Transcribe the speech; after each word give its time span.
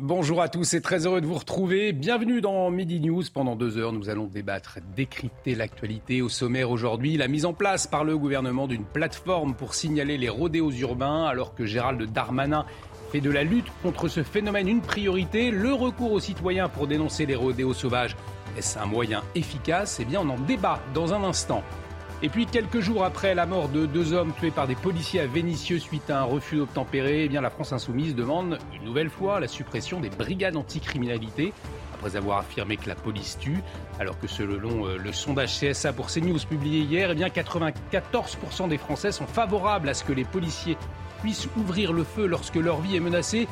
Bonjour 0.00 0.40
à 0.40 0.48
tous 0.48 0.74
et 0.74 0.80
très 0.80 1.06
heureux 1.06 1.20
de 1.20 1.26
vous 1.26 1.34
retrouver. 1.34 1.92
Bienvenue 1.92 2.40
dans 2.40 2.70
Midi 2.70 3.00
News. 3.00 3.24
Pendant 3.34 3.56
deux 3.56 3.78
heures, 3.78 3.92
nous 3.92 4.08
allons 4.08 4.26
débattre, 4.26 4.78
décrypter 4.94 5.56
l'actualité. 5.56 6.22
Au 6.22 6.28
sommaire 6.28 6.70
aujourd'hui, 6.70 7.16
la 7.16 7.26
mise 7.26 7.44
en 7.44 7.52
place 7.52 7.88
par 7.88 8.04
le 8.04 8.16
gouvernement 8.16 8.68
d'une 8.68 8.84
plateforme 8.84 9.56
pour 9.56 9.74
signaler 9.74 10.16
les 10.16 10.28
rodéos 10.28 10.70
urbains 10.70 11.24
alors 11.24 11.56
que 11.56 11.66
Gérald 11.66 12.00
Darmanin 12.12 12.64
fait 13.10 13.20
de 13.20 13.28
la 13.28 13.42
lutte 13.42 13.66
contre 13.82 14.06
ce 14.06 14.22
phénomène 14.22 14.68
une 14.68 14.82
priorité. 14.82 15.50
Le 15.50 15.72
recours 15.72 16.12
aux 16.12 16.20
citoyens 16.20 16.68
pour 16.68 16.86
dénoncer 16.86 17.26
les 17.26 17.34
rodéos 17.34 17.74
sauvages, 17.74 18.14
est-ce 18.56 18.78
un 18.78 18.86
moyen 18.86 19.24
efficace? 19.34 19.98
Eh 19.98 20.04
bien, 20.04 20.20
on 20.20 20.30
en 20.30 20.38
débat 20.38 20.80
dans 20.94 21.12
un 21.12 21.24
instant. 21.24 21.64
Et 22.20 22.28
puis, 22.28 22.46
quelques 22.46 22.80
jours 22.80 23.04
après 23.04 23.36
la 23.36 23.46
mort 23.46 23.68
de 23.68 23.86
deux 23.86 24.12
hommes 24.12 24.32
tués 24.32 24.50
par 24.50 24.66
des 24.66 24.74
policiers 24.74 25.20
à 25.20 25.26
Vénissieux 25.28 25.78
suite 25.78 26.10
à 26.10 26.20
un 26.20 26.24
refus 26.24 26.56
d'obtempérer, 26.56 27.24
eh 27.24 27.28
la 27.28 27.48
France 27.48 27.72
Insoumise 27.72 28.16
demande 28.16 28.58
une 28.74 28.84
nouvelle 28.84 29.08
fois 29.08 29.38
la 29.38 29.46
suppression 29.46 30.00
des 30.00 30.10
brigades 30.10 30.56
anticriminalité 30.56 31.52
après 31.94 32.16
avoir 32.16 32.38
affirmé 32.38 32.76
que 32.76 32.88
la 32.88 32.96
police 32.96 33.38
tue, 33.40 33.62
alors 34.00 34.18
que 34.18 34.26
selon 34.26 34.86
euh, 34.86 34.96
le 34.96 35.12
sondage 35.12 35.60
CSA 35.60 35.92
pour 35.92 36.06
CNews 36.06 36.38
publié 36.48 36.80
hier, 36.80 37.10
eh 37.12 37.14
bien 37.14 37.28
94% 37.28 38.68
des 38.68 38.78
Français 38.78 39.12
sont 39.12 39.26
favorables 39.26 39.88
à 39.88 39.94
ce 39.94 40.02
que 40.02 40.12
les 40.12 40.24
policiers 40.24 40.76
puissent 41.20 41.48
ouvrir 41.56 41.92
le 41.92 42.04
feu 42.04 42.26
lorsque 42.26 42.56
leur 42.56 42.80
vie 42.80 42.96
est 42.96 43.00
menacée. 43.00 43.48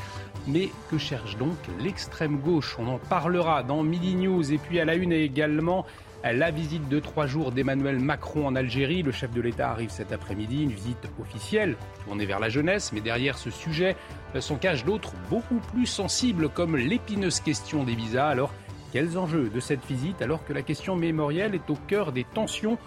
Mais 0.48 0.70
que 0.90 0.98
cherche 0.98 1.36
donc 1.36 1.56
l'extrême 1.80 2.38
gauche? 2.38 2.76
On 2.78 2.86
en 2.86 2.98
parlera 2.98 3.62
dans 3.64 3.82
Midi 3.82 4.14
News 4.14 4.52
et 4.52 4.58
puis 4.58 4.78
à 4.78 4.84
la 4.84 4.94
une 4.94 5.12
également 5.12 5.84
la 6.32 6.50
visite 6.50 6.88
de 6.88 6.98
trois 6.98 7.26
jours 7.26 7.52
d'Emmanuel 7.52 7.98
Macron 7.98 8.46
en 8.46 8.56
Algérie. 8.56 9.02
Le 9.02 9.12
chef 9.12 9.30
de 9.32 9.40
l'État 9.40 9.70
arrive 9.70 9.90
cet 9.90 10.12
après-midi, 10.12 10.62
une 10.62 10.72
visite 10.72 11.08
officielle 11.20 11.76
tournée 12.04 12.26
vers 12.26 12.40
la 12.40 12.48
jeunesse, 12.48 12.92
mais 12.92 13.00
derrière 13.00 13.38
ce 13.38 13.50
sujet 13.50 13.96
s'en 14.38 14.56
cachent 14.56 14.84
d'autres 14.84 15.12
beaucoup 15.30 15.60
plus 15.72 15.86
sensibles 15.86 16.48
comme 16.48 16.76
l'épineuse 16.76 17.40
question 17.40 17.84
des 17.84 17.94
visas. 17.94 18.28
Alors, 18.28 18.52
quels 18.92 19.18
enjeux 19.18 19.50
de 19.54 19.60
cette 19.60 19.84
visite 19.86 20.22
alors 20.22 20.44
que 20.44 20.52
la 20.52 20.62
question 20.62 20.96
mémorielle 20.96 21.54
est 21.54 21.70
au 21.70 21.76
cœur 21.86 22.12
des 22.12 22.24
tensions? 22.24 22.78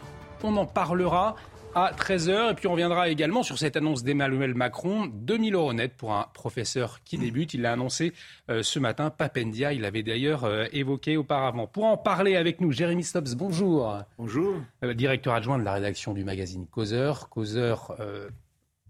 On 0.43 0.55
en 0.57 0.65
parlera 0.65 1.35
à 1.75 1.91
13h. 1.91 2.51
Et 2.51 2.53
puis 2.55 2.67
on 2.67 2.71
reviendra 2.71 3.09
également 3.09 3.43
sur 3.43 3.57
cette 3.57 3.75
annonce 3.75 4.03
d'Emmanuel 4.03 4.53
Macron, 4.53 5.07
2000 5.07 5.55
euros 5.55 5.73
net 5.73 5.93
pour 5.95 6.13
un 6.13 6.27
professeur 6.33 7.03
qui 7.03 7.17
débute. 7.17 7.53
Il 7.53 7.61
l'a 7.61 7.73
annoncé 7.73 8.13
euh, 8.49 8.63
ce 8.63 8.79
matin, 8.79 9.09
Papendia. 9.09 9.73
Il 9.73 9.81
l'avait 9.81 10.03
d'ailleurs 10.03 10.45
euh, 10.45 10.65
évoqué 10.71 11.17
auparavant. 11.17 11.67
Pour 11.67 11.85
en 11.85 11.97
parler 11.97 12.35
avec 12.35 12.61
nous, 12.61 12.71
Jérémy 12.71 13.03
Stops, 13.03 13.35
bonjour. 13.35 13.97
Bonjour. 14.17 14.55
Euh, 14.83 14.93
directeur 14.93 15.33
adjoint 15.33 15.57
de 15.59 15.63
la 15.63 15.73
rédaction 15.73 16.13
du 16.13 16.23
magazine 16.23 16.65
Causeur. 16.67 17.29
Causeur 17.29 17.95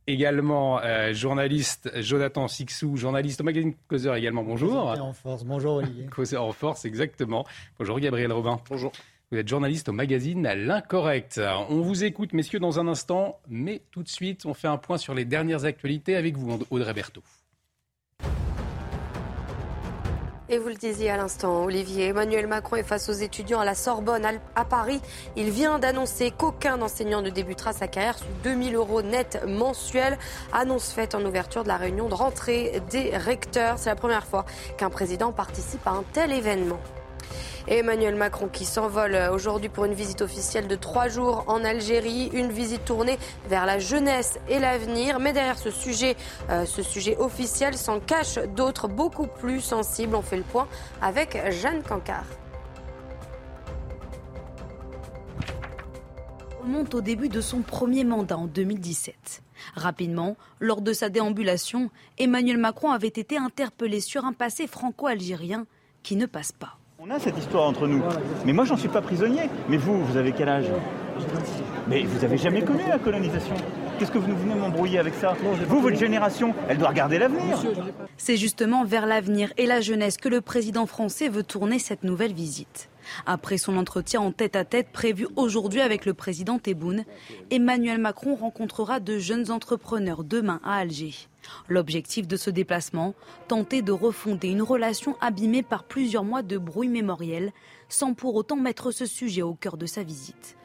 également 0.08 0.82
journaliste 1.14 1.92
Jonathan 2.02 2.48
Sixou, 2.48 2.98
journaliste 2.98 3.42
au 3.42 3.44
magazine 3.44 3.74
Causeur 3.88 4.16
également. 4.16 4.44
Bonjour. 4.44 4.76
en 4.76 5.14
force. 5.14 5.44
Bonjour 5.44 5.76
Olivier. 5.76 6.08
Causeur 6.08 6.44
en 6.44 6.52
force, 6.52 6.86
exactement. 6.86 7.46
Bonjour 7.78 8.00
Gabriel 8.00 8.32
Robin. 8.32 8.60
Bonjour. 8.70 8.92
Vous 9.32 9.38
êtes 9.38 9.48
journaliste 9.48 9.90
au 9.90 9.92
magazine 9.92 10.42
L'Incorrect. 10.42 11.40
On 11.70 11.82
vous 11.82 12.04
écoute, 12.04 12.34
messieurs, 12.34 12.60
dans 12.60 12.80
un 12.80 12.88
instant, 12.88 13.40
mais 13.48 13.84
tout 13.92 14.02
de 14.02 14.10
suite, 14.10 14.48
on 14.48 14.56
fait 14.56 14.68
un 14.68 14.78
point 14.78 14.98
sur 14.98 15.14
les 15.14 15.24
dernières 15.24 15.66
actualités 15.66 16.16
avec 16.16 16.36
vous, 16.36 16.58
Audrey 16.72 16.94
Berthaud. 16.96 17.22
Et 20.52 20.58
vous 20.58 20.70
le 20.70 20.74
disiez 20.74 21.12
à 21.12 21.18
l'instant, 21.18 21.66
Olivier, 21.66 22.08
Emmanuel 22.08 22.48
Macron 22.48 22.78
est 22.78 22.84
face 22.84 23.08
aux 23.08 23.14
étudiants 23.14 23.60
à 23.60 23.66
la 23.66 23.76
Sorbonne 23.76 24.26
à 24.56 24.66
Paris. 24.66 25.00
Il 25.36 25.52
vient 25.52 25.78
d'annoncer 25.78 26.32
qu'aucun 26.32 26.82
enseignant 26.82 27.22
ne 27.22 27.30
débutera 27.30 27.72
sa 27.72 27.88
carrière 27.88 28.18
sous 28.18 28.26
2000 28.44 28.74
euros 28.74 29.04
net 29.04 29.44
mensuels. 29.46 30.18
Annonce 30.54 30.92
faite 30.92 31.14
en 31.14 31.24
ouverture 31.24 31.62
de 31.62 31.68
la 31.68 31.78
réunion 31.78 32.10
de 32.10 32.16
rentrée 32.16 32.82
des 32.90 33.16
recteurs. 33.16 33.78
C'est 33.78 33.92
la 33.92 33.96
première 33.96 34.26
fois 34.26 34.48
qu'un 34.80 34.90
président 34.90 35.32
participe 35.32 35.86
à 35.86 35.92
un 35.92 36.04
tel 36.14 36.32
événement. 36.32 36.80
Emmanuel 37.70 38.16
Macron 38.16 38.48
qui 38.48 38.66
s'envole 38.66 39.16
aujourd'hui 39.32 39.70
pour 39.70 39.86
une 39.86 39.94
visite 39.94 40.22
officielle 40.22 40.68
de 40.68 40.76
trois 40.76 41.08
jours 41.08 41.44
en 41.46 41.64
Algérie, 41.64 42.32
une 42.34 42.52
visite 42.52 42.84
tournée 42.84 43.20
vers 43.48 43.68
la 43.68 43.78
jeunesse 43.78 44.40
et 44.50 44.58
l'avenir. 44.58 45.20
Mais 45.20 45.34
derrière 45.34 45.60
ce 45.60 45.70
sujet, 45.70 46.16
euh, 46.50 46.66
ce 46.66 46.82
sujet 46.82 47.16
officiel 47.18 47.78
s'en 47.78 48.00
cachent 48.00 48.40
d'autres 48.56 48.88
beaucoup 48.88 49.28
plus 49.28 49.62
sensibles. 49.62 50.16
On 50.16 50.24
fait 50.24 50.38
le 50.38 50.44
point 50.44 50.68
avec 51.00 51.38
Jeanne 51.52 51.84
Cancard. 51.84 52.26
On 56.64 56.68
monte 56.68 56.96
au 56.96 57.02
début 57.02 57.30
de 57.30 57.40
son 57.40 57.62
premier 57.62 58.04
mandat 58.04 58.40
en 58.40 58.48
2017. 58.48 59.44
Rapidement, 59.76 60.38
lors 60.60 60.82
de 60.82 60.92
sa 60.92 61.10
déambulation, 61.10 61.92
Emmanuel 62.18 62.58
Macron 62.58 62.90
avait 62.90 63.08
été 63.08 63.38
interpellé 63.38 64.00
sur 64.00 64.26
un 64.26 64.34
passé 64.34 64.66
franco-algérien 64.66 65.68
qui 66.02 66.16
ne 66.16 66.26
passe 66.26 66.52
pas. 66.52 66.79
On 67.02 67.10
a 67.12 67.18
cette 67.18 67.38
histoire 67.38 67.64
entre 67.64 67.88
nous. 67.88 68.04
Mais 68.46 68.52
moi, 68.52 68.66
j'en 68.66 68.76
suis 68.76 68.90
pas 68.90 69.02
prisonnier. 69.02 69.44
Mais 69.70 69.78
vous, 69.78 70.04
vous 70.04 70.18
avez 70.18 70.34
quel 70.34 70.50
âge? 70.50 70.66
Mais 71.88 72.04
vous 72.04 72.26
avez 72.26 72.38
jamais 72.38 72.62
connu 72.62 72.84
la 72.90 73.00
colonisation? 73.00 73.56
Qu'est-ce 74.00 74.12
que 74.12 74.18
vous 74.18 74.34
venez 74.34 74.56
m'embrouiller 74.56 74.98
avec 74.98 75.14
ça 75.14 75.36
Vous, 75.68 75.82
votre 75.82 75.98
génération, 75.98 76.56
elle 76.70 76.78
doit 76.78 76.88
regarder 76.88 77.20
l'avenir. 77.20 77.62
C'est 78.16 78.38
justement 78.38 78.86
vers 78.86 79.06
l'avenir 79.06 79.52
et 79.58 79.66
la 79.66 79.82
jeunesse 79.82 80.16
que 80.16 80.30
le 80.30 80.40
président 80.40 80.86
français 80.86 81.28
veut 81.28 81.44
tourner 81.44 81.80
cette 81.80 82.06
nouvelle 82.06 82.32
visite. 82.32 82.90
Après 83.26 83.58
son 83.58 83.76
entretien 83.76 84.22
en 84.22 84.32
tête-à-tête 84.32 84.94
prévu 84.94 85.28
aujourd'hui 85.36 85.82
avec 85.82 86.06
le 86.06 86.14
président 86.14 86.60
Tebboune, 86.60 87.04
Emmanuel 87.52 87.98
Macron 87.98 88.36
rencontrera 88.36 89.02
de 89.02 89.18
jeunes 89.18 89.52
entrepreneurs 89.52 90.24
demain 90.24 90.62
à 90.64 90.78
Alger. 90.78 91.16
L'objectif 91.68 92.26
de 92.26 92.38
ce 92.38 92.50
déplacement, 92.50 93.16
tenter 93.50 93.82
de 93.82 93.92
refonder 93.92 94.48
une 94.48 94.62
relation 94.62 95.18
abîmée 95.20 95.64
par 95.64 95.84
plusieurs 95.84 96.24
mois 96.24 96.42
de 96.42 96.58
bruit 96.58 96.88
mémoriel, 96.88 97.52
sans 97.90 98.14
pour 98.14 98.36
autant 98.36 98.56
mettre 98.56 98.92
ce 98.92 99.06
sujet 99.06 99.42
au 99.42 99.56
cœur 99.56 99.76
de 99.76 99.88
sa 99.88 100.04
visite. 100.04 100.56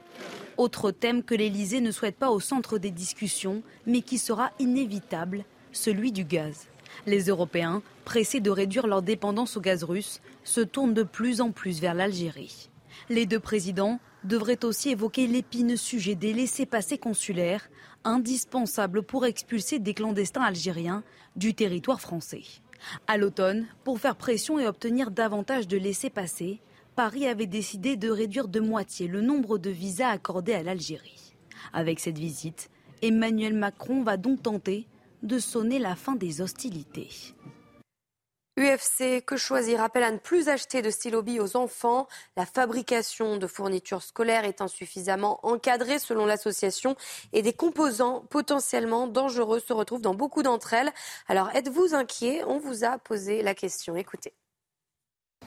Autre 0.57 0.93
thème 0.93 1.23
que 1.25 1.35
l'Élysée 1.35 1.81
ne 1.81 1.91
souhaite 1.91 2.17
pas 2.17 2.31
au 2.31 2.39
centre 2.39 2.79
des 2.79 2.93
discussions, 2.93 3.63
mais 3.87 4.03
qui 4.03 4.19
sera 4.19 4.53
inévitable, 4.61 5.45
celui 5.73 6.13
du 6.13 6.25
gaz. 6.25 6.69
Les 7.07 7.25
Européens, 7.25 7.83
pressés 8.05 8.41
de 8.41 8.51
réduire 8.51 8.87
leur 8.87 9.03
dépendance 9.03 9.57
au 9.57 9.61
gaz 9.61 9.83
russe, 9.83 10.21
se 10.45 10.61
tournent 10.61 10.95
de 10.95 11.03
plus 11.03 11.41
en 11.41 11.51
plus 11.51 11.81
vers 11.81 11.95
l'Algérie. 11.95 12.71
Les 13.09 13.27
deux 13.27 13.41
présidents 13.41 13.99
devraient 14.23 14.65
aussi 14.65 14.91
évoquer 14.91 15.27
l'épineux 15.27 15.77
sujet 15.77 16.15
des 16.15 16.33
laissés-passer 16.33 16.99
consulaires, 16.99 17.69
indispensables 18.05 19.03
pour 19.03 19.27
expulser 19.27 19.81
des 19.81 19.93
clandestins 19.93 20.43
algériens 20.43 21.03
du 21.35 21.55
territoire 21.55 22.01
français. 22.01 22.43
À 23.07 23.17
l'automne, 23.17 23.67
pour 23.83 23.99
faire 23.99 24.17
pression 24.17 24.59
et 24.59 24.67
obtenir 24.67 25.11
davantage 25.11 25.67
de 25.67 25.77
laissés-passer, 25.77 26.61
Paris 26.95 27.27
avait 27.27 27.47
décidé 27.47 27.97
de 27.97 28.09
réduire 28.09 28.47
de 28.47 28.61
moitié 28.61 29.09
le 29.09 29.21
nombre 29.21 29.59
de 29.59 29.71
visas 29.71 30.11
accordés 30.11 30.55
à 30.55 30.63
l'Algérie. 30.63 31.35
Avec 31.73 31.99
cette 31.99 32.19
visite, 32.19 32.71
Emmanuel 33.03 33.55
Macron 33.55 34.03
va 34.03 34.17
donc 34.17 34.43
tenter 34.43 34.87
de 35.25 35.41
sonner 35.41 35.81
la 35.81 35.97
fin 35.97 36.15
des 36.15 36.41
hostilités. 36.41 37.09
UFC, 38.57 39.25
que 39.27 39.37
choisir 39.37 39.83
Appelle 39.83 40.05
à 40.05 40.13
ne 40.13 40.19
plus 40.19 40.49
acheter 40.49 40.83
de 40.83 40.91
stylo 40.91 41.23
billes 41.23 41.41
aux 41.41 41.57
enfants. 41.57 42.07
La 42.37 42.47
fabrication 42.47 43.39
de 43.39 43.49
fournitures 43.49 44.03
scolaires 44.03 44.45
est 44.45 44.61
insuffisamment 44.61 45.45
encadrée 45.45 45.99
selon 45.99 46.27
l'association 46.27 46.95
et 47.33 47.43
des 47.43 47.53
composants 47.53 48.21
potentiellement 48.31 49.09
dangereux 49.09 49.59
se 49.59 49.73
retrouvent 49.73 50.01
dans 50.01 50.15
beaucoup 50.15 50.45
d'entre 50.45 50.73
elles. 50.75 50.93
Alors 51.27 51.51
êtes-vous 51.57 51.97
inquiet? 51.97 52.45
On 52.45 52.61
vous 52.61 52.85
a 52.85 52.99
posé 52.99 53.43
la 53.43 53.57
question. 53.57 53.97
Écoutez. 53.97 54.35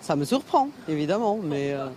Ça 0.01 0.15
me 0.15 0.25
surprend, 0.25 0.69
évidemment, 0.87 1.39
mais 1.41 1.73
euh, 1.73 1.87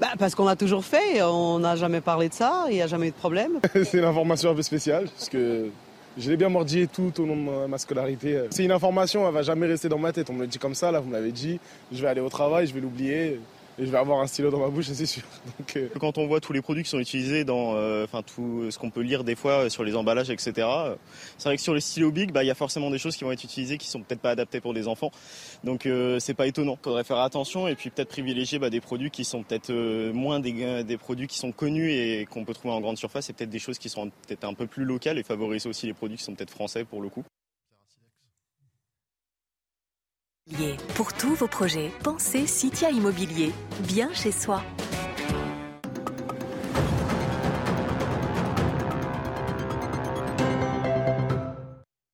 bah, 0.00 0.08
parce 0.18 0.34
qu'on 0.34 0.46
a 0.46 0.56
toujours 0.56 0.84
fait, 0.84 1.22
on 1.22 1.58
n'a 1.58 1.76
jamais 1.76 2.00
parlé 2.00 2.28
de 2.28 2.34
ça, 2.34 2.64
il 2.68 2.74
n'y 2.74 2.82
a 2.82 2.86
jamais 2.86 3.08
eu 3.08 3.10
de 3.10 3.16
problème. 3.16 3.60
C'est 3.74 3.98
une 3.98 4.04
information 4.04 4.50
un 4.50 4.54
peu 4.54 4.62
spéciale, 4.62 5.04
parce 5.16 5.28
que 5.28 5.68
je 6.18 6.30
l'ai 6.30 6.36
bien 6.36 6.48
mordi 6.48 6.88
tout 6.88 7.12
au 7.20 7.26
long 7.26 7.36
de 7.36 7.66
ma 7.66 7.78
scolarité. 7.78 8.42
C'est 8.50 8.64
une 8.64 8.72
information, 8.72 9.26
elle 9.26 9.34
va 9.34 9.42
jamais 9.42 9.66
rester 9.66 9.88
dans 9.88 9.98
ma 9.98 10.12
tête. 10.12 10.28
On 10.30 10.34
me 10.34 10.40
le 10.40 10.46
dit 10.46 10.58
comme 10.58 10.74
ça, 10.74 10.90
là, 10.90 11.00
vous 11.00 11.08
me 11.08 11.14
l'avez 11.14 11.32
dit. 11.32 11.60
Je 11.92 12.02
vais 12.02 12.08
aller 12.08 12.20
au 12.20 12.28
travail, 12.28 12.66
je 12.66 12.74
vais 12.74 12.80
l'oublier. 12.80 13.40
Et 13.80 13.86
je 13.86 13.90
vais 13.90 13.98
avoir 13.98 14.20
un 14.20 14.26
stylo 14.26 14.50
dans 14.50 14.58
ma 14.58 14.68
bouche, 14.68 14.86
c'est 14.92 15.06
sûr. 15.06 15.22
Euh, 15.76 15.88
Quand 16.00 16.18
on 16.18 16.26
voit 16.26 16.40
tous 16.40 16.52
les 16.52 16.62
produits 16.62 16.82
qui 16.82 16.90
sont 16.90 16.98
utilisés 16.98 17.44
dans, 17.44 17.74
euh, 17.76 18.04
tout 18.26 18.70
ce 18.70 18.78
qu'on 18.78 18.90
peut 18.90 19.02
lire 19.02 19.22
des 19.22 19.36
fois 19.36 19.70
sur 19.70 19.84
les 19.84 19.94
emballages, 19.94 20.28
etc. 20.28 20.66
C'est 21.38 21.48
vrai 21.48 21.56
que 21.56 21.62
sur 21.62 21.74
les 21.74 21.80
stylos 21.80 22.10
Big, 22.10 22.32
bah, 22.32 22.42
il 22.42 22.48
y 22.48 22.50
a 22.50 22.56
forcément 22.56 22.90
des 22.90 22.98
choses 22.98 23.16
qui 23.16 23.22
vont 23.22 23.30
être 23.30 23.44
utilisées 23.44 23.78
qui 23.78 23.86
sont 23.86 24.00
peut-être 24.00 24.20
pas 24.20 24.30
adaptées 24.30 24.60
pour 24.60 24.74
des 24.74 24.88
enfants. 24.88 25.12
Donc 25.62 25.88
c'est 26.18 26.34
pas 26.34 26.48
étonnant. 26.48 26.76
Il 26.80 26.84
faudrait 26.84 27.04
faire 27.04 27.18
attention 27.18 27.68
et 27.68 27.76
puis 27.76 27.90
peut-être 27.90 28.08
privilégier 28.08 28.58
bah, 28.58 28.68
des 28.68 28.80
produits 28.80 29.10
qui 29.10 29.24
sont 29.24 29.44
peut-être 29.44 29.72
moins 30.12 30.40
des, 30.40 30.82
des 30.82 30.96
produits 30.96 31.28
qui 31.28 31.38
sont 31.38 31.52
connus 31.52 31.92
et 31.92 32.26
qu'on 32.26 32.44
peut 32.44 32.54
trouver 32.54 32.74
en 32.74 32.80
grande 32.80 32.98
surface 32.98 33.30
et 33.30 33.32
peut-être 33.32 33.50
des 33.50 33.60
choses 33.60 33.78
qui 33.78 33.88
sont 33.88 34.10
peut-être 34.26 34.44
un 34.44 34.54
peu 34.54 34.66
plus 34.66 34.84
locales 34.84 35.18
et 35.18 35.22
favoriser 35.22 35.68
aussi 35.68 35.86
les 35.86 35.94
produits 35.94 36.16
qui 36.16 36.24
sont 36.24 36.34
peut-être 36.34 36.50
français 36.50 36.84
pour 36.84 37.00
le 37.00 37.08
coup. 37.08 37.24
Pour 40.94 41.12
tous 41.12 41.34
vos 41.34 41.46
projets, 41.46 41.92
pensez 42.02 42.46
Citia 42.46 42.90
Immobilier, 42.90 43.52
bien 43.80 44.12
chez 44.12 44.32
soi. 44.32 44.62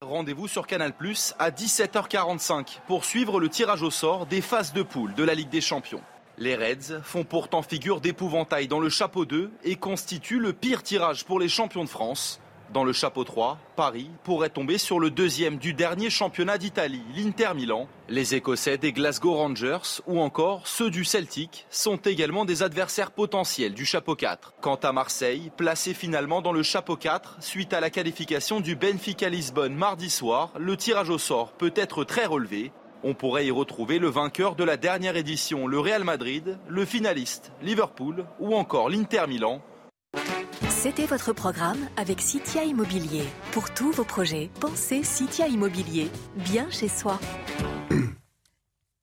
Rendez-vous 0.02 0.48
sur 0.48 0.66
Canal 0.66 0.94
Plus 0.94 1.34
à 1.38 1.50
17h45 1.50 2.80
pour 2.86 3.04
suivre 3.04 3.40
le 3.40 3.48
tirage 3.48 3.82
au 3.82 3.90
sort 3.90 4.26
des 4.26 4.40
phases 4.40 4.72
de 4.72 4.82
poule 4.82 5.14
de 5.14 5.24
la 5.24 5.34
Ligue 5.34 5.50
des 5.50 5.60
Champions. 5.60 6.02
Les 6.38 6.54
Reds 6.54 7.00
font 7.02 7.24
pourtant 7.24 7.62
figure 7.62 8.00
d'épouvantail 8.00 8.68
dans 8.68 8.80
le 8.80 8.90
chapeau 8.90 9.24
2 9.24 9.50
et 9.64 9.76
constituent 9.76 10.40
le 10.40 10.52
pire 10.52 10.82
tirage 10.82 11.24
pour 11.24 11.40
les 11.40 11.48
champions 11.48 11.84
de 11.84 11.88
France. 11.88 12.40
Dans 12.72 12.84
le 12.84 12.92
chapeau 12.92 13.22
3, 13.22 13.58
Paris 13.76 14.10
pourrait 14.24 14.50
tomber 14.50 14.76
sur 14.76 14.98
le 14.98 15.10
deuxième 15.10 15.56
du 15.56 15.72
dernier 15.72 16.10
championnat 16.10 16.58
d'Italie, 16.58 17.02
l'Inter 17.16 17.50
Milan. 17.54 17.86
Les 18.08 18.34
Écossais 18.34 18.76
des 18.76 18.92
Glasgow 18.92 19.34
Rangers 19.34 20.02
ou 20.06 20.20
encore 20.20 20.66
ceux 20.66 20.90
du 20.90 21.04
Celtic 21.04 21.66
sont 21.70 21.96
également 21.96 22.44
des 22.44 22.62
adversaires 22.62 23.12
potentiels 23.12 23.72
du 23.72 23.86
chapeau 23.86 24.16
4. 24.16 24.54
Quant 24.60 24.76
à 24.76 24.92
Marseille, 24.92 25.52
placé 25.56 25.94
finalement 25.94 26.42
dans 26.42 26.52
le 26.52 26.64
chapeau 26.64 26.96
4 26.96 27.36
suite 27.40 27.72
à 27.72 27.80
la 27.80 27.90
qualification 27.90 28.60
du 28.60 28.74
Benfica 28.74 29.28
Lisbonne 29.28 29.74
mardi 29.74 30.10
soir, 30.10 30.52
le 30.58 30.76
tirage 30.76 31.10
au 31.10 31.18
sort 31.18 31.52
peut 31.52 31.74
être 31.76 32.02
très 32.04 32.26
relevé. 32.26 32.72
On 33.04 33.14
pourrait 33.14 33.46
y 33.46 33.50
retrouver 33.52 34.00
le 34.00 34.08
vainqueur 34.08 34.56
de 34.56 34.64
la 34.64 34.76
dernière 34.76 35.16
édition, 35.16 35.68
le 35.68 35.78
Real 35.78 36.02
Madrid, 36.02 36.58
le 36.66 36.84
finaliste, 36.84 37.52
Liverpool 37.62 38.26
ou 38.40 38.56
encore 38.56 38.90
l'Inter 38.90 39.26
Milan. 39.28 39.62
C'était 40.86 41.06
votre 41.06 41.32
programme 41.32 41.88
avec 41.96 42.20
Citia 42.20 42.62
Immobilier. 42.62 43.24
Pour 43.50 43.74
tous 43.74 43.90
vos 43.90 44.04
projets, 44.04 44.50
pensez 44.60 45.02
Citia 45.02 45.48
Immobilier, 45.48 46.06
bien 46.36 46.70
chez 46.70 46.86
soi. 46.86 47.18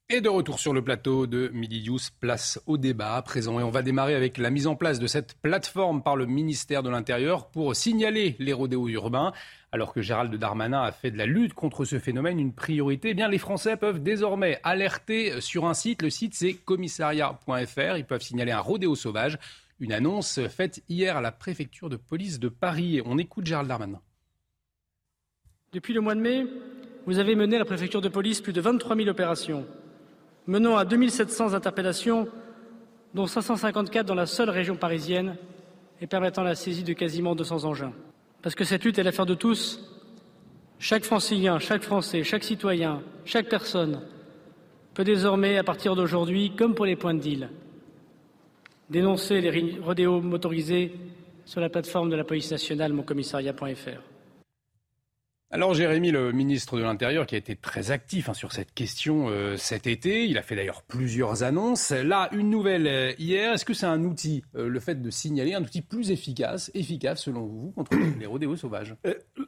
Et 0.08 0.22
de 0.22 0.30
retour 0.30 0.60
sur 0.62 0.72
le 0.72 0.82
plateau 0.82 1.28
de 1.28 1.50
Midi 1.54 1.84
News, 1.86 2.00
place 2.22 2.62
au 2.68 2.78
débat 2.78 3.18
à 3.18 3.22
présent. 3.22 3.60
Et 3.60 3.64
on 3.64 3.70
va 3.70 3.82
démarrer 3.82 4.16
avec 4.16 4.38
la 4.38 4.50
mise 4.50 4.66
en 4.66 4.78
place 4.78 4.98
de 4.98 5.08
cette 5.08 5.34
plateforme 5.42 6.02
par 6.02 6.16
le 6.16 6.26
ministère 6.26 6.84
de 6.84 6.90
l'Intérieur 6.90 7.48
pour 7.48 7.76
signaler 7.76 8.38
les 8.40 8.54
rodéos 8.54 8.88
urbains. 8.88 9.34
Alors 9.74 9.92
que 9.92 10.02
Gérald 10.02 10.34
Darmanin 10.34 10.84
a 10.84 10.94
fait 10.94 11.12
de 11.12 11.18
la 11.18 11.26
lutte 11.26 11.54
contre 11.54 11.84
ce 11.84 12.00
phénomène 12.00 12.40
une 12.40 12.54
priorité, 12.54 13.10
eh 13.10 13.14
bien 13.14 13.28
les 13.28 13.40
Français 13.40 13.76
peuvent 13.76 14.02
désormais 14.02 14.58
alerter 14.64 15.42
sur 15.42 15.66
un 15.66 15.74
site. 15.74 16.02
Le 16.02 16.10
site 16.10 16.34
c'est 16.34 16.54
commissariat.fr. 16.54 17.98
Ils 17.98 18.06
peuvent 18.06 18.22
signaler 18.22 18.54
un 18.54 18.62
rodéo 18.62 18.96
sauvage. 18.96 19.38
Une 19.84 19.92
annonce 19.92 20.40
faite 20.48 20.82
hier 20.88 21.18
à 21.18 21.20
la 21.20 21.34
préfecture 21.34 21.90
de 21.90 21.98
police 21.98 22.40
de 22.40 22.48
Paris. 22.48 23.02
On 23.04 23.18
écoute 23.18 23.46
Gérald 23.46 23.68
Darmanin. 23.68 24.00
Depuis 25.74 25.94
le 25.94 26.00
mois 26.00 26.16
de 26.16 26.22
mai, 26.22 26.48
vous 27.06 27.20
avez 27.20 27.36
mené 27.36 27.58
à 27.58 27.60
la 27.60 27.66
préfecture 27.66 28.00
de 28.00 28.08
police 28.08 28.40
plus 28.40 28.54
de 28.54 28.62
23 28.62 28.96
000 28.96 29.10
opérations, 29.10 29.66
menant 30.48 30.78
à 30.78 30.86
2700 30.86 31.54
interpellations, 31.54 32.30
dont 33.14 33.28
554 33.28 34.06
dans 34.06 34.16
la 34.16 34.26
seule 34.26 34.50
région 34.50 34.78
parisienne, 34.78 35.36
et 36.00 36.08
permettant 36.08 36.44
la 36.44 36.56
saisie 36.56 36.84
de 36.84 36.94
quasiment 36.94 37.36
200 37.36 37.66
engins. 37.66 37.94
Parce 38.42 38.56
que 38.56 38.64
cette 38.64 38.86
lutte 38.86 39.00
est 39.00 39.04
l'affaire 39.04 39.26
de 39.26 39.36
tous. 39.36 39.82
Chaque 40.80 41.04
francilien, 41.04 41.60
chaque 41.60 41.84
Français, 41.84 42.24
chaque 42.24 42.46
citoyen, 42.46 43.04
chaque 43.26 43.50
personne 43.50 44.00
peut 44.94 45.04
désormais, 45.04 45.58
à 45.58 45.64
partir 45.66 45.98
d'aujourd'hui, 45.98 46.56
comme 46.56 46.74
pour 46.74 46.86
les 46.86 46.96
points 46.96 47.16
de 47.16 47.20
deal, 47.20 47.50
dénoncer 48.90 49.42
les 49.42 49.80
rodéos 49.80 50.22
motorisés 50.22 50.94
sur 51.46 51.62
la 51.62 51.70
plateforme 51.70 52.10
de 52.10 52.16
la 52.16 52.24
police 52.24 52.52
nationale 52.52 52.94
moncommissariat.fr. 52.94 54.14
Alors 55.54 55.76
Jérémy, 55.76 56.10
le 56.10 56.32
ministre 56.32 56.80
de 56.80 56.82
l'Intérieur, 56.82 57.28
qui 57.28 57.36
a 57.36 57.38
été 57.38 57.56
très 57.56 57.92
actif 57.92 58.28
hein, 58.28 58.34
sur 58.34 58.52
cette 58.52 58.74
question 58.74 59.28
euh, 59.30 59.56
cet 59.56 59.86
été, 59.86 60.26
il 60.26 60.40
a 60.40 60.42
fait 60.42 60.56
d'ailleurs 60.56 60.82
plusieurs 60.82 61.44
annonces. 61.44 61.92
Là, 61.92 62.28
une 62.32 62.50
nouvelle 62.50 62.88
euh, 62.88 63.14
hier. 63.20 63.54
Est-ce 63.54 63.64
que 63.64 63.76
c'est 63.76 63.86
un 63.86 64.04
outil, 64.04 64.44
euh, 64.56 64.68
le 64.68 64.80
fait 64.80 65.00
de 65.00 65.12
signaler, 65.12 65.54
un 65.54 65.62
outil 65.62 65.84
plus 65.84 66.10
efficace, 66.10 66.72
efficace 66.74 67.22
selon 67.22 67.46
vous, 67.46 67.72
contre 67.76 67.96
les 68.20 68.26
rodéos 68.26 68.56
sauvages? 68.56 68.96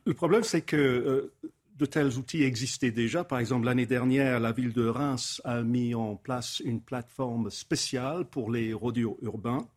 Le 0.06 0.14
problème, 0.14 0.44
c'est 0.44 0.62
que 0.62 1.31
de 1.75 1.86
tels 1.86 2.18
outils 2.18 2.44
existaient 2.44 2.92
déjà. 2.92 3.24
Par 3.24 3.39
exemple, 3.39 3.66
l'année 3.66 3.86
dernière, 3.86 4.39
la 4.39 4.51
ville 4.51 4.74
de 4.74 4.88
Reims 4.88 5.42
a 5.44 5.62
mis 5.62 5.94
en 5.94 6.16
place 6.16 6.62
une 6.63 6.81
plateforme 6.81 7.50
spéciale 7.50 8.25
pour 8.25 8.51
les 8.51 8.74
rodéos 8.74 9.18
urbains. 9.22 9.68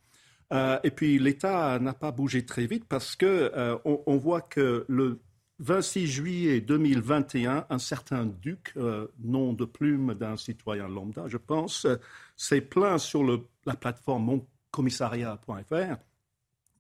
et 0.52 0.90
puis 0.90 1.18
l'État 1.18 1.78
n'a 1.78 1.92
pas 1.92 2.12
bougé 2.12 2.46
très 2.46 2.66
vite 2.66 2.84
parce 2.88 3.16
que 3.16 3.52
on, 3.84 4.16
voit 4.16 4.40
que 4.40 4.86
le 4.88 5.20
26 5.60 6.06
juillet 6.06 6.60
2021, 6.60 7.66
un 7.68 7.78
certain 7.78 8.26
duc, 8.26 8.72
euh, 8.76 9.08
nom 9.18 9.52
de 9.52 9.64
plume 9.64 10.14
d'un 10.14 10.36
citoyen 10.36 10.88
lambda, 10.88 11.24
je 11.26 11.36
pense, 11.36 11.84
euh, 11.84 11.96
s'est 12.36 12.60
plaint 12.60 12.98
sur 12.98 13.24
le, 13.24 13.44
la 13.66 13.74
plateforme 13.74 14.24
moncommissariat.fr 14.24 15.96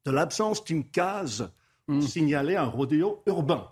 de 0.04 0.10
l'absence 0.10 0.64
d'une 0.64 0.84
case 0.84 1.50
pour 1.86 1.96
hmm. 1.96 2.02
signaler 2.02 2.56
un 2.56 2.66
rodéo 2.66 3.22
urbain. 3.26 3.68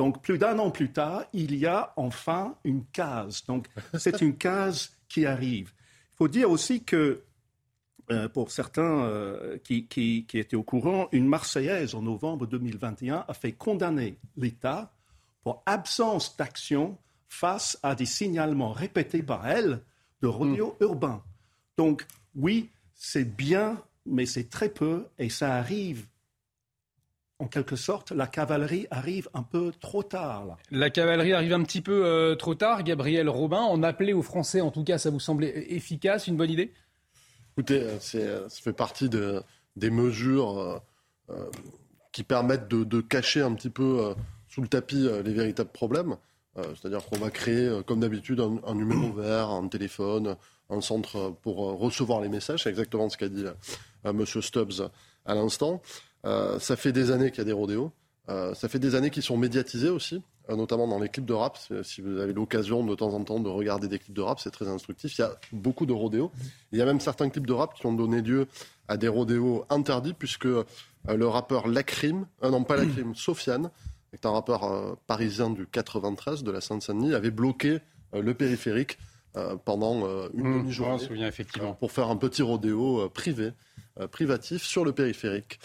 Donc, 0.00 0.22
plus 0.22 0.38
d'un 0.38 0.58
an 0.58 0.70
plus 0.70 0.90
tard, 0.90 1.26
il 1.34 1.54
y 1.54 1.66
a 1.66 1.92
enfin 1.96 2.56
une 2.64 2.86
case. 2.86 3.44
Donc, 3.44 3.68
c'est 3.98 4.22
une 4.22 4.34
case 4.34 4.96
qui 5.10 5.26
arrive. 5.26 5.74
Il 6.14 6.16
faut 6.16 6.28
dire 6.28 6.50
aussi 6.50 6.82
que 6.84 7.22
euh, 8.10 8.26
pour 8.26 8.50
certains 8.50 9.02
euh, 9.04 9.58
qui, 9.58 10.26
étaient 10.32 10.56
au 10.56 10.62
courant, 10.62 11.08
une 11.12 11.28
Marseillaise 11.28 11.94
en 11.94 12.00
novembre 12.00 12.46
2021 12.46 13.26
a 13.28 13.34
fait 13.34 13.52
condamner 13.52 14.16
l'État 14.38 14.90
pour 15.42 15.62
absence 15.66 16.34
d'action 16.34 16.96
face 17.28 17.78
à 17.82 17.94
des 17.94 18.06
signalements 18.06 18.72
répétés 18.72 19.22
par 19.22 19.46
elle 19.46 19.82
de 20.22 20.28
rodéo 20.28 20.78
mm. 20.80 20.84
urbain. 20.84 21.22
Donc 21.76 22.06
oui, 22.34 22.70
c'est 22.94 23.36
bien, 23.36 23.82
mais 24.06 24.24
c'est 24.24 24.48
très 24.48 24.70
peu 24.70 25.08
et 25.18 25.28
ça 25.28 25.56
arrive 25.56 26.06
en 27.40 27.46
quelque 27.46 27.76
sorte, 27.76 28.12
la 28.12 28.26
cavalerie 28.26 28.86
arrive 28.90 29.28
un 29.34 29.42
peu 29.42 29.72
trop 29.80 30.02
tard. 30.02 30.56
La 30.70 30.90
cavalerie 30.90 31.32
arrive 31.32 31.54
un 31.54 31.62
petit 31.62 31.80
peu 31.80 32.04
euh, 32.04 32.34
trop 32.36 32.54
tard. 32.54 32.84
Gabriel 32.84 33.28
Robin, 33.28 33.60
en 33.60 33.82
appeler 33.82 34.12
aux 34.12 34.22
Français, 34.22 34.60
en 34.60 34.70
tout 34.70 34.84
cas, 34.84 34.98
ça 34.98 35.10
vous 35.10 35.20
semblait 35.20 35.72
efficace, 35.72 36.26
une 36.26 36.36
bonne 36.36 36.50
idée? 36.50 36.72
Écoutez, 37.60 37.82
euh, 37.82 37.98
euh, 38.14 38.48
ça 38.48 38.62
fait 38.62 38.72
partie 38.72 39.08
des 39.08 39.90
mesures 39.90 40.82
euh, 41.28 41.50
qui 42.12 42.22
permettent 42.22 42.68
de, 42.68 43.00
cacher 43.00 43.42
un 43.42 43.54
petit 43.54 43.70
peu 43.70 44.14
sous 44.48 44.62
le 44.62 44.68
tapis 44.68 45.08
les 45.24 45.32
véritables 45.32 45.70
problèmes. 45.70 46.16
C'est-à-dire 46.56 47.04
qu'on 47.06 47.18
va 47.18 47.30
créer, 47.30 47.82
comme 47.86 48.00
d'habitude, 48.00 48.40
un, 48.40 48.74
numéro 48.74 49.12
vert, 49.16 49.50
un 49.50 49.68
téléphone, 49.68 50.36
un 50.68 50.80
centre 50.80 51.34
pour 51.42 51.56
recevoir 51.78 52.20
les 52.20 52.28
messages. 52.28 52.64
C'est 52.64 52.70
exactement 52.70 53.08
ce 53.08 53.16
qu'a 53.16 53.28
dit 53.28 53.44
M. 54.04 54.24
Stubbs 54.26 54.90
à 55.24 55.34
l'instant. 55.34 55.82
Ça 56.24 56.76
fait 56.76 56.92
des 56.92 57.10
années 57.10 57.30
qu'il 57.30 57.38
y 57.38 57.42
a 57.42 57.44
des 57.44 57.52
rodéos. 57.52 57.92
ça 58.28 58.68
fait 58.68 58.78
des 58.78 58.94
années 58.94 59.10
qu'ils 59.10 59.22
sont 59.22 59.36
médiatisés 59.36 59.90
aussi. 59.90 60.22
Euh, 60.50 60.56
notamment 60.56 60.88
dans 60.88 60.98
les 60.98 61.08
clips 61.08 61.26
de 61.26 61.32
rap. 61.32 61.58
Si 61.82 62.00
vous 62.00 62.18
avez 62.18 62.32
l'occasion 62.32 62.84
de 62.84 62.94
temps 62.94 63.14
en 63.14 63.22
temps 63.24 63.40
de 63.40 63.48
regarder 63.48 63.88
des 63.88 63.98
clips 63.98 64.14
de 64.14 64.22
rap, 64.22 64.40
c'est 64.40 64.50
très 64.50 64.68
instructif. 64.68 65.16
Il 65.18 65.20
y 65.20 65.24
a 65.24 65.32
beaucoup 65.52 65.86
de 65.86 65.92
rodéos. 65.92 66.30
Il 66.72 66.78
y 66.78 66.82
a 66.82 66.84
même 66.84 67.00
certains 67.00 67.28
clips 67.28 67.46
de 67.46 67.52
rap 67.52 67.74
qui 67.74 67.86
ont 67.86 67.92
donné 67.92 68.20
lieu 68.22 68.46
à 68.88 68.96
des 68.96 69.08
rodéos 69.08 69.64
interdits, 69.70 70.14
puisque 70.14 70.46
euh, 70.46 70.64
le 71.06 71.26
rappeur 71.26 71.68
Lacrim, 71.68 72.26
euh, 72.42 72.50
non 72.50 72.64
pas 72.64 72.76
Lacrim, 72.76 73.14
Sofiane, 73.14 73.70
est 74.12 74.26
un 74.26 74.30
rappeur 74.30 74.98
parisien 75.06 75.50
du 75.50 75.66
93 75.68 76.42
de 76.42 76.50
la 76.50 76.60
Seine-Saint-Denis, 76.60 77.14
avait 77.14 77.30
bloqué 77.30 77.78
le 78.12 78.34
périphérique 78.34 78.98
pendant 79.64 80.00
une 80.34 80.42
mmh, 80.42 80.58
demi-journée 80.58 81.24
effectivement. 81.28 81.74
pour 81.74 81.92
faire 81.92 82.10
un 82.10 82.16
petit 82.16 82.42
rodéo 82.42 83.08
privé, 83.10 83.52
privatif 84.10 84.62
sur 84.62 84.84
le 84.84 84.92
périphérique. 84.92 85.60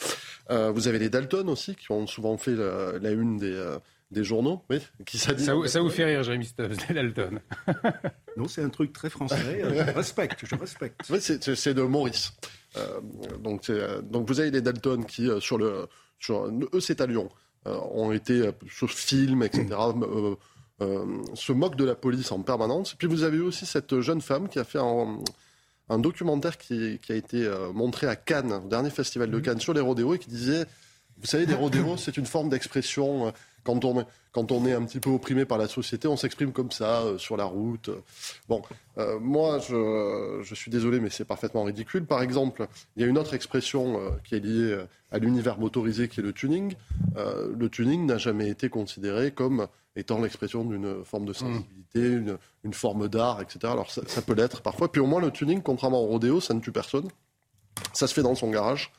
vous 0.49 0.87
avez 0.87 0.99
les 0.99 1.09
Dalton 1.09 1.49
aussi 1.49 1.75
qui 1.75 1.91
ont 1.91 2.07
souvent 2.07 2.37
fait 2.37 2.55
la 2.55 3.11
une 3.11 3.37
des 3.37 3.77
des 4.11 4.23
journaux, 4.23 4.63
oui, 4.69 4.79
qui 5.05 5.17
ça, 5.17 5.33
vous, 5.33 5.67
ça 5.67 5.81
vous 5.81 5.89
fait 5.89 6.05
rire, 6.05 6.23
Jérémy 6.23 6.45
Stubbs, 6.45 6.75
Dalton. 6.89 7.39
non, 8.37 8.47
c'est 8.47 8.63
un 8.63 8.69
truc 8.69 8.93
très 8.93 9.09
français. 9.09 9.61
Je 9.61 9.91
respecte, 9.91 10.45
je 10.45 10.55
respecte. 10.55 11.01
Oui, 11.09 11.19
c'est 11.19 11.73
de 11.73 11.81
Maurice. 11.81 12.33
Euh, 12.77 12.99
donc, 13.39 13.69
euh, 13.69 14.01
donc 14.01 14.27
vous 14.27 14.39
avez 14.39 14.51
les 14.51 14.61
Dalton 14.61 15.05
qui, 15.05 15.29
euh, 15.29 15.39
sur 15.39 15.57
le, 15.57 15.87
sur, 16.19 16.45
eux, 16.45 16.79
c'est 16.79 17.01
à 17.01 17.05
Lyon, 17.05 17.29
ont 17.65 18.11
été 18.11 18.51
sur 18.69 18.91
film, 18.91 19.41
etc. 19.41 19.67
se 20.79 21.51
moquent 21.51 21.77
de 21.77 21.85
la 21.85 21.95
police 21.95 22.31
en 22.31 22.41
permanence. 22.43 22.93
Et 22.93 22.95
puis 22.95 23.07
vous 23.07 23.23
avez 23.23 23.39
aussi 23.39 23.65
cette 23.65 23.99
jeune 24.01 24.21
femme 24.21 24.49
qui 24.49 24.59
a 24.59 24.63
fait 24.63 24.79
un, 24.79 25.19
un 25.89 25.99
documentaire 25.99 26.57
qui, 26.57 26.99
a 27.09 27.13
été 27.13 27.49
montré 27.73 28.07
à 28.07 28.15
Cannes, 28.15 28.61
au 28.65 28.67
dernier 28.67 28.89
festival 28.89 29.29
de 29.29 29.37
mmh. 29.37 29.41
Cannes, 29.41 29.59
sur 29.59 29.73
les 29.73 29.81
rodéos, 29.81 30.15
et 30.15 30.19
qui 30.19 30.29
disait, 30.29 30.65
vous 31.17 31.27
savez, 31.27 31.45
les 31.45 31.53
rodéos, 31.53 31.97
c'est 31.97 32.17
une 32.17 32.25
forme 32.25 32.49
d'expression 32.49 33.33
quand 33.65 33.83
on, 33.83 33.99
est, 33.99 34.05
quand 34.31 34.51
on 34.51 34.65
est 34.65 34.73
un 34.73 34.83
petit 34.85 34.99
peu 34.99 35.09
opprimé 35.09 35.43
par 35.43 35.57
la 35.57 35.67
société, 35.67 36.07
on 36.07 36.15
s'exprime 36.15 36.53
comme 36.53 36.71
ça, 36.71 37.01
euh, 37.01 37.17
sur 37.17 37.35
la 37.35 37.45
route. 37.45 37.89
Bon, 38.47 38.61
euh, 38.97 39.19
moi, 39.19 39.59
je, 39.59 40.41
je, 40.43 40.55
suis 40.55 40.69
désolé, 40.69 40.99
mais 40.99 41.09
c'est 41.09 41.25
parfaitement 41.25 41.63
ridicule. 41.63 42.05
Par 42.05 42.21
exemple, 42.21 42.67
il 42.95 43.01
y 43.01 43.05
a 43.05 43.07
une 43.07 43.17
autre 43.17 43.33
expression 43.33 43.99
euh, 43.99 44.11
qui 44.23 44.35
est 44.35 44.39
liée 44.39 44.77
à 45.11 45.17
l'univers 45.17 45.57
motorisé, 45.57 46.07
qui 46.07 46.19
est 46.19 46.23
le 46.23 46.31
tuning. 46.31 46.75
le 47.15 47.69
tuning 47.69 48.05
n'a 48.05 48.17
jamais 48.17 48.49
été 48.49 48.69
considéré 48.69 49.31
comme 49.31 49.67
étant 49.95 50.19
l'expression 50.19 50.63
d'une 50.63 51.03
forme 51.03 51.25
de 51.25 51.31
mmh. 51.31 51.35
sensibilité, 51.35 51.99
une, 51.99 52.37
une, 52.63 52.73
forme 52.73 53.07
d'art, 53.07 53.41
etc. 53.41 53.59
Alors 53.63 53.89
ça, 53.89 54.01
ça 54.07 54.21
peut 54.21 54.33
l'être 54.33 54.61
parfois. 54.61 54.91
Puis 54.91 55.01
au 55.01 55.07
moins, 55.07 55.21
le 55.21 55.31
tuning, 55.31 55.61
contrairement 55.61 56.03
au 56.03 56.07
rodéo, 56.07 56.41
ça 56.41 56.53
ne 56.53 56.59
tue 56.59 56.73
personne. 56.73 57.07
Ça 57.93 58.07
se 58.07 58.13
fait 58.13 58.23
dans 58.23 58.35
son 58.35 58.51
garage. 58.51 58.91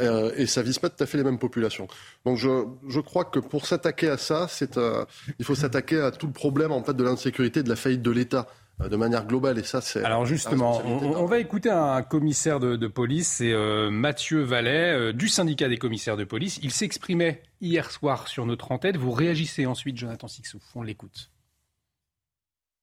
Euh, 0.00 0.32
et 0.36 0.46
ça 0.46 0.62
vise 0.62 0.78
pas 0.78 0.88
tout 0.88 1.02
à 1.02 1.06
fait 1.06 1.18
les 1.18 1.24
mêmes 1.24 1.38
populations. 1.38 1.86
Donc 2.24 2.38
je, 2.38 2.64
je 2.88 3.00
crois 3.00 3.24
que 3.24 3.38
pour 3.38 3.66
s'attaquer 3.66 4.08
à 4.08 4.16
ça, 4.16 4.46
c'est 4.48 4.78
euh, 4.78 5.04
il 5.38 5.44
faut 5.44 5.54
s'attaquer 5.54 6.00
à 6.00 6.10
tout 6.10 6.26
le 6.26 6.32
problème 6.32 6.72
en 6.72 6.82
fait 6.82 6.94
de 6.94 7.04
l'insécurité, 7.04 7.62
de 7.62 7.68
la 7.68 7.76
faillite 7.76 8.00
de 8.02 8.10
l'État 8.10 8.48
euh, 8.80 8.88
de 8.88 8.96
manière 8.96 9.26
globale. 9.26 9.58
Et 9.58 9.64
ça, 9.64 9.82
c'est. 9.82 10.02
Alors 10.02 10.24
justement, 10.24 10.82
on, 10.84 11.26
va 11.26 11.38
écouter 11.38 11.70
un 11.70 12.02
commissaire 12.02 12.58
de, 12.58 12.76
de 12.76 12.86
police, 12.88 13.28
c'est 13.38 13.54
Mathieu 13.90 14.42
Vallet 14.42 15.12
du 15.12 15.28
syndicat 15.28 15.68
des 15.68 15.78
commissaires 15.78 16.16
de 16.16 16.24
police. 16.24 16.58
Il 16.62 16.72
s'exprimait 16.72 17.42
hier 17.60 17.90
soir 17.90 18.28
sur 18.28 18.46
notre 18.46 18.72
antenne. 18.72 18.96
Vous 18.96 19.12
réagissez 19.12 19.66
ensuite, 19.66 19.98
Jonathan 19.98 20.28
Sixou. 20.28 20.58
On 20.74 20.82
l'écoute. 20.82 21.30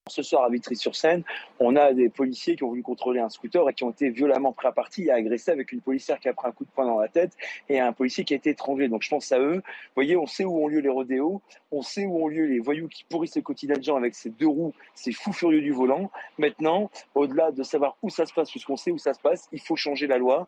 Ce 0.09 0.23
soir 0.23 0.43
à 0.43 0.49
Vitry-sur-Seine, 0.49 1.23
on 1.59 1.75
a 1.75 1.93
des 1.93 2.09
policiers 2.09 2.55
qui 2.55 2.63
ont 2.63 2.69
voulu 2.69 2.83
contrôler 2.83 3.19
un 3.19 3.29
scooter 3.29 3.67
et 3.69 3.73
qui 3.73 3.83
ont 3.83 3.91
été 3.91 4.09
violemment 4.09 4.51
pris 4.51 4.67
à 4.67 4.71
partie 4.71 5.05
et 5.05 5.11
agressés 5.11 5.51
avec 5.51 5.71
une 5.71 5.81
policière 5.81 6.19
qui 6.19 6.27
a 6.27 6.33
pris 6.33 6.47
un 6.47 6.51
coup 6.51 6.65
de 6.65 6.69
poing 6.69 6.85
dans 6.85 6.99
la 6.99 7.07
tête 7.07 7.31
et 7.69 7.79
un 7.79 7.93
policier 7.93 8.23
qui 8.23 8.33
a 8.33 8.37
été 8.37 8.51
étranglé. 8.51 8.89
Donc 8.89 9.03
je 9.03 9.09
pense 9.09 9.31
à 9.31 9.39
eux. 9.39 9.55
Vous 9.55 9.95
voyez, 9.95 10.17
on 10.17 10.25
sait 10.25 10.45
où 10.45 10.63
ont 10.63 10.67
lieu 10.67 10.79
les 10.79 10.89
rodéos, 10.89 11.41
on 11.71 11.81
sait 11.81 12.05
où 12.05 12.23
ont 12.23 12.27
lieu 12.27 12.45
les 12.45 12.59
voyous 12.59 12.87
qui 12.87 13.03
pourrissent 13.03 13.35
le 13.35 13.41
quotidien 13.41 13.77
de 13.77 13.83
gens 13.83 13.95
avec 13.95 14.15
ces 14.15 14.29
deux 14.29 14.47
roues, 14.47 14.73
ces 14.95 15.11
fous 15.11 15.33
furieux 15.33 15.61
du 15.61 15.71
volant. 15.71 16.11
Maintenant, 16.37 16.89
au-delà 17.15 17.51
de 17.51 17.63
savoir 17.63 17.97
où 18.01 18.09
ça 18.09 18.25
se 18.25 18.33
passe, 18.33 18.49
puisqu'on 18.49 18.77
sait 18.77 18.91
où 18.91 18.97
ça 18.97 19.13
se 19.13 19.19
passe, 19.19 19.47
il 19.51 19.61
faut 19.61 19.75
changer 19.75 20.07
la 20.07 20.17
loi. 20.17 20.47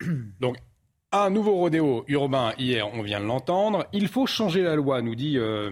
Donc 0.40 0.56
un 1.14 1.28
nouveau 1.28 1.56
rodéo 1.56 2.04
urbain 2.08 2.54
hier, 2.58 2.88
on 2.94 3.02
vient 3.02 3.20
de 3.20 3.26
l'entendre. 3.26 3.86
Il 3.92 4.08
faut 4.08 4.26
changer 4.26 4.62
la 4.62 4.76
loi, 4.76 5.02
nous 5.02 5.14
dit 5.14 5.36
euh, 5.36 5.70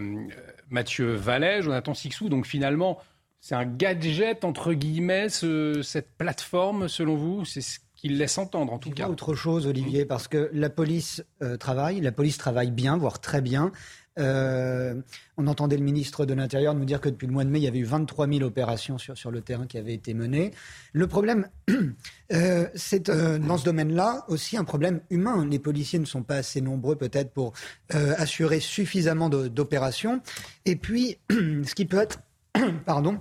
Mathieu 0.70 1.12
Vallet, 1.14 1.62
Jonathan 1.62 1.94
Sixou. 1.94 2.28
Donc 2.28 2.46
finalement, 2.46 2.98
c'est 3.40 3.54
un 3.54 3.64
gadget, 3.64 4.44
entre 4.44 4.72
guillemets, 4.72 5.28
cette 5.28 6.10
plateforme, 6.16 6.88
selon 6.88 7.16
vous 7.16 7.44
C'est 7.44 7.60
ce 7.60 7.78
qu'il 7.96 8.18
laisse 8.18 8.38
entendre, 8.38 8.72
en 8.72 8.78
tout 8.78 8.90
cas? 8.90 9.08
autre 9.08 9.34
chose, 9.34 9.66
Olivier, 9.66 10.06
parce 10.06 10.26
que 10.26 10.50
la 10.54 10.70
police 10.70 11.22
euh, 11.42 11.56
travaille, 11.56 12.00
la 12.00 12.12
police 12.12 12.38
travaille 12.38 12.70
bien, 12.70 12.96
voire 12.96 13.20
très 13.20 13.42
bien. 13.42 13.72
Euh, 14.18 15.00
on 15.36 15.46
entendait 15.46 15.76
le 15.76 15.84
ministre 15.84 16.26
de 16.26 16.34
l'Intérieur 16.34 16.74
nous 16.74 16.84
dire 16.84 17.00
que 17.00 17.08
depuis 17.08 17.26
le 17.26 17.32
mois 17.32 17.44
de 17.44 17.50
mai, 17.50 17.60
il 17.60 17.62
y 17.62 17.68
avait 17.68 17.78
eu 17.78 17.84
23 17.84 18.28
000 18.28 18.42
opérations 18.42 18.98
sur, 18.98 19.16
sur 19.16 19.30
le 19.30 19.40
terrain 19.40 19.66
qui 19.66 19.78
avaient 19.78 19.94
été 19.94 20.14
menées. 20.14 20.52
Le 20.92 21.06
problème, 21.06 21.48
euh, 22.32 22.66
c'est 22.74 23.08
euh, 23.08 23.38
dans 23.38 23.56
ce 23.56 23.64
domaine-là 23.64 24.24
aussi 24.28 24.56
un 24.56 24.64
problème 24.64 25.00
humain. 25.10 25.46
Les 25.46 25.58
policiers 25.58 25.98
ne 25.98 26.04
sont 26.04 26.22
pas 26.22 26.36
assez 26.36 26.60
nombreux 26.60 26.96
peut-être 26.96 27.32
pour 27.32 27.52
assurer 27.90 28.60
suffisamment 28.60 29.28
d'opérations. 29.28 30.20
Et 30.64 30.76
puis, 30.76 31.18
ce 31.30 31.74
qui 31.74 31.84
peut 31.84 31.98
être, 31.98 32.20
pardon, 32.84 33.20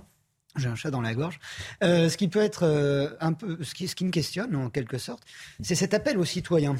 j'ai 0.56 0.68
un 0.68 0.74
chat 0.74 0.90
dans 0.90 1.00
la 1.00 1.14
gorge. 1.14 1.38
Ce 1.80 2.16
qui 2.16 2.28
peut 2.28 2.40
être 2.40 3.16
un 3.20 3.32
peu, 3.32 3.62
ce 3.62 3.74
qui, 3.74 3.86
ce 3.86 3.94
qui, 3.94 4.04
me 4.04 4.10
questionne 4.10 4.54
en 4.56 4.68
quelque 4.68 4.98
sorte, 4.98 5.22
c'est 5.60 5.76
cet 5.76 5.94
appel 5.94 6.18
aux 6.18 6.24
citoyens. 6.24 6.76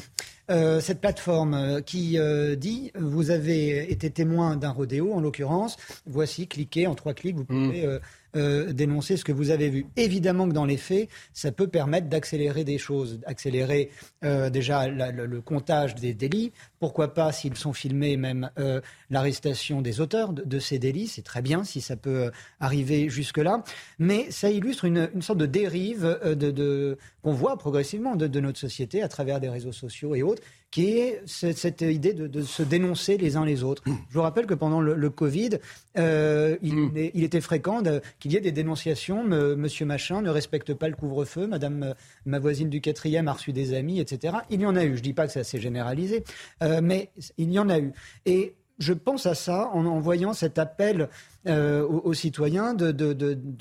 Euh, 0.50 0.80
cette 0.80 1.00
plateforme 1.00 1.80
qui 1.83 2.19
dit 2.57 2.92
vous 2.95 3.30
avez 3.30 3.90
été 3.92 4.11
témoin 4.11 4.57
d'un 4.57 4.71
rodéo, 4.71 5.12
en 5.12 5.21
l'occurrence, 5.21 5.76
voici, 6.07 6.49
cliquez 6.49 6.87
en 6.87 6.95
trois 6.95 7.14
clics, 7.14 7.37
vous 7.37 7.45
pouvez 7.45 7.87
mmh. 7.87 8.00
Euh, 8.37 8.72
dénoncer 8.72 9.16
ce 9.16 9.25
que 9.25 9.32
vous 9.32 9.50
avez 9.50 9.70
vu. 9.70 9.87
Évidemment 9.96 10.49
que 10.49 10.52
dans 10.52 10.64
les 10.64 10.76
faits, 10.76 11.08
ça 11.32 11.50
peut 11.50 11.66
permettre 11.66 12.08
d'accélérer 12.08 12.62
des 12.62 12.78
choses, 12.78 13.20
accélérer 13.26 13.90
euh, 14.22 14.50
déjà 14.50 14.87
le, 14.87 15.40
comptage 15.40 15.96
des 15.96 16.14
délits. 16.14 16.52
Pourquoi 16.78 17.12
pas, 17.12 17.32
s'ils 17.32 17.56
sont 17.56 17.72
filmés, 17.72 18.16
même 18.16 18.49
euh, 18.60 18.80
l'arrestation 19.10 19.82
des 19.82 20.00
auteurs 20.00 20.32
de, 20.32 20.58
ces 20.60 20.78
délits. 20.78 21.08
C'est 21.08 21.22
très 21.22 21.42
bien 21.42 21.64
si 21.64 21.80
ça 21.80 21.96
peut 21.96 22.30
arriver 22.60 23.08
jusque-là. 23.08 23.64
Mais 23.99 24.30
ça 24.30 24.49
illustre 24.49 24.84
une, 24.84 25.08
sorte 25.22 25.38
de 25.38 25.46
dérive 25.46 26.20
de, 26.25 26.99
qu'on 27.22 27.32
voit 27.32 27.56
progressivement 27.56 28.14
de 28.14 28.40
notre 28.40 28.60
société 28.60 29.02
à 29.02 29.08
travers 29.08 29.40
des 29.40 29.49
réseaux 29.49 29.72
sociaux 29.72 30.14
et 30.14 30.22
autres 30.22 30.42
qui 30.70 30.98
est 30.98 31.20
cette 31.26 31.80
idée 31.82 32.12
de, 32.12 32.42
se 32.42 32.62
dénoncer 32.62 33.16
les 33.16 33.36
uns 33.36 33.44
les 33.44 33.64
autres. 33.64 33.82
Je 34.08 34.14
vous 34.14 34.22
rappelle 34.22 34.46
que 34.46 34.54
pendant 34.54 34.80
le, 34.80 35.10
Covid, 35.10 35.58
euh, 35.98 36.56
mm. 36.62 37.10
il, 37.14 37.24
était 37.24 37.40
fréquent 37.40 37.82
qu'il 38.20 38.32
y 38.32 38.36
ait 38.36 38.40
des 38.40 38.52
dénonciations. 38.52 39.24
Monsieur 39.24 39.84
Machin 39.84 40.22
ne 40.22 40.30
respecte 40.30 40.74
pas 40.74 40.88
le 40.88 40.94
couvre-feu. 40.94 41.46
Madame, 41.46 41.94
ma 42.24 42.38
voisine 42.38 42.68
du 42.68 42.80
quatrième 42.80 43.28
a 43.28 43.32
reçu 43.32 43.52
des 43.52 43.74
amis, 43.74 44.00
etc. 44.00 44.38
Il 44.50 44.60
y 44.60 44.66
en 44.66 44.76
a 44.76 44.84
eu. 44.84 44.90
Je 44.90 44.98
ne 44.98 45.04
dis 45.04 45.12
pas 45.12 45.26
que 45.26 45.32
ça 45.32 45.44
s'est 45.44 45.60
généralisé, 45.60 46.24
euh, 46.62 46.80
mais 46.82 47.10
il 47.36 47.50
y 47.50 47.58
en 47.58 47.68
a 47.68 47.78
eu. 47.78 47.92
Et 48.26 48.54
je 48.80 48.94
pense 48.94 49.26
à 49.26 49.34
ça 49.34 49.70
en, 49.72 50.00
voyant 50.00 50.32
cet 50.32 50.58
appel 50.58 51.08
euh, 51.46 51.87
aux, 51.87 52.14
citoyens 52.14 52.75
de, 52.75 52.92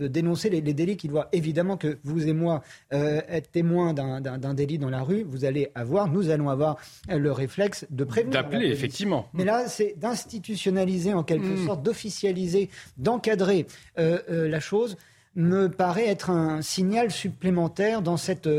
dénoncer 0.08 0.50
les, 0.50 0.62
délits 0.62 0.98
qu'ils 0.98 1.12
voient. 1.12 1.28
Évidemment 1.34 1.78
que 1.78 2.00
vous 2.04 2.28
et 2.28 2.34
moi, 2.34 2.64
euh, 2.94 3.22
être 3.28 3.52
témoins 3.52 3.94
d'un 3.94 4.54
délit 4.54 4.80
dans 4.80 4.90
la 4.90 5.04
rue, 5.04 5.24
vous 5.24 5.44
allez 5.46 5.72
avoir, 5.76 6.08
nous 6.08 6.30
allons 6.30 6.50
avoir 6.50 6.78
le 7.10 7.32
réflexe 7.32 7.86
de 7.90 8.06
prévenir. 8.06 8.32
D'appeler, 8.42 8.68
effectivement. 8.68 9.28
Mais 9.34 9.44
là, 9.44 9.68
c'est 9.68 9.96
d'institutionnaliser 9.98 11.14
en 11.14 11.24
quelque 11.24 11.62
mmh. 11.62 11.66
sorte, 11.66 11.84
d'officialiser, 11.84 12.70
d'encadrer 12.98 13.68
euh, 14.00 14.48
la 14.48 14.60
chose 14.62 14.98
me 15.36 15.68
paraît 15.68 16.08
être 16.08 16.30
un 16.30 16.62
signal 16.62 17.12
supplémentaire 17.12 18.02
dans 18.02 18.18
cette, 18.18 18.50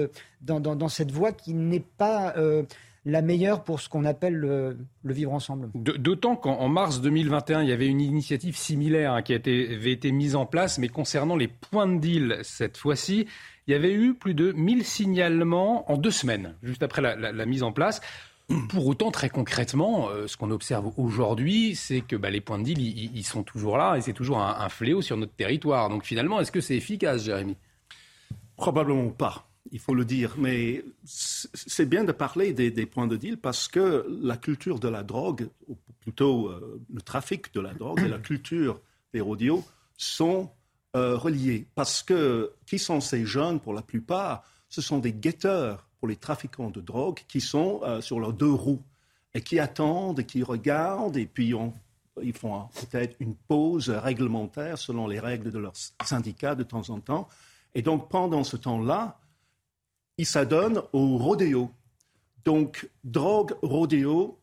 dans, 0.42 0.60
dans 0.60 0.88
cette 0.88 1.10
voie 1.10 1.32
qui 1.32 1.54
n'est 1.54 1.80
pas 1.80 2.34
la 3.04 3.22
meilleure 3.22 3.64
pour 3.64 3.80
ce 3.80 3.88
qu'on 3.88 4.04
appelle 4.04 4.34
le, 4.34 4.76
vivre 5.04 5.32
ensemble. 5.32 5.70
D'autant 5.74 6.36
qu'en 6.36 6.68
mars 6.68 7.00
2021, 7.00 7.62
il 7.62 7.68
y 7.68 7.72
avait 7.72 7.86
une 7.86 8.00
initiative 8.00 8.56
similaire 8.56 9.14
hein, 9.14 9.22
qui 9.22 9.32
avait 9.32 9.92
été 9.92 10.12
mise 10.12 10.36
en 10.36 10.46
place, 10.46 10.78
mais 10.78 10.88
concernant 10.88 11.36
les 11.36 11.48
points 11.48 11.88
de 11.88 11.98
deal 11.98 12.38
cette 12.42 12.76
fois-ci, 12.76 13.26
il 13.66 13.72
y 13.72 13.74
avait 13.74 13.92
eu 13.92 14.14
plus 14.14 14.34
de 14.34 14.52
1000 14.52 14.84
signalements 14.84 15.90
en 15.90 15.96
deux 15.96 16.10
semaines, 16.10 16.56
juste 16.62 16.82
après 16.82 17.00
la, 17.00 17.46
mise 17.46 17.62
en 17.62 17.72
place. 17.72 18.00
Pour 18.68 18.86
autant, 18.86 19.10
très 19.10 19.30
concrètement, 19.30 20.08
euh, 20.08 20.26
ce 20.26 20.36
qu'on 20.36 20.50
observe 20.50 20.92
aujourd'hui, 20.98 21.76
c'est 21.76 22.00
que 22.00 22.16
bah, 22.16 22.30
les 22.30 22.40
points 22.40 22.58
de 22.58 22.64
deal, 22.64 22.80
ils, 22.80 23.24
sont 23.24 23.44
toujours 23.44 23.78
là 23.78 23.96
et 23.96 24.00
c'est 24.00 24.12
toujours 24.12 24.40
un 24.40 24.68
fléau 24.68 25.02
sur 25.02 25.16
notre 25.16 25.32
territoire. 25.32 25.88
Donc 25.88 26.04
finalement, 26.04 26.40
est-ce 26.40 26.50
que 26.50 26.60
c'est 26.60 26.76
efficace, 26.76 27.24
Jérémy? 27.24 27.56
Probablement 28.56 29.10
pas 29.10 29.49
il 29.72 29.78
faut 29.78 29.94
le 29.94 30.04
dire. 30.04 30.34
Mais 30.38 30.84
c'est 31.04 31.88
bien 31.88 32.04
de 32.04 32.12
parler 32.12 32.52
des, 32.52 32.86
points 32.86 33.06
de 33.06 33.16
deal 33.16 33.36
parce 33.36 33.68
que 33.68 34.06
la 34.22 34.36
culture 34.36 34.78
de 34.78 34.88
la 34.88 35.02
drogue, 35.02 35.48
ou 35.68 35.76
plutôt 36.00 36.48
euh, 36.48 36.80
le 36.92 37.02
trafic 37.02 37.52
de 37.54 37.60
la 37.60 37.74
drogue 37.74 38.00
et 38.00 38.08
la 38.08 38.18
culture 38.18 38.80
des 39.12 39.20
rodios 39.20 39.64
sont 39.96 40.50
euh, 40.96 41.16
reliés. 41.16 41.66
Parce 41.74 42.02
que 42.02 42.52
qui 42.66 42.78
sont 42.78 43.00
ces 43.00 43.24
jeunes 43.24 43.60
pour 43.60 43.74
la 43.74 43.82
plupart 43.82 44.44
Ce 44.68 44.80
sont 44.80 44.98
des 44.98 45.12
guetteurs 45.12 45.86
pour 45.98 46.08
les 46.08 46.16
trafiquants 46.16 46.70
de 46.70 46.80
drogue 46.80 47.20
qui 47.28 47.40
sont 47.40 47.80
euh, 47.84 48.00
sur 48.00 48.18
leurs 48.18 48.32
deux 48.32 48.52
roues 48.52 48.82
et 49.34 49.42
qui 49.42 49.58
attendent 49.58 50.18
et 50.18 50.24
qui 50.24 50.42
regardent 50.42 51.16
et 51.16 51.26
puis 51.26 51.52
ils 52.22 52.32
font 52.32 52.68
peut-être 52.90 53.14
une 53.20 53.34
pause 53.34 53.90
réglementaire 53.90 54.78
selon 54.78 55.06
les 55.06 55.20
règles 55.20 55.52
de 55.52 55.58
leur 55.58 55.74
syndicat 56.04 56.54
de 56.54 56.64
temps 56.64 56.90
en 56.90 56.98
temps. 56.98 57.28
Et 57.74 57.82
donc 57.82 58.08
pendant 58.08 58.42
ce 58.42 58.56
temps-là, 58.56 59.19
il 60.20 60.26
s'adonne 60.26 60.82
au 60.92 61.16
rodéo. 61.16 61.70
Donc, 62.44 62.90
drogue, 63.04 63.54
rodéo, 63.62 64.38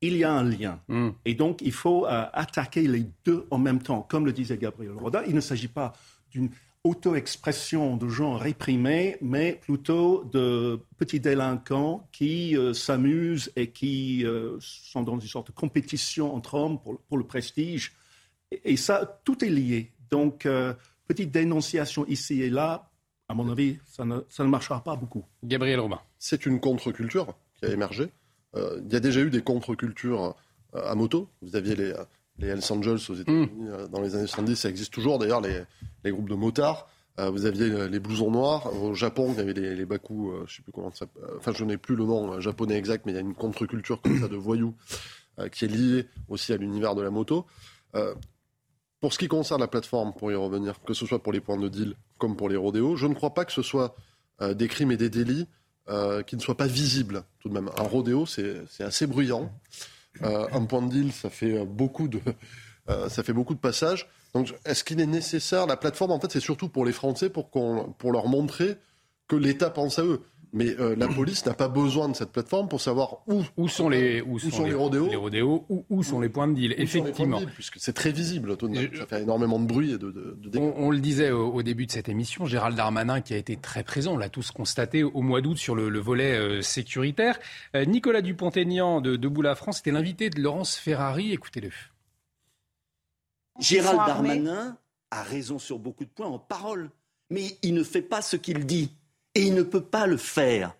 il 0.00 0.16
y 0.16 0.24
a 0.24 0.32
un 0.32 0.44
lien. 0.44 0.80
Hmm. 0.88 1.10
Et 1.26 1.34
donc, 1.34 1.60
il 1.60 1.72
faut 1.72 2.06
euh, 2.06 2.24
attaquer 2.32 2.88
les 2.88 3.04
deux 3.26 3.46
en 3.50 3.58
même 3.58 3.82
temps. 3.82 4.00
Comme 4.00 4.24
le 4.24 4.32
disait 4.32 4.56
Gabriel 4.56 4.94
Roda, 4.94 5.22
il 5.26 5.34
ne 5.34 5.42
s'agit 5.42 5.68
pas 5.68 5.92
d'une 6.30 6.48
auto-expression 6.84 7.98
de 7.98 8.08
gens 8.08 8.38
réprimés, 8.38 9.18
mais 9.20 9.60
plutôt 9.60 10.24
de 10.24 10.80
petits 10.96 11.20
délinquants 11.20 12.08
qui 12.10 12.56
euh, 12.56 12.72
s'amusent 12.72 13.52
et 13.56 13.72
qui 13.72 14.24
euh, 14.24 14.56
sont 14.60 15.02
dans 15.02 15.18
une 15.18 15.28
sorte 15.28 15.48
de 15.48 15.52
compétition 15.52 16.34
entre 16.34 16.54
hommes 16.54 16.78
pour, 16.80 17.18
le 17.18 17.24
prestige. 17.24 17.92
Et, 18.50 18.78
ça, 18.78 19.20
tout 19.24 19.44
est 19.44 19.50
lié. 19.50 19.92
Donc, 20.10 20.48
petite 21.08 21.30
dénonciation 21.30 22.06
ici 22.06 22.40
et 22.40 22.48
là, 22.48 22.88
à 23.28 23.34
mon 23.34 23.50
avis, 23.50 23.78
ça 23.86 24.04
ne, 24.04 24.20
ça 24.28 24.44
ne 24.44 24.48
marchera 24.48 24.82
pas 24.82 24.96
beaucoup. 24.96 25.24
Gabriel 25.42 25.80
Romain. 25.80 26.00
C'est 26.18 26.46
une 26.46 26.60
contre-culture 26.60 27.34
qui 27.58 27.66
a 27.66 27.70
émergé. 27.70 28.10
Euh, 28.54 28.80
il 28.84 28.92
y 28.92 28.96
a 28.96 29.00
déjà 29.00 29.20
eu 29.20 29.30
des 29.30 29.42
contre-cultures 29.42 30.34
euh, 30.74 30.90
à 30.90 30.94
moto. 30.94 31.28
Vous 31.42 31.56
aviez 31.56 31.74
les, 31.74 31.94
les 32.38 32.48
Hells 32.48 32.62
Angels 32.70 32.98
aux 33.08 33.14
États-Unis 33.14 33.46
hmm. 33.46 33.68
euh, 33.68 33.88
dans 33.88 34.00
les 34.00 34.14
années 34.14 34.26
70, 34.26 34.56
ça 34.56 34.68
existe 34.68 34.92
toujours 34.92 35.18
d'ailleurs, 35.18 35.40
les, 35.40 35.62
les, 36.04 36.10
groupes 36.10 36.28
de 36.28 36.34
motards. 36.34 36.88
vous 37.18 37.46
aviez 37.46 37.88
les 37.88 38.00
blousons 38.00 38.30
noirs. 38.30 38.74
Au 38.82 38.94
Japon, 38.94 39.30
il 39.32 39.38
y 39.38 39.40
avait 39.40 39.54
les, 39.54 39.74
les 39.74 39.86
baku, 39.86 40.32
je 40.46 40.56
sais 40.56 40.62
plus 40.62 40.72
comment 40.72 40.92
ça 40.92 41.06
Enfin, 41.38 41.52
je 41.54 41.64
n'ai 41.64 41.78
plus 41.78 41.96
le 41.96 42.04
nom 42.04 42.40
japonais 42.40 42.76
exact, 42.76 43.06
mais 43.06 43.12
il 43.12 43.14
y 43.14 43.18
a 43.18 43.22
une 43.22 43.34
contre-culture 43.34 44.02
comme 44.02 44.20
ça 44.20 44.28
de 44.28 44.36
voyous 44.36 44.74
qui 45.50 45.64
est 45.64 45.68
liée 45.68 46.06
aussi 46.28 46.52
à 46.52 46.56
l'univers 46.56 46.94
de 46.94 47.02
la 47.02 47.10
moto. 47.10 47.46
Pour 49.04 49.12
ce 49.12 49.18
qui 49.18 49.28
concerne 49.28 49.60
la 49.60 49.68
plateforme, 49.68 50.14
pour 50.14 50.32
y 50.32 50.34
revenir, 50.34 50.82
que 50.82 50.94
ce 50.94 51.04
soit 51.04 51.22
pour 51.22 51.30
les 51.30 51.42
points 51.42 51.58
de 51.58 51.68
deal 51.68 51.94
comme 52.16 52.38
pour 52.38 52.48
les 52.48 52.56
rodéos, 52.56 52.96
je 52.96 53.06
ne 53.06 53.12
crois 53.12 53.34
pas 53.34 53.44
que 53.44 53.52
ce 53.52 53.60
soit 53.60 53.94
des 54.40 54.66
crimes 54.66 54.92
et 54.92 54.96
des 54.96 55.10
délits 55.10 55.46
qui 56.26 56.36
ne 56.36 56.40
soient 56.40 56.56
pas 56.56 56.66
visibles 56.66 57.22
tout 57.38 57.50
de 57.50 57.52
même. 57.52 57.68
Un 57.76 57.82
rodéo, 57.82 58.24
c'est 58.24 58.64
assez 58.80 59.06
bruyant. 59.06 59.52
un 60.22 60.64
point 60.64 60.80
de 60.80 60.88
deal, 60.88 61.12
ça 61.12 61.28
fait 61.28 61.66
beaucoup 61.66 62.08
de, 62.08 62.18
ça 63.10 63.22
fait 63.22 63.34
beaucoup 63.34 63.52
de 63.52 63.58
passages. 63.58 64.08
Donc, 64.32 64.54
est-ce 64.64 64.82
qu'il 64.82 64.98
est 64.98 65.06
nécessaire? 65.06 65.66
La 65.66 65.76
plateforme, 65.76 66.12
en 66.12 66.18
fait, 66.18 66.32
c'est 66.32 66.40
surtout 66.40 66.70
pour 66.70 66.86
les 66.86 66.92
Français, 66.92 67.28
pour, 67.28 67.50
pour 67.50 68.10
leur 68.10 68.26
montrer 68.26 68.78
que 69.28 69.36
l'État 69.36 69.68
pense 69.68 69.98
à 69.98 70.02
eux. 70.04 70.22
Mais 70.54 70.78
euh, 70.78 70.94
la 70.96 71.08
police 71.08 71.44
n'a 71.46 71.52
pas 71.52 71.66
besoin 71.66 72.08
de 72.08 72.14
cette 72.14 72.30
plateforme 72.30 72.68
pour 72.68 72.80
savoir 72.80 73.18
où, 73.26 73.42
où 73.56 73.68
sont 73.68 73.88
les, 73.88 74.22
où, 74.22 74.38
sont, 74.38 74.62
les, 74.62 74.72
rodéos, 74.72 75.08
les 75.08 75.16
rodéos 75.16 75.66
où, 75.68 75.84
où, 75.90 76.04
sont 76.04 76.20
les 76.20 76.28
points 76.28 76.46
de 76.46 76.54
deal. 76.54 76.76
Effectivement. 76.78 77.40
puisque 77.54 77.78
c'est 77.80 77.92
très 77.92 78.12
visible, 78.12 78.56
ça 78.96 79.06
fait 79.06 79.22
énormément 79.22 79.58
de 79.58 79.66
bruit 79.66 79.94
et 79.94 79.98
de, 79.98 80.12
de, 80.12 80.58
on, 80.58 80.92
le 80.92 81.00
disait 81.00 81.32
au, 81.32 81.60
début 81.64 81.86
de 81.86 81.90
cette 81.90 82.08
émission, 82.08 82.46
Gérald 82.46 82.76
Darmanin 82.76 83.20
qui 83.20 83.34
a 83.34 83.36
été 83.36 83.56
très 83.56 83.82
présent, 83.82 84.12
on 84.12 84.16
l'a 84.16 84.28
tous 84.28 84.52
constaté 84.52 85.02
au 85.02 85.22
mois 85.22 85.40
d'août 85.40 85.58
sur 85.58 85.74
le, 85.74 85.98
volet 85.98 86.38
euh, 86.38 86.62
sécuritaire. 86.62 87.36
Euh, 87.74 87.84
Nicolas 87.84 88.22
Dupont-Aignan 88.22 89.00
de 89.00 89.16
Debout 89.16 89.42
la 89.42 89.56
France 89.56 89.80
était 89.80 89.90
l'invité 89.90 90.30
de 90.30 90.40
Laurence 90.40 90.76
Ferrari. 90.76 91.32
Écoutez-le. 91.32 91.70
Gérald 93.58 93.98
Darmanin 94.06 94.78
a 95.10 95.22
raison 95.24 95.58
sur 95.58 95.80
beaucoup 95.80 96.04
de 96.04 96.10
points 96.10 96.28
en 96.28 96.38
parole, 96.38 96.90
mais 97.28 97.58
il 97.62 97.74
ne 97.74 97.82
fait 97.82 98.02
pas 98.02 98.22
ce 98.22 98.36
qu'il 98.36 98.66
dit. 98.66 98.92
Et 99.34 99.42
il 99.42 99.54
ne 99.54 99.62
peut 99.62 99.84
pas 99.84 100.06
le 100.06 100.16
faire. 100.16 100.76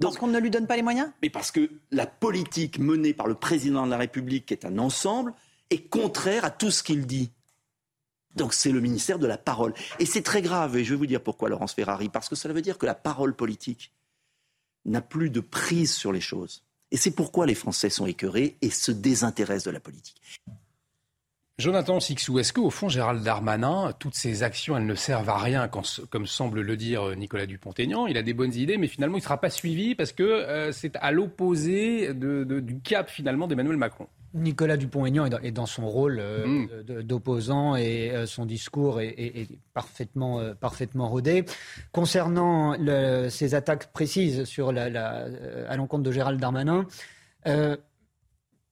parce 0.00 0.16
qu'on 0.16 0.26
ne 0.26 0.38
lui 0.38 0.50
donne 0.50 0.66
pas 0.66 0.76
les 0.76 0.82
moyens? 0.82 1.10
Mais 1.22 1.30
parce 1.30 1.50
que 1.50 1.70
la 1.90 2.06
politique 2.06 2.78
menée 2.78 3.14
par 3.14 3.28
le 3.28 3.34
président 3.34 3.86
de 3.86 3.90
la 3.90 3.98
République, 3.98 4.46
qui 4.46 4.54
est 4.54 4.64
un 4.64 4.78
ensemble, 4.78 5.32
est 5.70 5.88
contraire 5.88 6.44
à 6.44 6.50
tout 6.50 6.70
ce 6.70 6.82
qu'il 6.82 7.06
dit. 7.06 7.30
Donc 8.34 8.54
c'est 8.54 8.72
le 8.72 8.80
ministère 8.80 9.18
de 9.18 9.26
la 9.26 9.38
parole. 9.38 9.74
Et 9.98 10.06
c'est 10.06 10.22
très 10.22 10.42
grave, 10.42 10.76
et 10.76 10.84
je 10.84 10.90
vais 10.90 10.98
vous 10.98 11.06
dire 11.06 11.22
pourquoi, 11.22 11.48
Laurence 11.48 11.74
Ferrari, 11.74 12.08
parce 12.08 12.28
que 12.28 12.34
cela 12.34 12.54
veut 12.54 12.62
dire 12.62 12.78
que 12.78 12.86
la 12.86 12.94
parole 12.94 13.34
politique 13.34 13.92
n'a 14.84 15.00
plus 15.00 15.30
de 15.30 15.40
prise 15.40 15.92
sur 15.92 16.12
les 16.12 16.20
choses. 16.20 16.64
Et 16.90 16.96
c'est 16.96 17.12
pourquoi 17.12 17.46
les 17.46 17.54
Français 17.54 17.88
sont 17.88 18.06
écœurés 18.06 18.56
et 18.60 18.70
se 18.70 18.92
désintéressent 18.92 19.64
de 19.64 19.70
la 19.70 19.80
politique. 19.80 20.20
Jonathan 21.62 22.00
Sixou, 22.00 22.40
est-ce 22.40 22.52
qu'au 22.52 22.70
fond, 22.70 22.88
Gérald 22.88 23.22
Darmanin, 23.22 23.92
toutes 24.00 24.16
ces 24.16 24.42
actions, 24.42 24.76
elles 24.76 24.84
ne 24.84 24.96
servent 24.96 25.28
à 25.28 25.38
rien, 25.38 25.68
comme 25.68 26.26
semble 26.26 26.60
le 26.60 26.76
dire 26.76 27.10
euh, 27.10 27.14
Nicolas 27.14 27.46
Dupont-Aignan 27.46 28.08
Il 28.08 28.18
a 28.18 28.22
des 28.22 28.34
bonnes 28.34 28.52
idées, 28.52 28.78
mais 28.78 28.88
finalement, 28.88 29.16
il 29.16 29.20
ne 29.20 29.24
sera 29.24 29.40
pas 29.40 29.48
suivi 29.48 29.94
parce 29.94 30.10
que 30.10 30.24
euh, 30.24 30.72
c'est 30.72 30.96
à 30.96 31.12
l'opposé 31.12 32.12
du 32.14 32.80
cap, 32.80 33.08
finalement, 33.08 33.46
d'Emmanuel 33.46 33.76
Macron. 33.76 34.08
Nicolas 34.34 34.76
Dupont-Aignan 34.76 35.26
est, 35.26 35.52
dans 35.52 35.66
son 35.66 35.88
rôle 35.88 36.18
euh, 36.18 36.66
mm. 36.88 37.02
d'opposant 37.02 37.76
et 37.76 38.12
son 38.26 38.44
discours 38.44 39.00
est, 39.00 39.46
parfaitement, 39.72 40.42
parfaitement 40.60 41.08
rodé. 41.08 41.44
Concernant 41.92 42.74
ces 43.28 43.54
attaques 43.54 43.92
précises 43.92 44.44
sur 44.44 44.72
la, 44.72 45.28
à 45.68 45.76
l'encontre 45.76 46.02
de 46.02 46.10
Gérald 46.10 46.40
Darmanin, 46.40 46.86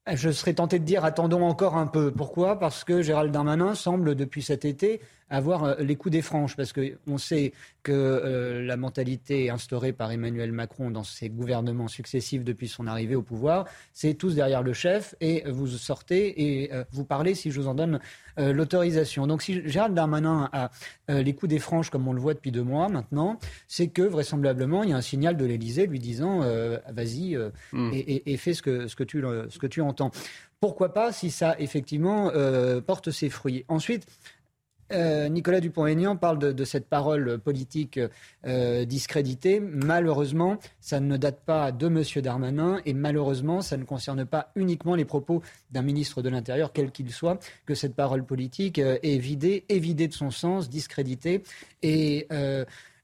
je 0.06 0.30
serais 0.30 0.54
tenté 0.54 0.78
de 0.78 0.84
dire 0.84 1.04
attendons 1.04 1.44
encore 1.44 1.76
un 1.76 1.86
peu. 1.86 2.12
Pourquoi? 2.12 2.58
Parce 2.58 2.84
que 2.84 3.02
Gérald 3.02 3.32
Darmanin 3.32 3.74
semble, 3.74 4.14
depuis 4.14 4.42
cet 4.42 4.64
été, 4.64 5.00
avoir 5.30 5.64
euh, 5.64 5.74
les 5.78 5.96
coups 5.96 6.12
des 6.12 6.22
franches, 6.22 6.56
parce 6.56 6.72
qu'on 6.72 7.18
sait 7.18 7.52
que 7.82 7.92
euh, 7.92 8.62
la 8.62 8.76
mentalité 8.76 9.48
instaurée 9.48 9.92
par 9.92 10.10
Emmanuel 10.10 10.52
Macron 10.52 10.90
dans 10.90 11.04
ses 11.04 11.30
gouvernements 11.30 11.88
successifs 11.88 12.44
depuis 12.44 12.68
son 12.68 12.86
arrivée 12.86 13.14
au 13.14 13.22
pouvoir, 13.22 13.64
c'est 13.92 14.14
tous 14.14 14.34
derrière 14.34 14.62
le 14.62 14.72
chef 14.72 15.14
et 15.20 15.44
vous 15.48 15.68
sortez 15.68 16.62
et 16.62 16.74
euh, 16.74 16.84
vous 16.90 17.04
parlez 17.04 17.34
si 17.34 17.50
je 17.50 17.60
vous 17.60 17.68
en 17.68 17.74
donne 17.74 18.00
l'autorisation. 18.36 19.26
Donc 19.26 19.42
si 19.42 19.68
Gérald 19.68 19.94
Darmanin 19.94 20.48
a 20.52 20.70
les 21.08 21.34
coups 21.34 21.50
des 21.50 21.58
franches 21.58 21.90
comme 21.90 22.08
on 22.08 22.14
le 22.14 22.20
voit 22.20 22.32
depuis 22.32 22.52
deux 22.52 22.62
mois 22.62 22.88
maintenant, 22.88 23.38
c'est 23.68 23.88
que 23.88 24.00
vraisemblablement 24.00 24.82
il 24.82 24.90
y 24.90 24.92
a 24.94 24.96
un 24.96 25.02
signal 25.02 25.36
de 25.36 25.44
l'Élysée 25.44 25.86
lui 25.86 25.98
disant 25.98 26.40
vas-y 26.88 27.36
hmm. 27.72 27.90
et, 27.92 28.36
fais 28.38 28.54
ce 28.54 28.62
que, 28.62 28.86
ce, 28.86 28.96
que 28.96 29.04
tu, 29.04 29.20
ce 29.20 29.58
que 29.58 29.66
tu 29.66 29.82
entends. 29.82 30.10
Pourquoi 30.58 30.94
pas 30.94 31.12
si 31.12 31.30
ça 31.30 31.54
effectivement 31.58 32.30
porte 32.86 33.10
ses 33.10 33.28
fruits. 33.28 33.66
Ensuite, 33.68 34.06
euh, 34.92 35.28
Nicolas 35.28 35.60
Dupont-Aignan 35.60 36.16
parle 36.16 36.38
de, 36.38 36.64
cette 36.64 36.86
parole 36.86 37.38
politique 37.38 38.00
euh, 38.46 38.84
discréditée. 38.84 39.60
Malheureusement, 39.60 40.58
ça 40.80 41.00
ne 41.00 41.16
date 41.16 41.40
pas 41.44 41.72
de 41.72 41.86
M. 41.86 42.02
Darmanin 42.22 42.80
et 42.86 42.92
malheureusement, 42.92 43.60
ça 43.60 43.76
ne 43.76 43.84
concerne 43.84 44.24
pas 44.24 44.50
uniquement 44.56 44.94
les 44.94 45.04
propos 45.04 45.42
d'un 45.70 45.82
ministre 45.82 46.22
de 46.22 46.28
l'Intérieur, 46.28 46.72
quel 46.72 46.90
qu'il 46.90 47.10
soit, 47.12 47.38
que 47.66 47.74
cette 47.74 47.94
parole 47.94 48.24
politique 48.24 48.78
euh, 48.78 48.98
est 49.02 49.18
vidée, 49.18 49.64
est 49.68 49.78
vidée 49.78 50.08
de 50.08 50.14
son 50.14 50.30
sens, 50.30 50.68
discréditée. 50.68 51.42
Et 51.82 52.26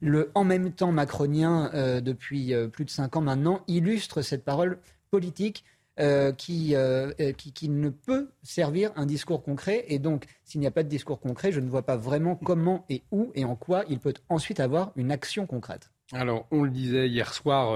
le 0.00 0.30
en 0.34 0.44
même 0.44 0.72
temps 0.72 0.92
macronien, 0.92 1.70
depuis 2.02 2.52
plus 2.70 2.84
de 2.84 2.90
cinq 2.90 3.16
ans 3.16 3.22
maintenant, 3.22 3.62
illustre 3.66 4.20
cette 4.20 4.44
parole 4.44 4.78
politique 5.10 5.64
euh, 5.98 6.32
euh, 6.50 7.12
euh, 7.20 7.32
qui, 7.32 7.52
qui, 7.52 7.68
ne 7.70 7.88
peut 7.88 8.28
servir 8.42 8.90
un 8.96 9.06
discours 9.06 9.42
concret. 9.42 9.84
Et 9.88 9.98
donc, 9.98 10.26
s'il 10.44 10.60
n'y 10.60 10.66
a 10.66 10.70
pas 10.70 10.82
de 10.82 10.88
discours 10.88 11.20
concret, 11.20 11.52
je 11.52 11.60
ne 11.60 11.68
vois 11.68 11.84
pas 11.84 11.96
vraiment 11.96 12.36
comment 12.36 12.84
et 12.90 13.02
où 13.10 13.32
et 13.34 13.44
en 13.44 13.56
quoi 13.56 13.84
il 13.88 13.98
peut 13.98 14.12
ensuite 14.28 14.60
avoir 14.60 14.92
une 14.96 15.10
action 15.10 15.46
concrète. 15.46 15.90
Alors, 16.12 16.46
on 16.50 16.62
le 16.62 16.70
disait 16.70 17.08
hier 17.08 17.32
soir, 17.32 17.72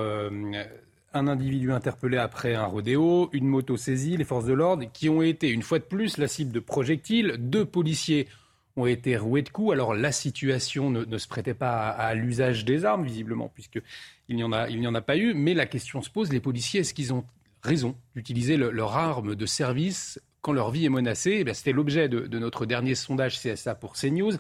un 1.13 1.29
individu 1.29 1.73
interpellé 1.73 2.19
après 2.19 2.55
un 2.55 2.67
rodéo, 2.67 3.31
une 3.33 3.47
moto 3.47 3.77
saisie, 3.77 4.17
les 4.17 4.25
forces 4.25 4.45
de 4.45 4.53
l'ordre 4.53 4.85
qui 4.93 5.09
ont 5.09 5.23
été, 5.23 5.49
une 5.51 5.63
fois 5.63 5.79
de 5.79 5.85
plus, 5.85 6.19
la 6.19 6.29
cible 6.29 6.53
de 6.53 6.61
projectiles. 6.61 7.37
Deux 7.39 7.65
policiers 7.65 8.29
ont 8.77 8.87
été 8.87 9.17
roués 9.17 9.43
de 9.43 9.49
coups. 9.49 9.73
Alors 9.73 9.95
la 9.95 10.13
situation 10.13 10.91
ne, 10.91 11.19
se 11.19 11.27
prêtait 11.27 11.55
pas 11.55 11.89
à, 11.89 12.15
l'usage 12.15 12.65
des 12.65 12.85
armes, 12.85 13.05
visiblement, 13.05 13.49
puisqu'il 13.49 14.37
n'y 14.37 14.45
en, 14.45 14.67
il 14.67 14.79
n'y 14.79 14.87
en 14.87 14.95
a 14.95 15.01
pas 15.01 15.17
eu. 15.17 15.35
Mais 15.35 15.55
la 15.55 15.67
question 15.67 16.03
se 16.03 16.11
pose, 16.11 16.33
les 16.33 16.41
policiers, 16.41 16.81
est-ce 16.81 16.95
qu'ils 16.95 17.15
ont 17.15 17.25
raison 17.63 17.97
d'utiliser 18.15 18.57
leur 18.57 18.97
arme 18.97 19.35
de 19.35 19.47
service 19.47 20.21
quand 20.41 20.53
leur 20.53 20.71
vie 20.71 20.87
est 20.87 20.91
menacée. 20.91 21.45
Eh 21.47 21.55
c'était 21.55 21.73
l'objet 21.73 22.09
de, 22.09 22.39
notre 22.39 22.67
dernier 22.67 22.95
sondage 22.95 23.41
CSA 23.41 23.75
pour 23.75 23.95
CNews. 23.95 24.33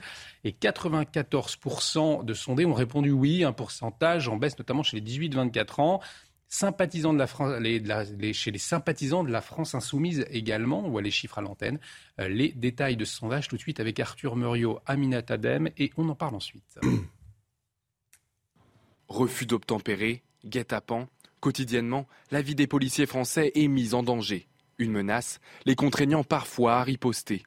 Et 0.45 0.53
94% 0.53 2.25
de 2.25 2.35
sondés 2.35 2.67
ont 2.67 2.75
répondu 2.75 3.11
oui, 3.11 3.45
un 3.45 3.53
pourcentage 3.53 4.29
en 4.29 4.37
baisse 4.37 4.59
notamment 4.59 4.83
chez 4.83 5.01
les 5.01 5.29
18-24 5.29 5.81
ans. 5.81 6.01
Sympathisants 6.53 7.13
de 7.13 7.19
la 7.19 7.29
France, 7.29 7.63
chez 8.33 8.51
les 8.51 8.59
sympathisants 8.59 9.23
de 9.23 9.31
la 9.31 9.41
France 9.41 9.77
insoumise 9.77 10.27
également, 10.31 10.85
on 10.85 10.91
voit 10.91 11.03
les 11.03 11.13
chiffres 11.13 11.39
à 11.39 11.43
l'antenne. 11.43 11.79
Euh, 12.19 12.29
les 12.29 12.49
détails 12.49 12.97
de 12.97 13.05
ce 13.05 13.19
sondage 13.19 13.47
tout 13.47 13.55
de 13.55 13.61
suite 13.61 13.79
avec 13.79 14.01
Arthur 14.01 14.35
Muriot, 14.35 14.81
Aminat 14.85 15.23
Adem, 15.29 15.71
et 15.79 15.93
on 15.97 16.09
en 16.09 16.17
parle 16.17 16.35
ensuite. 16.35 16.81
Refus 19.09 19.47
d'obtempérer, 19.47 20.25
guet-apens, 20.45 21.07
Quotidiennement, 21.40 22.07
la 22.31 22.42
vie 22.42 22.55
des 22.55 22.66
policiers 22.66 23.07
français 23.07 23.53
est 23.55 23.68
mise 23.68 23.94
en 23.94 24.03
danger. 24.03 24.46
Une 24.79 24.92
menace, 24.92 25.40
les 25.64 25.74
contraignant 25.74 26.22
parfois 26.22 26.76
à 26.76 26.83
riposter. 26.83 27.44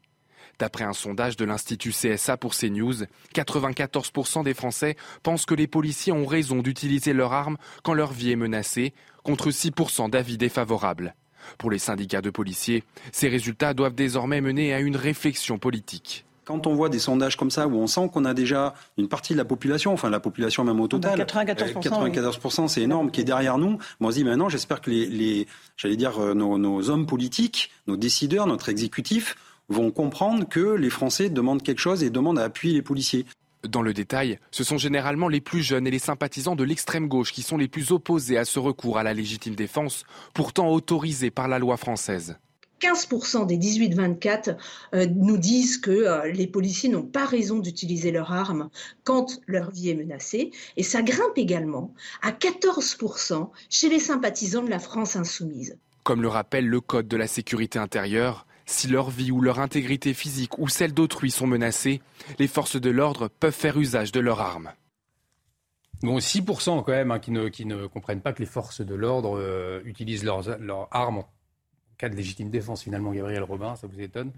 D'après 0.58 0.84
un 0.84 0.93
sondage 0.93 1.38
de 1.38 1.45
l'Institut 1.45 1.91
CSA 1.91 2.38
pour 2.38 2.56
CNews, 2.56 3.06
94% 3.36 4.43
des 4.43 4.53
Français 4.56 4.95
pensent 5.21 5.45
que 5.45 5.53
les 5.53 5.67
policiers 5.67 6.12
ont 6.12 6.25
raison 6.25 6.62
d'utiliser 6.62 7.13
leurs 7.13 7.34
armes 7.34 7.58
quand 7.84 7.93
leur 7.93 8.13
vie 8.13 8.32
est 8.32 8.36
menacée, 8.36 8.93
contre 9.23 9.51
6% 9.51 10.10
d'avis 10.10 10.38
défavorables. 10.38 11.15
Pour 11.58 11.69
les 11.69 11.79
syndicats 11.79 12.21
de 12.21 12.29
policiers, 12.29 12.84
ces 13.12 13.27
résultats 13.27 13.73
doivent 13.73 13.95
désormais 13.95 14.41
mener 14.41 14.73
à 14.73 14.79
une 14.79 14.95
réflexion 14.95 15.60
politique. 15.60 16.25
Quand 16.45 16.67
on 16.67 16.73
voit 16.73 16.89
des 16.89 16.99
sondages 16.99 17.38
comme 17.38 17.51
ça 17.51 17.67
où 17.67 17.75
on 17.75 17.88
sent 17.88 18.10
qu'on 18.12 18.25
a 18.25 18.34
déjà 18.34 18.73
une 18.97 19.08
partie 19.08 19.34
de 19.34 19.38
la 19.38 19.45
population, 19.45 19.93
enfin 19.93 20.10
la 20.10 20.19
population 20.19 20.63
même 20.63 20.79
au 20.79 20.88
total, 20.88 21.19
94%, 21.19 21.82
94% 21.82 22.67
c'est 22.67 22.82
énorme, 22.82 23.12
qui 23.12 23.21
est 23.21 23.25
derrière 23.25 23.58
nous. 23.58 23.77
Moi, 23.99 24.10
on 24.10 24.12
se 24.12 24.15
dit 24.15 24.23
maintenant, 24.23 24.49
j'espère 24.49 24.82
que 24.82 24.89
les, 24.89 25.47
j'allais 25.77 25.95
dire 25.95 26.19
euh, 26.19 26.34
nos, 26.34 26.58
nos, 26.58 26.89
hommes 26.89 27.06
politiques, 27.06 27.71
nos 27.88 27.95
décideurs, 27.95 28.47
notre 28.47 28.69
exécutif 28.69 29.36
vont 29.69 29.91
comprendre 29.91 30.47
que 30.47 30.75
les 30.75 30.89
Français 30.89 31.29
demandent 31.29 31.63
quelque 31.63 31.79
chose 31.79 32.03
et 32.03 32.10
demandent 32.10 32.39
à 32.39 32.43
appuyer 32.43 32.73
les 32.73 32.82
policiers. 32.82 33.25
Dans 33.67 33.82
le 33.82 33.93
détail, 33.93 34.39
ce 34.51 34.65
sont 34.65 34.77
généralement 34.77 35.29
les 35.29 35.39
plus 35.39 35.62
jeunes 35.62 35.88
et 35.88 35.91
les 35.91 35.99
sympathisants 35.99 36.58
de 36.58 36.65
l'extrême 36.65 37.08
gauche 37.08 37.32
qui 37.32 37.41
sont 37.41 37.58
les 37.58 37.69
plus 37.69 37.91
opposés 37.93 38.38
à 38.38 38.43
ce 38.43 38.60
recours 38.60 38.97
à 38.97 39.03
la 39.03 39.13
légitime 39.13 39.56
défense, 39.56 40.03
pourtant 40.34 40.69
autorisé 40.69 41.32
par 41.32 41.47
la 41.47 41.60
loi 41.60 41.77
française. 41.77 42.36
15% 42.84 43.46
des 43.46 43.58
18-24 43.58 44.58
euh, 44.93 45.06
nous 45.15 45.38
disent 45.38 45.78
que 45.78 45.91
euh, 45.91 46.32
les 46.32 46.48
policiers 46.48 46.89
n'ont 46.89 47.06
pas 47.06 47.26
raison 47.26 47.60
d'utiliser 47.60 48.12
leurs 48.12 48.34
armes 48.34 48.69
quand 49.06 49.39
leur 49.48 49.72
vie 49.72 49.89
est 49.89 49.96
menacée. 49.96 50.52
Et 50.76 50.84
ça 50.84 51.02
grimpe 51.02 51.38
également 51.38 51.93
à 52.22 52.32
14% 52.32 53.50
chez 53.69 53.89
les 53.89 54.00
sympathisants 54.00 54.63
de 54.63 54.69
la 54.69 54.80
France 54.80 55.15
insoumise. 55.15 55.78
Comme 56.04 56.22
le 56.22 56.28
rappelle 56.28 56.67
le 56.67 56.82
Code 56.82 57.08
de 57.08 57.17
la 57.17 57.28
sécurité 57.28 57.80
intérieure, 57.80 58.46
Si 58.65 58.88
leur 58.88 59.10
vie 59.10 59.32
ou 59.32 59.41
leur 59.41 59.60
intégrité 59.60 60.13
physique 60.13 60.58
ou 60.58 60.69
celle 60.69 60.93
d'autrui 60.93 61.32
sont 61.32 61.48
menacées, 61.48 62.02
les 62.39 62.48
forces 62.48 62.80
de 62.80 62.89
l'ordre 62.89 63.28
peuvent 63.28 63.54
faire 63.54 63.78
usage 63.78 64.13
de 64.13 64.22
leurs 64.22 64.39
armes. 64.39 64.72
Bon, 66.02 66.17
6% 66.17 66.84
quand 66.84 66.91
même 66.91 67.12
hein, 67.12 67.19
qui, 67.19 67.32
ne, 67.32 67.50
qui, 67.50 67.65
ne, 67.65 67.88
comprennent 67.88 68.22
pas 68.22 68.34
que 68.34 68.39
les 68.39 68.46
forces 68.46 68.82
de 68.82 68.96
l'ordre 68.96 69.38
euh, 69.38 69.82
utilisent 69.86 70.24
leurs, 70.24 70.58
leurs, 70.60 70.88
armes 70.91 71.24
cas 71.97 72.10
de 72.10 72.15
légitime 72.15 72.49
défense. 72.49 72.84
Finalement, 72.84 73.12
Gabriel 73.12 73.43
Robin, 73.43 73.75
ça 73.75 73.88
vous 73.88 73.99
étonne 73.99 74.32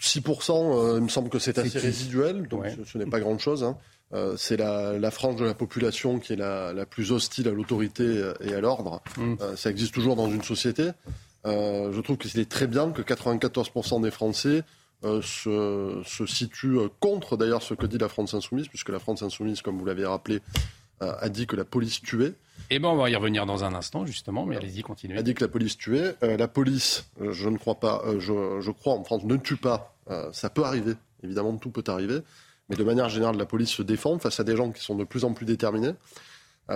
6%, 0.00 0.52
euh, 0.52 0.98
il 0.98 1.04
me 1.04 1.08
semble 1.08 1.30
que 1.30 1.38
c'est 1.38 1.58
assez 1.58 1.78
résiduel, 1.78 2.46
donc 2.48 2.62
ouais. 2.62 2.74
ce, 2.76 2.84
ce 2.84 2.98
n'est 2.98 3.06
pas 3.06 3.20
grand-chose. 3.20 3.64
Hein. 3.64 3.78
Euh, 4.12 4.36
c'est 4.36 4.56
la, 4.56 4.98
la, 4.98 5.10
frange 5.10 5.36
de 5.36 5.44
la 5.44 5.54
population 5.54 6.18
qui 6.18 6.34
est 6.34 6.36
la, 6.36 6.72
la 6.72 6.86
plus 6.86 7.10
hostile 7.10 7.48
à 7.48 7.52
l'autorité 7.52 8.32
et 8.40 8.54
à 8.54 8.60
l'ordre. 8.60 9.02
Mm. 9.16 9.34
Euh, 9.40 9.56
ça 9.56 9.70
existe 9.70 9.94
toujours 9.94 10.14
dans 10.14 10.30
une 10.30 10.42
société. 10.42 10.90
Euh, 11.46 11.92
je 11.92 12.00
trouve 12.00 12.16
qu'il 12.16 12.38
est 12.38 12.50
très 12.50 12.66
bien 12.66 12.90
que 12.90 13.02
94% 13.02 14.02
des 14.02 14.10
Français 14.10 14.62
euh, 15.04 15.20
se, 15.20 16.02
se, 16.04 16.26
situent 16.26 16.78
contre 17.00 17.36
d'ailleurs 17.36 17.62
ce 17.62 17.74
que 17.74 17.86
dit 17.86 17.98
la 17.98 18.08
France 18.08 18.34
insoumise, 18.34 18.68
puisque 18.68 18.88
la 18.88 18.98
France 18.98 19.22
insoumise, 19.22 19.62
comme 19.62 19.78
vous 19.78 19.84
l'avez 19.84 20.06
rappelé, 20.06 20.40
a 21.12 21.28
dit 21.28 21.46
que 21.46 21.56
la 21.56 21.64
police 21.64 22.00
tuait. 22.02 22.34
Eh 22.70 22.78
bien, 22.78 22.88
on 22.88 22.96
va 22.96 23.10
y 23.10 23.16
revenir 23.16 23.46
dans 23.46 23.64
un 23.64 23.74
instant, 23.74 24.06
justement, 24.06 24.46
mais 24.46 24.56
allez-y, 24.56 24.82
continuez. 24.82 25.18
A 25.18 25.22
dit 25.22 25.34
que 25.34 25.44
la 25.44 25.48
police 25.48 25.76
tuait. 25.76 26.14
Euh, 26.22 26.36
la 26.36 26.48
police, 26.48 27.10
je 27.20 27.48
ne 27.48 27.58
crois 27.58 27.74
pas, 27.74 28.02
euh, 28.06 28.18
je, 28.20 28.60
je, 28.60 28.70
crois 28.70 28.94
en 28.94 29.04
France, 29.04 29.24
ne 29.24 29.36
tue 29.36 29.56
pas. 29.56 29.94
Euh, 30.10 30.30
ça 30.32 30.48
peut 30.50 30.64
arriver, 30.64 30.94
évidemment, 31.22 31.56
tout 31.56 31.70
peut 31.70 31.84
arriver. 31.88 32.20
Mais 32.68 32.76
de 32.76 32.84
manière 32.84 33.10
générale, 33.10 33.36
la 33.36 33.44
police 33.44 33.70
se 33.70 33.82
défend 33.82 34.18
face 34.18 34.40
à 34.40 34.44
des 34.44 34.56
gens 34.56 34.72
qui 34.72 34.82
sont 34.82 34.94
de 34.94 35.04
plus 35.04 35.24
en 35.24 35.34
plus 35.34 35.44
déterminés, 35.44 35.92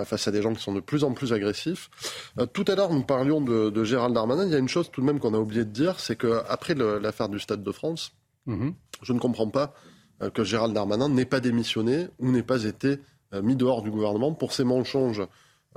face 0.05 0.27
à 0.27 0.31
des 0.31 0.43
gens 0.43 0.53
qui 0.53 0.61
sont 0.61 0.73
de 0.73 0.81
plus 0.81 1.03
en 1.03 1.13
plus 1.13 1.33
agressifs. 1.33 1.89
tout 2.53 2.63
à 2.67 2.75
l'heure, 2.75 2.93
nous 2.93 3.01
parlions 3.01 3.41
de, 3.41 3.71
de, 3.71 3.83
Gérald 3.83 4.13
Darmanin. 4.13 4.45
Il 4.45 4.51
y 4.51 4.55
a 4.55 4.59
une 4.59 4.69
chose 4.69 4.91
tout 4.91 5.01
de 5.01 5.07
même 5.07 5.19
qu'on 5.19 5.33
a 5.33 5.39
oublié 5.39 5.65
de 5.65 5.71
dire, 5.71 5.99
c'est 5.99 6.15
qu'après 6.15 6.75
l'affaire 6.75 7.27
du 7.27 7.39
Stade 7.39 7.63
de 7.63 7.71
France, 7.71 8.11
mm 8.45 8.53
-hmm. 8.53 8.73
je 9.01 9.13
ne 9.13 9.19
comprends 9.19 9.49
pas 9.49 9.73
que 10.35 10.43
Gérald 10.43 10.75
Darmanin 10.75 11.09
n'ait 11.09 11.25
pas 11.25 11.39
démissionné 11.39 12.07
ou 12.19 12.29
n'ait 12.31 12.43
pas 12.43 12.65
été 12.65 12.99
mis 13.33 13.55
dehors 13.55 13.81
du 13.81 13.91
gouvernement 13.91 14.33
pour 14.33 14.53
ces 14.53 14.63
mensonges 14.63 15.23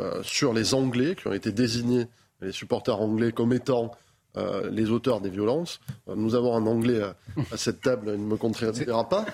euh, 0.01 0.23
sur 0.23 0.55
les 0.55 0.73
Anglais 0.73 1.15
qui 1.15 1.29
ont 1.29 1.33
été 1.33 1.53
désignés, 1.53 2.07
les 2.41 2.53
supporters 2.53 3.01
anglais, 3.01 3.31
comme 3.31 3.53
étant 3.53 3.93
euh, 4.39 4.71
les 4.71 4.91
auteurs 4.91 5.21
des 5.21 5.29
violences. 5.29 5.81
Euh, 6.09 6.15
nous 6.17 6.35
avons 6.35 6.57
un 6.57 6.67
Anglais 6.67 7.03
à, 7.03 7.57
cette 7.59 7.83
table, 7.83 8.13
il 8.15 8.23
ne 8.23 8.27
me 8.27 8.37
contredira 8.39 9.07
pas. 9.07 9.27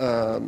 Euh, 0.00 0.38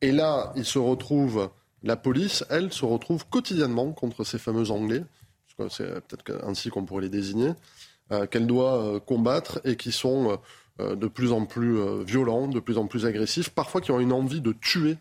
et 0.00 0.12
là, 0.12 0.52
il 0.54 0.64
se 0.64 0.78
retrouve, 0.78 1.50
la 1.82 1.96
police, 1.96 2.44
elle, 2.48 2.72
se 2.72 2.84
retrouve 2.84 3.26
quotidiennement 3.26 3.90
contre 3.90 4.22
ces 4.22 4.38
fameux 4.38 4.70
Anglais, 4.70 5.02
c'est 5.68 6.00
peut-être 6.06 6.44
ainsi 6.44 6.70
qu'on 6.70 6.84
pourrait 6.84 7.02
les 7.02 7.08
désigner, 7.08 7.52
euh, 8.12 8.26
qu'elle 8.26 8.46
doit 8.46 9.00
combattre 9.00 9.60
et 9.64 9.76
qui 9.76 9.90
sont 9.90 10.38
de 10.78 11.06
plus 11.08 11.32
en 11.32 11.44
plus 11.44 12.04
violents, 12.04 12.46
de 12.46 12.60
plus 12.60 12.78
en 12.78 12.86
plus 12.86 13.04
agressifs, 13.06 13.50
parfois 13.50 13.80
qui 13.80 13.90
ont 13.90 13.98
une 13.98 14.12
envie 14.12 14.40
de 14.40 14.52
tuer 14.52 14.96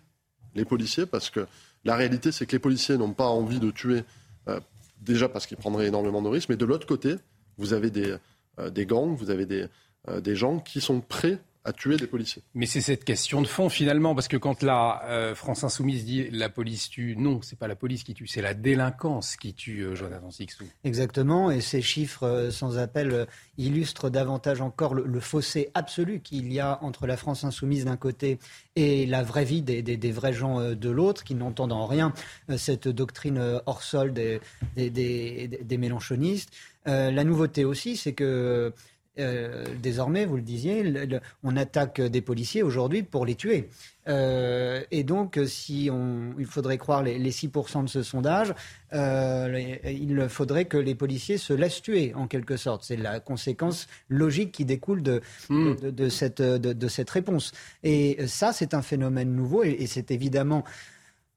les 0.56 0.66
policiers 0.66 1.06
parce 1.06 1.30
que 1.30 1.48
la 1.84 1.96
réalité, 1.96 2.32
c'est 2.32 2.46
que 2.46 2.52
les 2.54 2.60
policiers 2.60 2.98
n'ont 2.98 3.14
pas 3.14 3.28
envie 3.28 3.60
de 3.60 3.72
tuer, 3.72 4.04
euh, 4.48 4.60
déjà 5.02 5.28
parce 5.30 5.48
qu'ils 5.48 5.58
prendraient 5.58 5.88
énormément 5.88 6.22
de 6.22 6.30
risques, 6.30 6.50
mais 6.50 6.58
de 6.58 6.66
l'autre 6.66 6.86
côté, 6.86 7.16
vous 7.58 7.74
avez 7.74 7.90
des, 7.90 8.16
euh, 8.60 8.86
gangs, 8.86 9.16
vous 9.16 9.30
avez 9.30 9.68
euh, 10.08 10.22
des 10.22 10.36
gens 10.36 10.60
qui 10.60 10.82
sont 10.82 11.02
prêts 11.02 11.40
à 11.64 11.74
tuer 11.74 11.98
des 11.98 12.08
policiers. 12.08 12.42
Mais 12.56 12.66
c'est 12.66 12.82
cette 12.82 13.04
question 13.04 13.42
de 13.42 13.48
fond 13.48 13.70
finalement, 13.70 14.16
parce 14.16 14.28
que 14.28 14.38
quand 14.38 14.64
la 14.64 15.04
euh, 15.06 15.36
France 15.36 15.64
Insoumise 15.64 16.06
dit 16.06 16.28
la 16.32 16.50
police 16.50 16.90
tue, 16.90 17.16
non, 17.16 17.42
c'est 17.44 17.58
pas 17.58 17.68
la 17.68 17.76
police 17.76 18.04
qui 18.04 18.16
tue, 18.16 18.26
c'est 18.26 18.42
la 18.42 18.54
délinquance 18.54 19.36
qui 19.36 19.54
tue 19.54 19.82
euh, 19.82 19.96
Jonathan 19.96 20.32
Sixou. 20.32 20.66
Exactement, 20.84 21.52
et 21.52 21.62
ces 21.62 21.82
chiffres 21.84 22.24
euh, 22.24 22.52
sans 22.52 22.80
appel 22.80 23.12
euh, 23.12 23.26
illustrent 23.58 24.10
davantage 24.10 24.60
encore 24.60 24.96
le, 24.96 25.04
le 25.06 25.20
fossé 25.20 25.70
absolu 25.76 26.22
qu'il 26.22 26.52
y 26.52 26.60
a 26.60 26.80
entre 26.84 27.06
la 27.06 27.16
France 27.16 27.44
Insoumise 27.44 27.86
d'un 27.86 27.98
côté 27.98 28.40
et 28.76 29.06
la 29.06 29.22
vraie 29.22 29.46
vie 29.46 29.62
des, 29.62 29.84
des, 29.84 29.98
des 29.98 30.12
vrais 30.12 30.34
gens 30.34 30.74
de 30.74 30.90
l'autre, 30.90 31.24
qui 31.24 31.36
n'entendent 31.36 31.74
en 31.74 31.86
rien 31.86 32.14
cette 32.58 32.88
doctrine 32.88 33.62
hors 33.66 33.84
sol 33.84 34.14
des, 34.14 34.40
des 34.76 35.78
mélanchonistes. 35.78 36.52
la 36.86 37.24
nouveauté 37.24 37.66
aussi, 37.66 37.98
c'est 37.98 38.14
que 38.14 38.74
euh, 39.20 39.66
désormais, 39.82 40.26
vous 40.26 40.38
le 40.38 40.42
disiez, 40.42 40.84
le, 40.84 41.06
le, 41.06 41.20
on 41.44 41.58
attaque 41.58 42.00
des 42.00 42.22
policiers 42.22 42.64
aujourd'hui 42.64 43.04
pour 43.04 43.26
les 43.26 43.36
tuer. 43.36 43.70
Euh, 44.08 44.82
et 44.90 45.04
donc, 45.04 45.38
si 45.46 45.90
on, 45.92 46.34
il 46.40 46.46
faudrait 46.46 46.78
croire 46.78 47.04
les, 47.04 47.20
les 47.20 47.32
6% 47.32 47.84
de 47.84 47.90
ce 47.90 48.04
sondage, 48.04 48.54
euh, 48.94 49.62
il 49.86 50.30
faudrait 50.30 50.66
que 50.66 50.78
les 50.78 50.96
policiers 50.96 51.38
se 51.38 51.52
laissent 51.52 51.82
tuer, 51.82 52.14
en 52.16 52.28
quelque 52.28 52.56
sorte. 52.56 52.84
C'est 52.86 52.96
la 52.96 53.20
conséquence 53.20 53.88
logique 54.08 54.54
qui 54.54 54.64
découle 54.64 55.04
de, 55.04 55.22
mmh. 55.50 55.76
de, 55.76 55.90
de, 55.92 56.10
cette, 56.10 56.42
de, 56.42 56.88
cette 56.88 57.10
réponse. 57.10 57.52
Et 57.84 58.26
ça, 58.28 58.54
c'est 58.54 58.74
un 58.74 58.82
phénomène 58.82 59.36
nouveau 59.36 59.64
et, 59.64 59.72
et 59.72 59.88
c'est 59.88 60.12
évidemment, 60.12 60.64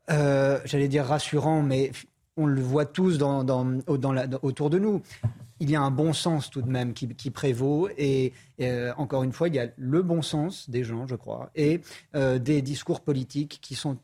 j'allais 0.08 0.88
dire 0.88 1.06
rassurant, 1.06 1.62
mais 1.62 1.90
on 2.37 2.46
le 2.46 2.60
voit 2.60 2.87
tous 2.87 3.18
dans, 3.18 3.44
dans, 3.44 3.64
dans 3.64 4.12
la, 4.12 4.26
autour 4.42 4.70
de 4.70 4.78
nous 4.78 5.02
il 5.64 5.70
y 5.70 5.77
a 5.77 5.81
un 5.81 5.90
bon 5.90 6.12
sens 6.12 6.50
tout 6.50 6.62
de 6.62 6.70
même 6.70 6.92
qui, 6.92 7.09
qui 7.09 7.31
prévaut. 7.31 7.88
Et 7.96 8.33
euh, 8.61 8.92
encore 8.96 9.22
une 9.22 9.33
fois, 9.33 9.48
il 9.48 9.55
y 9.55 9.59
a 9.59 9.68
le 9.77 10.03
bon 10.03 10.22
sens 10.22 10.68
des 10.70 10.85
gens, 10.85 11.07
je 11.07 11.16
crois, 11.16 11.50
et 11.55 11.81
euh, 12.14 12.38
des 12.38 12.62
discours 12.62 13.00
politiques 13.00 13.59
qui 13.61 13.74
sont 13.74 13.98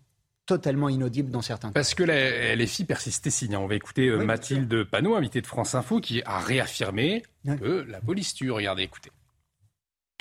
totalement 0.47 0.89
inaudibles 0.89 1.31
dans 1.31 1.43
certains 1.43 1.69
cas. 1.69 1.75
Parce 1.75 1.95
que 1.95 2.03
les, 2.03 2.57
les 2.57 2.67
filles 2.67 2.87
persistaient 2.87 3.31
signe. 3.31 3.57
On 3.57 3.67
va 3.67 3.77
écouter 3.77 4.09
euh, 4.09 4.19
oui, 4.19 4.25
Mathilde 4.25 4.85
Panot, 4.85 5.15
invitée 5.15 5.41
de 5.41 5.47
France 5.47 5.75
Info, 5.75 6.01
qui 6.01 6.23
a 6.25 6.39
réaffirmé 6.41 7.23
oui. 7.45 7.57
que 7.59 7.87
la 7.89 8.01
police 8.01 8.35
tue. 8.35 8.51
Regardez, 8.51 8.83
écoutez. 8.85 9.11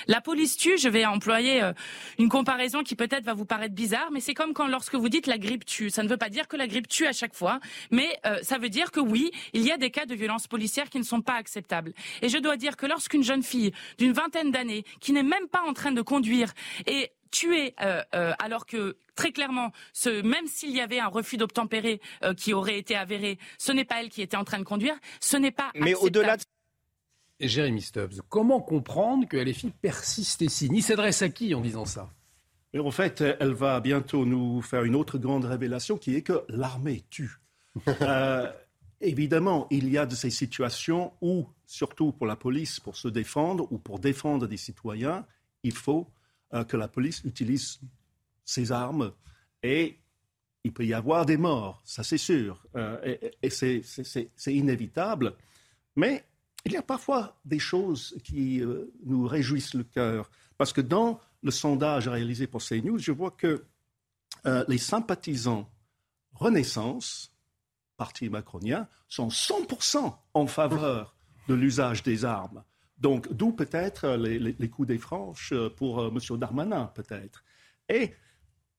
La 0.07 0.21
police 0.21 0.57
tue, 0.57 0.77
je 0.77 0.89
vais 0.89 1.05
employer 1.05 1.61
euh, 1.63 1.73
une 2.17 2.29
comparaison 2.29 2.83
qui 2.83 2.95
peut-être 2.95 3.23
va 3.23 3.33
vous 3.33 3.45
paraître 3.45 3.73
bizarre, 3.73 4.09
mais 4.11 4.19
c'est 4.19 4.33
comme 4.33 4.53
quand 4.53 4.67
lorsque 4.67 4.95
vous 4.95 5.09
dites 5.09 5.27
la 5.27 5.37
grippe 5.37 5.65
tue. 5.65 5.89
Ça 5.89 6.03
ne 6.03 6.09
veut 6.09 6.17
pas 6.17 6.29
dire 6.29 6.47
que 6.47 6.57
la 6.57 6.67
grippe 6.67 6.87
tue 6.87 7.07
à 7.07 7.13
chaque 7.13 7.35
fois, 7.35 7.59
mais 7.91 8.19
euh, 8.25 8.39
ça 8.43 8.57
veut 8.57 8.69
dire 8.69 8.91
que 8.91 8.99
oui, 8.99 9.31
il 9.53 9.61
y 9.63 9.71
a 9.71 9.77
des 9.77 9.91
cas 9.91 10.05
de 10.05 10.15
violences 10.15 10.47
policières 10.47 10.89
qui 10.89 10.99
ne 10.99 11.03
sont 11.03 11.21
pas 11.21 11.35
acceptables. 11.35 11.93
Et 12.21 12.29
je 12.29 12.37
dois 12.37 12.57
dire 12.57 12.77
que 12.77 12.85
lorsqu'une 12.85 13.23
jeune 13.23 13.43
fille 13.43 13.71
d'une 13.97 14.13
vingtaine 14.13 14.51
d'années, 14.51 14.83
qui 14.99 15.13
n'est 15.13 15.23
même 15.23 15.47
pas 15.47 15.63
en 15.67 15.73
train 15.73 15.91
de 15.91 16.01
conduire, 16.01 16.53
est 16.85 17.11
tuée 17.31 17.75
euh, 17.81 18.01
euh, 18.15 18.33
alors 18.39 18.65
que 18.65 18.97
très 19.15 19.31
clairement, 19.31 19.71
ce, 19.93 20.21
même 20.21 20.47
s'il 20.47 20.71
y 20.71 20.81
avait 20.81 20.99
un 20.99 21.07
refus 21.07 21.37
d'obtempérer 21.37 22.01
euh, 22.23 22.33
qui 22.33 22.53
aurait 22.53 22.77
été 22.77 22.95
avéré, 22.95 23.37
ce 23.57 23.71
n'est 23.71 23.85
pas 23.85 24.01
elle 24.01 24.09
qui 24.09 24.21
était 24.21 24.37
en 24.37 24.43
train 24.43 24.59
de 24.59 24.63
conduire, 24.63 24.95
ce 25.19 25.37
n'est 25.37 25.51
pas 25.51 25.71
Mais 25.75 25.93
au-delà 25.93 26.37
de 26.37 26.43
Jérémy 27.47 27.81
Stubbs, 27.81 28.21
comment 28.27 28.61
comprendre 28.61 29.27
que 29.27 29.37
LFI 29.37 29.71
persiste 29.81 30.41
et 30.41 30.49
signe 30.49 30.75
Il 30.75 30.83
s'adresse 30.83 31.21
à 31.21 31.29
qui 31.29 31.53
en 31.55 31.61
disant 31.61 31.85
ça? 31.85 32.09
Mais 32.73 32.79
En 32.79 32.91
fait, 32.91 33.21
elle 33.21 33.53
va 33.53 33.79
bientôt 33.79 34.25
nous 34.25 34.61
faire 34.61 34.83
une 34.83 34.95
autre 34.95 35.17
grande 35.17 35.45
révélation 35.45 35.97
qui 35.97 36.15
est 36.15 36.21
que 36.21 36.43
l'armée 36.49 37.03
tue. 37.09 37.39
euh, 38.01 38.51
évidemment, 39.01 39.67
il 39.71 39.89
y 39.89 39.97
a 39.97 40.05
de 40.05 40.15
ces 40.15 40.29
situations 40.29 41.13
où, 41.21 41.47
surtout 41.65 42.11
pour 42.11 42.27
la 42.27 42.35
police, 42.35 42.79
pour 42.79 42.97
se 42.97 43.07
défendre 43.07 43.67
ou 43.71 43.77
pour 43.77 43.99
défendre 43.99 44.47
des 44.47 44.57
citoyens, 44.57 45.25
il 45.63 45.73
faut 45.73 46.07
euh, 46.53 46.63
que 46.63 46.77
la 46.77 46.87
police 46.87 47.23
utilise 47.23 47.79
ses 48.43 48.71
armes 48.71 49.13
et 49.63 49.97
il 50.63 50.73
peut 50.73 50.85
y 50.85 50.93
avoir 50.93 51.25
des 51.25 51.37
morts, 51.37 51.81
ça 51.85 52.03
c'est 52.03 52.17
sûr, 52.17 52.61
euh, 52.75 52.97
et, 53.05 53.31
et 53.41 53.49
c'est 53.49 54.53
inévitable. 54.53 55.33
Mais 55.95 56.25
il 56.65 56.73
y 56.73 56.77
a 56.77 56.81
parfois 56.81 57.39
des 57.45 57.59
choses 57.59 58.17
qui 58.23 58.61
euh, 58.61 58.91
nous 59.05 59.27
réjouissent 59.27 59.73
le 59.73 59.83
cœur. 59.83 60.29
Parce 60.57 60.73
que 60.73 60.81
dans 60.81 61.19
le 61.41 61.51
sondage 61.51 62.07
réalisé 62.07 62.47
pour 62.47 62.61
CNews, 62.61 62.99
je 62.99 63.11
vois 63.11 63.31
que 63.31 63.65
euh, 64.45 64.65
les 64.67 64.77
sympathisants 64.77 65.69
Renaissance, 66.33 67.33
parti 67.97 68.29
macronien, 68.29 68.87
sont 69.09 69.27
100% 69.27 70.15
en 70.33 70.47
faveur 70.47 71.15
de 71.47 71.53
l'usage 71.53 72.01
des 72.03 72.23
armes. 72.23 72.63
Donc, 72.97 73.31
d'où 73.33 73.51
peut-être 73.51 74.15
les, 74.15 74.69
coups 74.69 74.87
des 74.87 74.97
franches 74.97 75.53
pour 75.75 75.99
euh, 75.99 76.09
M. 76.09 76.37
Darmanin, 76.37 76.85
peut-être. 76.95 77.43
Et 77.89 78.13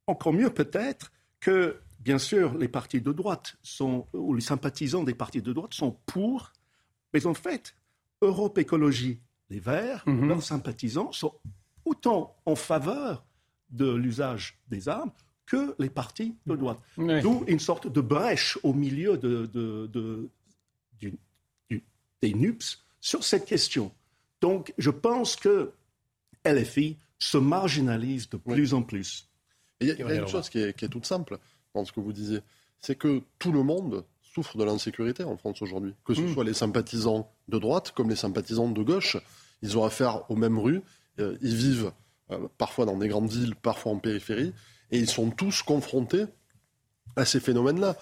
encore 0.06 0.32
mieux, 0.32 0.50
peut-être 0.50 1.12
que, 1.38 1.80
bien 1.98 2.18
sûr, 2.18 2.56
les 2.56 2.68
partis 2.68 3.00
de 3.00 3.12
droite 3.12 3.56
sont, 3.62 4.06
ou 4.12 4.34
les 4.34 4.40
sympathisants 4.40 5.04
des 5.04 5.14
partis 5.14 5.42
de 5.42 5.52
droite 5.52 5.74
sont 5.74 5.98
pour 6.06 6.52
mais 7.12 7.26
en 7.26 7.34
fait, 7.34 7.74
Europe 8.22 8.58
Écologie, 8.58 9.18
les 9.48 9.60
Verts, 9.60 10.02
mm 10.06 10.12
-hmm. 10.12 10.28
leurs 10.28 10.42
sympathisants 10.42 11.12
sont 11.12 11.34
autant 11.84 12.36
en 12.46 12.54
faveur 12.56 13.24
de 13.70 13.88
l'usage 13.94 14.58
des 14.68 14.88
armes 14.88 15.12
que 15.46 15.74
les 15.78 15.90
partis 15.90 16.36
de 16.46 16.54
droite. 16.56 16.78
Oui. 16.96 17.20
D'où 17.22 17.44
une 17.48 17.58
sorte 17.58 17.86
de 17.88 18.00
brèche 18.00 18.58
au 18.62 18.72
milieu 18.72 19.16
de, 19.16 19.46
de, 19.46 19.86
de, 19.86 20.28
du, 21.00 21.18
du, 21.68 21.82
des 22.22 22.34
NUPS 22.34 22.84
sur 23.00 23.24
cette 23.24 23.46
question. 23.46 23.90
Donc, 24.40 24.72
je 24.78 24.90
pense 24.90 25.34
que 25.36 25.72
LFI 26.44 26.96
se 27.18 27.38
marginalise 27.38 28.28
de 28.28 28.36
plus 28.36 28.72
oui. 28.72 28.78
en 28.78 28.82
plus. 28.82 29.28
Il 29.80 29.88
y, 29.88 29.90
a, 29.90 29.94
il 29.94 30.00
y 30.00 30.02
a 30.04 30.14
une 30.14 30.28
chose 30.28 30.48
qui 30.48 30.58
est, 30.60 30.72
qui 30.76 30.84
est 30.84 30.88
toute 30.88 31.06
simple 31.06 31.38
dans 31.74 31.84
ce 31.84 31.92
que 31.92 32.00
vous 32.00 32.12
disiez, 32.12 32.40
c'est 32.80 32.96
que 32.96 33.22
tout 33.38 33.52
le 33.52 33.62
monde 33.62 34.04
souffrent 34.32 34.56
de 34.56 34.64
l'insécurité 34.64 35.24
en 35.24 35.36
France 35.36 35.62
aujourd'hui, 35.62 35.94
que 36.04 36.14
ce 36.14 36.20
mmh. 36.20 36.34
soit 36.34 36.44
les 36.44 36.54
sympathisants 36.54 37.30
de 37.48 37.58
droite 37.58 37.92
comme 37.92 38.10
les 38.10 38.16
sympathisants 38.16 38.68
de 38.68 38.82
gauche. 38.82 39.16
Ils 39.62 39.76
ont 39.76 39.84
affaire 39.84 40.30
aux 40.30 40.36
mêmes 40.36 40.58
rues. 40.58 40.82
ils 41.18 41.56
vivent 41.56 41.92
parfois 42.56 42.86
dans 42.86 42.96
des 42.96 43.08
grandes 43.08 43.30
villes, 43.30 43.54
parfois 43.56 43.92
en 43.92 43.98
périphérie. 43.98 44.52
Et 44.90 44.98
ils 44.98 45.08
sont 45.08 45.30
tous 45.30 45.62
confrontés 45.62 46.24
à 47.16 47.24
ces 47.24 47.40
phénomènes-là. 47.40 47.96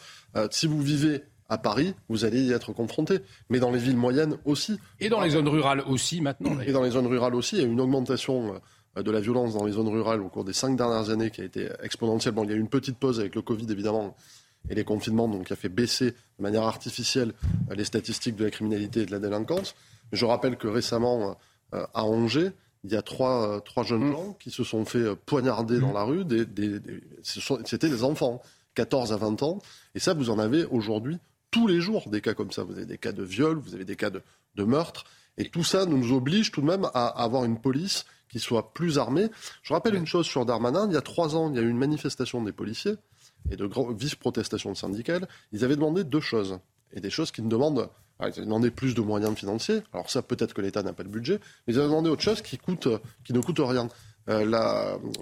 si 0.51 0.67
vous 0.67 0.81
vivez 0.81 1.23
à 1.49 1.59
Paris, 1.59 1.95
vous 2.09 2.25
allez 2.25 2.43
y 2.43 2.53
être 2.53 2.73
confronté. 2.73 3.21
Mais 3.49 3.59
dans 3.59 3.71
les 3.71 3.79
villes 3.79 3.97
moyennes 3.97 4.37
aussi. 4.45 4.79
Et 5.01 5.09
dans 5.09 5.21
les 5.21 5.31
zones 5.31 5.49
rurales 5.49 5.81
aussi 5.87 6.21
maintenant. 6.21 6.61
Et 6.61 6.73
dans 6.73 6.83
les 6.83 6.91
zones 6.91 7.07
rurales 7.07 7.35
aussi, 7.35 7.57
il 7.57 7.63
y 7.63 7.65
a 7.65 7.69
une 7.69 7.81
augmentation 7.81 8.61
euh, 8.97 9.03
de 9.03 9.11
la 9.11 9.21
violence 9.21 9.55
dans 9.55 9.65
les 9.65 9.73
zones 9.73 9.89
rurales 9.89 10.21
au 10.21 10.29
cours 10.29 10.45
des 10.45 10.53
cinq 10.53 10.77
dernières 10.77 11.11
années 11.11 11.31
qui 11.31 11.41
a 11.41 11.45
été 11.45 11.69
exponentielle. 11.83 12.35
Bon, 12.35 12.45
il 12.45 12.51
y 12.51 12.53
a 12.53 12.57
eu 12.57 12.61
une 12.61 12.69
petite 12.69 12.99
pause 12.99 13.21
avec 13.21 13.35
le 13.35 13.43
Covid 13.43 13.67
évidemment 13.71 14.15
et 14.71 14.75
les 14.75 14.85
confinements, 14.85 15.29
donc 15.29 15.47
qui 15.47 15.53
a 15.53 15.57
fait 15.57 15.69
baisser 15.69 16.11
de 16.11 16.43
manière 16.43 16.65
artificielle 16.65 17.33
euh, 17.71 17.75
les 17.75 17.85
statistiques 17.85 18.37
de 18.37 18.45
la 18.45 18.51
criminalité 18.51 19.03
et 19.03 19.07
de 19.07 19.11
la 19.11 19.19
délinquance. 19.19 19.75
Je 20.13 20.25
rappelle 20.25 20.57
que 20.57 20.69
récemment, 20.69 21.39
euh, 21.75 21.87
à 21.95 22.05
Angers, 22.05 22.51
il 22.85 22.93
y 22.93 22.97
a 22.97 23.03
trois, 23.03 23.61
trois 23.63 23.83
jeunes 23.83 24.09
mmh. 24.09 24.13
gens 24.13 24.37
qui 24.39 24.51
se 24.51 24.63
sont 24.65 24.85
fait 24.85 25.15
poignarder 25.27 25.81
dans 25.81 25.91
mmh. 25.91 25.95
la 25.95 26.03
rue. 26.05 26.25
C'était 27.65 27.89
des 27.89 28.05
enfants, 28.05 28.41
14 28.75 29.13
à 29.13 29.17
20 29.17 29.43
ans. 29.43 29.59
Et 29.95 29.99
ça, 29.99 30.15
vous 30.15 30.31
en 30.31 30.39
avez 30.39 30.65
aujourd'hui 30.65 31.19
tous 31.51 31.67
les 31.67 31.81
jours 31.81 32.09
des 32.09 32.21
cas 32.21 32.35
comme 32.35 32.53
ça. 32.53 32.63
Vous 32.63 32.75
avez 32.75 32.87
des 32.87 32.99
cas 32.99 33.13
de 33.13 33.23
viol, 33.23 33.59
vous 33.59 33.75
avez 33.75 33.85
des 33.85 33.97
cas 33.97 34.11
de, 34.11 34.23
meurtre. 34.65 35.05
Et 35.37 35.49
tout 35.49 35.63
ça 35.63 35.87
nous 35.87 36.13
oblige 36.13 36.51
tout 36.51 36.61
de 36.61 36.67
même 36.67 36.85
à 36.95 37.07
avoir 37.07 37.45
une 37.45 37.61
police 37.61 38.07
qui 38.29 38.41
soit 38.41 38.73
plus 38.73 38.99
armée. 38.99 39.29
Je 39.63 39.73
rappelle 39.73 39.95
une 39.95 40.07
chose 40.07 40.27
sur 40.27 40.45
Darmanin. 40.45 40.89
Il 40.89 40.95
y 40.95 40.97
a 40.97 41.01
trois 41.01 41.37
ans, 41.37 41.51
il 41.51 41.57
y 41.57 41.59
a 41.61 41.63
eu 41.63 41.71
une 41.71 41.79
manifestation 41.79 42.43
des 42.43 42.53
policiers 42.53 42.95
et 43.51 43.57
de 43.57 43.69
vives 43.97 44.19
protestations 44.19 44.75
syndicales. 44.75 45.29
Ils 45.53 45.65
avaient 45.65 45.77
demandé 45.77 46.05
deux 46.05 46.21
choses. 46.21 46.59
Et 46.93 47.01
des 47.01 47.11
choses 47.11 47.31
qui 47.31 47.43
ne 47.43 47.49
demandent 47.49 47.89
ils 48.37 48.53
avaient 48.53 48.71
plus 48.71 48.95
de 48.95 49.01
moyens 49.01 49.37
financiers. 49.37 49.83
Alors 49.93 50.11
ça, 50.11 50.23
peut-être 50.23 50.53
que 50.53 50.61
l'État 50.61 50.83
n'a 50.83 50.93
pas 50.93 51.05
le 51.05 51.09
budget, 51.09 51.39
mais 51.67 51.75
ils 51.75 51.79
avaient 51.79 51.89
demandé 51.89 52.11
autre 52.11 52.23
chose 52.23 52.43
qui, 52.43 52.59
coûte, 52.59 52.89
qui 53.25 53.33
ne 53.33 53.41
coûte 53.41 53.61
rien. 53.61 53.89
Euh, 54.29 54.45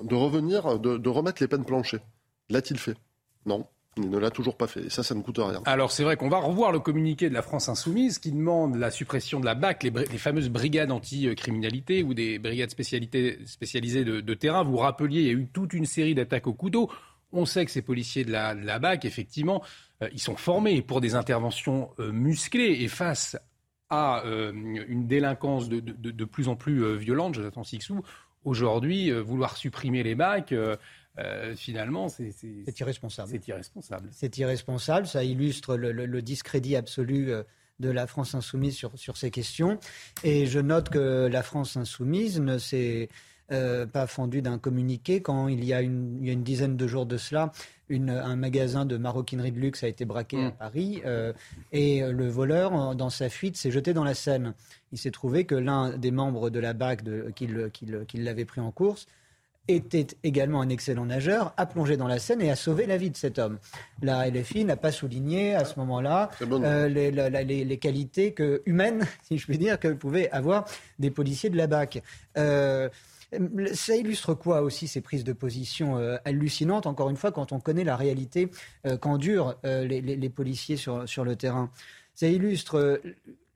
de 0.03 0.15
revenir, 0.15 0.81
de, 0.81 0.97
de 0.97 1.09
remettre 1.09 1.41
les 1.43 1.47
peines 1.47 1.65
planchées. 1.65 2.01
L'a-t-il 2.49 2.79
fait? 2.79 2.97
Non. 3.45 3.67
Il 3.99 4.11
ne 4.11 4.19
l'a 4.19 4.31
toujours 4.31 4.57
pas 4.57 4.67
fait. 4.67 4.87
Et 4.87 4.91
ça, 4.91 5.03
ça 5.03 5.15
ne 5.15 5.23
coûte 5.23 5.39
rien. 5.39 5.63
Alors, 5.65 5.91
c'est 5.91 6.05
vrai 6.05 6.17
qu'on 6.17 6.29
va 6.29 6.39
revoir 6.39 6.71
le 6.71 6.81
communiqué 6.81 7.29
de 7.31 7.35
la 7.35 7.41
France 7.41 7.69
Insoumise 7.69 8.19
qui 8.19 8.31
demande 8.31 8.77
la 8.77 8.91
suppression 8.91 9.41
de 9.41 9.47
la 9.47 9.55
BAC, 9.55 9.85
les, 9.85 10.19
fameuses 10.19 10.51
brigades 10.51 10.91
anti-criminalité 10.91 12.03
ou 12.03 12.13
des 12.13 12.39
brigades 12.39 12.71
spécialisées 12.71 14.05
de, 14.05 14.35
terrain. 14.35 14.65
Vous 14.65 14.77
rappeliez, 14.77 15.21
il 15.23 15.27
y 15.27 15.31
a 15.31 15.33
eu 15.33 15.47
toute 15.47 15.73
une 15.73 15.87
série 15.87 16.15
d'attaques 16.15 16.47
au 16.47 16.53
couteau. 16.53 16.91
On 17.33 17.45
sait 17.45 17.65
que 17.65 17.71
ces 17.71 17.83
policiers 17.83 18.25
de 18.25 18.33
la, 18.33 18.79
BAC, 18.79 19.05
effectivement, 19.05 19.63
euh, 20.03 20.09
ils 20.13 20.21
sont 20.21 20.37
formés 20.37 20.83
pour 20.83 21.01
des 21.01 21.15
interventions 21.15 21.91
euh, 21.99 22.13
musclées 22.13 22.83
et 22.83 22.89
face 22.89 23.37
à 23.91 24.25
euh, 24.25 24.53
une 24.53 25.07
délinquance 25.07 25.69
de, 25.69 26.25
plus 26.25 26.49
en 26.49 26.57
plus 26.57 26.97
violente, 26.97 27.35
Jonathan 27.35 27.63
Sixou, 27.63 28.03
aujourd'hui, 28.45 29.11
vouloir 29.13 29.57
supprimer 29.57 30.03
les 30.03 30.17
BAC, 30.17 30.53
finalement, 31.57 32.09
c'est 32.09 32.81
irresponsable. 32.81 33.29
C'est 33.31 33.49
irresponsable. 33.49 34.09
C'est 34.11 34.39
irresponsable. 34.39 35.07
Ça 35.07 35.23
illustre 35.23 35.77
le, 35.77 36.23
discrédit 36.23 36.75
absolu 36.75 37.31
de 37.79 37.91
la 37.91 38.09
France 38.09 38.35
insoumise 38.35 38.75
sur, 38.75 38.99
sur, 38.99 39.17
ces 39.17 39.31
questions. 39.31 39.79
Et 40.25 40.47
je 40.47 40.59
note 40.59 40.89
que 40.89 41.29
la 41.31 41.45
France 41.45 41.77
insoumise 41.77 42.41
ne 42.41 42.59
s'est 42.59 43.09
euh, 43.53 43.87
pas 43.87 44.07
fendue 44.07 44.43
d'un 44.43 44.59
communiqué 44.59 45.21
quand 45.21 45.49
il 45.49 45.65
y, 45.65 45.73
a 45.73 45.83
une, 45.83 46.19
il 46.21 46.27
y, 46.27 46.31
a 46.31 46.33
une, 46.33 46.43
dizaine 46.43 46.77
de 46.77 46.87
jours 46.87 47.07
de 47.07 47.17
cela, 47.17 47.53
une, 47.89 48.11
un 48.11 48.37
magasin 48.37 48.85
de 48.85 48.97
maroquinerie 48.97 49.53
de 49.53 49.61
luxe 49.61 49.85
a 49.85 49.89
été 49.89 50.05
braqué 50.05 50.45
à 50.45 50.49
mm. 50.49 50.53
Paris 50.53 51.03
et 51.73 52.01
le 52.01 52.29
voleur, 52.29 52.95
dans 52.95 53.11
sa 53.11 53.29
fuite, 53.29 53.57
s'est 53.57 53.71
jeté 53.71 53.95
dans 53.95 54.05
la 54.05 54.15
Seine. 54.15 54.55
Il 54.93 54.99
s'est 54.99 55.11
trouvé 55.11 55.45
que 55.45 55.55
l'un 55.55 55.97
des 55.97 56.11
membres 56.11 56.51
de 56.51 56.59
la 56.59 56.73
BAC 56.73 57.03
de, 57.03 57.31
qui 57.35 58.17
l'avait 58.17 58.45
pris 58.45 58.61
en 58.61 58.71
course 58.71 59.07
était 59.69 60.07
également 60.23 60.61
un 60.61 60.69
excellent 60.69 61.07
nageur, 61.07 61.53
a 61.57 61.67
plongé 61.67 61.97
dans 61.97 62.07
la 62.07 62.19
Seine 62.19 62.41
et 62.41 62.51
a 62.51 62.57
sauvé 62.57 62.87
la 62.87 62.97
vie 62.97 63.11
de 63.11 63.17
cet 63.17 63.39
homme. 63.39 63.59
La 64.03 64.29
LFI 64.29 64.65
n'a 64.65 64.77
pas 64.77 64.93
souligné 64.93 65.55
à 65.55 65.65
ce 65.65 65.79
moment-là 65.81 66.31
euh, 66.43 66.89
les, 66.89 67.79
qualités 67.79 68.33
que, 68.33 68.63
humaines, 68.67 69.07
si 69.23 69.39
je 69.39 69.47
puis 69.47 69.59
dire, 69.59 69.79
que 69.79 69.89
pouvaient 69.89 70.31
avoir 70.31 70.67
des 70.99 71.11
policiers 71.11 71.51
de 71.51 71.57
la 71.57 71.67
BAC. 71.67 72.03
Euh, 72.37 72.89
ça 73.75 73.97
illustre 73.97 74.35
quoi 74.35 74.63
aussi 74.63 74.89
ces 74.89 75.01
prises 75.01 75.25
de 75.25 75.33
position 75.33 75.99
euh, 75.99 76.17
hallucinantes, 76.25 76.87
encore 76.87 77.11
une 77.11 77.17
fois, 77.17 77.33
quand 77.33 77.53
on 77.53 77.61
connaît 77.61 77.85
la 77.85 77.97
réalité 77.97 78.51
qu'endurent 79.01 79.57
les, 79.65 80.31
policiers 80.31 80.77
sur, 80.77 81.09
sur 81.09 81.25
le 81.25 81.37
terrain? 81.37 81.71
Ça 82.15 82.29
illustre 82.29 83.01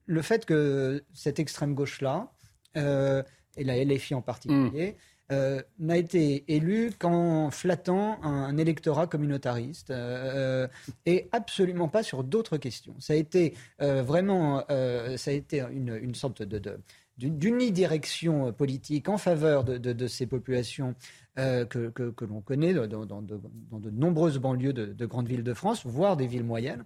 le 0.06 0.22
fait 0.22 0.44
que 0.44 1.02
cette 1.14 1.38
extrême 1.38 1.74
gauche-là, 1.74 2.32
et 2.74 3.64
la 3.64 3.84
LFI 3.84 4.14
en 4.14 4.22
particulier, 4.22 4.96
euh, 5.32 5.62
n'a 5.78 5.96
été 5.96 6.44
élu 6.48 6.90
qu'en 6.98 7.52
flattant 7.52 8.20
un, 8.24 8.56
électorat 8.56 9.06
communautariste 9.06 9.90
euh, 9.90 10.66
et 11.06 11.28
absolument 11.30 11.86
pas 11.86 12.02
sur 12.02 12.24
d'autres 12.24 12.56
questions. 12.56 12.96
Ça 12.98 13.12
a 13.12 13.16
été 13.16 13.54
euh, 13.80 14.02
vraiment, 14.02 14.64
ça 14.68 15.30
a 15.30 15.34
été 15.34 15.62
une, 15.70 16.14
sorte 16.16 16.42
de, 16.42 16.80
d'unidirection 17.28 18.52
politique 18.52 19.08
en 19.08 19.18
faveur 19.18 19.64
de, 19.64 20.06
ces 20.06 20.26
populations 20.26 20.94
que, 21.36 22.24
l'on 22.24 22.40
connaît 22.40 22.74
dans, 22.74 23.22
de 23.22 23.90
nombreuses 23.90 24.38
banlieues 24.38 24.72
de, 24.72 25.06
grandes 25.06 25.28
villes 25.28 25.44
de 25.44 25.54
France, 25.54 25.84
voire 25.84 26.16
des 26.16 26.26
villes 26.26 26.44
moyennes. 26.44 26.84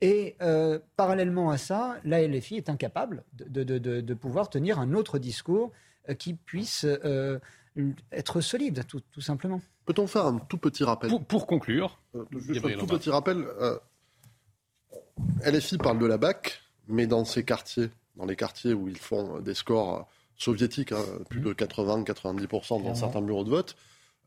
Et 0.00 0.36
parallèlement 0.96 1.50
à 1.50 1.58
ça, 1.58 1.96
la 2.04 2.26
LFI 2.26 2.56
est 2.56 2.68
incapable 2.68 3.24
de, 3.32 4.14
pouvoir 4.14 4.50
tenir 4.50 4.78
un 4.78 4.92
autre 4.92 5.18
discours 5.18 5.72
qui 6.18 6.34
puisse 6.34 6.84
être 8.12 8.40
solide, 8.40 8.84
tout, 8.86 9.20
simplement. 9.20 9.60
Peut-on 9.84 10.06
faire 10.06 10.26
un 10.26 10.38
tout 10.38 10.58
petit 10.58 10.84
rappel? 10.84 11.10
Pour, 11.28 11.46
conclure 11.46 11.98
euh, 12.14 12.24
Juste 12.32 12.64
un 12.64 12.78
tout 12.78 12.86
petit 12.86 13.10
rappel. 13.10 13.46
Euh, 13.60 13.78
LFI 15.44 15.78
parle 15.78 15.98
de 15.98 16.06
la 16.06 16.18
BAC, 16.18 16.60
mais 16.88 17.06
dans 17.06 17.24
ces 17.24 17.44
quartiers, 17.44 17.90
dans 18.16 18.26
les 18.26 18.36
quartiers 18.36 18.72
où 18.72 18.88
ils 18.88 18.98
font 18.98 19.40
des 19.40 19.54
scores 19.54 20.08
soviétiques, 20.36 20.92
hein, 20.92 21.04
plus 21.28 21.40
de 21.40 21.52
80-90% 21.52 22.82
dans 22.82 22.94
certains 22.94 23.22
bureaux 23.22 23.44
de 23.44 23.50
vote, 23.50 23.76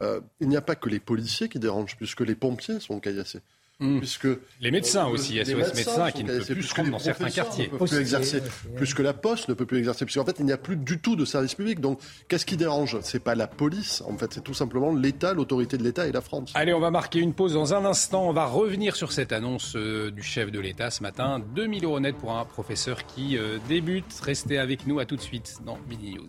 euh, 0.02 0.22
il 0.40 0.48
n'y 0.48 0.58
a 0.58 0.62
pas 0.62 0.76
que 0.76 0.90
les 0.90 1.00
policiers 1.00 1.50
qui 1.50 1.60
dérangent, 1.60 1.98
puisque 1.98 2.22
les 2.22 2.36
pompiers 2.36 2.80
sont 2.80 3.00
caillassés. 3.00 3.42
Mmh. 3.82 4.00
Puisque 4.00 4.28
les 4.60 4.72
médecins 4.72 5.08
euh, 5.08 5.12
aussi, 5.12 5.38
SOS 5.38 5.56
médecins, 5.56 5.74
médecins 5.74 6.12
qui 6.12 6.24
ne 6.26 6.28
peuvent 6.28 6.46
plus 6.46 6.64
se 6.64 6.76
rendre 6.76 6.92
dans 6.92 7.00
certains 7.00 7.30
quartiers. 7.30 7.70
plus 7.70 7.98
exercer, 7.98 8.42
plus 8.76 8.94
que 8.94 9.02
la 9.02 9.14
poste 9.14 9.48
ne 9.48 9.54
peut 9.54 9.66
plus 9.66 9.78
exercer, 9.78 10.04
puisqu'en 10.04 10.26
fait 10.26 10.36
il 10.40 10.46
n'y 10.46 10.52
a 10.52 10.58
plus 10.58 10.76
du 10.76 11.00
tout 11.00 11.16
de 11.16 11.24
service 11.24 11.56
public. 11.56 11.80
Donc 11.80 12.02
qu'est-ce 12.28 12.46
qui 12.46 12.58
dérange? 12.58 12.98
C'est 13.02 13.24
pas 13.24 13.36
la 13.36 13.48
police, 13.48 14.04
en 14.06 14.18
fait, 14.18 14.34
c'est 14.34 14.44
tout 14.44 14.54
simplement 14.54 14.94
l'État, 14.94 15.34
l'autorité 15.34 15.78
de 15.78 15.84
l'État 15.84 16.08
et 16.08 16.12
la 16.12 16.20
France. 16.20 16.52
Allez, 16.56 16.74
on 16.74 16.82
va 16.82 16.92
marquer 16.92 17.20
une 17.20 17.34
pause 17.34 17.54
dans 17.54 17.74
un 17.74 17.86
instant. 17.86 18.28
On 18.28 18.34
va 18.34 18.48
revenir 18.48 18.98
sur 18.98 19.14
cette 19.14 19.32
annonce 19.32 19.78
euh, 19.78 20.12
du 20.12 20.24
chef 20.24 20.52
de 20.52 20.60
l'État 20.60 20.90
ce 20.90 21.02
matin. 21.02 21.40
2000 21.56 21.86
euros 21.86 22.02
net 22.02 22.18
pour 22.18 22.38
un 22.38 22.44
professeur 22.44 23.06
qui 23.06 23.38
euh, 23.38 23.60
débute. 23.70 24.14
Restez 24.22 24.58
avec 24.58 24.88
nous, 24.88 25.00
à 25.00 25.06
tout 25.06 25.16
de 25.16 25.22
suite 25.22 25.60
dans 25.66 25.78
Mini 25.88 26.16
News. 26.16 26.28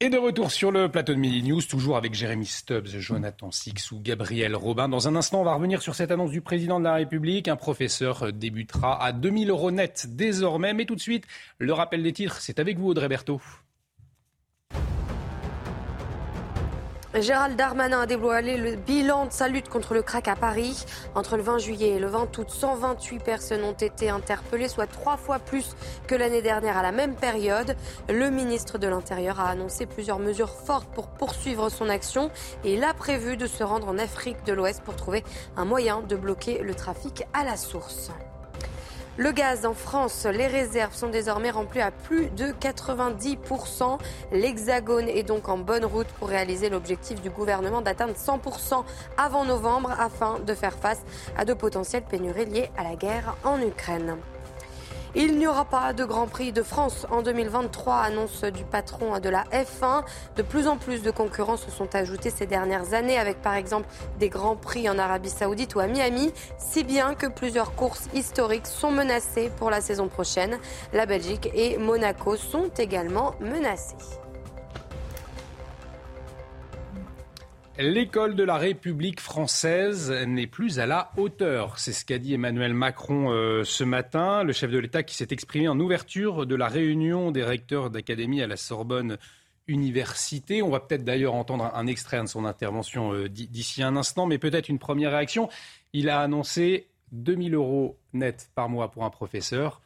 Et 0.00 0.10
de 0.10 0.16
retour 0.16 0.52
sur 0.52 0.70
le 0.70 0.88
plateau 0.88 1.12
de 1.12 1.18
Midi 1.18 1.42
News, 1.42 1.60
toujours 1.60 1.96
avec 1.96 2.14
Jérémy 2.14 2.46
Stubbs, 2.46 2.86
Jonathan 2.86 3.50
Six 3.50 3.90
ou 3.90 3.98
Gabriel 4.00 4.54
Robin. 4.54 4.88
Dans 4.88 5.08
un 5.08 5.16
instant, 5.16 5.40
on 5.40 5.44
va 5.44 5.54
revenir 5.54 5.82
sur 5.82 5.96
cette 5.96 6.12
annonce 6.12 6.30
du 6.30 6.40
président 6.40 6.78
de 6.78 6.84
la 6.84 6.94
République. 6.94 7.48
Un 7.48 7.56
professeur 7.56 8.32
débutera 8.32 9.04
à 9.04 9.10
2000 9.10 9.50
euros 9.50 9.72
net 9.72 10.06
désormais. 10.10 10.72
Mais 10.72 10.84
tout 10.84 10.94
de 10.94 11.00
suite, 11.00 11.26
le 11.58 11.72
rappel 11.72 12.04
des 12.04 12.12
titres, 12.12 12.40
c'est 12.40 12.60
avec 12.60 12.78
vous 12.78 12.90
Audrey 12.90 13.08
Berthaud. 13.08 13.40
Gérald 17.14 17.56
Darmanin 17.56 18.02
a 18.02 18.06
dévoilé 18.06 18.58
le 18.58 18.76
bilan 18.76 19.24
de 19.26 19.32
sa 19.32 19.48
lutte 19.48 19.70
contre 19.70 19.94
le 19.94 20.02
crack 20.02 20.28
à 20.28 20.36
Paris. 20.36 20.84
Entre 21.14 21.38
le 21.38 21.42
20 21.42 21.56
juillet 21.56 21.88
et 21.92 21.98
le 21.98 22.06
20 22.06 22.36
août, 22.36 22.50
128 22.50 23.20
personnes 23.20 23.64
ont 23.64 23.72
été 23.72 24.10
interpellées, 24.10 24.68
soit 24.68 24.86
trois 24.86 25.16
fois 25.16 25.38
plus 25.38 25.74
que 26.06 26.14
l'année 26.14 26.42
dernière 26.42 26.76
à 26.76 26.82
la 26.82 26.92
même 26.92 27.14
période. 27.14 27.76
Le 28.10 28.28
ministre 28.28 28.76
de 28.76 28.86
l'Intérieur 28.88 29.40
a 29.40 29.48
annoncé 29.48 29.86
plusieurs 29.86 30.18
mesures 30.18 30.50
fortes 30.50 30.88
pour 30.94 31.08
poursuivre 31.08 31.70
son 31.70 31.88
action 31.88 32.30
et 32.62 32.74
il 32.74 32.84
a 32.84 32.92
prévu 32.92 33.38
de 33.38 33.46
se 33.46 33.64
rendre 33.64 33.88
en 33.88 33.96
Afrique 33.96 34.44
de 34.44 34.52
l'Ouest 34.52 34.82
pour 34.82 34.94
trouver 34.94 35.24
un 35.56 35.64
moyen 35.64 36.02
de 36.02 36.14
bloquer 36.14 36.58
le 36.62 36.74
trafic 36.74 37.24
à 37.32 37.42
la 37.42 37.56
source. 37.56 38.10
Le 39.18 39.32
gaz 39.32 39.66
en 39.66 39.74
France, 39.74 40.26
les 40.26 40.46
réserves 40.46 40.94
sont 40.94 41.08
désormais 41.08 41.50
remplies 41.50 41.80
à 41.80 41.90
plus 41.90 42.26
de 42.36 42.52
90%. 42.52 43.98
L'Hexagone 44.30 45.08
est 45.08 45.24
donc 45.24 45.48
en 45.48 45.58
bonne 45.58 45.84
route 45.84 46.06
pour 46.20 46.28
réaliser 46.28 46.70
l'objectif 46.70 47.20
du 47.20 47.28
gouvernement 47.28 47.80
d'atteindre 47.80 48.14
100% 48.14 48.84
avant 49.16 49.44
novembre 49.44 49.90
afin 49.98 50.38
de 50.38 50.54
faire 50.54 50.74
face 50.74 51.02
à 51.36 51.44
de 51.44 51.52
potentielles 51.52 52.04
pénuries 52.08 52.46
liées 52.46 52.70
à 52.76 52.84
la 52.84 52.94
guerre 52.94 53.34
en 53.42 53.60
Ukraine. 53.60 54.18
Il 55.14 55.38
n'y 55.38 55.46
aura 55.46 55.64
pas 55.64 55.92
de 55.94 56.04
Grand 56.04 56.26
Prix 56.26 56.52
de 56.52 56.62
France 56.62 57.06
en 57.10 57.22
2023, 57.22 57.96
annonce 57.96 58.44
du 58.44 58.64
patron 58.64 59.18
de 59.18 59.28
la 59.28 59.44
F1. 59.44 60.04
De 60.36 60.42
plus 60.42 60.66
en 60.68 60.76
plus 60.76 61.02
de 61.02 61.10
concurrents 61.10 61.56
se 61.56 61.70
sont 61.70 61.94
ajoutés 61.94 62.30
ces 62.30 62.46
dernières 62.46 62.92
années, 62.92 63.18
avec 63.18 63.40
par 63.40 63.54
exemple 63.54 63.88
des 64.18 64.28
Grands 64.28 64.56
Prix 64.56 64.88
en 64.88 64.98
Arabie 64.98 65.30
Saoudite 65.30 65.74
ou 65.74 65.80
à 65.80 65.86
Miami, 65.86 66.32
si 66.58 66.84
bien 66.84 67.14
que 67.14 67.26
plusieurs 67.26 67.74
courses 67.74 68.08
historiques 68.12 68.66
sont 68.66 68.90
menacées 68.90 69.50
pour 69.56 69.70
la 69.70 69.80
saison 69.80 70.08
prochaine. 70.08 70.58
La 70.92 71.06
Belgique 71.06 71.48
et 71.54 71.78
Monaco 71.78 72.36
sont 72.36 72.68
également 72.76 73.34
menacées. 73.40 73.96
L'école 77.80 78.34
de 78.34 78.42
la 78.42 78.56
République 78.56 79.20
française 79.20 80.10
n'est 80.10 80.48
plus 80.48 80.80
à 80.80 80.86
la 80.86 81.12
hauteur. 81.16 81.78
C'est 81.78 81.92
ce 81.92 82.04
qu'a 82.04 82.18
dit 82.18 82.34
Emmanuel 82.34 82.74
Macron 82.74 83.30
euh, 83.30 83.62
ce 83.62 83.84
matin, 83.84 84.42
le 84.42 84.52
chef 84.52 84.72
de 84.72 84.78
l'État 84.78 85.04
qui 85.04 85.14
s'est 85.14 85.28
exprimé 85.30 85.68
en 85.68 85.78
ouverture 85.78 86.44
de 86.44 86.56
la 86.56 86.66
réunion 86.66 87.30
des 87.30 87.44
recteurs 87.44 87.90
d'académie 87.90 88.42
à 88.42 88.48
la 88.48 88.56
Sorbonne 88.56 89.16
Université. 89.68 90.60
On 90.60 90.70
va 90.70 90.80
peut-être 90.80 91.04
d'ailleurs 91.04 91.34
entendre 91.34 91.70
un, 91.72 91.86
extrait 91.86 92.20
de 92.20 92.26
son 92.26 92.46
intervention 92.46 93.12
euh, 93.12 93.28
d'ici 93.28 93.84
un 93.84 93.94
instant, 93.94 94.26
mais 94.26 94.38
peut-être 94.38 94.68
une 94.68 94.80
première 94.80 95.12
réaction. 95.12 95.48
Il 95.92 96.08
a 96.08 96.20
annoncé 96.20 96.88
2000 97.12 97.54
euros 97.54 97.96
net 98.12 98.50
par 98.56 98.68
mois 98.68 98.90
pour 98.90 99.04
un 99.04 99.10
professeur. 99.10 99.82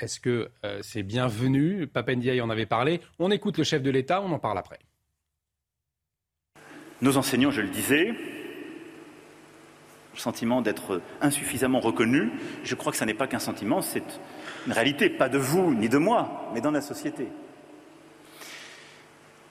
Est-ce 0.00 0.18
que 0.18 0.48
euh, 0.64 0.78
c'est 0.80 1.02
bienvenu? 1.02 1.86
Papendiaï 1.86 2.40
en 2.40 2.48
avait 2.48 2.64
parlé. 2.64 3.02
On 3.18 3.30
écoute 3.30 3.58
le 3.58 3.64
chef 3.64 3.82
de 3.82 3.90
l'État, 3.90 4.22
on 4.22 4.32
en 4.32 4.38
parle 4.38 4.56
après. 4.56 4.78
Nos 7.02 7.16
enseignants, 7.16 7.50
je 7.50 7.60
le 7.60 7.68
disais, 7.68 8.14
le 10.14 10.18
sentiment 10.18 10.62
d'être 10.62 11.00
insuffisamment 11.20 11.80
reconnus, 11.80 12.30
je 12.62 12.74
crois 12.76 12.92
que 12.92 12.98
ce 12.98 13.04
n'est 13.04 13.12
pas 13.12 13.26
qu'un 13.26 13.40
sentiment, 13.40 13.82
c'est 13.82 14.04
une 14.66 14.72
réalité, 14.72 15.10
pas 15.10 15.28
de 15.28 15.38
vous 15.38 15.74
ni 15.74 15.88
de 15.88 15.98
moi, 15.98 16.50
mais 16.54 16.60
dans 16.60 16.70
la 16.70 16.80
société. 16.80 17.26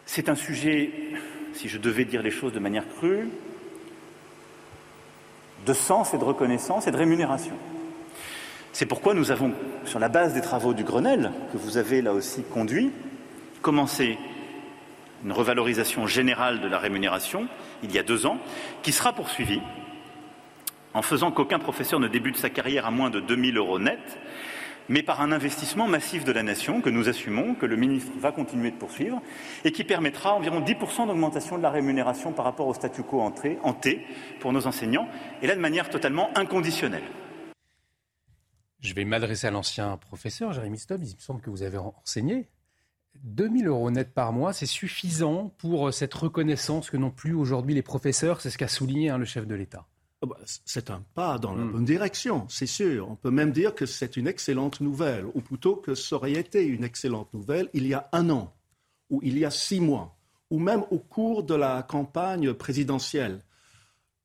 C'est 0.06 0.30
un 0.30 0.36
sujet, 0.36 0.92
si 1.54 1.68
je 1.68 1.78
devais 1.78 2.06
dire 2.06 2.22
les 2.22 2.32
choses 2.32 2.54
de 2.54 2.60
manière 2.60 2.88
crue, 2.88 3.28
de 5.66 5.74
sens 5.74 6.14
et 6.14 6.18
de 6.18 6.24
reconnaissance 6.24 6.88
et 6.88 6.92
de 6.92 6.98
rémunération. 6.98 7.58
C'est 8.72 8.86
pourquoi 8.86 9.14
nous 9.14 9.30
avons, 9.30 9.54
sur 9.84 10.00
la 10.00 10.08
base 10.08 10.34
des 10.34 10.42
travaux 10.42 10.74
du 10.74 10.86
Grenelle, 10.86 11.32
que 11.52 11.58
vous 11.58 11.76
avez 11.76 12.02
là 12.02 12.14
aussi 12.14 12.44
conduit, 12.44 12.92
commencé 13.62 14.18
une 15.24 15.32
revalorisation 15.32 16.08
générale 16.08 16.62
de 16.62 16.68
la 16.68 16.80
rémunération 16.80 17.48
il 17.84 17.92
y 17.92 18.00
a 18.00 18.04
deux 18.04 18.26
ans, 18.26 18.40
qui 18.84 18.92
sera 18.92 19.14
poursuivie 19.14 19.62
en 20.94 21.02
faisant 21.02 21.32
qu'aucun 21.32 21.60
professeur 21.60 22.00
ne 22.00 22.08
débute 22.08 22.38
sa 22.38 22.50
carrière 22.50 22.86
à 22.86 22.92
moins 22.92 23.10
de 23.10 23.20
2000 23.20 23.58
euros 23.58 23.80
net, 23.80 24.20
mais 24.90 25.04
par 25.04 25.22
un 25.22 25.32
investissement 25.32 25.88
massif 25.88 26.26
de 26.26 26.32
la 26.32 26.44
nation 26.44 26.82
que 26.82 26.90
nous 26.90 27.08
assumons, 27.08 27.56
que 27.56 27.66
le 27.66 27.78
ministre 27.78 28.12
va 28.20 28.32
continuer 28.32 28.72
de 28.72 28.76
poursuivre, 28.76 29.22
et 29.64 29.72
qui 29.72 29.84
permettra 29.84 30.34
environ 30.34 30.60
10% 30.60 31.08
d'augmentation 31.08 31.58
de 31.58 31.64
la 31.64 31.70
rémunération 31.70 32.34
par 32.34 32.46
rapport 32.46 32.68
au 32.68 32.74
statu 32.74 33.04
quo 33.04 33.22
en 33.22 33.32
T 33.32 34.06
pour 34.40 34.52
nos 34.52 34.68
enseignants, 34.68 35.08
et 35.42 35.48
là 35.48 35.56
de 35.56 35.62
manière 35.62 35.90
totalement 35.90 36.30
inconditionnelle. 36.36 37.04
Je 38.82 38.94
vais 38.96 39.06
m'adresser 39.06 39.48
à 39.48 39.52
l'ancien 39.52 39.96
professeur, 39.98 40.54
Jérémy 40.54 40.80
Stobb. 40.80 41.04
Il 41.04 41.16
me 41.16 41.20
semble 41.20 41.40
que 41.40 41.52
vous 41.52 41.62
avez 41.62 41.78
enseigné 41.78 42.50
2000 43.24 43.68
euros 43.68 43.92
net 43.92 44.14
par 44.14 44.34
mois, 44.34 44.54
c'est 44.54 44.66
suffisant 44.66 45.54
pour 45.58 45.88
euh, 45.88 45.92
cette 45.92 46.14
reconnaissance 46.14 46.90
que 46.90 46.98
n'ont 46.98 47.12
plus 47.12 47.34
aujourd'hui 47.34 47.74
les 47.74 47.82
professeurs. 47.82 48.42
C'est 48.42 48.50
ce 48.50 48.58
qu'a 48.58 48.68
souligné 48.68 49.10
hein, 49.10 49.18
le 49.18 49.26
chef 49.26 49.46
de 49.48 49.56
l'État. 49.56 49.86
Ah 50.24 50.28
bah, 50.28 50.38
c'est 50.66 50.92
un 50.92 51.04
pas 51.16 51.40
dans 51.40 51.56
la 51.56 51.64
hmm. 51.64 51.72
bonne 51.72 51.86
direction, 51.86 52.46
c'est 52.48 52.68
sûr. 52.68 53.10
On 53.10 53.16
peut 53.16 53.32
même 53.32 53.52
dire 53.52 53.74
que 53.74 53.88
c'est 53.88 54.18
une 54.18 54.28
excellente 54.28 54.80
nouvelle, 54.80 55.26
ou 55.34 55.42
plutôt 55.42 55.76
que 55.76 55.96
ça 55.96 56.16
aurait 56.16 56.34
été 56.34 56.64
une 56.64 56.84
excellente 56.84 57.34
nouvelle 57.34 57.70
il 57.74 57.88
y 57.88 57.94
a 57.94 58.08
un 58.12 58.30
an, 58.30 58.54
ou 59.10 59.20
il 59.24 59.38
y 59.38 59.46
a 59.46 59.52
six 59.52 59.80
mois, 59.80 60.16
ou 60.52 60.60
même 60.60 60.84
au 60.92 61.00
cours 61.00 61.44
de 61.44 61.56
la 61.56 61.82
campagne 61.82 62.54
présidentielle. 62.54 63.42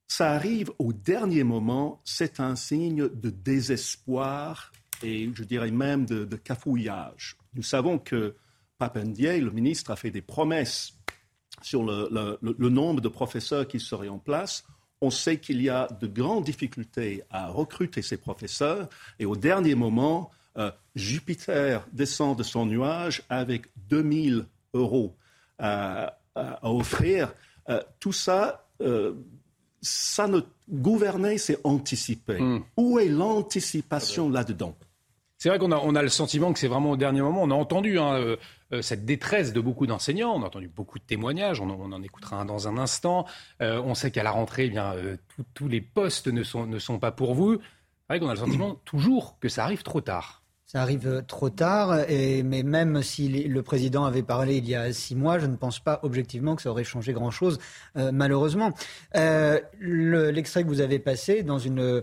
Ça 0.06 0.32
arrive 0.32 0.70
au 0.78 0.92
dernier 0.92 1.44
moment, 1.44 2.00
c'est 2.04 2.40
un 2.40 2.56
signe 2.56 3.08
de 3.08 3.30
désespoir 3.30 4.72
et 5.02 5.30
je 5.34 5.44
dirais 5.44 5.70
même 5.70 6.04
de, 6.04 6.24
de 6.24 6.36
cafouillage. 6.36 7.36
Nous 7.54 7.62
savons 7.62 7.98
que 7.98 8.36
Papendier, 8.78 9.40
le 9.40 9.50
ministre, 9.50 9.90
a 9.90 9.96
fait 9.96 10.10
des 10.10 10.22
promesses 10.22 10.94
sur 11.62 11.82
le, 11.82 12.68
nombre 12.68 13.00
de 13.00 13.08
professeurs 13.08 13.66
qui 13.66 13.80
seraient 13.80 14.08
en 14.08 14.18
place. 14.18 14.64
On 15.00 15.10
sait 15.10 15.38
qu'il 15.38 15.62
y 15.62 15.68
a 15.68 15.88
de 16.00 16.06
grandes 16.06 16.44
difficultés 16.44 17.22
à 17.30 17.48
recruter 17.48 18.02
ces 18.02 18.16
professeurs. 18.16 18.88
Et 19.18 19.26
au 19.26 19.36
dernier 19.36 19.74
moment, 19.74 20.30
euh, 20.58 20.70
Jupiter 20.94 21.86
descend 21.92 22.38
de 22.38 22.42
son 22.42 22.66
nuage 22.66 23.22
avec 23.28 23.66
2000 23.88 24.46
euros 24.74 25.16
à, 25.58 26.18
offrir. 26.62 27.32
Euh, 27.68 27.82
tout 27.98 28.12
ça, 28.12 28.68
euh, 28.82 29.14
ça 29.80 30.28
ne 30.28 30.40
gouverner, 30.68 31.38
c'est 31.38 31.58
anticiper. 31.64 32.40
Hmm. 32.40 32.62
Où 32.76 32.98
est 32.98 33.08
l'anticipation 33.08 34.28
là-dedans? 34.28 34.76
C'est 35.38 35.50
vrai 35.50 35.58
qu'on 35.58 35.72
a, 35.72 35.76
on 35.76 35.94
a 35.94 36.02
le 36.02 36.08
sentiment 36.08 36.52
que 36.52 36.58
c'est 36.58 36.68
vraiment 36.68 36.92
au 36.92 36.96
dernier 36.96 37.20
moment. 37.20 37.42
On 37.42 37.50
a 37.50 37.54
entendu 37.54 37.98
hein, 37.98 38.14
euh, 38.14 38.36
euh, 38.72 38.80
cette 38.80 39.04
détresse 39.04 39.52
de 39.52 39.60
beaucoup 39.60 39.86
d'enseignants. 39.86 40.34
On 40.34 40.42
a 40.42 40.46
entendu 40.46 40.68
beaucoup 40.68 40.98
de 40.98 41.04
témoignages. 41.04 41.60
On, 41.60 41.68
en 41.68 42.02
écoutera 42.02 42.40
un 42.40 42.46
dans 42.46 42.68
un 42.68 42.78
instant. 42.78 43.26
Euh, 43.60 43.80
on 43.84 43.94
sait 43.94 44.10
qu'à 44.10 44.22
la 44.22 44.30
rentrée, 44.30 44.66
eh 44.66 44.70
bien, 44.70 44.94
tous 45.54 45.68
les 45.68 45.82
postes 45.82 46.28
ne 46.28 46.42
sont, 46.42 46.66
ne 46.66 46.78
sont 46.78 46.98
pas 46.98 47.12
pour 47.12 47.34
vous. 47.34 47.58
C'est 47.58 47.60
vrai 48.08 48.20
qu'on 48.20 48.28
a 48.28 48.34
le 48.34 48.40
sentiment 48.40 48.74
toujours 48.84 49.38
que 49.38 49.48
ça 49.48 49.64
arrive 49.64 49.82
trop 49.82 50.00
tard. 50.00 50.42
Ça 50.64 50.82
arrive 50.82 51.22
trop 51.28 51.48
tard, 51.48 52.10
et, 52.10 52.42
mais 52.42 52.64
même 52.64 53.00
si 53.00 53.28
le 53.28 53.62
président 53.62 54.04
avait 54.04 54.24
parlé 54.24 54.56
il 54.56 54.68
y 54.68 54.74
a 54.74 54.92
six 54.92 55.14
mois, 55.14 55.38
je 55.38 55.46
ne 55.46 55.54
pense 55.54 55.78
pas 55.78 56.00
objectivement 56.02 56.56
que 56.56 56.62
ça 56.62 56.70
aurait 56.70 56.82
changé 56.82 57.12
grand-chose, 57.12 57.60
malheureusement. 57.94 58.72
L'extrait 59.14 60.64
que 60.64 60.68
vous 60.68 60.80
avez 60.80 60.98
passé 60.98 61.44
dans 61.44 61.60
une 61.60 62.02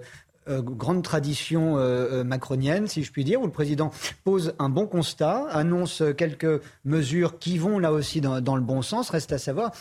euh, 0.50 0.62
grande 0.62 1.04
tradition 1.04 1.78
euh, 1.78 2.20
euh, 2.20 2.24
macronienne, 2.26 2.88
si 2.88 3.04
je 3.04 3.12
puis 3.14 3.24
dire, 3.24 3.42
où 3.42 3.46
le 3.46 3.52
président 3.52 3.92
pose 4.26 4.54
un 4.60 4.68
bon 4.68 4.88
constat, 4.88 5.48
annonce 5.50 6.04
quelques 6.18 6.62
mesures 6.84 7.40
qui 7.40 7.58
vont 7.58 7.80
là 7.80 7.94
aussi 7.94 8.20
dans, 8.20 8.56
le 8.56 8.62
bon 8.62 8.82
sens. 8.82 9.10
Reste 9.10 9.32
à 9.32 9.38
savoir 9.38 9.72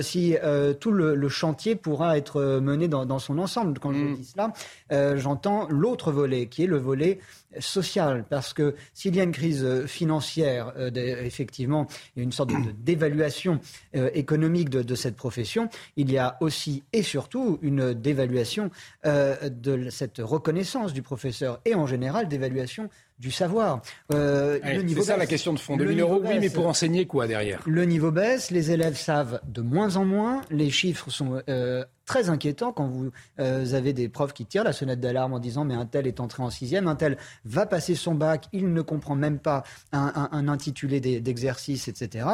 si 0.00 0.36
tout 0.80 0.90
le, 0.90 1.28
chantier 1.28 1.76
pourra 1.76 2.16
être 2.16 2.60
mené 2.60 2.88
dans, 2.88 3.18
son 3.18 3.38
ensemble. 3.38 3.78
Quand 3.78 3.92
je 3.92 3.98
mm. 3.98 4.16
dis 4.16 4.24
cela, 4.24 5.16
j'entends 5.16 5.66
l'autre 5.68 6.12
volet, 6.12 6.46
qui 6.46 6.64
est 6.64 6.66
le 6.66 6.78
volet 6.78 7.18
social, 7.58 8.24
parce 8.28 8.52
que 8.52 8.74
s'il 8.94 9.16
y 9.16 9.20
a 9.20 9.22
une 9.22 9.32
crise 9.32 9.86
financière, 9.86 10.72
effectivement, 10.94 11.86
il 12.14 12.20
y 12.20 12.22
a 12.22 12.24
une 12.24 12.32
sorte 12.32 12.50
de, 12.50 12.72
dévaluation 12.78 13.60
économique 13.92 14.70
de, 14.70 14.82
de, 14.82 14.94
cette 14.94 15.16
profession, 15.16 15.68
il 15.96 16.10
y 16.10 16.18
a 16.18 16.36
aussi 16.40 16.84
et 16.92 17.02
surtout 17.02 17.58
une 17.62 17.94
dévaluation 17.94 18.70
de 19.04 19.90
cette 19.90 20.05
cette 20.06 20.24
reconnaissance 20.24 20.92
du 20.92 21.02
professeur 21.02 21.60
et 21.64 21.74
en 21.74 21.86
général 21.86 22.28
d'évaluation 22.28 22.88
du 23.18 23.30
savoir. 23.30 23.80
Euh, 24.12 24.58
c'est 24.62 25.02
ça 25.02 25.16
la 25.16 25.26
question 25.26 25.52
de 25.52 25.58
fond. 25.58 25.76
2000 25.76 26.00
euros, 26.00 26.20
oui, 26.22 26.38
mais 26.38 26.50
pour 26.50 26.66
enseigner 26.66 27.06
quoi 27.06 27.26
derrière 27.26 27.62
Le 27.66 27.84
niveau 27.84 28.10
baisse, 28.10 28.50
les 28.50 28.70
élèves 28.70 28.96
savent 28.96 29.40
de 29.46 29.62
moins 29.62 29.96
en 29.96 30.04
moins, 30.04 30.42
les 30.50 30.70
chiffres 30.70 31.10
sont 31.10 31.40
euh, 31.48 31.84
très 32.04 32.28
inquiétants 32.28 32.72
quand 32.72 32.86
vous 32.86 33.10
euh, 33.40 33.74
avez 33.74 33.92
des 33.92 34.08
profs 34.08 34.34
qui 34.34 34.44
tirent 34.44 34.64
la 34.64 34.72
sonnette 34.72 35.00
d'alarme 35.00 35.32
en 35.32 35.38
disant 35.38 35.64
mais 35.64 35.74
un 35.74 35.86
tel 35.86 36.06
est 36.06 36.20
entré 36.20 36.42
en 36.42 36.50
sixième, 36.50 36.88
un 36.88 36.96
tel 36.96 37.16
va 37.44 37.66
passer 37.66 37.94
son 37.94 38.14
bac, 38.14 38.46
il 38.52 38.72
ne 38.72 38.82
comprend 38.82 39.16
même 39.16 39.38
pas 39.38 39.64
un, 39.92 40.28
un 40.30 40.48
intitulé 40.48 41.00
d'exercice, 41.00 41.88
etc. 41.88 42.26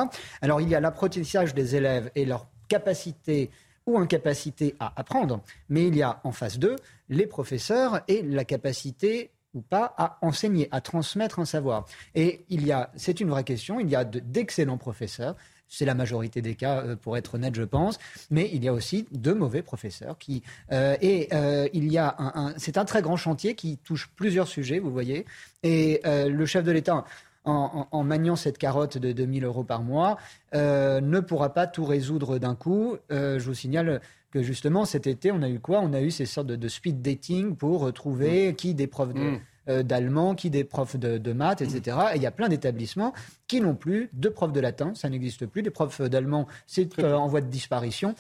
Alors 0.43 0.61
il 0.61 0.69
y 0.69 0.75
a 0.75 0.81
l'apprentissage 0.81 1.55
des 1.55 1.77
élèves 1.77 2.11
et 2.17 2.25
leur 2.25 2.49
capacité 2.69 3.51
ou 3.87 3.99
incapacité 3.99 4.75
à 4.81 4.93
apprendre, 4.97 5.43
mais 5.69 5.87
il 5.87 5.97
y 5.97 6.03
a 6.03 6.21
en 6.25 6.33
face 6.33 6.59
d'eux 6.59 6.77
les 7.09 7.27
professeurs 7.27 8.03
et 8.09 8.23
la 8.23 8.45
capacité 8.45 9.31
ou 9.55 9.61
pas 9.61 9.95
à 9.99 10.19
enseigner, 10.23 10.69
à 10.71 10.81
transmettre 10.81 11.39
un 11.39 11.45
savoir. 11.45 11.85
Et 12.15 12.45
il 12.49 12.67
y 12.67 12.73
a, 12.73 12.91
c'est 12.97 13.21
une 13.21 13.29
vraie 13.29 13.45
question, 13.45 13.81
il 13.81 13.91
y 13.91 13.97
a 13.97 14.05
d'excellents 14.05 14.79
professeurs, 14.79 15.37
c'est 15.69 15.87
la 15.87 15.95
majorité 15.95 16.43
des 16.43 16.55
cas, 16.55 16.83
euh, 16.83 16.97
pour 16.97 17.17
être 17.17 17.35
honnête, 17.35 17.55
je 17.55 17.63
pense. 17.63 17.99
Mais 18.31 18.51
il 18.53 18.63
y 18.63 18.69
a 18.69 18.73
aussi 18.73 19.07
de 19.11 19.33
mauvais 19.33 19.63
professeurs 19.63 20.19
qui 20.19 20.43
euh, 20.71 20.97
et 21.01 21.29
euh, 21.33 21.67
il 21.73 21.91
y 21.91 21.97
a 21.97 22.15
un, 22.19 22.53
c'est 22.59 22.77
un 22.77 22.85
très 22.85 23.01
grand 23.01 23.17
chantier 23.17 23.55
qui 23.55 23.79
touche 23.79 24.11
plusieurs 24.15 24.49
sujets, 24.49 24.79
vous 24.79 24.91
voyez. 24.91 25.25
Et 25.63 26.03
le 26.05 26.45
chef 26.45 26.65
de 26.65 26.73
l'État 26.73 27.05
en, 27.45 28.05
maniant 28.05 28.37
cette 28.37 28.59
carotte 28.59 28.99
de 28.99 29.13
2000 29.13 29.45
euros 29.45 29.65
par 29.65 29.83
mois, 29.83 30.17
euh, 30.55 31.01
ne 31.01 31.21
pourra 31.21 31.53
pas 31.53 31.67
tout 31.67 31.85
résoudre 31.85 32.39
d'un 32.39 32.55
coup. 32.55 32.97
Euh, 33.11 33.39
je 33.39 33.45
vous 33.47 33.55
signale 33.55 34.01
que 34.31 34.43
justement 34.43 34.85
cet 34.85 35.07
été, 35.07 35.33
on 35.33 35.43
a 35.43 35.49
eu 35.49 35.59
quoi? 35.59 35.81
On 35.81 35.93
a 35.93 36.01
eu 36.01 36.11
ces 36.11 36.27
sortes 36.27 36.47
de, 36.47 36.69
speed 36.69 37.03
dating 37.03 37.57
pour 37.57 37.93
trouver 37.93 38.53
mm. 38.53 38.55
qui 38.55 38.75
des 38.75 38.87
profs 38.87 39.13
de, 39.13 39.39
euh, 39.69 39.83
d'allemand, 39.83 40.35
qui 40.35 40.51
des 40.51 40.65
profs 40.65 40.97
de, 40.97 41.33
maths, 41.33 41.61
etc. 41.61 41.97
Et 42.15 42.17
il 42.17 42.23
y 42.23 42.27
a 42.27 42.31
plein 42.31 42.49
d'établissements 42.49 43.13
qui 43.47 43.61
n'ont 43.61 43.75
plus 43.75 44.09
de 44.13 44.29
profs 44.29 44.53
de 44.53 44.61
latin, 44.61 44.93
ça 44.95 45.09
n'existe 45.09 45.47
plus. 45.47 45.63
Des 45.63 45.71
profs 45.71 46.01
d'allemand, 46.01 46.47
c'est 46.67 46.99
euh, 46.99 47.15
en 47.15 47.27
voie 47.27 47.41
de 47.41 47.47
disparition. 47.47 48.15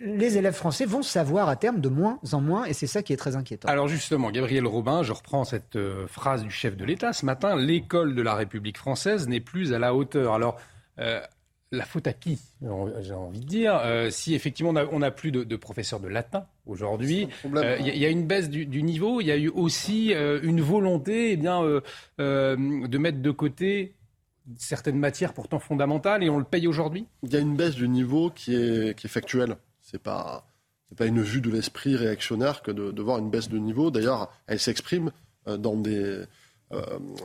les 0.00 0.36
élèves 0.36 0.54
français 0.54 0.86
vont 0.86 1.02
savoir 1.02 1.48
à 1.48 1.56
terme 1.56 1.80
de 1.80 1.88
moins 1.88 2.18
en 2.32 2.40
moins, 2.40 2.64
et 2.64 2.72
c'est 2.72 2.86
ça 2.86 3.02
qui 3.02 3.12
est 3.12 3.16
très 3.16 3.36
inquiétant. 3.36 3.68
Alors 3.68 3.88
justement, 3.88 4.30
Gabriel 4.30 4.66
Robin, 4.66 5.02
je 5.02 5.12
reprends 5.12 5.44
cette 5.44 5.78
phrase 6.06 6.42
du 6.42 6.50
chef 6.50 6.76
de 6.76 6.84
l'État 6.84 7.12
ce 7.12 7.26
matin, 7.26 7.56
l'école 7.56 8.14
de 8.14 8.22
la 8.22 8.34
République 8.34 8.78
française 8.78 9.28
n'est 9.28 9.40
plus 9.40 9.72
à 9.72 9.78
la 9.78 9.94
hauteur. 9.94 10.34
Alors, 10.34 10.58
la 11.72 11.84
faute 11.84 12.06
à 12.06 12.12
qui 12.12 12.38
J'ai 12.60 13.12
envie 13.12 13.40
de 13.40 13.46
dire. 13.46 13.80
Euh, 13.84 14.10
si 14.10 14.34
effectivement 14.34 14.72
on 14.90 14.98
n'a 14.98 15.10
plus 15.10 15.30
de, 15.30 15.56
professeurs 15.56 16.00
de 16.00 16.08
latin 16.08 16.46
aujourd'hui, 16.66 17.28
euh, 17.44 17.76
il 17.80 17.96
y, 17.96 18.06
a 18.06 18.08
une 18.08 18.26
baisse 18.26 18.50
du, 18.50 18.82
niveau. 18.82 19.20
Il 19.20 19.26
y 19.26 19.32
a 19.32 19.36
eu 19.36 19.48
aussi 19.48 20.12
euh, 20.14 20.40
une 20.42 20.60
volonté, 20.60 21.32
eh 21.32 21.36
bien, 21.36 21.62
de 22.18 22.98
mettre 22.98 23.20
de 23.20 23.30
côté 23.30 23.94
certaines 24.56 24.98
matières 24.98 25.32
pourtant 25.32 25.60
fondamentales, 25.60 26.24
et 26.24 26.30
on 26.30 26.38
le 26.38 26.44
paye 26.44 26.66
aujourd'hui? 26.66 27.06
Il 27.22 27.32
y 27.32 27.36
a 27.36 27.40
une 27.40 27.56
baisse 27.56 27.76
du 27.76 27.88
niveau 27.88 28.30
qui 28.30 28.54
est, 28.54 28.98
qui 28.98 29.06
est 29.06 29.10
factuelle. 29.10 29.56
C'est 29.80 30.02
pas 30.02 30.46
c'est 30.88 30.98
pas 30.98 31.06
une 31.06 31.22
vue 31.22 31.40
de 31.40 31.50
l'esprit 31.50 31.94
réactionnaire 31.94 32.62
que 32.62 32.72
de, 32.72 33.00
voir 33.00 33.18
une 33.18 33.30
baisse 33.30 33.48
de 33.48 33.58
niveau. 33.58 33.92
D'ailleurs, 33.92 34.32
elle 34.48 34.58
s'exprime 34.58 35.12
dans 35.46 35.76
des 35.76 36.24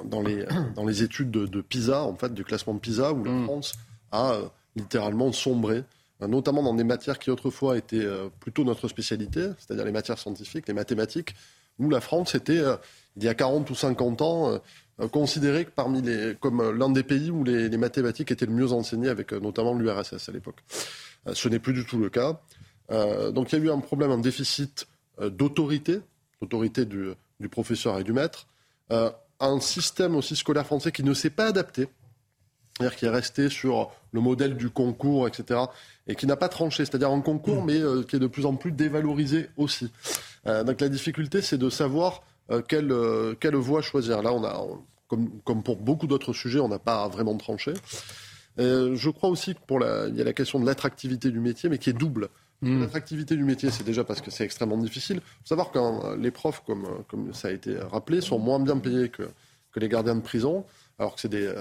dans 0.04 0.22
les 0.22 0.46
dans 0.76 0.86
les 0.86 1.02
études 1.02 1.32
de, 1.32 1.62
PISA, 1.62 2.04
en 2.04 2.16
fait, 2.16 2.32
du 2.32 2.44
classement 2.44 2.76
de 2.76 2.80
PISA, 2.80 3.12
où 3.12 3.24
la 3.24 3.32
mm. 3.32 3.44
France 3.46 3.74
euh, 4.24 4.48
littéralement 4.76 5.32
sombré, 5.32 5.84
euh, 6.22 6.28
notamment 6.28 6.64
dans 6.64 6.74
des 6.74 6.84
matières 6.84 7.20
qui 7.20 7.32
autrefois 7.32 7.78
étaient 7.78 8.04
euh, 8.04 8.28
plutôt 8.40 8.64
notre 8.64 8.88
spécialité, 8.88 9.50
c'est-à-dire 9.58 9.86
les 9.86 9.92
matières 9.92 10.20
scientifiques, 10.20 10.68
les 10.68 10.74
mathématiques, 10.74 11.36
où 11.80 11.90
la 11.90 12.02
France 12.02 12.36
était, 12.36 12.62
il 13.18 13.24
y 13.24 13.28
a 13.28 13.34
40 13.34 13.70
ou 13.70 13.76
50 13.76 14.22
ans, 14.22 14.62
considérée 15.12 15.66
parmi 15.66 16.02
les, 16.02 16.38
comme 16.40 16.72
l'un 16.72 16.90
des 16.90 17.04
pays 17.04 17.30
où 17.30 17.44
les, 17.44 17.68
mathématiques 17.78 18.32
étaient 18.32 18.46
le 18.46 18.54
mieux 18.54 18.72
enseignées, 18.72 19.10
avec 19.10 19.34
notamment 19.34 19.74
l'URSS 19.74 20.30
à 20.30 20.32
l'époque. 20.32 20.64
ce 21.34 21.50
n'est 21.50 21.60
plus 21.60 21.74
du 21.74 21.86
tout 21.86 22.00
le 22.00 22.10
cas. 22.10 22.40
donc 23.34 23.52
il 23.52 23.60
y 23.60 23.62
a 23.62 23.66
eu 23.66 23.70
un 23.72 23.80
problème, 23.80 24.10
un 24.12 24.20
déficit 24.20 24.88
d'autorité, 25.22 26.00
d'autorité 26.42 26.86
du, 26.86 27.14
professeur 27.52 28.00
et 28.00 28.06
du 28.06 28.14
maître, 28.14 28.48
un 28.90 29.60
système 29.60 30.16
aussi 30.16 30.38
scolaire 30.38 30.66
français 30.66 30.94
qui 30.94 31.04
ne 31.04 31.14
s'est 31.14 31.30
pas 31.30 31.48
adapté 31.48 31.90
c'est-à-dire 32.78 32.98
qui 32.98 33.06
est 33.06 33.10
resté 33.10 33.50
sur 33.50 33.92
le 34.12 34.20
modèle 34.20 34.58
du 34.58 34.70
concours, 34.70 35.28
etc., 35.28 35.62
et 36.08 36.16
qui 36.16 36.28
n'a 36.28 36.36
pas 36.36 36.50
tranché, 36.50 36.84
c'est-à-dire 36.84 37.10
un 37.10 37.22
concours, 37.22 37.64
mm. 37.64 37.66
mais 37.66 37.80
euh, 37.80 38.04
qui 38.04 38.18
est 38.18 38.20
de 38.20 38.28
plus 38.28 38.46
en 38.46 38.56
plus 38.56 38.72
dévalorisé 38.72 39.50
aussi. 39.56 39.92
Euh, 40.46 40.64
donc 40.64 40.82
la 40.82 40.90
difficulté, 40.90 41.42
c'est 41.42 41.58
de 41.58 41.70
savoir 41.70 42.24
euh, 42.52 42.62
quelle, 42.62 42.94
quelle, 43.40 43.56
voie 43.56 43.82
choisir. 43.82 44.22
Là, 44.22 44.34
on 44.34 44.44
a, 44.44 44.62
comme, 45.08 45.30
comme 45.46 45.64
pour 45.64 45.78
beaucoup 45.78 46.06
d'autres 46.06 46.34
sujets, 46.34 46.60
on 46.60 46.68
n'a 46.68 46.80
pas 46.80 47.08
vraiment 47.08 47.38
tranché. 47.38 47.74
je 48.58 49.10
crois 49.10 49.30
aussi 49.30 49.56
qu'il 49.56 50.16
y 50.16 50.22
a 50.22 50.26
la 50.26 50.34
question 50.34 50.60
de 50.60 50.66
l'attractivité 50.66 51.32
du 51.32 51.40
métier, 51.40 51.70
mais 51.70 51.78
qui 51.78 51.90
est 51.90 51.94
double. 51.94 52.28
Mm. 52.62 52.82
L'attractivité 52.82 53.38
du 53.38 53.46
métier, 53.46 53.72
c'est 53.72 53.86
déjà 53.86 54.04
parce 54.04 54.20
que 54.20 54.32
c'est 54.32 54.44
extrêmement 54.44 54.78
difficile. 54.78 55.18
Il 55.24 55.48
faut 55.48 55.56
savoir 55.56 55.72
que 55.72 56.18
les 56.18 56.32
profs, 56.32 56.62
comme, 56.68 56.88
comme 57.08 57.34
ça 57.34 57.48
a 57.48 57.52
été 57.52 57.78
rappelé, 57.78 58.20
sont 58.20 58.38
moins 58.38 58.60
bien 58.60 58.78
payés 58.78 59.08
que, 59.08 59.24
que 59.72 59.80
les 59.80 59.88
gardiens 59.88 60.16
de 60.16 60.22
prison, 60.22 60.66
alors 61.00 61.16
que 61.16 61.22
c'est 61.22 61.30
des 61.30 61.54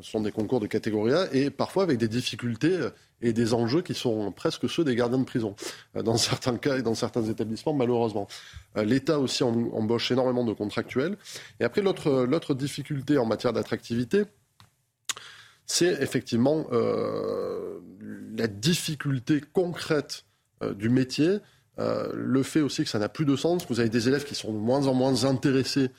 ce 0.00 0.10
sont 0.10 0.20
des 0.20 0.32
concours 0.32 0.60
de 0.60 0.66
catégorie 0.66 1.12
A 1.12 1.28
et 1.32 1.50
parfois 1.50 1.82
avec 1.82 1.98
des 1.98 2.08
difficultés 2.08 2.88
et 3.22 3.32
des 3.32 3.54
enjeux 3.54 3.82
qui 3.82 3.94
sont 3.94 4.32
presque 4.32 4.68
ceux 4.68 4.84
des 4.84 4.96
gardiens 4.96 5.18
de 5.18 5.24
prison, 5.24 5.54
euh, 5.96 6.02
dans 6.02 6.16
certains 6.18 6.56
cas 6.58 6.78
et 6.78 6.82
dans 6.82 6.94
certains 6.94 7.24
établissements, 7.24 7.72
malheureusement. 7.72 8.26
Euh, 8.76 8.84
L'État 8.84 9.18
aussi 9.18 9.42
embauche 9.44 10.10
énormément 10.10 10.44
de 10.44 10.52
contractuels. 10.52 11.16
Et 11.60 11.64
après, 11.64 11.82
l'autre 11.82 12.54
difficulté 12.54 13.16
en 13.18 13.26
matière 13.26 13.52
d'attractivité, 13.52 14.24
c'est 15.64 16.02
effectivement 16.02 16.66
euh, 16.72 17.78
la 18.36 18.48
difficulté 18.48 19.40
concrète 19.40 20.24
du 20.76 20.90
métier, 20.90 21.38
le 21.76 22.42
fait 22.44 22.60
aussi 22.60 22.84
que 22.84 22.88
ça 22.88 23.00
n'a 23.00 23.08
plus 23.08 23.24
de 23.24 23.34
sens. 23.34 23.66
Vous 23.68 23.80
avez 23.80 23.88
des 23.88 24.06
élèves 24.06 24.24
qui 24.24 24.36
sont 24.36 24.52
de 24.52 24.58
moins 24.58 24.86
en 24.86 24.94
moins 24.94 25.24
intéressés 25.24 25.90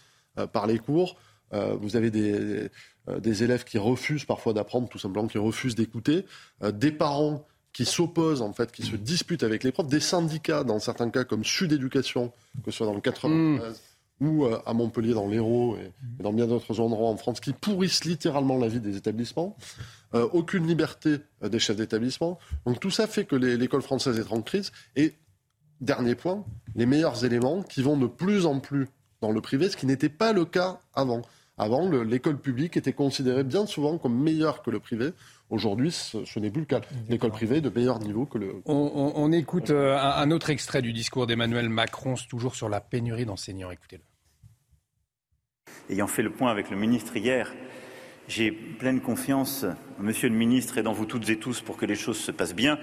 par 0.53 0.65
les 0.67 0.79
cours. 0.79 1.17
Vous 1.53 1.95
avez 1.95 2.09
des, 2.11 2.69
euh, 3.09 3.19
des 3.19 3.43
élèves 3.43 3.65
qui 3.65 3.77
refusent 3.77 4.23
parfois 4.23 4.53
d'apprendre, 4.53 4.87
tout 4.87 4.97
simplement, 4.97 5.27
qui 5.27 5.37
refusent 5.37 5.75
d'écouter, 5.75 6.25
euh, 6.63 6.71
des 6.71 6.91
parents 6.91 7.45
qui 7.73 7.83
s'opposent, 7.83 8.41
en 8.41 8.53
fait, 8.53 8.71
qui 8.71 8.83
se 8.83 8.95
disputent 8.95 9.43
avec 9.43 9.63
les 9.63 9.73
profs, 9.73 9.87
des 9.87 9.99
syndicats, 9.99 10.63
dans 10.63 10.79
certains 10.79 11.09
cas, 11.09 11.25
comme 11.25 11.43
Sud 11.43 11.73
Éducation, 11.73 12.31
que 12.63 12.71
ce 12.71 12.77
soit 12.77 12.85
dans 12.85 12.93
le 12.93 13.01
93 13.01 13.81
mmh. 14.21 14.25
ou 14.25 14.45
euh, 14.45 14.57
à 14.65 14.73
Montpellier, 14.73 15.13
dans 15.13 15.27
l'Hérault 15.27 15.75
et, 15.75 15.91
dans 16.21 16.31
bien 16.31 16.47
d'autres 16.47 16.79
endroits 16.79 17.09
en 17.09 17.17
France, 17.17 17.41
qui 17.41 17.51
pourrissent 17.51 18.05
littéralement 18.05 18.57
la 18.57 18.69
vie 18.69 18.79
des 18.79 18.95
établissements. 18.95 19.57
aucune 20.13 20.65
liberté 20.67 21.17
des 21.41 21.59
chefs 21.59 21.75
d'établissement. 21.75 22.37
Donc 22.65 22.79
tout 22.79 22.91
ça 22.91 23.07
fait 23.07 23.25
que 23.25 23.35
l'école 23.35 23.81
française 23.81 24.19
est 24.19 24.31
en 24.31 24.43
crise. 24.43 24.71
Et 24.95 25.15
dernier 25.81 26.13
point, 26.13 26.45
les 26.75 26.85
meilleurs 26.85 27.25
éléments 27.25 27.63
qui 27.63 27.81
vont 27.81 27.97
de 27.97 28.05
plus 28.05 28.45
en 28.45 28.59
plus 28.59 28.87
dans 29.21 29.31
le 29.31 29.41
privé, 29.41 29.69
ce 29.69 29.75
qui 29.75 29.87
n'était 29.87 30.09
pas 30.09 30.31
le 30.31 30.45
cas 30.45 30.79
avant. 30.93 31.23
Avant, 31.57 31.87
l'école 31.87 32.39
publique 32.39 32.77
était 32.77 32.93
considérée 32.93 33.43
bien 33.43 33.67
souvent 33.67 33.99
comme 33.99 34.19
meilleure 34.19 34.63
que 34.63 34.71
le 34.71 34.79
privé. 34.79 35.11
Aujourd'hui, 35.51 35.91
ce, 35.91 36.39
n'est 36.39 36.49
plus 36.49 36.61
le 36.61 36.65
cas. 36.65 36.81
L'école 37.09 37.29
privée 37.29 37.57
est 37.57 37.61
de 37.61 37.69
meilleur 37.69 37.99
niveau 37.99 38.25
que 38.25 38.39
le. 38.39 38.55
On, 38.65 39.31
écoute 39.31 39.69
euh, 39.69 39.95
un, 39.95 40.31
autre 40.31 40.49
extrait 40.49 40.81
du 40.81 40.93
discours 40.93 41.27
d'Emmanuel 41.27 41.69
Macron, 41.69 42.15
toujours 42.27 42.55
sur 42.55 42.69
la 42.69 42.81
pénurie 42.81 43.25
d'enseignants. 43.25 43.69
Écoutez-le. 43.69 44.01
Ayant 45.93 46.07
fait 46.07 46.23
le 46.23 46.31
point 46.31 46.49
avec 46.49 46.71
le 46.71 46.77
ministre 46.77 47.15
hier, 47.17 47.53
j'ai 48.27 48.51
pleine 48.51 48.99
confiance, 48.99 49.65
monsieur 49.99 50.29
le 50.29 50.35
ministre, 50.35 50.79
et 50.79 50.83
dans 50.83 50.93
vous 50.93 51.05
toutes 51.05 51.29
et 51.29 51.37
tous 51.37 51.61
pour 51.61 51.77
que 51.77 51.85
les 51.85 51.95
choses 51.95 52.17
se 52.17 52.31
passent 52.31 52.55
bien. 52.55 52.79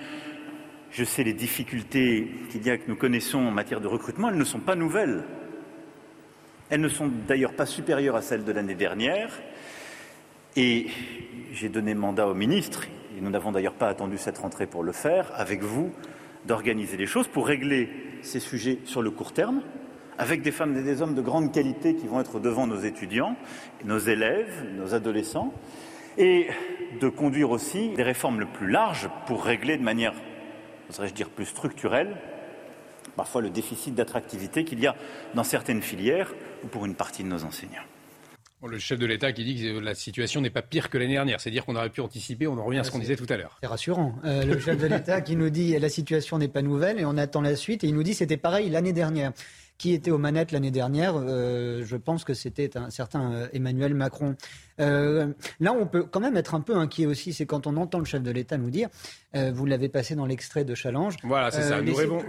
Je 0.92 1.02
sais 1.02 1.24
les 1.24 1.34
difficultés 1.34 2.30
qu'il 2.50 2.64
y 2.64 2.70
a 2.70 2.78
que 2.78 2.88
nous 2.88 2.96
connaissons 2.96 3.38
en 3.38 3.50
matière 3.50 3.80
de 3.80 3.88
recrutement, 3.88 4.28
elles 4.28 4.38
ne 4.38 4.44
sont 4.44 4.60
pas 4.60 4.76
nouvelles. 4.76 5.24
Elles 6.70 6.80
ne 6.80 6.88
sont 6.88 7.10
d'ailleurs 7.26 7.54
pas 7.54 7.66
supérieures 7.66 8.14
à 8.14 8.22
celles 8.22 8.44
de 8.44 8.52
l'année 8.52 8.76
dernière. 8.76 9.42
Et 10.56 10.86
j'ai 11.52 11.68
donné 11.68 11.94
mandat 11.94 12.28
au 12.28 12.34
ministre, 12.34 12.86
et 13.16 13.20
nous 13.20 13.30
n'avons 13.30 13.50
d'ailleurs 13.50 13.74
pas 13.74 13.88
attendu 13.88 14.18
cette 14.18 14.38
rentrée 14.38 14.66
pour 14.66 14.84
le 14.84 14.92
faire, 14.92 15.30
avec 15.34 15.62
vous, 15.62 15.92
d'organiser 16.46 16.96
les 16.96 17.06
choses 17.06 17.28
pour 17.28 17.46
régler 17.46 17.88
ces 18.22 18.40
sujets 18.40 18.78
sur 18.84 19.02
le 19.02 19.10
court 19.10 19.32
terme, 19.32 19.62
avec 20.16 20.42
des 20.42 20.52
femmes 20.52 20.76
et 20.76 20.82
des 20.82 21.02
hommes 21.02 21.14
de 21.14 21.22
grande 21.22 21.52
qualité 21.52 21.94
qui 21.96 22.06
vont 22.06 22.20
être 22.20 22.38
devant 22.38 22.66
nos 22.66 22.78
étudiants, 22.78 23.36
nos 23.84 23.98
élèves, 23.98 24.64
nos 24.76 24.94
adolescents, 24.94 25.52
et 26.18 26.48
de 27.00 27.08
conduire 27.08 27.50
aussi 27.50 27.90
des 27.90 28.02
réformes 28.02 28.40
le 28.40 28.46
plus 28.46 28.68
larges 28.68 29.08
pour 29.26 29.44
régler 29.44 29.76
de 29.76 29.82
manière, 29.82 30.14
oserais-je 30.88 31.14
dire, 31.14 31.30
plus 31.30 31.46
structurelle, 31.46 32.16
parfois 33.16 33.42
le 33.42 33.50
déficit 33.50 33.94
d'attractivité 33.94 34.64
qu'il 34.64 34.80
y 34.80 34.86
a 34.86 34.96
dans 35.34 35.44
certaines 35.44 35.82
filières 35.82 36.32
ou 36.64 36.68
pour 36.68 36.86
une 36.86 36.94
partie 36.94 37.22
de 37.22 37.28
nos 37.28 37.44
enseignants. 37.44 37.82
le 38.66 38.78
chef 38.78 38.98
de 38.98 39.06
l'État 39.06 39.32
qui 39.32 39.44
dit 39.44 39.62
que 39.62 39.78
la 39.78 39.94
situation 39.94 40.40
n'est 40.40 40.50
pas 40.50 40.62
pire 40.62 40.90
que 40.90 40.98
l'année 40.98 41.14
dernière, 41.14 41.40
c'est-à-dire 41.40 41.64
qu'on 41.64 41.76
aurait 41.76 41.90
pu 41.90 42.00
anticiper, 42.00 42.46
on 42.46 42.58
en 42.58 42.64
revient 42.64 42.80
à 42.80 42.84
ce 42.84 42.90
qu'on 42.90 42.98
disait 42.98 43.16
tout 43.16 43.26
à 43.28 43.36
l'heure. 43.36 43.58
C'est 43.62 43.68
rassurant. 43.68 44.14
Euh, 44.24 44.44
le 44.44 44.58
chef 44.58 44.78
de 44.78 44.86
l'État 44.86 45.20
qui 45.20 45.36
nous 45.36 45.50
dit 45.50 45.78
la 45.78 45.88
situation 45.88 46.38
n'est 46.38 46.48
pas 46.48 46.62
nouvelle 46.62 46.98
et 46.98 47.04
on 47.04 47.16
attend 47.16 47.40
la 47.40 47.56
suite 47.56 47.84
et 47.84 47.88
il 47.88 47.94
nous 47.94 48.02
dit 48.02 48.14
c'était 48.14 48.36
pareil 48.36 48.70
l'année 48.70 48.92
dernière 48.92 49.32
qui 49.80 49.94
était 49.94 50.11
aux 50.11 50.18
manettes 50.18 50.52
l'année 50.52 50.70
dernière, 50.70 51.14
euh, 51.16 51.82
je 51.86 51.96
pense 51.96 52.22
que 52.22 52.34
c'était 52.34 52.76
un 52.76 52.90
certain 52.90 53.32
euh, 53.32 53.48
Emmanuel 53.54 53.94
Macron. 53.94 54.36
Euh, 54.78 55.32
là, 55.58 55.72
on 55.72 55.86
peut 55.86 56.02
quand 56.02 56.20
même 56.20 56.36
être 56.36 56.54
un 56.54 56.61
peu 56.61 56.76
inquiet 56.76 57.06
aussi, 57.06 57.32
c'est 57.32 57.46
quand 57.46 57.66
on 57.66 57.78
entend 57.78 57.98
le 57.98 58.04
chef 58.04 58.22
de 58.22 58.30
l'État 58.30 58.58
nous 58.58 58.68
dire, 58.68 58.90
vous 59.35 59.66
l'avez 59.66 59.89
passé 59.89 60.14
dans 60.14 60.26
l'extrait 60.26 60.64
de 60.64 60.74
Challenge, 60.74 61.16
voilà, 61.22 61.51
c'est 61.51 61.62
ça, 61.62 61.81
nous 61.81 61.95
rêvons, 61.95 62.20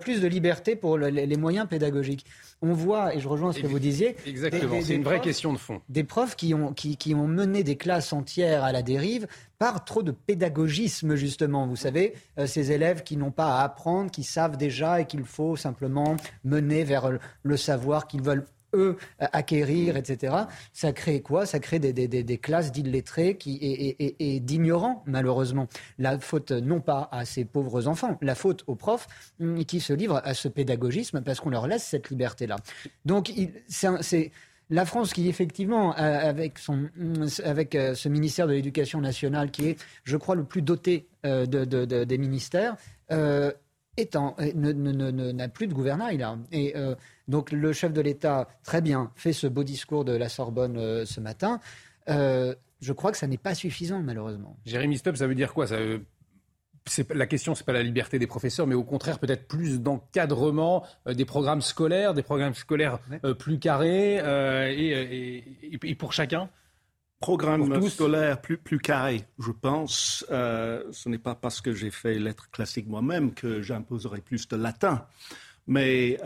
plus 0.00 0.20
de 0.20 0.26
liberté 0.26 0.76
pour 0.76 0.98
les, 0.98 1.36
moyens 1.36 1.68
pédagogiques. 1.68 2.24
On 2.62 2.72
voit, 2.72 3.14
et 3.14 3.20
je 3.20 3.28
rejoins 3.28 3.52
ce 3.52 3.60
que 3.60 3.66
vous 3.66 3.78
disiez, 3.78 4.16
exactement, 4.26 4.80
c'est 4.82 4.94
une 4.94 5.04
vraie 5.04 5.20
question 5.20 5.52
de 5.52 5.58
fond. 5.58 5.82
Des 5.88 6.04
profs 6.04 6.36
qui 6.36 6.54
ont, 6.54 6.72
qui, 6.72 6.96
qui 6.96 7.14
ont 7.14 7.28
mené 7.28 7.62
des 7.62 7.76
classes 7.76 8.12
entières 8.12 8.64
à 8.64 8.72
la 8.72 8.82
dérive 8.82 9.26
par 9.58 9.84
trop 9.84 10.02
de 10.02 10.12
pédagogisme, 10.12 11.14
justement. 11.14 11.66
Vous 11.66 11.76
savez, 11.76 12.14
euh, 12.38 12.46
ces 12.46 12.72
élèves 12.72 13.02
qui 13.02 13.16
n'ont 13.16 13.30
pas 13.30 13.58
à 13.58 13.64
apprendre, 13.64 14.10
qui 14.10 14.22
savent 14.22 14.56
déjà 14.56 15.00
et 15.00 15.06
qu'il 15.06 15.24
faut 15.24 15.56
simplement 15.56 16.16
mener 16.44 16.84
vers 16.84 17.10
le 17.42 17.56
savoir 17.56 18.06
qu'ils 18.06 18.22
veulent 18.22 18.46
acquérir, 19.18 19.96
etc. 19.96 20.34
Ça 20.72 20.92
crée 20.92 21.20
quoi? 21.20 21.46
Ça 21.46 21.58
crée 21.58 21.78
des, 21.78 22.38
classes 22.38 22.72
d'illettrés 22.72 23.38
et, 23.46 24.40
d'ignorants, 24.40 25.02
malheureusement. 25.06 25.68
La 25.98 26.18
faute 26.18 26.52
non 26.52 26.80
pas 26.80 27.08
à 27.12 27.24
ces 27.24 27.44
pauvres 27.44 27.88
enfants, 27.88 28.18
la 28.22 28.34
faute 28.34 28.64
aux 28.66 28.74
profs 28.74 29.08
hum, 29.40 29.64
qui 29.64 29.80
se 29.80 29.92
livrent 29.92 30.20
à 30.24 30.34
ce 30.34 30.48
pédagogisme 30.48 31.22
parce 31.22 31.40
qu'on 31.40 31.50
leur 31.50 31.66
laisse 31.66 31.84
cette 31.84 32.10
liberté-là. 32.10 32.56
Donc 33.04 33.32
c'est 33.68 34.30
la 34.70 34.84
France 34.84 35.12
qui 35.12 35.28
effectivement, 35.28 35.92
avec, 35.92 36.58
son, 36.58 36.88
avec 37.44 37.74
euh, 37.74 37.94
ce 37.94 38.08
ministère 38.08 38.46
de 38.46 38.52
l'Éducation 38.52 39.00
nationale 39.00 39.50
qui 39.50 39.68
est, 39.68 39.84
je 40.04 40.16
crois, 40.16 40.34
le 40.34 40.44
plus 40.44 40.62
doté 40.62 41.06
euh, 41.24 41.46
des 41.46 42.18
ministères, 42.18 42.76
euh, 43.12 43.52
n'a 44.14 45.48
plus 45.48 45.66
de 45.68 45.74
gouvernail 45.74 46.18
là. 46.18 46.36
Et 46.52 46.74
Donc 47.28 47.50
le 47.50 47.72
chef 47.72 47.92
de 47.92 48.00
l'État, 48.00 48.48
très 48.62 48.80
bien, 48.80 49.10
fait 49.14 49.32
ce 49.32 49.46
beau 49.46 49.64
discours 49.64 50.04
de 50.04 50.12
la 50.12 50.28
Sorbonne 50.28 50.76
euh, 50.76 51.04
ce 51.04 51.20
matin. 51.20 51.60
Euh, 52.08 52.54
je 52.80 52.92
crois 52.92 53.10
que 53.10 53.18
ça 53.18 53.26
n'est 53.26 53.38
pas 53.38 53.54
suffisant, 53.54 54.00
malheureusement. 54.02 54.56
Jérémy 54.64 54.98
Stubb, 54.98 55.16
ça 55.16 55.26
veut 55.26 55.34
dire 55.34 55.52
quoi? 55.52 55.66
Ça, 55.66 55.76
la 57.10 57.26
question, 57.26 57.56
ce 57.56 57.62
n'est 57.62 57.64
pas 57.64 57.72
la 57.72 57.82
liberté 57.82 58.18
des 58.20 58.28
professeurs, 58.28 58.66
mais 58.66 58.76
au 58.76 58.84
contraire 58.84 59.18
peut-être 59.18 59.48
plus 59.48 59.80
d'encadrement 59.80 60.86
des 61.04 61.24
programmes 61.24 61.62
scolaires, 61.62 62.14
des 62.14 62.22
programmes 62.22 62.54
scolaires 62.54 63.00
plus 63.40 63.58
carrés 63.58 64.18
et, 64.70 65.94
pour 65.98 66.12
chacun? 66.12 66.48
Programme 67.18 67.88
scolaire 67.88 68.40
plus, 68.40 68.58
plus 68.58 68.78
carré, 68.78 69.24
je 69.40 69.50
pense. 69.50 70.24
ce 70.28 71.08
n'est 71.08 71.18
pas 71.18 71.34
parce 71.34 71.60
que 71.60 71.72
j'ai 71.72 71.90
fait 71.90 72.20
lettres 72.20 72.50
classiques 72.52 72.86
moi-même 72.86 73.34
que 73.34 73.62
j'imposerai 73.62 74.20
plus 74.20 74.46
de 74.46 74.54
latin. 74.54 75.06
Mais 75.66 76.20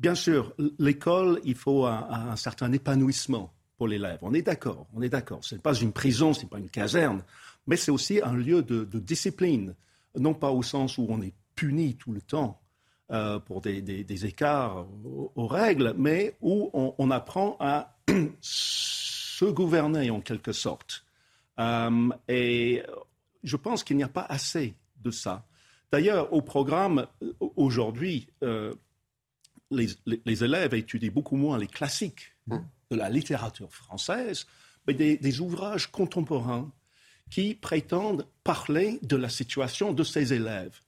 bien 0.00 0.14
sûr, 0.14 0.54
l'école, 0.78 1.40
il 1.44 1.54
faut 1.54 1.86
un, 1.86 2.34
certain 2.36 2.72
épanouissement 2.72 3.52
pour 3.76 3.86
l'élève. 3.86 4.18
On 4.22 4.34
est 4.34 4.42
d'accord, 4.42 4.86
on 4.94 5.02
est 5.02 5.08
d'accord. 5.08 5.44
Ce 5.44 5.54
n'est 5.54 5.60
pas 5.60 5.74
une 5.74 5.92
prison, 5.92 6.32
ce 6.32 6.42
n'est 6.42 6.48
pas 6.48 6.58
une 6.58 6.70
caserne, 6.70 7.22
mais 7.66 7.76
c'est 7.76 7.90
aussi 7.90 8.20
un 8.22 8.34
lieu 8.34 8.62
de, 8.62 8.84
discipline, 8.98 9.74
non 10.18 10.34
pas 10.34 10.50
au 10.50 10.62
sens 10.62 10.98
où 10.98 11.06
on 11.08 11.20
est 11.20 11.34
puni 11.54 11.94
tout 11.94 12.12
le 12.12 12.22
temps 12.22 12.60
euh, 13.12 13.38
pour 13.38 13.60
des, 13.60 14.26
écarts 14.26 14.86
aux, 15.34 15.46
règles, 15.46 15.94
mais 15.96 16.36
où 16.40 16.70
on, 16.72 17.10
apprend 17.10 17.56
à 17.60 17.98
se 18.40 19.44
gouverner 19.44 20.10
en 20.10 20.20
quelque 20.20 20.52
sorte. 20.52 21.04
Euh, 21.58 22.08
et 22.28 22.82
je 23.42 23.56
pense 23.56 23.84
qu'il 23.84 23.98
n'y 23.98 24.02
a 24.02 24.08
pas 24.08 24.26
assez 24.28 24.74
de 25.02 25.10
ça. 25.10 25.44
D'ailleurs, 25.92 26.32
au 26.32 26.40
programme, 26.40 27.06
aujourd'hui, 27.56 28.28
euh, 28.42 28.72
les, 29.70 30.44
élèves 30.44 30.74
étudient 30.74 31.10
beaucoup 31.12 31.36
moins 31.36 31.58
les 31.58 31.66
classiques 31.66 32.32
de 32.46 32.96
la 32.96 33.08
littérature 33.08 33.72
française, 33.72 34.46
mais 34.86 34.94
des, 34.94 35.40
ouvrages 35.40 35.90
contemporains 35.90 36.70
qui 37.30 37.54
prétendent 37.54 38.26
parler 38.42 38.98
de 39.02 39.16
la 39.16 39.28
situation 39.28 39.92
de 39.92 40.02
ces 40.02 40.32
élèves. 40.32 40.80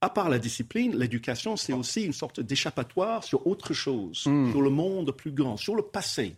À 0.00 0.10
part 0.10 0.28
la 0.28 0.38
discipline, 0.38 0.96
l'éducation, 0.96 1.56
c'est 1.56 1.72
aussi 1.72 2.04
une 2.04 2.12
sorte 2.12 2.40
d'échappatoire 2.40 3.24
sur 3.24 3.46
autre 3.46 3.72
chose, 3.72 4.26
hmm. 4.26 4.50
sur 4.50 4.62
le 4.62 4.70
monde 4.70 5.10
plus 5.12 5.32
grand, 5.32 5.56
sur 5.56 5.74
le 5.74 5.82
passé, 5.82 6.36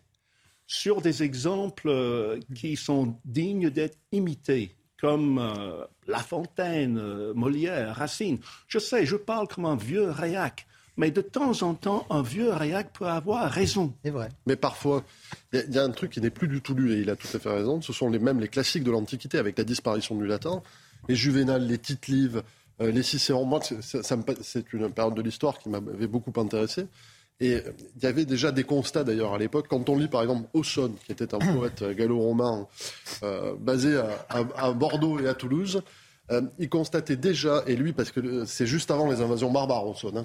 sur 0.66 1.02
des 1.02 1.22
exemples 1.22 1.88
euh, 1.88 2.38
qui 2.54 2.76
sont 2.76 3.18
dignes 3.24 3.68
d'être 3.70 3.98
imités, 4.12 4.76
comme 4.98 5.38
euh, 5.38 5.84
La 6.06 6.20
Fontaine, 6.20 6.96
euh, 6.96 7.34
Molière, 7.34 7.96
Racine. 7.96 8.38
Je 8.68 8.78
sais, 8.78 9.04
je 9.04 9.16
parle 9.16 9.48
comme 9.48 9.64
un 9.66 9.76
vieux 9.76 10.10
réac, 10.10 10.66
mais 10.96 11.10
de 11.10 11.20
temps 11.20 11.62
en 11.62 11.74
temps, 11.74 12.06
un 12.10 12.22
vieux 12.22 12.52
réac 12.52 12.92
peut 12.92 13.06
avoir 13.06 13.50
raison. 13.50 13.94
C'est 14.04 14.10
vrai. 14.10 14.28
Mais 14.46 14.56
parfois, 14.56 15.04
il 15.52 15.66
y, 15.70 15.78
a 15.78 15.84
un 15.84 15.90
truc 15.90 16.12
qui 16.12 16.20
n'est 16.20 16.30
plus 16.30 16.48
du 16.48 16.60
tout 16.60 16.74
lu, 16.74 16.92
et 16.92 16.98
il 16.98 17.10
a 17.10 17.16
tout 17.16 17.28
à 17.34 17.38
fait 17.38 17.50
raison. 17.50 17.80
Ce 17.80 17.92
sont 17.92 18.10
les 18.10 18.18
mêmes 18.18 18.40
les 18.40 18.48
classiques 18.48 18.84
de 18.84 18.90
l'Antiquité, 18.90 19.38
avec 19.38 19.56
la 19.58 19.64
disparition 19.64 20.16
du 20.16 20.26
latin. 20.26 20.62
Les 21.08 21.14
Juvénal, 21.14 21.66
les 21.66 21.78
Tite-Live, 21.78 22.42
euh, 22.80 22.90
les 22.90 23.02
Cicéron. 23.02 23.44
Moi, 23.44 23.60
c'est 23.62 24.72
une 24.72 24.90
période 24.90 25.14
de 25.14 25.22
l'histoire 25.22 25.58
qui 25.58 25.68
m'avait 25.68 26.06
beaucoup 26.06 26.38
intéressé. 26.40 26.86
Et 27.40 27.62
il 27.96 28.02
y 28.02 28.06
avait 28.06 28.26
déjà 28.26 28.52
des 28.52 28.64
constats 28.64 29.02
d'ailleurs 29.02 29.32
à 29.32 29.38
l'époque. 29.38 29.66
Quand 29.68 29.88
on 29.88 29.96
lit 29.96 30.08
par 30.08 30.20
exemple 30.20 30.46
Ausson, 30.52 30.92
qui 31.06 31.12
était 31.12 31.34
un 31.34 31.38
poète 31.38 31.82
gallo-romain 31.82 32.68
euh, 33.22 33.54
basé 33.58 33.98
à, 34.28 34.72
Bordeaux 34.72 35.18
et 35.18 35.26
à 35.26 35.32
Toulouse, 35.32 35.82
euh, 36.30 36.42
il 36.58 36.68
constatait 36.68 37.16
déjà, 37.16 37.62
et 37.66 37.76
lui 37.76 37.94
parce 37.94 38.10
que 38.10 38.44
c'est 38.44 38.66
juste 38.66 38.90
avant 38.90 39.10
les 39.10 39.22
invasions 39.22 39.50
barbares, 39.50 39.86
Ausson, 39.86 40.12
hein, 40.16 40.24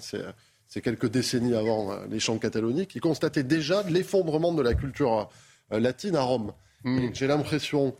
c'est 0.76 0.82
quelques 0.82 1.10
décennies 1.10 1.56
avant 1.56 1.94
euh, 1.94 2.06
les 2.10 2.20
champs 2.20 2.38
cataloniques, 2.38 2.96
il 2.96 3.00
constatait 3.00 3.44
déjà 3.44 3.82
l'effondrement 3.84 4.52
de 4.52 4.62
la 4.62 4.74
culture 4.74 5.30
euh, 5.72 5.80
latine 5.80 6.18
à 6.18 6.22
Rome. 6.22 6.52
Hmm. 6.84 7.00
J'ai 7.14 7.28
l'impression, 7.28 7.96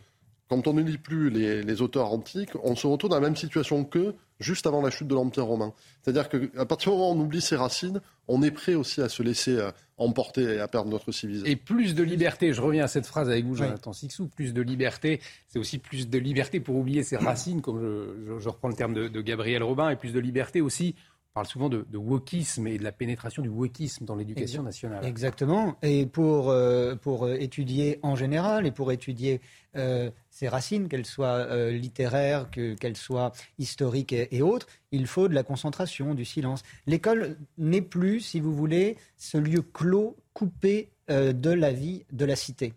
quand 0.50 0.66
on 0.66 0.74
ne 0.74 0.82
lit 0.82 0.98
plus 0.98 1.30
les, 1.30 1.80
auteurs 1.80 2.12
antiques, 2.12 2.50
on 2.62 2.76
se 2.76 2.86
retrouve 2.86 3.08
dans 3.08 3.16
la 3.16 3.22
même 3.22 3.34
situation 3.34 3.82
qu'eux 3.84 4.14
juste 4.40 4.66
avant 4.66 4.82
la 4.82 4.90
chute 4.90 5.08
de 5.08 5.14
l'Empire 5.14 5.46
romain. 5.46 5.72
C'est-à-dire 6.02 6.28
qu'à 6.28 6.66
partir 6.66 6.92
du 6.92 6.98
moment 6.98 7.12
où 7.12 7.14
on 7.14 7.20
oublie 7.22 7.40
ses 7.40 7.56
racines, 7.56 8.02
on 8.28 8.42
est 8.42 8.50
prêt 8.50 8.74
aussi 8.74 9.00
à 9.00 9.08
se 9.08 9.22
laisser 9.22 9.56
euh, 9.56 9.70
emporter 9.96 10.42
et 10.42 10.60
à 10.60 10.68
perdre 10.68 10.90
notre 10.90 11.12
civilisation. 11.12 11.50
Et 11.50 11.56
plus 11.56 11.94
de 11.94 12.02
liberté, 12.02 12.52
je 12.52 12.60
reviens 12.60 12.84
à 12.84 12.88
cette 12.88 13.06
phrase 13.06 13.30
avec 13.30 13.46
vous, 13.46 13.54
Jonathan 13.54 13.94
Sixou, 13.94 14.28
plus 14.28 14.52
de 14.52 14.60
liberté, 14.60 15.22
c'est 15.48 15.58
aussi 15.58 15.78
plus 15.78 16.10
de 16.10 16.18
liberté 16.18 16.60
pour 16.60 16.76
oublier 16.76 17.04
ses 17.04 17.16
racines, 17.16 17.62
comme 17.62 17.80
je, 18.38 18.48
reprends 18.50 18.68
le 18.68 18.74
terme 18.74 18.92
de, 18.92 19.08
de 19.08 19.20
Gabriel 19.22 19.62
Robin, 19.62 19.88
et 19.88 19.96
plus 19.96 20.12
de 20.12 20.20
liberté 20.20 20.60
aussi 20.60 20.94
parle 21.36 21.46
souvent 21.46 21.68
de, 21.68 21.84
wokisme 21.92 22.66
et 22.66 22.78
de 22.78 22.82
la 22.82 22.92
pénétration 22.92 23.42
du 23.42 23.50
wokisme 23.50 24.06
dans 24.06 24.16
l'éducation 24.16 24.62
nationale. 24.62 25.04
Exactement. 25.04 25.76
Et 25.82 26.06
pour, 26.06 26.48
euh, 26.48 26.94
pour 26.94 27.26
euh, 27.26 27.34
étudier 27.34 28.00
en 28.02 28.16
général 28.16 28.64
et 28.64 28.70
pour 28.70 28.90
étudier 28.90 29.42
euh, 29.76 30.10
ses 30.30 30.48
racines, 30.48 30.88
qu'elles 30.88 31.04
soient 31.04 31.70
littéraires, 31.70 32.48
qu'elles 32.50 32.96
soient 32.96 33.32
historiques 33.58 34.14
et, 34.14 34.40
autres, 34.40 34.66
il 34.92 35.06
faut 35.06 35.28
de 35.28 35.34
la 35.34 35.42
concentration, 35.42 36.14
du 36.14 36.24
silence. 36.24 36.62
L'école 36.86 37.36
n'est 37.58 37.82
plus, 37.82 38.20
si 38.20 38.40
vous 38.40 38.54
voulez, 38.54 38.96
ce 39.18 39.36
lieu 39.36 39.60
clos, 39.60 40.16
coupé 40.32 40.88
de 41.08 41.50
la 41.50 41.70
vie 41.70 42.04
de 42.12 42.24
la 42.24 42.34
cité 42.34 42.72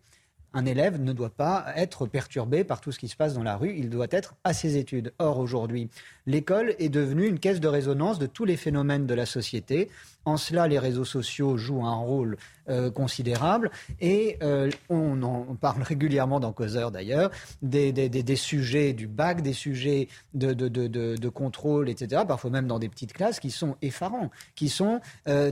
un 0.54 0.66
élève 0.66 1.00
ne 1.00 1.14
doit 1.14 1.30
pas 1.30 1.66
être 1.76 2.08
perturbé 2.08 2.64
par 2.64 2.82
tout 2.82 2.92
ce 2.92 3.00
qui 3.00 3.08
se 3.08 3.16
passe 3.16 3.34
dans 3.34 3.44
la 3.44 3.56
rue, 3.56 3.76
il 3.78 3.90
doit 3.90 4.08
être 4.12 4.36
à 4.44 4.54
ses 4.54 4.78
études. 4.78 5.14
Or, 5.20 5.40
aujourd'hui, 5.40 5.90
l'école 6.26 6.76
est 6.80 6.90
devenue 6.90 7.28
une 7.28 7.40
caisse 7.40 7.60
de 7.60 7.68
résonance 7.68 8.20
de 8.20 8.26
tous 8.26 8.46
les 8.46 8.58
phénomènes 8.58 9.06
de 9.06 9.14
la 9.14 9.26
société. 9.26 9.90
En 10.26 10.38
cela, 10.38 10.68
les 10.68 10.80
réseaux 10.80 11.06
sociaux 11.06 11.58
jouent 11.58 11.86
un 11.86 11.96
rôle 11.96 12.38
euh, 12.70 12.92
considérable 12.92 13.72
et 14.00 14.38
euh, 14.44 14.70
on 14.90 15.24
en 15.24 15.56
parle 15.56 15.82
régulièrement 15.82 16.40
dans 16.40 16.52
Causeur 16.52 16.92
d'ailleurs, 16.92 17.32
des, 17.64 18.36
sujets 18.36 18.94
du 18.94 19.08
bac, 19.08 19.42
des 19.42 19.54
sujets 19.54 20.08
de, 20.36 21.30
contrôle, 21.30 21.90
etc., 21.90 22.24
parfois 22.28 22.52
même 22.52 22.68
dans 22.68 22.78
des 22.80 22.90
petites 22.90 23.14
classes 23.14 23.40
qui 23.40 23.50
sont 23.50 23.76
effarants, 23.82 24.30
qui 24.56 24.70
sont 24.70 25.00
euh, 25.28 25.52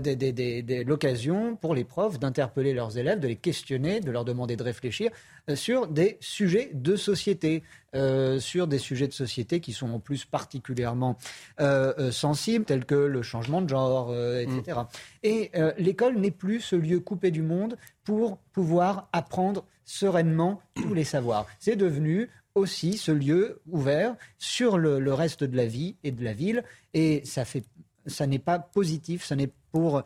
l'occasion 0.86 1.56
pour 1.56 1.74
les 1.74 1.84
profs 1.84 2.20
d'interpeller 2.20 2.74
leurs 2.74 2.98
élèves, 2.98 3.20
de 3.20 3.28
les 3.28 3.36
questionner, 3.36 4.00
de 4.00 4.12
leur 4.12 4.26
demander 4.26 4.56
de 4.56 4.64
réfléchir 4.64 5.10
sur 5.56 5.88
des 5.88 6.18
sujets 6.20 6.72
de 6.74 6.96
société. 6.96 7.64
Euh, 7.96 8.40
sur 8.40 8.68
des 8.68 8.78
sujets 8.78 9.08
de 9.08 9.14
société 9.14 9.60
qui 9.60 9.74
sont 9.74 9.90
en 9.90 10.00
plus 10.00 10.26
particulièrement 10.26 11.18
euh, 11.60 11.94
euh, 11.98 12.12
sensibles, 12.12 12.66
tels 12.66 12.86
que 12.86 12.96
le 12.96 13.22
changement 13.24 13.62
de 13.62 13.70
genre, 13.70 14.14
etc. 14.14 14.82
Et 15.24 15.52
mm. 15.56 15.74
l'école 15.78 16.18
n'est 16.18 16.32
plus 16.32 16.60
ce 16.60 16.76
lieu 16.76 17.00
coupé 17.00 17.32
du 17.32 17.42
monde 17.42 17.78
pour 18.04 18.38
pouvoir 18.52 19.08
apprendre 19.14 19.66
sereinement 19.84 20.62
tous 20.76 20.94
les 20.94 21.06
savoirs. 21.06 21.48
C'est 21.60 21.78
devenu 21.78 22.30
aussi 22.56 22.98
ce 22.98 23.12
lieu 23.12 23.62
ouvert 23.68 24.16
sur 24.38 24.78
le, 24.78 25.14
reste 25.14 25.44
de 25.44 25.56
la 25.56 25.66
vie 25.66 25.96
et 26.04 26.12
de 26.12 26.24
la 26.24 26.34
ville, 26.34 26.64
et 26.94 27.22
ça 27.26 27.46
fait 27.46 27.64
ça 28.08 28.28
n'est 28.28 28.40
pas 28.40 28.60
positif, 28.60 29.24
ça 29.26 29.36
n'est 29.36 29.52
pour, 29.72 30.02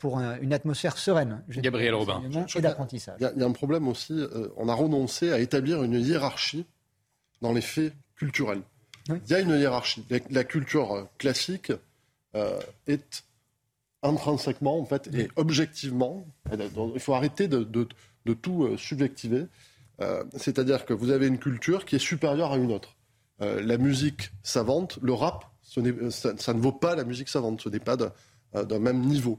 pour 0.00 0.20
une 0.20 0.52
atmosphère 0.52 0.96
sereine. 0.96 1.42
Gabriel 1.48 1.94
Robin. 1.94 2.22
Et 2.54 2.60
d'apprentissage. 2.60 3.16
Il 3.20 3.40
y, 3.40 3.42
a 3.42 3.46
un 3.46 3.52
problème 3.52 3.88
aussi, 3.88 4.26
on 4.56 4.68
a 4.68 4.74
renoncé 4.74 5.32
à 5.32 5.38
établir 5.38 5.82
une 5.82 6.00
hiérarchie 6.00 6.64
dans 7.42 7.52
les 7.52 7.60
faits 7.60 7.92
culturels. 8.16 8.62
Il 9.08 9.30
y 9.30 9.34
a 9.34 9.40
une 9.40 9.50
hiérarchie. 9.50 10.04
La, 10.30 10.44
culture 10.44 10.92
euh, 10.92 11.04
classique 11.18 11.72
euh, 12.34 12.60
est 12.86 13.24
intrinsèquement, 14.02 14.78
en 14.78 14.84
fait, 14.84 15.08
et 15.14 15.28
objectivement, 15.36 16.26
il 16.52 17.00
faut 17.00 17.14
arrêter 17.14 17.48
de, 17.48 17.64
tout 18.34 18.64
euh, 18.64 18.76
subjectiver. 18.76 19.46
C'est-à-dire 20.36 20.84
que 20.84 20.92
vous 20.92 21.10
avez 21.10 21.28
une 21.28 21.38
culture 21.38 21.84
qui 21.84 21.94
est 21.94 22.00
supérieure 22.00 22.50
à 22.50 22.56
une 22.56 22.72
autre. 22.72 22.96
la 23.38 23.78
musique 23.78 24.32
savante, 24.42 24.98
le 25.00 25.12
rap, 25.12 25.51
ça, 26.10 26.54
ne 26.54 26.60
vaut 26.60 26.72
pas 26.72 26.94
la 26.94 27.04
musique 27.04 27.28
savante, 27.28 27.60
ce 27.60 27.68
n'est 27.68 27.80
pas 27.80 27.96
d'un 27.96 28.78
même 28.78 29.00
niveau. 29.00 29.38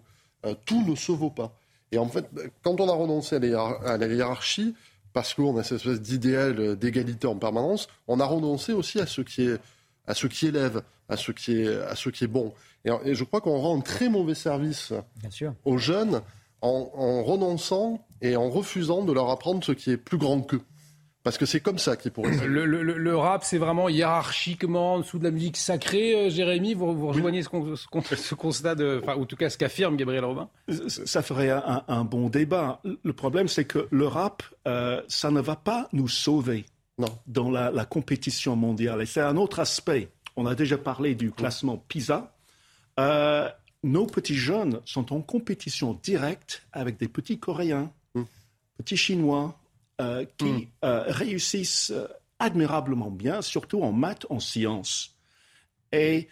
tout 0.66 0.84
ne 0.86 0.96
se 0.96 1.12
vaut 1.12 1.30
pas. 1.30 1.54
Et 1.92 1.98
en 1.98 2.08
fait, 2.08 2.26
quand 2.64 2.80
on 2.80 2.90
a 2.90 2.94
renoncé 2.94 3.36
à 3.36 3.98
la 3.98 4.08
hiérarchie, 4.08 4.76
parce 5.14 5.34
qu'on 5.36 5.58
a 5.58 5.64
cette 5.64 5.78
espèce 5.78 6.02
d'idéal 6.02 6.76
d'égalité 6.76 7.28
en 7.28 7.36
permanence, 7.36 7.88
on 8.08 8.20
a 8.20 8.26
renoncé 8.26 8.74
aussi 8.74 9.00
à 9.00 9.06
ce 9.06 9.22
qui 9.22 9.44
est 9.44 9.60
à 10.06 10.14
ce 10.14 10.28
qui 10.28 10.48
élève, 10.48 10.82
à 11.10 11.18
ce 11.18 11.32
qui 11.32 11.62
est, 11.62 11.82
à 11.82 11.96
ce 11.96 12.10
qui 12.10 12.26
est 12.26 12.28
bon. 12.28 12.54
Et, 12.86 13.16
je 13.16 13.24
crois 13.24 13.42
qu'on 13.42 13.58
rend 13.58 13.78
un 13.78 13.82
très 13.82 14.10
mauvais 14.10 14.36
service 14.36 14.94
aux 15.64 15.78
jeunes 15.78 16.22
en, 16.62 16.92
en, 16.94 17.24
renonçant 17.24 18.06
et 18.22 18.36
en 18.36 18.50
refusant 18.50 19.04
de 19.04 19.14
leur 19.14 19.30
apprendre 19.30 19.64
ce 19.64 19.72
qui 19.72 19.92
est 19.92 19.98
plus 19.98 20.18
grand 20.18 20.42
qu'eux. 20.42 20.62
Parce 21.24 21.38
que 21.38 21.46
c'est 21.46 21.62
comme 21.62 21.78
ça 21.78 21.96
qu'il 21.96 22.12
pourrait. 22.12 22.36
Le, 22.46 22.66
le, 22.66 22.82
le, 22.84 23.18
rap, 23.18 23.46
c'est 23.46 23.58
vraiment 23.58 23.88
hiérarchiquement 23.88 24.96
en 24.96 25.00
dessous 25.00 25.20
de 25.20 25.24
la 25.24 25.32
musique 25.32 25.56
sacrée. 25.56 26.28
Euh, 26.28 26.30
Jérémy, 26.30 26.74
vous, 26.74 26.94
vous 26.94 27.08
rejoignez 27.08 27.42
ce, 27.44 27.50
ce, 28.16 28.36
constat, 28.36 28.76
de, 28.76 29.00
enfin, 29.02 29.16
en 29.16 29.26
tout 29.26 29.38
cas 29.38 29.50
ce 29.50 29.58
qu'affirme 29.58 29.96
Gabriel 29.96 30.26
Robin 30.26 30.50
Ça 30.88 31.22
ferait 31.22 31.50
un, 31.50 32.04
bon 32.04 32.28
débat. 32.30 32.82
Le 33.04 33.14
problème, 33.14 33.48
c'est 33.48 33.64
que 33.64 33.88
le 33.90 34.06
rap, 34.06 34.44
euh, 34.68 35.02
ça 35.08 35.32
ne 35.32 35.40
va 35.40 35.56
pas 35.56 35.88
nous 35.94 36.10
sauver 36.10 36.66
non. 36.98 37.08
dans 37.26 37.50
la, 37.50 37.72
la 37.72 37.86
compétition 37.86 38.58
mondiale. 38.58 39.02
Et 39.02 39.06
c'est 39.06 39.22
un 39.22 39.38
autre 39.38 39.60
aspect. 39.60 40.10
On 40.36 40.46
a 40.46 40.56
déjà 40.56 40.78
parlé 40.78 41.16
du 41.16 41.32
classement 41.32 41.78
PISA. 41.78 42.34
Euh, 43.00 43.48
nos 43.84 44.08
petits 44.08 44.36
jeunes 44.36 44.82
sont 44.86 45.14
en 45.14 45.22
compétition 45.22 45.98
directe 46.04 46.64
avec 46.74 46.98
des 46.98 47.08
petits 47.08 47.40
Coréens, 47.40 47.92
Hmm. 48.16 48.24
petits 48.78 48.98
Chinois, 48.98 49.58
euh, 50.02 50.26
qui 50.38 50.70
euh, 50.84 51.04
réussissent 51.08 51.92
euh, 51.92 52.08
admirablement 52.40 53.12
bien, 53.12 53.42
surtout 53.42 53.82
en 53.84 53.92
maths, 53.92 54.26
en 54.30 54.40
sciences. 54.40 55.16
Et 55.92 56.28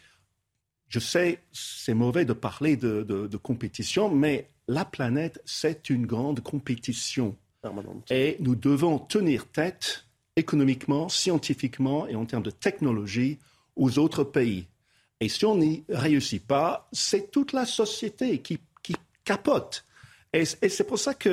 je 0.88 1.00
sais, 1.00 1.40
c'est 1.52 1.94
mauvais 1.94 2.26
de 2.26 2.34
parler 2.34 2.76
de, 2.76 3.04
de- 3.04 3.28
de 3.28 3.38
compétition, 3.38 4.10
mais 4.10 4.50
la 4.68 4.84
planète, 4.86 5.42
c'est 5.46 5.90
une 5.90 6.06
grande 6.06 6.42
compétition. 6.42 7.36
Et 8.10 8.38
nous 8.40 8.56
devons 8.56 8.98
tenir 9.00 9.46
tête 9.48 10.06
économiquement, 10.36 11.10
scientifiquement 11.10 12.08
et 12.08 12.16
en 12.16 12.26
termes 12.26 12.44
de 12.44 12.52
technologie 12.52 13.38
aux 13.76 14.00
autres 14.00 14.24
pays. 14.24 14.68
Et 15.20 15.30
si 15.30 15.46
on 15.46 15.56
n'y 15.58 15.84
réussit 15.88 16.46
pas, 16.46 16.90
c'est 16.92 17.30
toute 17.32 17.54
la 17.54 17.66
société 17.68 18.40
qui, 18.42 18.58
qui 18.82 18.96
capote. 19.24 19.86
Et, 20.34 20.44
et 20.62 20.70
c'est 20.70 20.86
pour 20.86 21.00
ça 21.00 21.14
que 21.14 21.30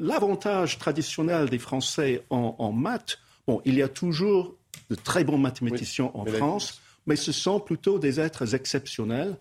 l'avantage 0.00 0.78
traditionnel 0.78 1.50
des 1.50 1.58
Français 1.58 2.24
en, 2.30 2.54
en 2.58 2.72
maths, 2.72 3.18
bon, 3.46 3.60
il 3.64 3.74
y 3.74 3.82
a 3.82 3.88
toujours 3.88 4.54
de 4.90 4.94
très 4.94 5.24
bons 5.24 5.38
mathématiciens 5.38 6.10
en 6.14 6.24
mais 6.24 6.32
France, 6.32 6.80
mais 7.06 7.16
ce 7.16 7.32
sont 7.32 7.60
plutôt 7.60 7.98
des 7.98 8.20
êtres 8.20 8.54
exceptionnels. 8.54 9.36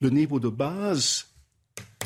Le 0.00 0.10
niveau 0.10 0.40
de 0.40 0.48
base 0.48 1.26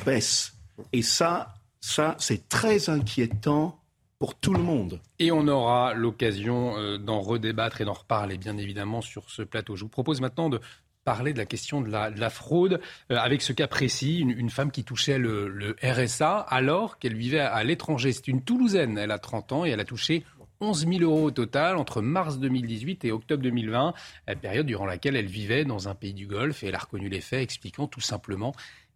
baisse. 0.04 0.52
Et 0.92 1.02
ça, 1.02 1.54
ça 1.80 2.16
c'est 2.18 2.48
très 2.48 2.88
inquiétant 2.88 3.80
pour 4.18 4.34
tout 4.34 4.54
le 4.54 4.62
monde. 4.62 5.00
Et 5.18 5.32
on 5.32 5.46
aura 5.48 5.92
l'occasion 5.94 6.76
euh, 6.76 6.98
d'en 6.98 7.20
redébattre 7.20 7.80
et 7.80 7.84
d'en 7.84 7.92
reparler, 7.92 8.38
bien 8.38 8.56
évidemment, 8.56 9.02
sur 9.02 9.28
ce 9.28 9.42
plateau. 9.42 9.76
Je 9.76 9.82
vous 9.82 9.90
propose 9.90 10.20
maintenant 10.20 10.48
de 10.48 10.60
parler 11.04 11.32
de 11.32 11.38
la 11.38 11.46
question 11.46 11.80
de 11.80 11.90
la, 11.90 12.10
de 12.10 12.18
la 12.18 12.30
fraude, 12.30 12.80
euh, 13.10 13.16
avec 13.16 13.42
ce 13.42 13.52
cas 13.52 13.66
précis, 13.66 14.18
une, 14.18 14.30
une 14.30 14.50
femme 14.50 14.70
qui 14.70 14.84
touchait 14.84 15.18
le, 15.18 15.48
le 15.48 15.76
RSA 15.82 16.38
alors 16.38 16.98
qu'elle 16.98 17.16
vivait 17.16 17.40
à, 17.40 17.52
à 17.52 17.64
l'étranger. 17.64 18.12
C'est 18.12 18.28
une 18.28 18.42
Toulousaine, 18.42 18.98
elle 18.98 19.10
a 19.10 19.18
30 19.18 19.52
ans 19.52 19.64
et 19.64 19.70
elle 19.70 19.80
a 19.80 19.84
touché 19.84 20.24
11 20.60 20.86
000 20.86 21.02
euros 21.02 21.24
au 21.24 21.30
total 21.30 21.76
entre 21.76 22.00
mars 22.00 22.38
2018 22.38 23.04
et 23.04 23.12
octobre 23.12 23.42
2020, 23.42 23.94
la 24.26 24.36
période 24.36 24.66
durant 24.66 24.86
laquelle 24.86 25.16
elle 25.16 25.26
vivait 25.26 25.64
dans 25.64 25.88
un 25.88 25.94
pays 25.94 26.14
du 26.14 26.26
Golfe 26.26 26.62
et 26.62 26.68
elle 26.68 26.74
a 26.74 26.78
reconnu 26.78 27.08
les 27.08 27.20
faits, 27.20 27.42
expliquant 27.42 27.86
tout 27.86 28.00
simplement 28.00 28.54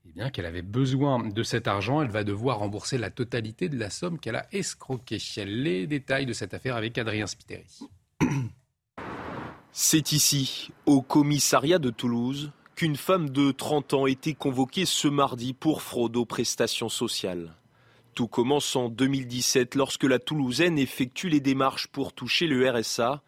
eh 0.08 0.12
bien, 0.12 0.30
qu'elle 0.30 0.46
avait 0.46 0.62
besoin 0.62 1.28
de 1.28 1.42
cet 1.42 1.68
argent. 1.68 2.00
Elle 2.00 2.10
va 2.10 2.24
devoir 2.24 2.58
rembourser 2.58 2.96
la 2.96 3.10
totalité 3.10 3.68
de 3.68 3.78
la 3.78 3.90
somme 3.90 4.18
qu'elle 4.18 4.36
a 4.36 4.46
escroquée. 4.52 5.18
Les 5.44 5.86
détails 5.86 6.26
de 6.26 6.32
cette 6.32 6.54
affaire 6.54 6.76
avec 6.76 6.96
Adrien 6.96 7.26
Spiteri. 7.26 7.66
C'est 9.72 10.12
ici, 10.12 10.70
au 10.86 11.02
commissariat 11.02 11.78
de 11.78 11.90
Toulouse, 11.90 12.50
qu'une 12.74 12.96
femme 12.96 13.30
de 13.30 13.52
30 13.52 13.94
ans 13.94 14.06
était 14.06 14.34
convoquée 14.34 14.86
ce 14.86 15.08
mardi 15.08 15.52
pour 15.52 15.82
fraude 15.82 16.16
aux 16.16 16.24
prestations 16.24 16.88
sociales. 16.88 17.54
Tout 18.14 18.28
commence 18.28 18.74
en 18.74 18.88
2017 18.88 19.74
lorsque 19.76 20.04
la 20.04 20.18
Toulousaine 20.18 20.78
effectue 20.78 21.28
les 21.28 21.40
démarches 21.40 21.86
pour 21.86 22.12
toucher 22.12 22.46
le 22.46 22.68
RSA, 22.68 23.22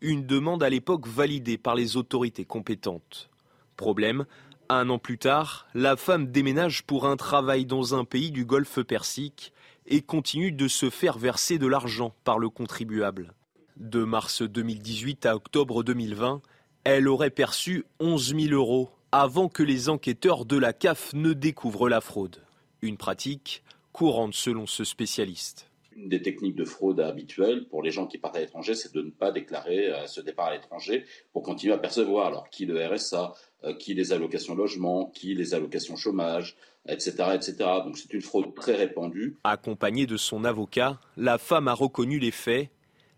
une 0.00 0.26
demande 0.26 0.62
à 0.62 0.68
l'époque 0.68 1.06
validée 1.06 1.56
par 1.56 1.74
les 1.74 1.96
autorités 1.96 2.44
compétentes. 2.44 3.30
Problème, 3.76 4.26
un 4.68 4.90
an 4.90 4.98
plus 4.98 5.18
tard, 5.18 5.66
la 5.74 5.96
femme 5.96 6.30
déménage 6.30 6.82
pour 6.82 7.06
un 7.06 7.16
travail 7.16 7.64
dans 7.64 7.94
un 7.94 8.04
pays 8.04 8.30
du 8.30 8.44
Golfe 8.44 8.82
Persique 8.82 9.52
et 9.86 10.02
continue 10.02 10.52
de 10.52 10.68
se 10.68 10.90
faire 10.90 11.18
verser 11.18 11.58
de 11.58 11.66
l'argent 11.66 12.14
par 12.24 12.38
le 12.38 12.50
contribuable. 12.50 13.32
De 13.76 14.04
mars 14.04 14.42
2018 14.42 15.26
à 15.26 15.34
octobre 15.34 15.82
2020, 15.82 16.42
elle 16.84 17.08
aurait 17.08 17.30
perçu 17.30 17.84
11 17.98 18.36
000 18.36 18.54
euros 18.54 18.90
avant 19.10 19.48
que 19.48 19.64
les 19.64 19.88
enquêteurs 19.88 20.44
de 20.44 20.56
la 20.56 20.72
CAF 20.72 21.12
ne 21.12 21.32
découvrent 21.32 21.88
la 21.88 22.00
fraude. 22.00 22.42
Une 22.82 22.96
pratique 22.96 23.64
courante 23.92 24.34
selon 24.34 24.66
ce 24.66 24.84
spécialiste. 24.84 25.70
Une 25.96 26.08
des 26.08 26.22
techniques 26.22 26.54
de 26.54 26.64
fraude 26.64 27.00
habituelles 27.00 27.66
pour 27.68 27.82
les 27.82 27.90
gens 27.90 28.06
qui 28.06 28.18
partent 28.18 28.36
à 28.36 28.40
l'étranger, 28.40 28.74
c'est 28.74 28.94
de 28.94 29.02
ne 29.02 29.10
pas 29.10 29.32
déclarer 29.32 29.92
euh, 29.92 30.06
ce 30.06 30.20
départ 30.20 30.46
à 30.46 30.52
l'étranger 30.52 31.04
pour 31.32 31.42
continuer 31.42 31.74
à 31.74 31.78
percevoir. 31.78 32.26
Alors, 32.26 32.50
qui 32.50 32.66
le 32.66 32.84
RSA, 32.84 33.32
euh, 33.64 33.74
qui 33.74 33.94
les 33.94 34.12
allocations 34.12 34.54
logement, 34.54 35.06
qui 35.06 35.34
les 35.34 35.54
allocations 35.54 35.96
chômage, 35.96 36.56
etc., 36.88 37.12
etc. 37.34 37.54
Donc, 37.84 37.98
c'est 37.98 38.12
une 38.12 38.22
fraude 38.22 38.54
très 38.54 38.74
répandue. 38.74 39.36
Accompagnée 39.44 40.06
de 40.06 40.16
son 40.16 40.44
avocat, 40.44 41.00
la 41.16 41.38
femme 41.38 41.68
a 41.68 41.74
reconnu 41.74 42.18
les 42.18 42.32
faits. 42.32 42.70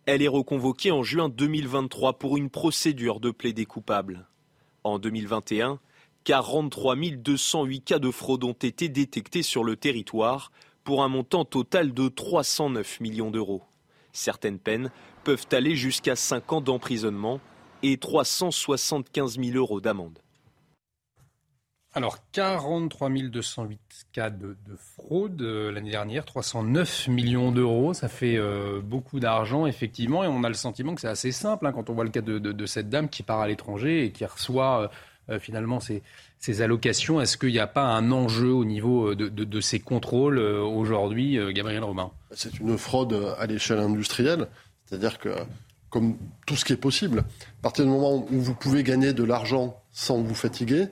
Elle 0.07 0.23
est 0.23 0.29
reconvoquée 0.29 0.93
en 0.93 1.03
juin 1.03 1.29
2023 1.29 2.21
pour 2.21 2.37
une 2.37 2.49
procédure 2.49 3.19
de 3.19 3.33
plaidé 3.33 3.67
coupable. 3.67 4.29
En 4.85 5.01
2021, 5.01 5.81
43 6.23 6.95
208 7.17 7.81
cas 7.81 7.99
de 7.99 8.13
fraude 8.13 8.45
ont 8.45 8.53
été 8.53 8.89
détectés 8.89 9.43
sur 9.43 9.65
le 9.65 9.75
territoire 9.75 10.53
pour 10.85 11.03
un 11.03 11.09
montant 11.09 11.45
total 11.45 11.93
de 11.93 12.07
309 12.07 13.01
millions 13.01 13.33
d'euros. 13.33 13.65
Certaines 14.13 14.61
peines 14.61 14.93
peuvent 15.25 15.49
aller 15.51 15.75
jusqu'à 15.75 16.15
5 16.15 16.53
ans 16.53 16.61
d'emprisonnement 16.61 17.41
et 17.83 17.97
375 17.97 19.41
000 19.41 19.57
euros 19.57 19.81
d'amende. 19.81 20.21
Alors, 21.97 22.19
43 22.33 23.09
208 23.09 23.81
cas 24.13 24.29
de, 24.29 24.49
de 24.49 24.77
fraude 24.77 25.41
euh, 25.41 25.73
l'année 25.73 25.93
dernière, 25.93 26.27
309 26.27 27.09
millions 27.09 27.53
d'euros, 27.53 27.95
ça 27.95 28.09
fait 28.09 28.37
euh, 28.37 28.83
beaucoup 28.83 29.19
d'argent, 29.19 29.65
effectivement, 29.65 30.23
et 30.23 30.27
on 30.27 30.45
a 30.45 30.49
le 30.49 30.55
sentiment 30.55 30.95
que 30.95 31.01
c'est 31.01 31.09
assez 31.09 31.33
simple 31.33 31.67
hein, 31.67 31.73
quand 31.73 31.89
on 31.89 31.95
voit 31.95 32.05
le 32.05 32.11
cas 32.11 32.21
de, 32.21 32.67
cette 32.67 32.91
dame 32.91 33.09
qui 33.09 33.23
part 33.23 33.41
à 33.41 33.49
l'étranger 33.49 34.05
et 34.05 34.13
qui 34.13 34.27
reçoit 34.27 34.91
euh, 35.31 35.39
finalement 35.39 35.81
ses, 35.81 36.03
allocations. 36.61 37.19
Est-ce 37.19 37.39
qu'il 37.39 37.53
n'y 37.53 37.59
a 37.59 37.67
pas 37.67 37.87
un 37.87 38.13
enjeu 38.13 38.53
au 38.53 38.67
niveau 38.67 39.15
de, 39.15 39.61
ces 39.63 39.81
contrôles 39.81 40.39
aujourd'hui, 40.39 41.39
Gabriel 41.55 41.83
Robin? 41.83 42.11
C'est 42.31 42.61
une 42.61 42.77
fraude 42.77 43.35
à 43.39 43.47
l'échelle 43.47 43.79
industrielle, 43.79 44.49
c'est-à-dire 44.85 45.19
que, 45.19 45.31
comme 45.89 46.19
tout 46.47 46.57
ce 46.57 46.67
qui 46.67 46.75
est 46.75 46.77
possible, 46.77 47.21
à 47.21 47.63
partir 47.63 47.87
du 47.87 47.91
moment 47.91 48.27
où 48.31 48.39
vous 48.39 48.55
pouvez 48.55 48.83
gagner 48.83 49.15
de 49.15 49.25
l'argent 49.25 49.83
sans 49.93 50.21
vous 50.21 50.35
fatiguer, 50.35 50.89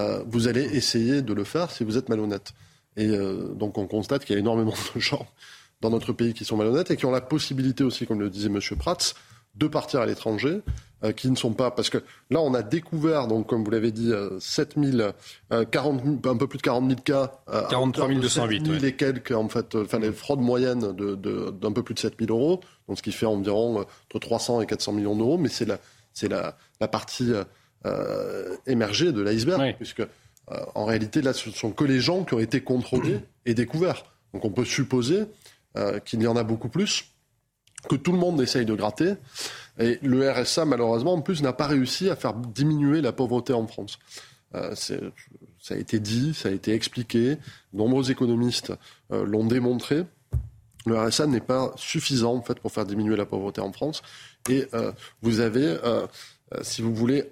euh, 0.00 0.22
vous 0.26 0.48
allez 0.48 0.62
essayer 0.62 1.22
de 1.22 1.32
le 1.32 1.44
faire 1.44 1.70
si 1.70 1.84
vous 1.84 1.96
êtes 1.98 2.08
malhonnête. 2.08 2.52
Et 2.96 3.08
euh, 3.08 3.48
donc 3.54 3.78
on 3.78 3.86
constate 3.86 4.24
qu'il 4.24 4.34
y 4.34 4.36
a 4.36 4.40
énormément 4.40 4.74
de 4.94 5.00
gens 5.00 5.26
dans 5.80 5.90
notre 5.90 6.12
pays 6.12 6.34
qui 6.34 6.44
sont 6.44 6.56
malhonnêtes 6.56 6.90
et 6.90 6.96
qui 6.96 7.06
ont 7.06 7.10
la 7.10 7.20
possibilité 7.20 7.84
aussi, 7.84 8.06
comme 8.06 8.20
le 8.20 8.28
disait 8.30 8.48
M. 8.48 8.58
Prats, 8.78 8.96
de 9.56 9.66
partir 9.66 10.00
à 10.00 10.06
l'étranger, 10.06 10.60
euh, 11.02 11.12
qui 11.12 11.28
ne 11.30 11.34
sont 11.36 11.52
pas... 11.54 11.70
Parce 11.72 11.88
que 11.90 11.98
là, 12.30 12.40
on 12.40 12.52
a 12.54 12.62
découvert, 12.62 13.26
donc, 13.26 13.46
comme 13.48 13.64
vous 13.64 13.70
l'avez 13.70 13.90
dit, 13.90 14.12
euh, 14.12 14.38
7 14.38 14.74
000, 14.76 15.10
euh, 15.52 15.64
40 15.64 16.04
000, 16.04 16.16
un 16.32 16.36
peu 16.36 16.46
plus 16.46 16.58
de 16.58 16.62
40 16.62 16.88
000 16.88 17.00
cas. 17.02 17.32
euh, 17.48 17.64
à 17.64 17.68
43 17.68 18.04
hauteur 18.04 18.16
de 18.16 18.20
208, 18.22 18.58
7 18.58 18.66
000 18.66 18.78
ouais. 18.82 18.88
et 18.90 18.92
quelques, 18.94 19.32
en 19.32 19.48
fait, 19.48 19.74
enfin, 19.74 19.98
les 19.98 20.12
fraudes 20.12 20.40
moyennes 20.40 20.92
de- 20.94 21.14
de- 21.16 21.50
d'un 21.50 21.72
peu 21.72 21.82
plus 21.82 21.94
de 21.94 21.98
7 22.00 22.14
000 22.20 22.30
euros, 22.30 22.60
donc 22.86 22.98
ce 22.98 23.02
qui 23.02 23.10
fait 23.12 23.26
environ 23.26 23.80
entre 23.80 24.18
300 24.20 24.60
et 24.60 24.66
400 24.66 24.92
millions 24.92 25.16
d'euros, 25.16 25.38
mais 25.38 25.48
c'est 25.48 25.64
la, 25.66 25.78
la, 26.28 26.56
la 26.80 26.88
partie 26.88 27.32
euh, 27.86 28.56
émergée 28.66 29.12
de 29.12 29.22
l'iceberg, 29.22 29.74
puisque 29.76 30.00
euh, 30.00 30.06
en 30.74 30.84
réalité, 30.84 31.22
là, 31.22 31.32
ce 31.32 31.50
sont 31.50 31.72
que 31.72 31.84
les 31.84 32.00
gens 32.00 32.24
qui 32.24 32.34
ont 32.34 32.40
été 32.40 32.60
contrôlés 32.60 33.20
et 33.46 33.54
découverts. 33.54 34.04
Donc 34.34 34.44
on 34.44 34.50
peut 34.50 34.64
supposer 34.64 35.24
euh, 35.76 35.98
qu'il 36.00 36.22
y 36.22 36.26
en 36.26 36.36
a 36.36 36.42
beaucoup 36.42 36.68
plus, 36.68 37.06
que 37.88 37.96
tout 37.96 38.12
le 38.12 38.18
monde 38.18 38.40
essaye 38.40 38.66
de 38.66 38.74
gratter. 38.74 39.14
Et 39.78 39.98
le 40.02 40.30
RSA, 40.30 40.64
malheureusement, 40.64 41.14
en 41.14 41.22
plus, 41.22 41.42
n'a 41.42 41.52
pas 41.52 41.66
réussi 41.66 42.10
à 42.10 42.16
faire 42.16 42.34
diminuer 42.34 43.00
la 43.00 43.12
pauvreté 43.12 43.52
en 43.52 43.66
France. 43.66 43.98
Euh, 44.54 44.74
ça 44.74 45.74
a 45.74 45.76
été 45.76 46.00
dit, 46.00 46.34
ça 46.34 46.48
a 46.48 46.52
été 46.52 46.72
expliqué, 46.72 47.36
nombreux 47.72 48.10
économistes 48.10 48.72
euh, 49.12 49.24
l'ont 49.24 49.44
démontré. 49.44 50.04
Le 50.86 50.98
RSA 50.98 51.26
n'est 51.26 51.40
pas 51.40 51.72
suffisant 51.76 52.34
en 52.34 52.42
fait 52.42 52.58
pour 52.58 52.72
faire 52.72 52.86
diminuer 52.86 53.16
la 53.16 53.26
pauvreté 53.26 53.60
en 53.60 53.72
France. 53.72 54.02
Et 54.48 54.66
euh, 54.74 54.92
vous 55.20 55.40
avez, 55.40 55.76
si 56.62 56.80
vous 56.80 56.94
voulez, 56.94 57.30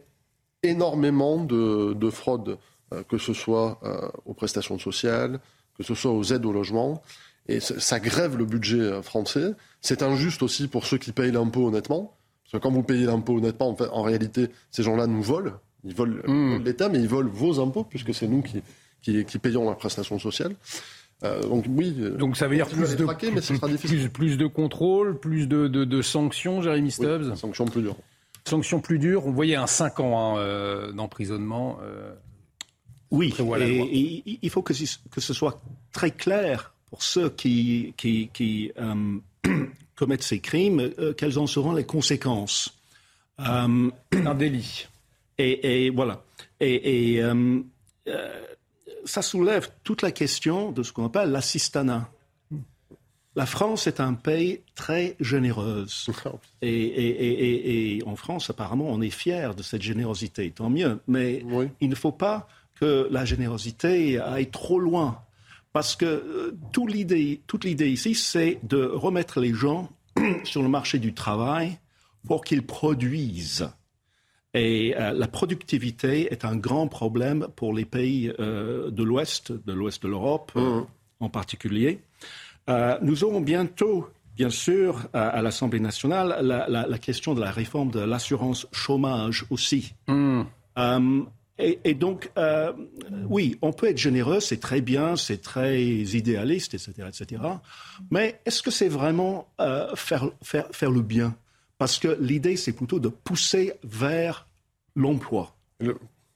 énormément 0.62 1.42
de, 1.44 1.92
de 1.94 2.10
fraudes, 2.10 2.58
euh, 2.92 3.02
que 3.08 3.18
ce 3.18 3.32
soit 3.32 3.78
euh, 3.84 4.08
aux 4.26 4.34
prestations 4.34 4.78
sociales, 4.78 5.40
que 5.76 5.82
ce 5.82 5.94
soit 5.94 6.12
aux 6.12 6.24
aides 6.32 6.44
au 6.46 6.52
logement. 6.52 7.02
Et 7.48 7.60
ça, 7.60 7.98
grève 8.00 8.36
le 8.36 8.44
budget 8.44 8.80
euh, 8.80 9.02
français. 9.02 9.52
C'est 9.80 10.02
injuste 10.02 10.42
aussi 10.42 10.68
pour 10.68 10.86
ceux 10.86 10.98
qui 10.98 11.12
payent 11.12 11.32
l'impôt 11.32 11.66
honnêtement. 11.68 12.14
Parce 12.44 12.52
que 12.62 12.66
quand 12.68 12.72
vous 12.72 12.82
payez 12.82 13.06
l'impôt 13.06 13.36
honnêtement, 13.38 13.68
en, 13.70 13.76
fait, 13.76 13.88
en 13.90 14.02
réalité, 14.02 14.48
ces 14.70 14.82
gens-là 14.82 15.06
nous 15.06 15.22
volent. 15.22 15.52
Ils 15.84 15.94
volent, 15.94 16.16
ils 16.26 16.30
volent 16.32 16.58
l'État, 16.64 16.88
mais 16.88 16.98
ils 16.98 17.08
volent 17.08 17.30
vos 17.32 17.60
impôts, 17.60 17.84
puisque 17.84 18.12
c'est 18.12 18.26
nous 18.26 18.42
qui, 18.42 18.62
qui, 19.02 19.24
qui 19.24 19.38
payons 19.38 19.68
la 19.68 19.76
prestation 19.76 20.18
sociale. 20.18 20.54
Euh, 21.24 21.42
donc 21.42 21.64
oui. 21.68 21.92
Donc 22.18 22.36
ça 22.36 22.48
veut 22.48 22.56
dire 22.56 22.68
plus 22.68 22.96
de, 22.96 23.04
traquer, 23.04 23.30
mais 23.30 23.40
ce 23.40 23.54
sera 23.54 23.68
difficile. 23.70 23.98
plus, 23.98 24.08
plus 24.08 24.36
de 24.38 24.46
contrôle, 24.46 25.18
plus 25.18 25.46
de, 25.46 25.68
de- 25.68 25.84
de 25.84 26.02
sanctions, 26.02 26.62
Jérémy 26.62 26.90
Stubbs? 26.90 27.34
Sanctions 27.36 27.64
plus 27.66 27.82
dures. 27.82 27.96
Sanctions 28.48 28.80
plus 28.80 28.98
dures. 28.98 29.26
On 29.26 29.30
voyait 29.32 29.56
un 29.56 29.66
5 29.66 30.00
ans 30.00 30.18
hein, 30.36 30.38
euh, 30.38 30.92
d'emprisonnement. 30.92 31.78
euh, 31.82 32.12
Oui, 33.10 33.34
et, 33.60 34.38
il 34.42 34.50
faut 34.50 34.62
que, 34.62 34.74
ce- 34.74 34.98
que 35.10 35.20
ce 35.20 35.32
soit 35.34 35.60
très 35.92 36.10
clair 36.10 36.72
pour 36.90 37.02
ceux 37.02 37.30
qui, 37.30 37.94
qui, 37.96 38.28
qui, 38.32 38.72
euh, 38.78 39.18
commettent 39.96 40.22
ces 40.22 40.40
crimes, 40.40 40.90
quelles 41.16 41.38
en 41.38 41.46
seront 41.46 41.72
les 41.72 41.84
conséquences. 41.84 42.74
Un 43.38 43.90
délit. 44.36 44.86
Et, 45.40 45.86
et 45.86 45.90
voilà. 45.90 46.24
Et, 46.58 47.22
ça 49.04 49.22
soulève 49.22 49.70
toute 49.84 50.02
la 50.02 50.10
question 50.10 50.72
de 50.72 50.82
ce 50.82 50.92
qu'on 50.92 51.06
appelle 51.06 51.30
l'assistanat. 51.30 52.08
La 53.38 53.46
France 53.46 53.86
est 53.86 54.00
un 54.00 54.14
pays 54.14 54.62
très 54.74 55.14
généreux. 55.20 55.86
Et, 56.60 58.02
en 58.04 58.16
France, 58.16 58.50
apparemment, 58.50 58.86
on 58.88 59.00
est 59.00 59.10
fier 59.10 59.54
de 59.54 59.62
cette 59.62 59.82
générosité. 59.82 60.50
Tant 60.50 60.68
mieux. 60.68 60.98
Mais 61.06 61.44
il 61.80 61.88
ne 61.88 61.94
faut 61.94 62.10
pas 62.10 62.48
que 62.80 63.06
la 63.12 63.24
générosité 63.24 64.18
aille 64.18 64.50
trop 64.50 64.80
loin. 64.80 65.20
Parce 65.72 65.94
que 65.94 66.04
euh, 66.04 66.58
toute 66.72 66.90
l'idée 66.90 67.88
ici, 67.88 68.16
c'est 68.16 68.58
de 68.64 68.84
remettre 68.84 69.38
les 69.38 69.54
gens 69.54 69.88
sur 70.42 70.64
le 70.64 70.68
marché 70.68 70.98
du 70.98 71.14
travail 71.14 71.78
pour 72.26 72.42
qu'ils 72.42 72.66
produisent. 72.66 73.70
Et 74.52 74.96
euh, 74.96 75.12
la 75.12 75.28
productivité 75.28 76.32
est 76.32 76.44
un 76.44 76.56
grand 76.56 76.88
problème 76.88 77.46
pour 77.54 77.72
les 77.72 77.84
pays 77.84 78.32
euh, 78.40 78.90
de 78.90 79.04
l'Ouest, 79.04 79.52
de 79.52 79.72
l'Ouest 79.72 80.02
de 80.02 80.08
l'Europe 80.08 80.50
mmh. 80.56 80.86
en 81.20 81.28
particulier. 81.28 82.00
Euh, 82.68 82.98
nous 83.02 83.24
aurons 83.24 83.40
bientôt, 83.40 84.08
bien 84.36 84.50
sûr, 84.50 85.08
à, 85.12 85.40
l'Assemblée 85.42 85.80
nationale, 85.80 86.38
la, 86.42 86.98
question 86.98 87.34
de 87.34 87.40
la 87.40 87.50
réforme 87.50 87.90
de 87.90 88.00
l'assurance 88.00 88.66
chômage 88.72 89.44
aussi. 89.50 89.94
Hmm. 90.06 90.42
Euh, 90.78 91.22
et, 91.58 91.94
donc, 91.94 92.30
euh, 92.38 92.72
oui, 93.28 93.58
on 93.62 93.72
peut 93.72 93.88
être 93.88 93.98
généreux, 93.98 94.38
c'est 94.38 94.60
très 94.60 94.80
bien, 94.80 95.16
c'est 95.16 95.42
très 95.42 95.82
idéaliste, 95.82 96.74
etc., 96.74 96.92
etc. 97.08 97.42
Mais 98.12 98.40
est-ce 98.46 98.62
que 98.62 98.70
c'est 98.70 98.88
vraiment 98.88 99.48
faire, 99.96 100.30
faire, 100.42 100.68
faire 100.70 100.90
le 100.90 101.02
bien? 101.02 101.34
Parce 101.78 101.98
que 101.98 102.16
l'idée, 102.20 102.56
c'est 102.56 102.72
plutôt 102.72 103.00
de 103.00 103.08
pousser 103.08 103.72
vers 103.82 104.46
l'emploi. 104.94 105.56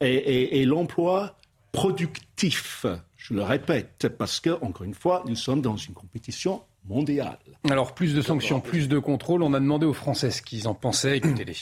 Et, 0.01 0.61
et 0.61 0.64
l'emploi 0.64 1.37
productif. 1.72 2.87
Je 3.23 3.35
le 3.35 3.45
répète, 3.45 4.09
parce 4.18 4.41
que, 4.41 4.51
encore 4.64 4.83
une 4.83 4.95
fois, 4.95 5.23
nous 5.29 5.37
sommes 5.37 5.62
dans 5.62 5.77
une 5.77 5.95
compétition 5.95 6.62
mondiale. 6.89 7.39
Alors, 7.70 7.95
plus 7.95 8.14
de 8.14 8.20
sanctions, 8.20 8.61
plus 8.61 8.89
de 8.89 8.99
contrôles. 8.99 9.45
On 9.45 9.55
a 9.55 9.61
demandé 9.61 9.87
aux 9.87 9.93
Français 9.93 10.33
ce 10.33 10.43
qu'ils 10.43 10.66
en 10.66 10.75
pensaient. 10.75 11.18
Écoutez-les. 11.18 11.55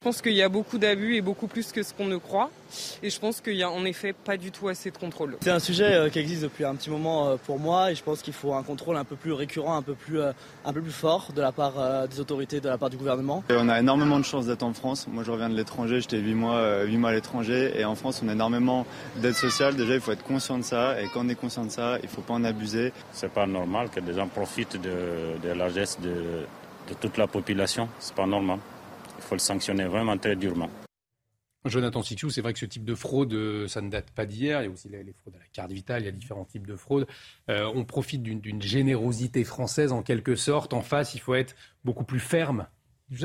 Je 0.00 0.04
pense 0.04 0.22
qu'il 0.22 0.34
y 0.34 0.42
a 0.42 0.48
beaucoup 0.48 0.78
d'abus 0.78 1.16
et 1.16 1.20
beaucoup 1.20 1.48
plus 1.48 1.72
que 1.72 1.82
ce 1.82 1.92
qu'on 1.92 2.06
ne 2.06 2.18
croit. 2.18 2.50
Et 3.02 3.10
je 3.10 3.18
pense 3.18 3.40
qu'il 3.40 3.56
n'y 3.56 3.64
a 3.64 3.70
en 3.70 3.84
effet 3.84 4.12
pas 4.12 4.36
du 4.36 4.52
tout 4.52 4.68
assez 4.68 4.92
de 4.92 4.96
contrôle. 4.96 5.36
C'est 5.40 5.50
un 5.50 5.58
sujet 5.58 5.92
euh, 5.92 6.08
qui 6.08 6.20
existe 6.20 6.42
depuis 6.42 6.64
un 6.64 6.76
petit 6.76 6.88
moment 6.88 7.30
euh, 7.30 7.36
pour 7.44 7.58
moi 7.58 7.90
et 7.90 7.96
je 7.96 8.04
pense 8.04 8.22
qu'il 8.22 8.32
faut 8.32 8.54
un 8.54 8.62
contrôle 8.62 8.96
un 8.96 9.02
peu 9.02 9.16
plus 9.16 9.32
récurrent, 9.32 9.76
un 9.76 9.82
peu 9.82 9.94
plus, 9.94 10.20
euh, 10.20 10.30
un 10.64 10.72
peu 10.72 10.80
plus 10.80 10.92
fort 10.92 11.32
de 11.34 11.40
la 11.42 11.50
part 11.50 12.06
des 12.06 12.20
autorités, 12.20 12.60
de 12.60 12.68
la 12.68 12.78
part 12.78 12.90
du 12.90 12.96
gouvernement. 12.96 13.42
on 13.50 13.68
a 13.68 13.80
énormément 13.80 14.20
de 14.20 14.24
chance 14.24 14.46
d'être 14.46 14.62
en 14.62 14.72
France. 14.72 15.08
Moi 15.10 15.24
je 15.24 15.32
reviens 15.32 15.50
de 15.50 15.56
l'étranger, 15.56 16.00
j'étais 16.00 16.18
8 16.18 16.34
mois, 16.34 16.84
8 16.84 16.96
mois 16.96 17.10
à 17.10 17.12
l'étranger 17.14 17.72
et 17.76 17.84
en 17.84 17.96
France 17.96 18.22
on 18.24 18.28
a 18.28 18.34
énormément 18.34 18.86
d'aide 19.16 19.34
sociale. 19.34 19.74
Déjà 19.74 19.94
il 19.94 20.00
faut 20.00 20.12
être 20.12 20.22
conscient 20.22 20.58
de 20.58 20.62
ça 20.62 21.02
et 21.02 21.08
quand 21.12 21.26
on 21.26 21.28
est 21.28 21.34
conscient 21.34 21.64
de 21.64 21.70
ça, 21.70 21.98
il 21.98 22.04
ne 22.06 22.10
faut 22.10 22.22
pas 22.22 22.34
en 22.34 22.44
abuser. 22.44 22.92
C'est 23.10 23.32
pas 23.32 23.46
normal 23.48 23.88
que 23.90 23.98
des 23.98 24.14
gens 24.14 24.28
profitent 24.28 24.80
de, 24.80 25.40
de 25.42 25.52
la 25.52 25.68
geste 25.70 26.00
de, 26.00 26.46
de 26.88 26.94
toute 27.00 27.18
la 27.18 27.26
population. 27.26 27.88
C'est 27.98 28.14
pas 28.14 28.26
normal. 28.26 28.60
Il 29.28 29.32
faut 29.32 29.34
le 29.34 29.40
sanctionner 29.40 29.84
vraiment 29.84 30.16
très 30.16 30.36
durement. 30.36 30.70
Jonathan 31.66 32.02
Sixou, 32.02 32.30
c'est 32.30 32.40
vrai 32.40 32.54
que 32.54 32.58
ce 32.58 32.64
type 32.64 32.86
de 32.86 32.94
fraude, 32.94 33.34
euh, 33.34 33.68
ça 33.68 33.82
ne 33.82 33.90
date 33.90 34.10
pas 34.12 34.24
d'hier. 34.24 34.62
Il 34.62 34.64
y 34.64 34.68
a 34.68 34.70
aussi 34.70 34.88
les, 34.88 35.12
fraudes 35.12 35.34
à 35.36 35.38
la 35.38 35.44
carte 35.52 35.70
vitale, 35.70 36.00
il 36.00 36.06
y 36.06 36.08
a 36.08 36.12
différents 36.12 36.46
types 36.46 36.66
de 36.66 36.76
fraudes. 36.76 37.06
Euh, 37.50 37.70
on 37.74 37.84
profite 37.84 38.22
d'une 38.22 38.62
générosité 38.62 39.44
française 39.44 39.92
en 39.92 40.00
quelque 40.00 40.34
sorte. 40.34 40.72
En 40.72 40.80
face, 40.80 41.14
il 41.14 41.20
faut 41.20 41.34
être 41.34 41.54
beaucoup 41.84 42.04
plus 42.04 42.20
ferme. 42.20 42.68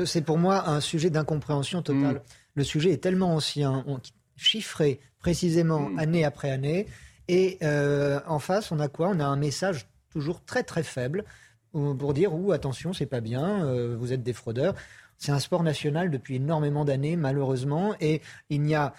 C'est 0.04 0.20
pour 0.20 0.36
moi 0.36 0.68
un 0.68 0.80
sujet 0.80 1.08
d'incompréhension 1.08 1.80
totale. 1.80 2.16
Mm. 2.16 2.22
Le 2.56 2.64
sujet 2.64 2.90
est 2.90 3.02
tellement 3.02 3.34
ancien, 3.34 3.82
chiffré 4.36 5.00
précisément 5.20 5.88
mm. 5.88 5.98
année 6.00 6.24
après 6.26 6.50
année. 6.50 6.86
Et 7.28 7.56
euh, 7.62 8.20
en 8.26 8.40
face, 8.40 8.72
on 8.72 8.78
a 8.78 8.88
quoi? 8.88 9.08
On 9.08 9.20
a 9.20 9.24
un 9.24 9.36
message 9.36 9.86
toujours 10.10 10.44
très 10.44 10.64
très 10.64 10.82
faible 10.82 11.24
pour 11.72 12.12
dire 12.12 12.34
ou 12.34 12.52
attention, 12.52 12.92
c'est 12.92 13.06
pas 13.06 13.20
bien, 13.20 13.64
vous 13.96 14.12
êtes 14.12 14.22
des 14.22 14.32
fraudeurs. 14.32 14.76
C'est 15.24 15.32
un 15.32 15.38
sport 15.38 15.62
national 15.62 16.10
depuis 16.10 16.36
énormément 16.36 16.84
d'années, 16.84 17.16
malheureusement, 17.16 17.94
et 17.98 18.20
il 18.50 18.66
y 18.66 18.74
a, 18.74 18.92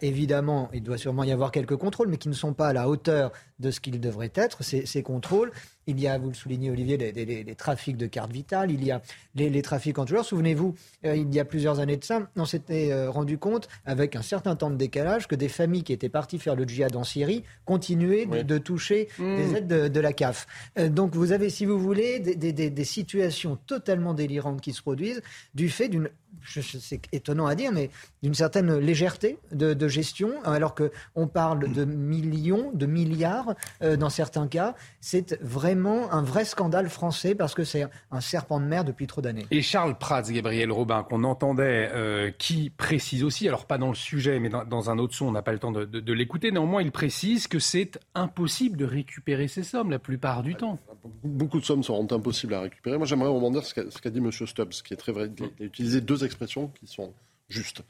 évidemment, 0.00 0.70
il 0.72 0.82
doit 0.82 0.96
sûrement 0.96 1.24
y 1.24 1.30
avoir 1.30 1.50
quelques 1.50 1.76
contrôles, 1.76 2.08
mais 2.08 2.16
qui 2.16 2.30
ne 2.30 2.34
sont 2.34 2.54
pas 2.54 2.68
à 2.68 2.72
la 2.72 2.88
hauteur 2.88 3.32
de 3.58 3.70
ce 3.70 3.78
qu'ils 3.78 4.00
devraient 4.00 4.32
être, 4.34 4.62
ces 4.62 5.02
contrôles. 5.02 5.52
Il 5.88 5.98
y 5.98 6.06
a, 6.06 6.18
vous 6.18 6.28
le 6.28 6.34
soulignez 6.34 6.70
Olivier, 6.70 6.98
les, 6.98 7.54
trafics 7.54 7.96
de 7.96 8.06
cartes 8.06 8.30
vitales, 8.30 8.70
il 8.70 8.84
y 8.84 8.90
a 8.90 9.00
les, 9.34 9.62
trafics 9.62 9.98
en 9.98 10.06
joueurs. 10.06 10.24
Souvenez-vous, 10.24 10.74
euh, 11.06 11.16
il 11.16 11.34
y 11.34 11.40
a 11.40 11.46
plusieurs 11.46 11.80
années 11.80 11.96
de 11.96 12.04
ça, 12.04 12.28
on 12.36 12.44
s'était 12.44 12.92
euh, 12.92 13.10
rendu 13.10 13.38
compte, 13.38 13.68
avec 13.86 14.14
un 14.14 14.20
certain 14.20 14.54
temps 14.54 14.70
de 14.70 14.76
décalage, 14.76 15.26
que 15.26 15.34
des 15.34 15.48
familles 15.48 15.84
qui 15.84 15.94
étaient 15.94 16.10
parties 16.10 16.38
faire 16.38 16.56
le 16.56 16.68
djihad 16.68 16.94
en 16.94 17.04
Syrie 17.04 17.42
continuaient 17.64 18.26
de, 18.26 18.58
toucher 18.58 19.08
mmh. 19.18 19.36
des 19.36 19.54
aides 19.56 19.92
de, 19.92 20.00
la 20.00 20.12
CAF. 20.12 20.46
Euh, 20.78 20.90
donc 20.90 21.14
vous 21.14 21.32
avez, 21.32 21.48
si 21.48 21.64
vous 21.64 21.78
voulez, 21.78 22.20
des, 22.20 22.52
des 22.52 22.84
situations 22.84 23.56
totalement 23.66 24.12
délirantes 24.12 24.60
qui 24.60 24.74
se 24.74 24.82
produisent 24.82 25.22
du 25.54 25.70
fait 25.70 25.88
d'une 25.88 26.10
c'est 26.46 27.02
étonnant 27.12 27.46
à 27.46 27.54
dire, 27.54 27.72
mais 27.72 27.90
d'une 28.22 28.34
certaine 28.34 28.78
légèreté 28.78 29.38
de, 29.52 29.88
gestion, 29.88 30.32
alors 30.44 30.74
qu'on 30.74 31.26
parle 31.26 31.72
de 31.72 31.84
millions, 31.84 32.70
de 32.72 32.86
milliards 32.86 33.54
euh, 33.82 33.96
dans 33.96 34.10
certains 34.10 34.46
cas. 34.48 34.74
C'est 35.00 35.38
vraiment 35.42 35.77
un 35.86 36.22
vrai 36.22 36.44
scandale 36.44 36.88
français 36.88 37.34
parce 37.34 37.54
que 37.54 37.64
c'est 37.64 37.86
un 38.10 38.20
serpent 38.20 38.60
de 38.60 38.64
mer 38.64 38.84
depuis 38.84 39.06
trop 39.06 39.20
d'années. 39.20 39.46
Et 39.50 39.62
Charles 39.62 39.96
Prats, 39.98 40.22
Gabriel 40.22 40.72
Robin, 40.72 41.02
qu'on 41.02 41.24
entendait, 41.24 41.90
euh, 41.92 42.30
qui 42.30 42.70
précise 42.70 43.24
aussi, 43.24 43.48
alors 43.48 43.66
pas 43.66 43.78
dans 43.78 43.88
le 43.88 43.94
sujet, 43.94 44.38
mais 44.40 44.48
dans, 44.48 44.90
un 44.90 44.98
autre 44.98 45.14
son, 45.14 45.26
on 45.26 45.32
n'a 45.32 45.42
pas 45.42 45.52
le 45.52 45.58
temps 45.58 45.72
de, 45.72 46.12
l'écouter, 46.12 46.50
néanmoins 46.50 46.82
il 46.82 46.90
précise 46.90 47.46
que 47.46 47.58
c'est 47.58 47.98
impossible 48.14 48.76
de 48.76 48.84
récupérer 48.84 49.48
ces 49.48 49.62
sommes 49.62 49.90
la 49.90 49.98
plupart 49.98 50.42
du 50.42 50.54
temps. 50.54 50.78
Beaucoup 51.24 51.60
de 51.60 51.64
sommes 51.64 51.82
seront 51.82 52.06
impossibles 52.10 52.54
à 52.54 52.60
récupérer. 52.60 52.98
Moi 52.98 53.06
j'aimerais 53.06 53.28
rebondir 53.28 53.64
ce 53.64 53.74
qu'a 53.74 54.10
dit 54.10 54.18
M. 54.18 54.30
Stubbs, 54.32 54.70
qui 54.84 54.94
est 54.94 54.96
très 54.96 55.12
vrai. 55.12 55.30
Il 55.38 55.64
a 55.64 55.66
utilisé 55.66 56.00
deux 56.00 56.24
expressions 56.24 56.68
qui 56.68 56.86
sont 56.86 57.12
justes. 57.48 57.82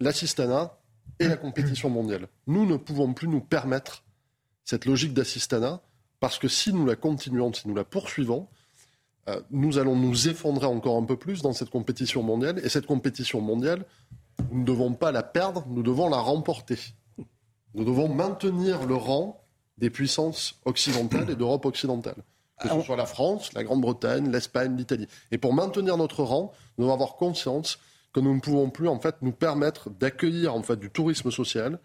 L'assistanat 0.00 0.78
et 1.18 1.28
la 1.28 1.36
compétition 1.36 1.90
mondiale. 1.90 2.28
Nous 2.46 2.66
ne 2.66 2.76
pouvons 2.76 3.12
plus 3.14 3.28
nous 3.28 3.40
permettre 3.40 4.02
cette 4.64 4.86
logique 4.86 5.14
d'assistanat 5.14 5.80
parce 6.22 6.38
que 6.38 6.46
si 6.46 6.72
nous 6.72 6.86
la 6.86 6.94
continuons, 6.94 7.52
si 7.52 7.66
nous 7.66 7.74
la 7.74 7.82
poursuivons, 7.82 8.46
euh, 9.28 9.40
nous 9.50 9.78
allons 9.78 9.96
nous 9.96 10.28
effondrer 10.28 10.66
encore 10.66 10.96
un 10.96 11.04
peu 11.04 11.16
plus 11.16 11.42
dans 11.42 11.52
cette 11.52 11.68
compétition 11.68 12.22
mondiale. 12.22 12.60
Et 12.62 12.68
cette 12.68 12.86
compétition 12.86 13.40
mondiale, 13.40 13.84
nous 14.52 14.60
ne 14.60 14.64
devons 14.64 14.92
pas 14.94 15.10
la 15.10 15.24
perdre, 15.24 15.64
nous 15.66 15.82
devons 15.82 16.08
la 16.08 16.18
remporter. 16.18 16.78
Nous 17.74 17.84
devons 17.84 18.08
maintenir 18.08 18.86
le 18.86 18.94
rang 18.94 19.44
des 19.78 19.90
puissances 19.90 20.60
occidentales 20.64 21.28
et 21.28 21.34
d'Europe 21.34 21.66
occidentale 21.66 22.22
que 22.60 22.68
ce 22.68 22.80
soit 22.82 22.96
la 22.96 23.06
France, 23.06 23.52
la 23.54 23.64
Grande-Bretagne, 23.64 24.30
l'Espagne, 24.30 24.76
l'Italie. 24.76 25.08
Et 25.32 25.38
pour 25.38 25.52
maintenir 25.52 25.96
notre 25.96 26.22
rang, 26.22 26.52
nous 26.78 26.84
devons 26.84 26.94
avoir 26.94 27.16
conscience 27.16 27.80
que 28.12 28.20
nous 28.20 28.32
ne 28.32 28.38
pouvons 28.38 28.70
plus 28.70 28.86
en 28.86 29.00
fait 29.00 29.16
nous 29.22 29.32
permettre 29.32 29.90
d'accueillir 29.90 30.54
en 30.54 30.62
fait 30.62 30.76
du 30.76 30.88
tourisme 30.88 31.32
social 31.32 31.80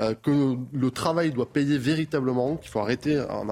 euh, 0.00 0.14
que 0.14 0.56
le 0.72 0.90
travail 0.90 1.30
doit 1.30 1.52
payer 1.52 1.76
véritablement, 1.76 2.56
qu'il 2.56 2.70
faut 2.70 2.80
arrêter, 2.80 3.20
en, 3.20 3.46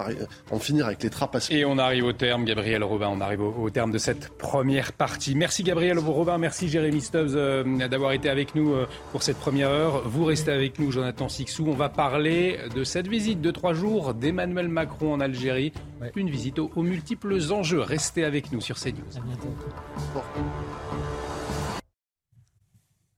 en, 0.50 0.58
finir 0.58 0.86
avec 0.86 1.02
les 1.02 1.10
trapasses. 1.10 1.50
Et 1.50 1.64
on 1.64 1.76
arrive 1.78 2.04
au 2.04 2.12
terme, 2.12 2.44
Gabriel 2.44 2.82
Robin, 2.82 3.08
on 3.12 3.20
arrive 3.20 3.42
au, 3.42 3.68
terme 3.70 3.90
de 3.90 3.98
cette 3.98 4.30
première 4.30 4.92
partie. 4.92 5.34
Merci 5.34 5.62
Gabriel 5.62 5.98
Robin, 5.98 6.38
merci 6.38 6.68
Jérémy 6.68 7.00
Stubbs 7.00 7.34
euh, 7.34 7.88
d'avoir 7.88 8.12
été 8.12 8.30
avec 8.30 8.54
nous 8.54 8.72
euh, 8.72 8.86
pour 9.12 9.22
cette 9.22 9.36
première 9.36 9.68
heure. 9.68 10.08
Vous 10.08 10.24
restez 10.24 10.50
avec 10.50 10.78
nous, 10.78 10.90
Jonathan 10.90 11.28
Sixou. 11.28 11.66
On 11.68 11.74
va 11.74 11.90
parler 11.90 12.58
de 12.74 12.82
cette 12.82 13.08
visite 13.08 13.40
de 13.40 13.50
trois 13.50 13.74
jours 13.74 14.14
d'Emmanuel 14.14 14.68
Macron 14.68 15.12
en 15.12 15.20
Algérie. 15.20 15.72
Une 16.16 16.30
visite 16.30 16.58
aux, 16.58 16.82
multiples 16.82 17.36
enjeux. 17.52 17.80
Restez 17.80 18.24
avec 18.24 18.52
nous 18.52 18.60
sur 18.60 18.76
CNews. 18.78 19.04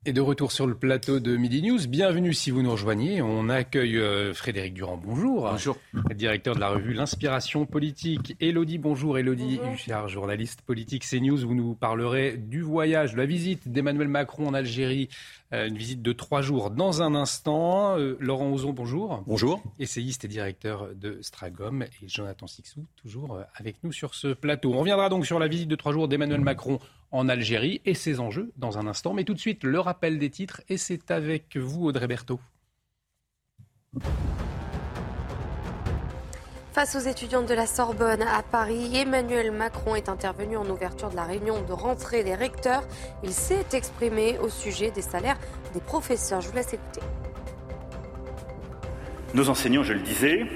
Et 0.07 0.15
de 0.15 0.23
retour 0.23 0.51
sur 0.51 0.67
le 0.67 0.75
plateau 0.75 1.21
de 1.21 1.37
Midi 1.37 1.61
News, 1.61 1.87
bienvenue 1.87 2.33
si 2.33 2.51
vous 2.51 2.63
nous 2.63 2.71
rejoignez. 2.71 3.21
On 3.21 3.51
accueille 3.51 3.99
euh, 3.99 4.33
Frédéric 4.33 4.73
Durand, 4.73 4.97
bonjour. 4.97 5.51
Bonjour. 5.51 5.77
Directeur 6.15 6.55
de 6.55 6.61
la 6.61 6.71
revue 6.71 6.95
L'Inspiration 6.95 7.67
Politique. 7.67 8.35
Elodie, 8.41 8.79
bonjour. 8.79 9.19
Elodie 9.19 9.61
Huchard, 9.75 10.09
journaliste 10.09 10.63
politique 10.63 11.05
CNews. 11.05 11.47
Vous 11.47 11.55
nous 11.55 11.75
parlerez 11.75 12.39
du 12.39 12.63
voyage, 12.63 13.13
de 13.13 13.19
la 13.19 13.27
visite 13.27 13.69
d'Emmanuel 13.69 14.09
Macron 14.09 14.47
en 14.47 14.55
Algérie 14.55 15.11
euh, 15.53 15.69
une 15.69 15.77
visite 15.77 16.01
de 16.01 16.13
trois 16.15 16.41
jours 16.41 16.71
dans 16.71 17.03
un 17.03 17.15
instant. 17.15 17.99
Euh, 17.99 18.17
Laurent 18.21 18.51
Ozon, 18.53 18.73
bonjour. 18.73 19.23
Bonjour. 19.27 19.63
Essayiste 19.79 20.25
et 20.25 20.29
directeur 20.29 20.95
de 20.95 21.19
Stragom. 21.21 21.83
Et 21.83 22.09
Jonathan 22.09 22.47
Sixou, 22.47 22.87
toujours 22.97 23.39
avec 23.55 23.77
nous 23.85 23.93
sur 23.93 24.15
ce 24.15 24.29
plateau. 24.29 24.73
On 24.73 24.79
reviendra 24.79 25.11
donc 25.11 25.27
sur 25.27 25.39
la 25.39 25.47
visite 25.47 25.69
de 25.69 25.77
trois 25.77 25.93
jours 25.93 26.09
d'Emmanuel 26.09 26.41
Macron 26.41 26.81
en 27.13 27.29
Algérie 27.29 27.81
et 27.85 27.95
ses 27.95 28.21
enjeux 28.21 28.53
dans 28.57 28.79
un 28.79 28.87
instant. 28.87 29.13
Mais 29.15 29.25
tout 29.25 29.35
de 29.35 29.39
suite, 29.39 29.65
le 29.65 29.81
rappel 29.81 30.19
des 30.19 30.31
titres. 30.31 30.63
Et 30.69 30.77
c'est 30.77 31.11
avec 31.11 31.57
vous, 31.57 31.87
Audrey 31.87 32.07
Berthaud. 32.07 32.41
Face 36.73 36.95
aux 36.95 37.01
étudiantes 37.01 37.49
de 37.49 37.55
la 37.55 37.67
Sorbonne 37.67 38.23
à 38.23 38.45
Paris, 38.45 38.97
Emmanuel 38.97 39.51
Macron 39.51 39.97
est 39.97 40.09
intervenu 40.09 40.57
en 40.57 40.71
ouverture 40.71 41.11
de 41.11 41.17
la 41.17 41.25
réunion 41.25 41.61
de 41.63 41.73
rentrée 41.73 42.23
des 42.23 42.37
recteurs. 42.37 42.85
Il 43.25 43.33
s'est 43.33 43.67
exprimé 43.73 44.39
au 44.39 44.49
sujet 44.49 44.93
des 44.93 45.03
salaires 45.03 45.39
des 45.75 45.81
professeurs. 45.81 46.41
Je 46.41 46.49
vous 46.49 46.55
laisse 46.55 46.73
écouter. 46.73 47.01
Nos 49.35 49.49
enseignants, 49.49 49.83
je 49.83 49.93
le 49.93 50.01
disais, 50.01 50.47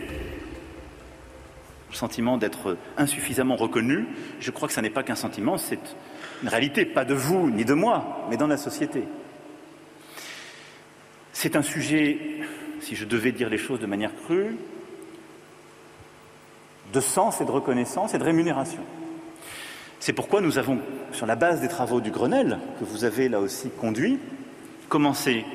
le 1.91 1.95
sentiment 1.95 2.39
d'être 2.39 2.77
insuffisamment 2.97 3.57
reconnus, 3.57 4.07
je 4.39 4.51
crois 4.53 4.69
que 4.69 4.75
ce 4.75 4.81
n'est 4.81 4.91
pas 4.91 5.03
qu'un 5.03 5.15
sentiment, 5.17 5.59
c'est 5.59 5.97
une 6.45 6.51
réalité, 6.51 6.85
pas 6.85 7.07
de 7.07 7.15
vous 7.15 7.49
ni 7.49 7.65
de 7.65 7.73
moi, 7.73 8.27
mais 8.29 8.37
dans 8.37 8.47
la 8.47 8.59
société. 8.59 9.05
C'est 11.33 11.57
un 11.57 11.63
sujet, 11.63 12.19
si 12.81 12.97
je 12.97 13.07
devais 13.07 13.33
dire 13.33 13.49
les 13.49 13.57
choses 13.57 13.81
de 13.81 13.87
manière 13.87 14.11
crue, 14.27 14.55
de 16.93 17.01
sens 17.01 17.41
et 17.41 17.47
de 17.47 17.51
reconnaissance 17.51 18.13
et 18.13 18.19
de 18.19 18.25
rémunération. 18.25 18.83
C'est 20.01 20.13
pourquoi 20.13 20.43
nous 20.43 20.59
avons, 20.59 20.81
sur 21.13 21.25
la 21.25 21.35
base 21.35 21.63
des 21.63 21.69
travaux 21.69 22.03
du 22.03 22.11
Grenelle, 22.11 22.59
que 22.79 22.85
vous 22.85 23.05
avez 23.05 23.31
là 23.31 23.41
aussi 23.41 23.71
conduit, 23.71 24.19
commencé 24.91 25.47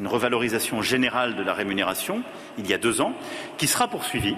une 0.00 0.06
revalorisation 0.06 0.80
générale 0.80 1.36
de 1.36 1.42
la 1.42 1.52
rémunération 1.52 2.22
il 2.56 2.66
y 2.66 2.72
a 2.72 2.78
deux 2.78 3.02
ans, 3.02 3.12
qui 3.58 3.66
sera 3.66 3.88
poursuivie 3.88 4.36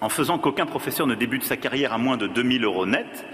en 0.00 0.08
faisant 0.08 0.38
qu'aucun 0.38 0.64
professeur 0.64 1.06
ne 1.06 1.14
débute 1.14 1.44
sa 1.44 1.58
carrière 1.58 1.92
à 1.92 1.98
moins 1.98 2.16
de 2.16 2.26
2000 2.26 2.64
euros 2.64 2.86
net, 2.86 3.26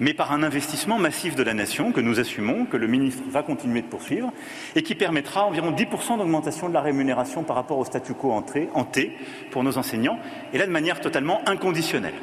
mais 0.00 0.14
par 0.14 0.32
un 0.32 0.42
investissement 0.42 0.98
massif 0.98 1.34
de 1.34 1.42
la 1.42 1.54
nation 1.54 1.92
que 1.92 2.00
nous 2.00 2.20
assumons, 2.20 2.66
que 2.66 2.76
le 2.76 2.86
ministre 2.86 3.22
va 3.30 3.42
continuer 3.42 3.82
de 3.82 3.86
poursuivre, 3.86 4.32
et 4.76 4.82
qui 4.82 4.94
permettra 4.94 5.44
environ 5.44 5.72
10% 5.72 6.18
d'augmentation 6.18 6.68
de 6.68 6.74
la 6.74 6.80
rémunération 6.80 7.42
par 7.42 7.56
rapport 7.56 7.78
au 7.78 7.84
statu 7.84 8.14
quo 8.14 8.32
en 8.32 8.42
T 8.42 9.12
pour 9.50 9.64
nos 9.64 9.78
enseignants, 9.78 10.18
et 10.52 10.58
là 10.58 10.66
de 10.66 10.72
manière 10.72 11.00
totalement 11.00 11.40
inconditionnelle 11.46 12.14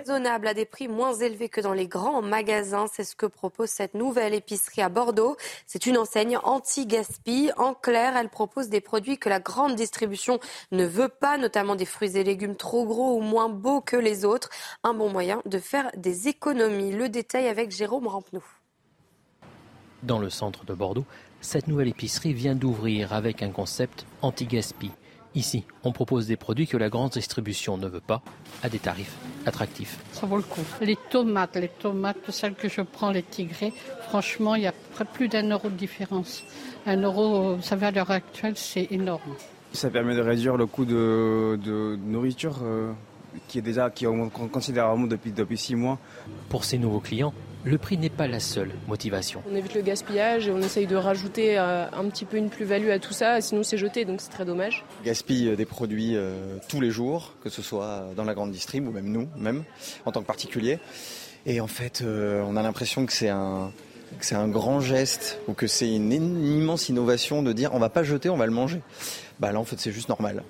raisonnable 0.00 0.46
à 0.46 0.54
des 0.54 0.64
prix 0.64 0.88
moins 0.88 1.14
élevés 1.14 1.48
que 1.48 1.60
dans 1.60 1.72
les 1.72 1.86
grands 1.86 2.22
magasins. 2.22 2.86
C'est 2.92 3.04
ce 3.04 3.14
que 3.14 3.26
propose 3.26 3.68
cette 3.68 3.94
nouvelle 3.94 4.34
épicerie 4.34 4.82
à 4.82 4.88
Bordeaux. 4.88 5.36
C'est 5.66 5.86
une 5.86 5.98
enseigne 5.98 6.38
anti-gaspi. 6.42 7.50
En 7.56 7.74
clair, 7.74 8.16
elle 8.16 8.28
propose 8.28 8.68
des 8.68 8.80
produits 8.80 9.18
que 9.18 9.28
la 9.28 9.40
grande 9.40 9.74
distribution 9.74 10.40
ne 10.72 10.86
veut 10.86 11.08
pas, 11.08 11.38
notamment 11.38 11.76
des 11.76 11.84
fruits 11.84 12.16
et 12.16 12.24
légumes 12.24 12.56
trop 12.56 12.86
gros 12.86 13.16
ou 13.16 13.20
moins 13.20 13.48
beaux 13.48 13.80
que 13.80 13.96
les 13.96 14.24
autres. 14.24 14.50
Un 14.82 14.94
bon 14.94 15.10
moyen 15.10 15.42
de 15.44 15.58
faire 15.58 15.90
des 15.96 16.28
économies. 16.28 16.92
Le 16.92 17.08
détail 17.08 17.48
avec 17.48 17.70
Jérôme 17.70 18.06
Rampenou. 18.06 18.42
Dans 20.02 20.18
le 20.18 20.30
centre 20.30 20.64
de 20.64 20.72
Bordeaux, 20.72 21.04
cette 21.42 21.68
nouvelle 21.68 21.88
épicerie 21.88 22.32
vient 22.32 22.54
d'ouvrir 22.54 23.12
avec 23.12 23.42
un 23.42 23.50
concept 23.50 24.06
anti-gaspi. 24.22 24.90
Ici, 25.34 25.64
on 25.84 25.92
propose 25.92 26.26
des 26.26 26.36
produits 26.36 26.66
que 26.66 26.76
la 26.76 26.88
grande 26.88 27.12
distribution 27.12 27.76
ne 27.76 27.86
veut 27.86 28.00
pas 28.00 28.20
à 28.64 28.68
des 28.68 28.80
tarifs 28.80 29.14
attractifs. 29.46 29.98
Ça 30.12 30.26
vaut 30.26 30.36
le 30.36 30.42
coup. 30.42 30.64
Les 30.80 30.96
tomates, 31.08 31.56
les 31.56 31.68
tomates, 31.68 32.30
celles 32.30 32.54
que 32.54 32.68
je 32.68 32.80
prends, 32.80 33.12
les 33.12 33.22
tigrés, 33.22 33.72
franchement, 34.08 34.56
il 34.56 34.62
y 34.62 34.66
a 34.66 34.74
plus 35.12 35.28
d'un 35.28 35.48
euro 35.48 35.68
de 35.68 35.76
différence. 35.76 36.42
Un 36.84 37.00
euro, 37.02 37.54
vous 37.56 37.62
savez, 37.62 37.86
à 37.86 37.90
l'heure 37.92 38.10
actuelle, 38.10 38.54
c'est 38.56 38.88
énorme. 38.90 39.36
Ça 39.72 39.88
permet 39.88 40.16
de 40.16 40.20
réduire 40.20 40.56
le 40.56 40.66
coût 40.66 40.84
de, 40.84 41.96
nourriture 42.04 42.58
euh, 42.64 42.92
qui 43.46 43.58
est 43.58 43.62
déjà 43.62 43.88
qui 43.88 44.06
augmente 44.06 44.32
considérablement 44.50 45.06
depuis, 45.06 45.30
depuis 45.30 45.56
six 45.56 45.76
mois. 45.76 45.98
Pour 46.48 46.64
ces 46.64 46.76
nouveaux 46.76 46.98
clients, 46.98 47.32
le 47.64 47.78
prix 47.78 47.98
n'est 47.98 48.10
pas 48.10 48.26
la 48.26 48.40
seule 48.40 48.70
motivation. 48.88 49.42
On 49.50 49.54
évite 49.54 49.74
le 49.74 49.82
gaspillage 49.82 50.48
et 50.48 50.50
on 50.50 50.60
essaye 50.60 50.86
de 50.86 50.96
rajouter 50.96 51.58
euh, 51.58 51.86
un 51.92 52.08
petit 52.08 52.24
peu 52.24 52.36
une 52.36 52.48
plus-value 52.48 52.90
à 52.90 52.98
tout 52.98 53.12
ça, 53.12 53.40
sinon 53.40 53.62
c'est 53.62 53.78
jeté, 53.78 54.04
donc 54.04 54.20
c'est 54.20 54.30
très 54.30 54.44
dommage. 54.44 54.84
On 55.00 55.04
gaspille 55.04 55.48
euh, 55.48 55.56
des 55.56 55.66
produits 55.66 56.16
euh, 56.16 56.56
tous 56.68 56.80
les 56.80 56.90
jours, 56.90 57.34
que 57.42 57.50
ce 57.50 57.62
soit 57.62 58.10
dans 58.16 58.24
la 58.24 58.34
grande 58.34 58.52
distrib 58.52 58.86
ou 58.88 58.92
même 58.92 59.10
nous, 59.10 59.28
même 59.36 59.64
en 60.06 60.12
tant 60.12 60.20
que 60.20 60.26
particulier. 60.26 60.78
Et 61.46 61.60
en 61.60 61.66
fait, 61.66 62.04
on 62.04 62.54
a 62.54 62.62
l'impression 62.62 63.06
que 63.06 63.14
c'est 63.14 63.30
un, 63.30 63.72
c'est 64.20 64.34
un 64.34 64.46
grand 64.46 64.80
geste 64.80 65.40
ou 65.48 65.54
que 65.54 65.66
c'est 65.66 65.90
une, 65.94 66.12
immense 66.12 66.90
innovation 66.90 67.42
de 67.42 67.54
dire 67.54 67.70
on 67.72 67.78
va 67.78 67.88
pas 67.88 68.02
jeter, 68.02 68.28
on 68.28 68.36
va 68.36 68.44
le 68.44 68.52
manger. 68.52 68.82
Bah 69.38 69.50
là, 69.50 69.58
en 69.58 69.64
fait, 69.64 69.80
c'est 69.80 69.90
juste 69.90 70.10
normal. 70.10 70.42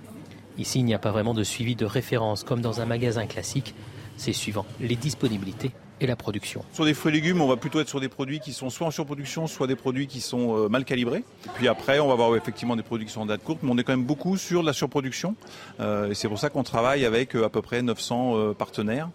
Ici, 0.58 0.80
il 0.80 0.84
n'y 0.84 0.94
a 0.94 0.98
pas 0.98 1.12
vraiment 1.12 1.32
de 1.32 1.44
suivi 1.44 1.76
de 1.76 1.84
référence 1.84 2.42
comme 2.42 2.60
dans 2.60 2.80
un 2.80 2.86
magasin 2.86 3.26
classique. 3.26 3.76
C'est 4.16 4.32
suivant 4.32 4.66
les 4.80 4.96
disponibilités 4.96 5.70
et 6.00 6.06
la 6.06 6.16
production. 6.16 6.64
Sur 6.72 6.84
des 6.84 6.94
fruits 6.94 7.12
et 7.12 7.14
légumes, 7.16 7.40
on 7.40 7.46
va 7.46 7.56
plutôt 7.56 7.80
être 7.80 7.88
sur 7.88 8.00
des 8.00 8.08
produits 8.08 8.40
qui 8.40 8.52
sont 8.52 8.70
soit 8.70 8.86
en 8.86 8.90
surproduction, 8.90 9.46
soit 9.46 9.66
des 9.66 9.76
produits 9.76 10.06
qui 10.06 10.20
sont 10.20 10.56
euh, 10.56 10.68
mal 10.68 10.84
calibrés. 10.84 11.24
Et 11.46 11.50
puis 11.54 11.68
après, 11.68 12.00
on 12.00 12.06
va 12.06 12.14
avoir 12.14 12.34
effectivement 12.36 12.76
des 12.76 12.82
produits 12.82 13.06
qui 13.06 13.12
sont 13.12 13.20
en 13.20 13.26
date 13.26 13.42
courte, 13.42 13.60
mais 13.62 13.70
on 13.70 13.78
est 13.78 13.84
quand 13.84 13.92
même 13.92 14.04
beaucoup 14.04 14.36
sur 14.36 14.62
la 14.62 14.72
surproduction. 14.72 15.34
Euh, 15.80 16.10
et 16.10 16.14
c'est 16.14 16.28
pour 16.28 16.38
ça 16.38 16.48
qu'on 16.48 16.62
travaille 16.62 17.04
avec 17.04 17.36
euh, 17.36 17.44
à 17.44 17.50
peu 17.50 17.62
près 17.62 17.82
900 17.82 18.54
partenaires, 18.54 19.08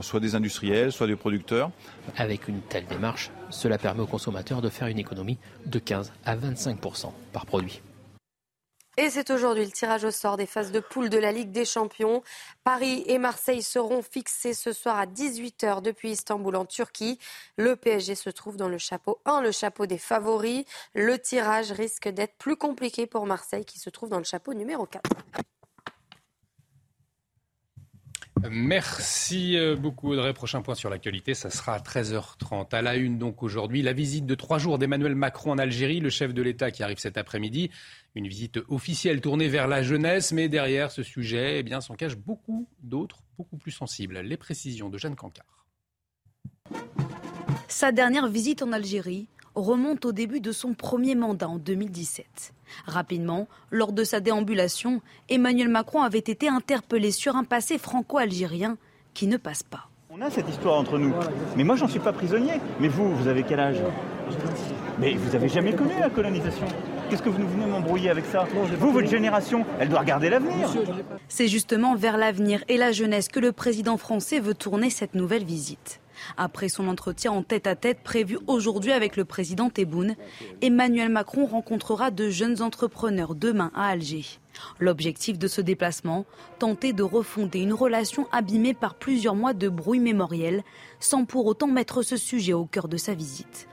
soit 0.00 0.20
des 0.20 0.34
industriels, 0.34 0.92
soit 0.92 1.06
des 1.06 1.16
producteurs. 1.16 1.70
Avec 2.16 2.48
une 2.48 2.60
telle 2.60 2.86
démarche, 2.86 3.30
cela 3.50 3.78
permet 3.78 4.02
aux 4.02 4.06
consommateurs 4.06 4.62
de 4.62 4.68
faire 4.68 4.88
une 4.88 4.98
économie 4.98 5.38
de 5.66 5.78
15 5.78 6.12
à 6.24 6.36
25% 6.36 7.12
par 7.32 7.46
produit. 7.46 7.80
Et 8.98 9.08
c'est 9.08 9.30
aujourd'hui 9.30 9.64
le 9.64 9.70
tirage 9.70 10.04
au 10.04 10.10
sort 10.10 10.36
des 10.36 10.44
phases 10.44 10.70
de 10.70 10.78
poule 10.78 11.08
de 11.08 11.16
la 11.16 11.32
Ligue 11.32 11.50
des 11.50 11.64
Champions. 11.64 12.22
Paris 12.62 13.04
et 13.06 13.16
Marseille 13.16 13.62
seront 13.62 14.02
fixés 14.02 14.52
ce 14.52 14.74
soir 14.74 14.98
à 14.98 15.06
18h 15.06 15.80
depuis 15.80 16.10
Istanbul 16.10 16.56
en 16.56 16.66
Turquie. 16.66 17.18
Le 17.56 17.74
PSG 17.74 18.14
se 18.14 18.28
trouve 18.28 18.58
dans 18.58 18.68
le 18.68 18.76
chapeau 18.76 19.18
1, 19.24 19.40
le 19.40 19.50
chapeau 19.50 19.86
des 19.86 19.96
favoris. 19.96 20.66
Le 20.94 21.18
tirage 21.18 21.72
risque 21.72 22.08
d'être 22.08 22.36
plus 22.36 22.56
compliqué 22.56 23.06
pour 23.06 23.24
Marseille 23.24 23.64
qui 23.64 23.78
se 23.78 23.88
trouve 23.88 24.10
dans 24.10 24.18
le 24.18 24.24
chapeau 24.24 24.52
numéro 24.52 24.84
4. 24.84 25.02
Merci 28.50 29.56
euh, 29.56 29.76
beaucoup 29.76 30.10
Audrey. 30.10 30.32
Prochain 30.34 30.62
point 30.62 30.74
sur 30.74 30.90
l'actualité, 30.90 31.34
ça 31.34 31.50
sera 31.50 31.74
à 31.74 31.78
13h30. 31.78 32.74
À 32.74 32.82
la 32.82 32.96
une 32.96 33.18
donc 33.18 33.42
aujourd'hui, 33.42 33.82
la 33.82 33.92
visite 33.92 34.26
de 34.26 34.34
trois 34.34 34.58
jours 34.58 34.78
d'Emmanuel 34.78 35.14
Macron 35.14 35.52
en 35.52 35.58
Algérie, 35.58 36.00
le 36.00 36.10
chef 36.10 36.34
de 36.34 36.42
l'État 36.42 36.70
qui 36.70 36.82
arrive 36.82 36.98
cet 36.98 37.16
après-midi. 37.16 37.70
Une 38.14 38.26
visite 38.26 38.58
officielle 38.68 39.20
tournée 39.20 39.48
vers 39.48 39.68
la 39.68 39.82
jeunesse, 39.82 40.32
mais 40.32 40.48
derrière 40.48 40.90
ce 40.90 41.02
sujet, 41.02 41.60
eh 41.60 41.62
bien, 41.62 41.80
s'en 41.80 41.94
cachent 41.94 42.16
beaucoup 42.16 42.68
d'autres, 42.82 43.22
beaucoup 43.36 43.56
plus 43.56 43.70
sensibles. 43.70 44.18
Les 44.18 44.36
précisions 44.36 44.90
de 44.90 44.98
Jeanne 44.98 45.16
Cancard. 45.16 45.66
Sa 47.68 47.92
dernière 47.92 48.28
visite 48.28 48.62
en 48.62 48.72
Algérie 48.72 49.28
remonte 49.54 50.04
au 50.04 50.12
début 50.12 50.40
de 50.40 50.52
son 50.52 50.74
premier 50.74 51.14
mandat 51.14 51.48
en 51.48 51.58
2017. 51.58 52.54
Rapidement, 52.86 53.48
lors 53.70 53.92
de 53.92 54.04
sa 54.04 54.20
déambulation, 54.20 55.00
Emmanuel 55.28 55.68
Macron 55.68 56.02
avait 56.02 56.18
été 56.18 56.48
interpellé 56.48 57.10
sur 57.10 57.36
un 57.36 57.44
passé 57.44 57.78
franco-algérien 57.78 58.76
qui 59.14 59.26
ne 59.26 59.36
passe 59.36 59.62
pas. 59.62 59.88
On 60.10 60.20
a 60.20 60.28
cette 60.28 60.48
histoire 60.48 60.78
entre 60.78 60.98
nous. 60.98 61.14
Mais 61.56 61.64
moi, 61.64 61.74
j'en 61.76 61.88
suis 61.88 61.98
pas 61.98 62.12
prisonnier. 62.12 62.60
Mais 62.80 62.88
vous, 62.88 63.14
vous 63.14 63.28
avez 63.28 63.44
quel 63.44 63.60
âge? 63.60 63.78
Mais 64.98 65.14
vous 65.14 65.34
avez 65.34 65.48
jamais 65.48 65.72
connu 65.72 65.94
la 65.98 66.10
colonisation. 66.10 66.66
Qu'est-ce 67.08 67.22
que 67.22 67.30
vous 67.30 67.48
venez 67.48 67.64
m'embrouiller 67.64 68.10
avec 68.10 68.26
ça? 68.26 68.46
Vous, 68.78 68.92
votre 68.92 69.08
génération, 69.08 69.64
elle 69.80 69.88
doit 69.88 70.00
regarder 70.00 70.28
l'avenir. 70.28 70.68
C'est 71.28 71.48
justement 71.48 71.94
vers 71.94 72.18
l'avenir 72.18 72.62
et 72.68 72.76
la 72.76 72.92
jeunesse 72.92 73.28
que 73.28 73.40
le 73.40 73.52
président 73.52 73.96
français 73.96 74.38
veut 74.38 74.54
tourner 74.54 74.90
cette 74.90 75.14
nouvelle 75.14 75.44
visite. 75.44 76.01
Après 76.36 76.68
son 76.68 76.88
entretien 76.88 77.32
en 77.32 77.42
tête-à-tête 77.42 78.00
prévu 78.02 78.38
aujourd'hui 78.46 78.92
avec 78.92 79.16
le 79.16 79.24
président 79.24 79.70
Tebboune, 79.70 80.16
Emmanuel 80.60 81.08
Macron 81.08 81.46
rencontrera 81.46 82.10
de 82.10 82.30
jeunes 82.30 82.62
entrepreneurs 82.62 83.34
demain 83.34 83.70
à 83.74 83.88
Alger. 83.88 84.24
L'objectif 84.78 85.38
de 85.38 85.48
ce 85.48 85.60
déplacement, 85.60 86.24
tenter 86.58 86.92
de 86.92 87.02
refonder 87.02 87.60
une 87.60 87.72
relation 87.72 88.26
abîmée 88.32 88.74
par 88.74 88.94
plusieurs 88.94 89.34
mois 89.34 89.54
de 89.54 89.68
bruit 89.68 90.00
mémoriel, 90.00 90.62
sans 91.00 91.24
pour 91.24 91.46
autant 91.46 91.66
mettre 91.66 92.02
ce 92.02 92.16
sujet 92.16 92.52
au 92.52 92.64
cœur 92.64 92.88
de 92.88 92.96
sa 92.96 93.14
visite. 93.14 93.66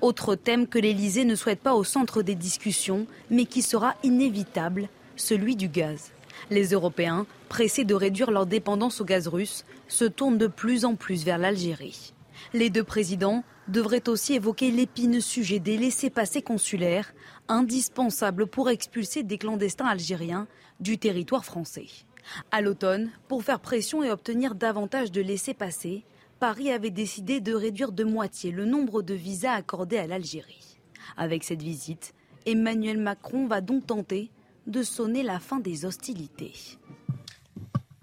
Autre 0.00 0.34
thème 0.34 0.66
que 0.66 0.78
l'Élysée 0.78 1.24
ne 1.24 1.34
souhaite 1.34 1.60
pas 1.60 1.74
au 1.74 1.84
centre 1.84 2.22
des 2.22 2.34
discussions, 2.34 3.06
mais 3.30 3.44
qui 3.44 3.60
sera 3.60 3.96
inévitable, 4.02 4.88
celui 5.16 5.56
du 5.56 5.68
gaz. 5.68 6.12
Les 6.50 6.68
Européens, 6.68 7.26
pressés 7.50 7.84
de 7.84 7.94
réduire 7.94 8.30
leur 8.30 8.46
dépendance 8.46 9.00
au 9.02 9.04
gaz 9.04 9.28
russe, 9.28 9.64
se 9.90 10.04
tournent 10.04 10.38
de 10.38 10.46
plus 10.46 10.84
en 10.84 10.94
plus 10.94 11.24
vers 11.24 11.38
l'Algérie. 11.38 12.14
Les 12.52 12.70
deux 12.70 12.84
présidents 12.84 13.44
devraient 13.68 14.08
aussi 14.08 14.34
évoquer 14.34 14.70
l'épineux 14.70 15.20
sujet 15.20 15.58
des 15.58 15.76
laissés-passer 15.76 16.42
consulaires, 16.42 17.12
indispensables 17.48 18.46
pour 18.46 18.70
expulser 18.70 19.22
des 19.22 19.38
clandestins 19.38 19.86
algériens 19.86 20.48
du 20.80 20.98
territoire 20.98 21.44
français. 21.44 21.86
À 22.50 22.60
l'automne, 22.60 23.10
pour 23.28 23.42
faire 23.42 23.60
pression 23.60 24.02
et 24.02 24.10
obtenir 24.10 24.54
davantage 24.54 25.12
de 25.12 25.20
laissés-passer, 25.20 26.04
Paris 26.38 26.72
avait 26.72 26.90
décidé 26.90 27.40
de 27.40 27.52
réduire 27.52 27.92
de 27.92 28.04
moitié 28.04 28.50
le 28.50 28.64
nombre 28.64 29.02
de 29.02 29.14
visas 29.14 29.52
accordés 29.52 29.98
à 29.98 30.06
l'Algérie. 30.06 30.78
Avec 31.16 31.44
cette 31.44 31.62
visite, 31.62 32.14
Emmanuel 32.46 32.98
Macron 32.98 33.46
va 33.46 33.60
donc 33.60 33.86
tenter 33.86 34.30
de 34.66 34.82
sonner 34.82 35.22
la 35.22 35.38
fin 35.38 35.60
des 35.60 35.84
hostilités. 35.84 36.78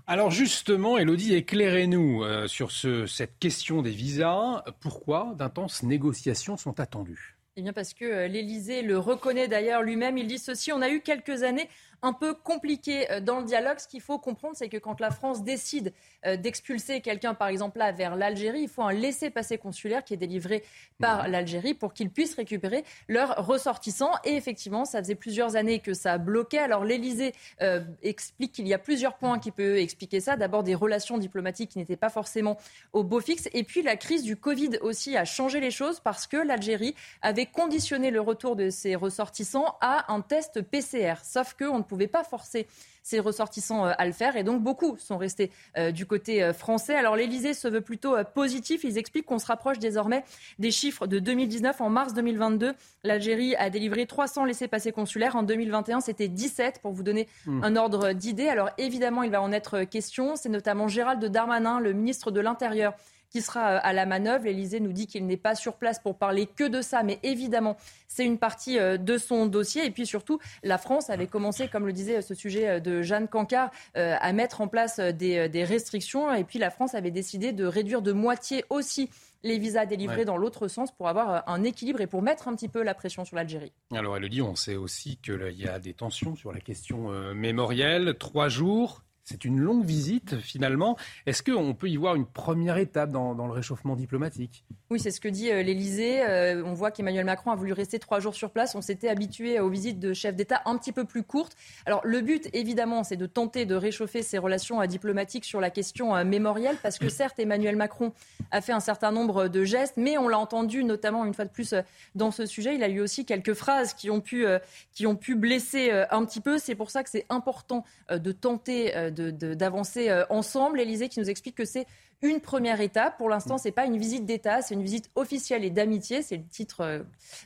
Alors 0.10 0.32
justement, 0.32 0.98
Elodie, 0.98 1.36
éclairez-nous 1.36 2.24
euh, 2.24 2.48
sur 2.48 2.72
cette 2.72 3.38
question 3.40 3.82
des 3.82 3.92
visas. 3.92 4.64
Pourquoi 4.80 5.34
d'intenses 5.38 5.84
négociations 5.84 6.56
sont 6.56 6.80
attendues? 6.80 7.36
Eh 7.58 7.62
bien 7.62 7.74
parce 7.74 7.94
que 7.94 8.06
euh, 8.06 8.28
l'Élysée 8.28 8.84
le 8.84 8.98
reconnaît 8.98 9.50
d'ailleurs 9.50 9.84
lui-même. 9.84 10.18
Il 10.18 10.28
dit 10.28 10.38
ceci, 10.38 10.72
on 10.72 10.82
a 10.82 10.90
eu 10.90 11.02
quelques 11.02 11.44
années 11.44 11.68
un 12.02 12.14
peu 12.14 12.34
compliqué 12.34 13.10
euh, 13.12 13.20
dans 13.20 13.40
le 13.40 13.46
dialogue. 13.46 13.80
Ce 13.80 13.88
qu'il 13.88 14.02
faut 14.02 14.20
comprendre, 14.20 14.56
c'est 14.56 14.70
que 14.70 14.78
quand 14.78 15.00
la 15.00 15.12
France 15.12 15.44
décide 15.44 15.94
euh, 16.26 16.38
d'expulser 16.38 17.02
quelqu'un, 17.02 17.34
par 17.34 17.48
exemple 17.48 17.80
là, 17.80 17.92
vers 17.92 18.16
l'Algérie, 18.16 18.62
il 18.62 18.70
faut 18.70 18.84
un 18.84 18.94
laissez-passer 18.94 19.58
consulaire 19.58 20.04
qui 20.04 20.14
est 20.14 20.18
délivré 20.18 20.64
par 21.00 21.28
l'Algérie 21.28 21.74
pour 21.74 21.94
qu'ils 21.94 22.10
puissent 22.10 22.36
récupérer 22.36 22.84
leurs 23.08 23.46
ressortissants. 23.46 24.14
Et 24.24 24.36
effectivement, 24.36 24.86
ça 24.86 25.00
faisait 25.00 25.16
plusieurs 25.16 25.56
années 25.56 25.80
que 25.80 25.94
ça 25.94 26.18
bloquait. 26.18 26.60
Alors 26.60 26.84
l'Élysée 26.84 27.34
euh, 27.62 27.82
explique 28.04 28.52
qu'il 28.52 28.68
y 28.68 28.74
a 28.74 28.80
plusieurs 28.80 29.18
points 29.18 29.40
qui 29.40 29.52
peuvent 29.52 29.78
expliquer 29.78 30.20
ça. 30.20 30.36
D'abord 30.36 30.64
des 30.64 30.76
relations 30.76 31.18
diplomatiques 31.18 31.72
qui 31.72 31.80
n'étaient 31.80 31.98
pas 31.98 32.10
forcément 32.10 32.58
au 32.94 33.04
beau 33.04 33.20
fixe. 33.20 33.50
Et 33.54 33.64
puis 33.64 33.82
la 33.82 33.98
crise 33.98 34.24
du 34.24 34.38
Covid 34.38 34.78
aussi 34.82 35.18
a 35.18 35.26
changé 35.26 35.60
les 35.60 35.72
choses 35.72 36.00
parce 36.00 36.28
que 36.28 36.38
l'Algérie 36.38 36.96
avait 37.22 37.46
conditionné 37.46 38.12
le 38.12 38.22
retour 38.22 38.56
de 38.56 38.70
ses 38.70 38.96
ressortissants 38.96 39.78
à 39.82 40.12
un 40.14 40.22
test 40.22 40.62
PCR. 40.62 41.16
Sauf 41.24 41.54
qu'on 41.54 41.80
ne 41.80 41.84
pouvait 41.88 42.08
pas 42.08 42.24
forcer 42.24 42.68
ses 43.08 43.20
ressortissants 43.20 43.86
euh, 43.86 43.94
à 43.98 44.06
le 44.06 44.12
faire. 44.12 44.36
Et 44.36 44.44
donc, 44.44 44.62
beaucoup 44.62 44.98
sont 44.98 45.18
restés 45.18 45.52
euh, 45.78 45.92
du 45.92 46.06
côté 46.06 46.44
euh, 46.44 46.54
français. 46.54 46.96
Alors, 46.96 47.16
l'Élysée 47.16 47.54
se 47.54 47.68
veut 47.68 47.82
plutôt 47.82 48.16
positif. 48.34 48.84
Ils 48.84 48.98
expliquent 48.98 49.26
qu'on 49.26 49.40
se 49.40 49.46
rapproche 49.46 49.80
désormais 49.80 50.24
des 50.60 50.72
chiffres 50.72 51.08
de 51.08 51.20
2019. 51.20 51.80
En 51.80 51.90
mars 51.90 52.14
2022, 52.14 52.74
l'Algérie 53.04 53.56
a 53.56 53.70
délivré 53.70 54.06
300 54.06 54.46
laissés-passer 54.46 54.92
consulaires. 54.92 55.36
En 55.36 55.44
2021, 55.44 56.02
c'était 56.02 56.28
17, 56.28 56.80
pour 56.82 56.92
vous 56.92 57.04
donner 57.04 57.28
hmm. 57.46 57.64
un 57.64 57.76
ordre 57.78 58.12
d'idée. 58.12 58.50
Alors, 58.50 58.70
évidemment, 58.78 59.24
il 59.24 59.32
va 59.32 59.42
en 59.42 59.52
être 59.54 59.84
question. 59.84 60.36
C'est 60.36 60.50
notamment 60.50 60.88
Gérald 60.90 61.24
Darmanin, 61.24 61.80
le 61.80 61.94
ministre 61.94 62.32
de 62.32 62.42
l'Intérieur, 62.42 62.94
qui 63.30 63.42
sera 63.42 63.74
euh, 63.74 63.80
à 63.82 63.94
la 63.94 64.06
manœuvre. 64.06 64.46
L'Elysée 64.46 64.80
nous 64.80 64.94
dit 64.94 65.08
qu'il 65.08 65.26
n'est 65.26 65.38
pas 65.38 65.56
sur 65.56 65.76
place 65.76 66.00
pour 66.00 66.18
parler 66.18 66.48
que 66.48 66.68
de 66.68 66.82
ça, 66.82 67.04
mais 67.04 67.20
évidemment, 67.24 67.78
c'est 68.08 68.26
une 68.26 68.38
partie 68.38 68.80
euh, 68.80 68.98
de 68.98 69.18
son 69.18 69.46
dossier. 69.46 69.86
Et 69.86 69.92
puis 69.92 70.06
surtout, 70.06 70.40
la 70.64 70.78
France 70.78 71.10
avait 71.10 71.28
commencé, 71.28 71.68
comme 71.68 71.86
le 71.86 71.94
disait 71.94 72.22
ce 72.22 72.34
sujet 72.34 72.68
euh, 72.68 72.80
de 72.80 73.02
Jeanne 73.02 73.28
Cancard, 73.28 73.72
à 73.96 74.34
mettre 74.34 74.62
en 74.62 74.68
place 74.68 75.00
des, 75.00 75.64
restrictions. 75.64 76.34
Et 76.34 76.44
puis 76.44 76.60
la 76.60 76.70
France 76.70 76.96
avait 76.96 77.12
décidé 77.12 77.52
de 77.52 77.66
réduire 77.66 78.02
de 78.02 78.12
moitié 78.12 78.64
aussi 78.70 79.10
les 79.44 79.58
visas 79.58 79.86
délivrés 79.86 80.26
dans 80.26 80.38
l'autre 80.38 80.68
sens 80.68 80.92
pour 80.92 81.08
avoir 81.08 81.48
un 81.48 81.64
équilibre 81.64 82.02
et 82.02 82.08
pour 82.08 82.22
mettre 82.22 82.48
un 82.48 82.56
petit 82.56 82.68
peu 82.68 82.84
la 82.84 82.94
pression 82.94 83.26
sur 83.26 83.36
l'Algérie. 83.36 83.72
Alors 83.94 84.18
Elodie, 84.18 84.42
on 84.42 84.56
sait 84.56 84.76
aussi 84.76 85.18
qu'il 85.18 85.54
y 85.56 85.68
a 85.68 85.80
des 85.80 85.94
tensions 85.94 86.36
sur 86.36 86.52
la 86.52 86.60
question 86.60 87.12
mémorielle. 87.34 88.16
Trois 88.18 88.50
jours, 88.50 89.04
c'est 89.28 89.44
une 89.44 89.60
longue 89.60 89.84
visite 89.84 90.38
finalement. 90.38 90.96
Est-ce 91.26 91.44
qu'on 91.44 91.74
peut 91.74 91.90
y 91.90 91.98
voir 91.98 92.16
une 92.16 92.26
première 92.26 92.78
étape 92.78 93.12
dans, 93.12 93.34
le 93.34 93.52
réchauffement 93.52 93.98
diplomatique? 93.98 94.64
Oui, 94.90 95.02
c'est 95.02 95.12
ce 95.12 95.20
que 95.20 95.28
dit 95.28 95.52
euh, 95.52 95.62
l'Elysée. 95.64 96.22
Euh, 96.24 96.64
on 96.64 96.74
voit 96.74 96.92
qu'Emmanuel 96.92 97.26
Macron 97.26 97.52
a 97.52 97.56
voulu 97.58 97.74
rester 97.74 98.00
trois 98.00 98.22
jours 98.22 98.36
sur 98.36 98.52
place. 98.52 98.74
On 98.74 98.82
s'était 98.82 99.10
habitué 99.10 99.60
aux 99.60 99.70
visites 99.70 100.00
de 100.00 100.14
chefs 100.14 100.36
d'État 100.36 100.62
un 100.64 100.78
petit 100.78 100.94
peu 100.94 101.04
plus 101.04 101.24
courtes. 101.24 101.58
Alors 101.86 102.00
le 102.06 102.22
but, 102.22 102.50
évidemment, 102.54 103.04
c'est 103.04 103.18
de 103.18 103.26
tenter 103.26 103.66
de 103.66 103.76
réchauffer 103.76 104.24
ces 104.24 104.38
relations 104.38 104.82
euh, 104.82 104.86
diplomatiques 104.86 105.44
sur 105.44 105.60
la 105.60 105.72
question 105.72 106.24
mémorielle, 106.24 106.78
parce 106.82 106.98
que 106.98 107.10
certes, 107.10 107.38
Emmanuel 107.38 107.76
Macron 107.76 108.14
a 108.52 108.62
fait 108.62 108.72
un 108.72 108.80
certain 108.80 109.12
nombre 109.12 109.50
de 109.50 109.66
gestes, 109.66 109.96
mais 109.98 110.18
on 110.18 110.30
l'a 110.30 110.40
entendu 110.40 110.86
notamment 110.86 111.26
une 111.26 111.34
fois 111.34 111.44
de 111.44 111.50
plus 111.50 111.76
dans 112.16 112.32
ce 112.32 112.46
sujet. 112.46 112.76
Il 112.76 112.84
a 112.84 112.88
eu 112.88 113.02
aussi 113.02 113.26
quelques 113.26 113.54
phrases 113.54 113.94
qui 113.94 114.10
ont 114.10 114.22
pu, 114.22 114.46
qui 114.94 115.06
ont 115.06 115.16
pu 115.16 115.36
blesser 115.36 115.92
un 116.12 116.24
petit 116.26 116.40
peu. 116.40 116.58
C'est 116.58 116.76
pour 116.76 116.92
ça 116.92 117.04
que 117.04 117.10
c'est 117.10 117.26
important 117.30 117.84
de 118.10 118.32
tenter 118.32 118.94
d'avancer 119.20 120.10
euh, 120.10 120.26
ensemble. 120.30 120.78
L'Elysée 120.78 121.10
qui 121.10 121.20
nous 121.20 121.30
explique 121.30 121.56
que 121.56 121.66
c'est 121.66 121.86
une 122.22 122.40
première 122.40 122.82
étape. 122.82 123.18
Pour 123.18 123.30
l'instant, 123.30 123.58
ce 123.58 123.68
n'est 123.68 123.72
pas 123.72 123.86
une 123.86 123.98
visite 123.98 124.26
d'État, 124.26 124.62
c'est 124.62 124.74
une 124.74 124.82
visite 124.82 125.10
officielle 125.16 125.64
et 125.64 125.70
d'amitié. 125.70 126.22
C'est 126.22 126.38
le 126.38 126.48
titre 126.48 126.82
euh, 126.82 127.00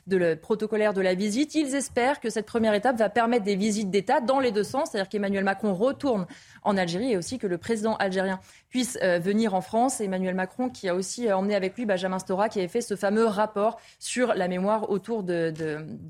de 0.06 0.16
le 0.16 0.36
protocolaire 0.36 0.94
de 0.94 1.00
la 1.00 1.14
visite. 1.14 1.54
Ils 1.54 1.74
espèrent 1.74 2.20
que 2.20 2.30
cette 2.30 2.46
première 2.46 2.72
étape 2.72 2.96
va 2.96 3.10
permettre 3.10 3.44
des 3.44 3.56
visites 3.56 3.90
d'État 3.90 4.20
dans 4.20 4.40
les 4.40 4.50
deux 4.50 4.64
sens, 4.64 4.90
c'est-à-dire 4.90 5.08
qu'Emmanuel 5.08 5.44
Macron 5.44 5.74
retourne 5.74 6.26
en 6.62 6.76
Algérie 6.76 7.12
et 7.12 7.16
aussi 7.16 7.38
que 7.38 7.46
le 7.46 7.58
président 7.58 7.96
algérien 7.96 8.40
puisse 8.70 8.98
euh, 9.02 9.18
venir 9.18 9.54
en 9.54 9.60
France. 9.60 10.00
Emmanuel 10.00 10.34
Macron 10.34 10.70
qui 10.70 10.88
a 10.88 10.94
aussi 10.94 11.30
emmené 11.30 11.54
avec 11.54 11.76
lui 11.76 11.84
Benjamin 11.84 12.18
Stora 12.18 12.48
qui 12.48 12.58
avait 12.58 12.68
fait 12.68 12.80
ce 12.80 12.96
fameux 12.96 13.26
rapport 13.26 13.78
sur 13.98 14.34
la 14.34 14.48
mémoire 14.48 14.90
autour 14.90 15.22
de, 15.22 15.52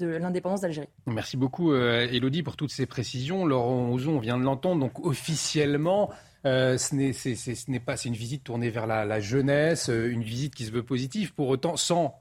l'indépendance 0.01 0.61
d'Algérie. 0.61 0.89
Merci 1.07 1.37
beaucoup 1.37 1.75
Elodie 1.75 2.43
pour 2.43 2.57
toutes 2.57 2.71
ces 2.71 2.87
précisions. 2.87 3.45
Laurent 3.45 3.91
Ozon, 3.91 4.17
on 4.17 4.19
vient 4.19 4.39
de 4.39 4.45
l'entendre, 4.45 4.81
donc 4.81 5.05
officiellement 5.05 6.11
euh, 6.45 6.77
ce 6.77 7.71
n'est 7.71 7.81
pas, 7.81 7.97
c'est 7.97 8.09
une 8.09 8.17
visite 8.17 8.45
tournée 8.45 8.71
vers 8.71 8.87
la, 8.87 9.21
jeunesse, 9.21 9.89
euh, 9.89 10.11
une 10.11 10.23
visite 10.23 10.55
qui 10.55 10.65
se 10.65 10.73
veut 10.73 10.83
positive, 10.83 11.35
pour 11.35 11.49
autant 11.49 11.77
sans 11.77 12.21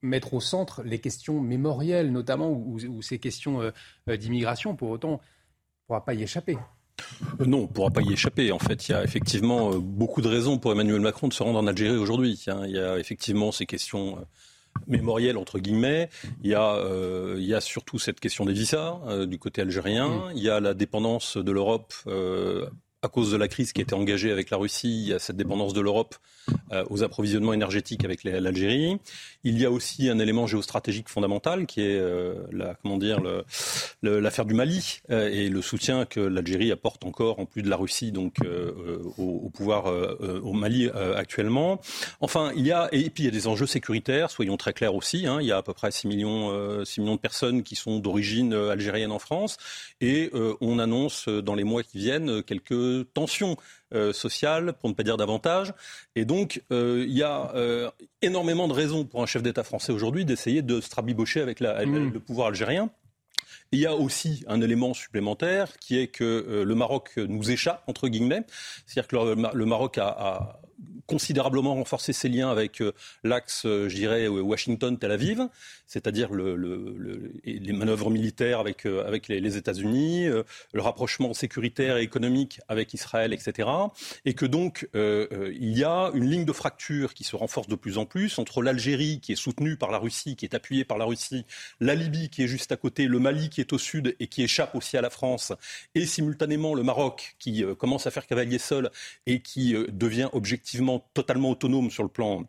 mettre 0.00 0.34
au 0.34 0.40
centre 0.40 0.82
les 0.84 1.00
questions 1.00 1.40
mémorielles, 1.40 2.12
notamment, 2.12 2.50
ou, 2.50 3.02
ces 3.02 3.18
questions 3.18 3.60
euh, 3.60 4.16
d'immigration. 4.16 4.76
Pour 4.76 4.90
autant, 4.90 5.08
on 5.08 5.12
ne 5.12 5.18
pourra 5.86 6.04
pas 6.04 6.14
y 6.14 6.22
échapper. 6.22 6.56
Non, 7.40 7.58
on 7.58 7.62
ne 7.62 7.66
pourra 7.66 7.90
pas 7.90 8.02
y 8.02 8.12
échapper. 8.12 8.52
En 8.52 8.58
fait, 8.58 8.88
il 8.88 8.92
y 8.92 8.94
a 8.94 9.02
effectivement 9.02 9.76
beaucoup 9.76 10.20
de 10.20 10.28
raisons 10.28 10.58
pour 10.58 10.72
Emmanuel 10.72 11.00
Macron 11.00 11.28
de 11.28 11.32
se 11.32 11.42
rendre 11.42 11.58
en 11.58 11.66
Algérie 11.66 11.96
aujourd'hui. 11.96 12.40
Il 12.46 12.70
y 12.70 12.78
a 12.78 12.98
effectivement 12.98 13.50
ces 13.50 13.66
questions 13.66 14.24
mémorielles, 14.86 15.36
entre 15.36 15.58
guillemets. 15.58 16.10
Il 16.42 16.50
y 16.50 16.54
a, 16.54 16.80
il 17.36 17.44
y 17.44 17.54
a 17.54 17.60
surtout 17.60 17.98
cette 17.98 18.18
question 18.18 18.44
des 18.44 18.52
visas 18.52 19.26
du 19.26 19.38
côté 19.38 19.62
algérien. 19.62 20.08
Mm. 20.08 20.32
Il 20.36 20.42
y 20.42 20.50
a 20.50 20.58
la 20.60 20.74
dépendance 20.74 21.36
de 21.36 21.52
l'Europe 21.52 21.94
à 23.02 23.08
cause 23.08 23.30
de 23.30 23.36
la 23.36 23.46
crise 23.46 23.72
qui 23.72 23.80
était 23.80 23.94
engagée 23.94 24.32
avec 24.32 24.50
la 24.50 24.56
Russie, 24.56 25.12
a 25.14 25.18
cette 25.18 25.36
dépendance 25.36 25.72
de 25.72 25.80
l'Europe 25.80 26.16
euh, 26.72 26.84
aux 26.90 27.02
approvisionnements 27.04 27.52
énergétiques 27.52 28.04
avec 28.04 28.24
l'Algérie. 28.24 28.98
Il 29.44 29.58
y 29.58 29.64
a 29.64 29.70
aussi 29.70 30.08
un 30.08 30.18
élément 30.18 30.46
géostratégique 30.46 31.08
fondamental 31.08 31.66
qui 31.66 31.82
est 31.82 31.98
euh, 31.98 32.34
la, 32.50 32.76
l'affaire 34.02 34.44
du 34.44 34.54
Mali 34.54 35.00
euh, 35.10 35.28
et 35.30 35.48
le 35.48 35.62
soutien 35.62 36.06
que 36.06 36.20
l'Algérie 36.20 36.72
apporte 36.72 37.04
encore 37.04 37.38
en 37.38 37.46
plus 37.46 37.62
de 37.62 37.70
la 37.70 37.76
Russie 37.76 38.10
donc 38.10 38.36
au, 39.16 39.50
pouvoir 39.50 39.86
au 40.42 40.52
Mali 40.52 40.88
actuellement. 41.16 41.80
Enfin, 42.20 42.52
il 42.56 42.66
y 42.66 42.72
a 42.72 42.88
et 42.92 43.10
puis 43.10 43.24
il 43.24 43.26
y 43.26 43.28
a 43.28 43.32
des 43.32 43.46
enjeux 43.46 43.66
sécuritaires, 43.66 44.30
soyons 44.30 44.56
très 44.56 44.72
clairs 44.72 44.94
aussi. 44.94 45.26
Hein, 45.26 45.38
il 45.40 45.46
y 45.46 45.52
a 45.52 45.58
à 45.58 45.62
peu 45.62 45.72
près 45.72 45.90
6 45.90 46.08
millions 46.08 46.84
6 46.84 47.00
millions 47.00 47.14
de 47.14 47.20
personnes 47.20 47.62
qui 47.62 47.76
sont 47.76 47.98
d'origine 47.98 48.54
algérienne 48.54 49.12
en 49.12 49.18
France 49.18 49.56
et 50.00 50.30
on 50.60 50.78
annonce 50.78 51.28
dans 51.28 51.54
les 51.54 51.64
mois 51.64 51.82
qui 51.82 51.98
viennent 51.98 52.42
quelques 52.42 52.87
tensions 53.14 53.56
euh, 53.94 54.12
sociale, 54.12 54.74
pour 54.74 54.90
ne 54.90 54.94
pas 54.94 55.02
dire 55.02 55.16
davantage. 55.16 55.72
Et 56.14 56.26
donc, 56.26 56.62
euh, 56.70 57.06
il 57.08 57.16
y 57.16 57.22
a 57.22 57.52
euh, 57.54 57.90
énormément 58.20 58.68
de 58.68 58.74
raisons 58.74 59.06
pour 59.06 59.22
un 59.22 59.26
chef 59.26 59.42
d'État 59.42 59.64
français 59.64 59.92
aujourd'hui 59.92 60.26
d'essayer 60.26 60.60
de 60.60 60.82
se 60.82 60.90
trabibocher 60.90 61.40
avec, 61.40 61.60
mm. 61.60 62.12
le 62.12 62.20
pouvoir 62.20 62.48
algérien. 62.48 62.90
Il 63.72 63.80
y 63.80 63.86
a 63.86 63.94
aussi 63.94 64.44
un 64.46 64.60
élément 64.60 64.92
supplémentaire 64.92 65.78
qui 65.78 65.98
est 65.98 66.08
que 66.08 66.62
le 66.66 66.74
Maroc 66.74 67.16
nous 67.16 67.50
échappe, 67.50 67.82
entre 67.86 68.08
guillemets. 68.08 68.42
C'est-à-dire 68.86 69.08
que 69.08 69.16
le, 69.54 69.64
Maroc 69.66 69.98
a, 69.98 70.57
considérablement 71.08 71.74
renforcé 71.74 72.12
ses 72.12 72.28
liens 72.28 72.50
avec 72.50 72.82
l'axe, 73.24 73.62
je 73.64 73.94
dirais, 73.94 74.28
Washington-Tel 74.28 75.10
Aviv 75.10 75.48
c'est-à-dire 75.88 76.32
le, 76.32 77.32
les 77.44 77.72
manœuvres 77.72 78.10
militaires 78.10 78.60
avec, 78.60 78.86
euh, 78.86 79.06
avec 79.06 79.26
les, 79.26 79.56
États-Unis, 79.56 80.26
euh, 80.26 80.42
le 80.74 80.82
rapprochement 80.82 81.32
sécuritaire 81.32 81.96
et 81.96 82.02
économique 82.02 82.60
avec 82.68 82.92
Israël, 82.92 83.32
etc. 83.32 83.68
Et 84.26 84.34
que 84.34 84.44
donc 84.44 84.88
euh, 84.94 85.52
il 85.58 85.76
y 85.76 85.82
a 85.82 86.10
une 86.14 86.30
ligne 86.30 86.44
de 86.44 86.52
fracture 86.52 87.14
qui 87.14 87.24
se 87.24 87.34
renforce 87.34 87.68
de 87.68 87.74
plus 87.74 87.96
en 87.96 88.04
plus 88.04 88.38
entre 88.38 88.62
l'Algérie 88.62 89.20
qui 89.20 89.32
est 89.32 89.36
soutenue 89.36 89.76
par 89.76 89.90
la 89.90 89.98
Russie, 89.98 90.36
qui 90.36 90.44
est 90.44 90.54
appuyée 90.54 90.84
par 90.84 90.98
la 90.98 91.06
Russie, 91.06 91.46
la 91.80 91.94
Libye 91.94 92.28
qui 92.28 92.42
est 92.42 92.48
juste 92.48 92.70
à 92.70 92.76
côté, 92.76 93.06
le 93.06 93.18
Mali 93.18 93.48
qui 93.48 93.62
est 93.62 93.72
au 93.72 93.78
sud 93.78 94.14
et 94.20 94.26
qui 94.26 94.42
échappe 94.42 94.74
aussi 94.74 94.98
à 94.98 95.00
la 95.00 95.10
France, 95.10 95.54
et 95.94 96.04
simultanément 96.04 96.74
le 96.74 96.82
Maroc 96.82 97.36
qui 97.38 97.64
commence 97.78 98.06
à 98.06 98.10
faire 98.10 98.26
cavalier 98.26 98.58
seul 98.58 98.90
et 99.26 99.40
qui 99.40 99.74
devient 99.88 100.28
objectivement 100.32 100.97
totalement 101.14 101.50
autonome 101.50 101.90
sur 101.90 102.02
le 102.02 102.08
plan 102.08 102.44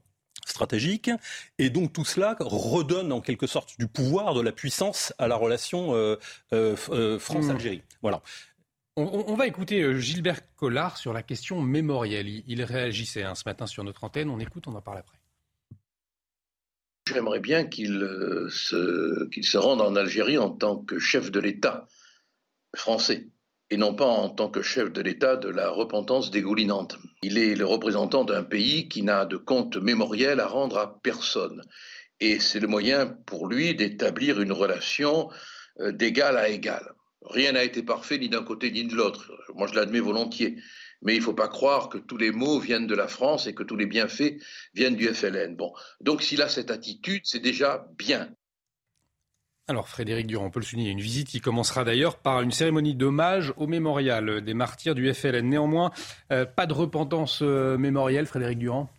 stratégique. 0.46 1.10
Et 1.58 1.70
donc 1.70 1.94
tout 1.94 2.06
cela 2.06 2.36
redonne 2.40 3.12
en 3.12 3.22
quelque 3.22 3.48
sorte 3.48 3.78
du 3.80 3.88
pouvoir, 3.88 4.34
de 4.34 4.42
la 4.42 4.52
puissance 4.52 5.14
à 5.18 5.28
la 5.28 5.36
relation 5.36 5.96
euh, 5.96 6.18
euh, 6.54 6.76
euh, 6.90 7.20
France-Algérie. 7.20 7.84
Voilà. 8.02 8.22
On, 8.96 9.36
va 9.36 9.48
écouter 9.48 9.98
Gilbert 10.02 10.42
Collard 10.58 10.98
sur 10.98 11.14
la 11.14 11.24
question 11.24 11.62
mémorielle. 11.62 12.28
Il, 12.28 12.62
réagissait 12.64 13.24
hein, 13.24 13.34
ce 13.34 13.44
matin 13.46 13.66
sur 13.66 13.82
notre 13.86 14.04
antenne. 14.04 14.30
On 14.30 14.40
écoute, 14.40 14.68
on 14.68 14.76
en 14.76 14.82
parle 14.82 14.98
après. 14.98 15.18
J'aimerais 17.08 17.40
bien 17.40 17.64
qu'il 17.64 17.98
se, 18.50 19.30
qu'il 19.30 19.46
se 19.46 19.58
rende 19.58 19.80
en 19.80 19.96
Algérie 19.96 20.38
en 20.38 20.50
tant 20.50 20.76
que 20.76 21.00
chef 21.00 21.32
de 21.32 21.40
l'État 21.40 21.88
français 22.76 23.30
et 23.72 23.78
non 23.78 23.94
pas 23.94 24.06
en 24.06 24.30
tant 24.30 24.50
que 24.50 24.62
chef 24.62 24.92
de 24.92 25.02
l'État 25.02 25.36
de 25.36 25.50
la 25.50 25.70
repentance 25.70 26.32
dégoulinante. 26.32 26.98
Il 27.22 27.38
est 27.38 27.56
le 27.56 27.66
représentant 27.66 28.24
d'un 28.24 28.44
pays 28.44 28.88
qui 28.88 29.04
n'a 29.04 29.26
de 29.26 29.38
compte 29.38 29.78
mémoriel 29.78 30.40
à 30.40 30.48
rendre 30.48 30.78
à 30.78 31.00
personne. 31.02 31.62
Et 32.20 32.40
c'est 32.40 32.60
le 32.60 32.68
moyen 32.68 33.08
pour 33.26 33.48
lui 33.48 33.76
d'établir 33.76 34.42
une 34.42 34.52
relation 34.52 35.30
euh, 35.80 35.92
d'égal 35.92 36.38
à 36.38 36.50
égal. 36.50 36.94
Rien 37.22 37.52
n'a 37.52 37.64
été 37.64 37.84
parfait 37.84 38.18
ni 38.18 38.30
d'un 38.30 38.44
côté 38.44 38.72
ni 38.72 38.86
de 38.86 38.96
l'autre. 38.96 39.32
Moi, 39.54 39.68
je 39.68 39.76
l'admets 39.76 40.00
volontiers. 40.00 40.58
Mais 41.02 41.16
il 41.16 41.20
ne 41.20 41.24
faut 41.24 41.34
pas 41.34 41.48
croire 41.48 41.88
que 41.90 41.98
tous 41.98 42.18
les 42.18 42.32
maux 42.32 42.60
viennent 42.60 42.88
de 42.88 42.96
la 42.96 43.08
France 43.08 43.48
et 43.48 43.54
que 43.54 43.64
tous 43.64 43.78
les 43.78 43.86
bienfaits 43.86 44.38
viennent 44.74 44.96
du 44.96 45.08
FLN. 45.08 45.56
Bon. 45.56 45.74
Donc, 46.02 46.22
s'il 46.22 46.42
a 46.42 46.50
cette 46.50 46.72
attitude, 46.72 47.22
c'est 47.24 47.40
déjà 47.40 47.88
bien. 47.98 48.30
Alors 49.70 49.88
Frédéric 49.88 50.26
Durand, 50.26 50.50
peut 50.50 50.60
le 50.60 50.66
souligner, 50.66 50.90
une 50.90 51.00
visite 51.00 51.28
qui 51.28 51.42
commencera 51.42 51.84
d'ailleurs 51.84 52.16
par 52.16 52.42
une 52.42 52.50
cérémonie 52.50 52.96
d'hommage 52.96 53.54
au 53.56 53.68
mémorial 53.68 54.42
des 54.42 54.56
martyrs 54.56 54.96
du 54.96 55.14
FLN. 55.14 55.48
Néanmoins, 55.48 55.92
euh, 56.32 56.44
pas 56.44 56.66
de 56.66 56.74
repentance 56.74 57.42
euh, 57.44 57.78
mémorielle, 57.78 58.26
Frédéric 58.26 58.58
Durand? 58.58 58.90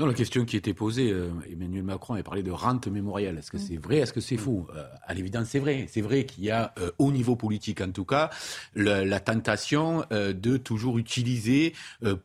Non, 0.00 0.06
la 0.06 0.14
question 0.14 0.44
qui 0.44 0.56
était 0.56 0.74
posée, 0.74 1.10
euh, 1.10 1.30
Emmanuel 1.50 1.82
Macron 1.82 2.14
avait 2.14 2.22
parlé 2.22 2.44
de 2.44 2.52
rente 2.52 2.86
mémorielle. 2.86 3.36
Est-ce 3.36 3.50
que 3.50 3.56
mm. 3.56 3.66
c'est 3.68 3.76
vrai? 3.76 3.96
Est-ce 3.96 4.12
que 4.12 4.20
c'est 4.20 4.36
mm. 4.36 4.38
faux? 4.38 4.68
Euh, 4.76 4.84
À 5.02 5.12
l'évidence, 5.12 5.48
c'est 5.48 5.58
vrai. 5.58 5.86
C'est 5.88 6.02
vrai 6.02 6.24
qu'il 6.24 6.44
y 6.44 6.52
a, 6.52 6.72
euh, 6.78 6.92
au 6.98 7.10
niveau 7.10 7.34
politique 7.34 7.80
en 7.80 7.90
tout 7.90 8.04
cas, 8.04 8.30
la 8.76 9.18
tentation 9.18 10.04
de 10.10 10.56
toujours 10.56 10.98
utiliser, 10.98 11.74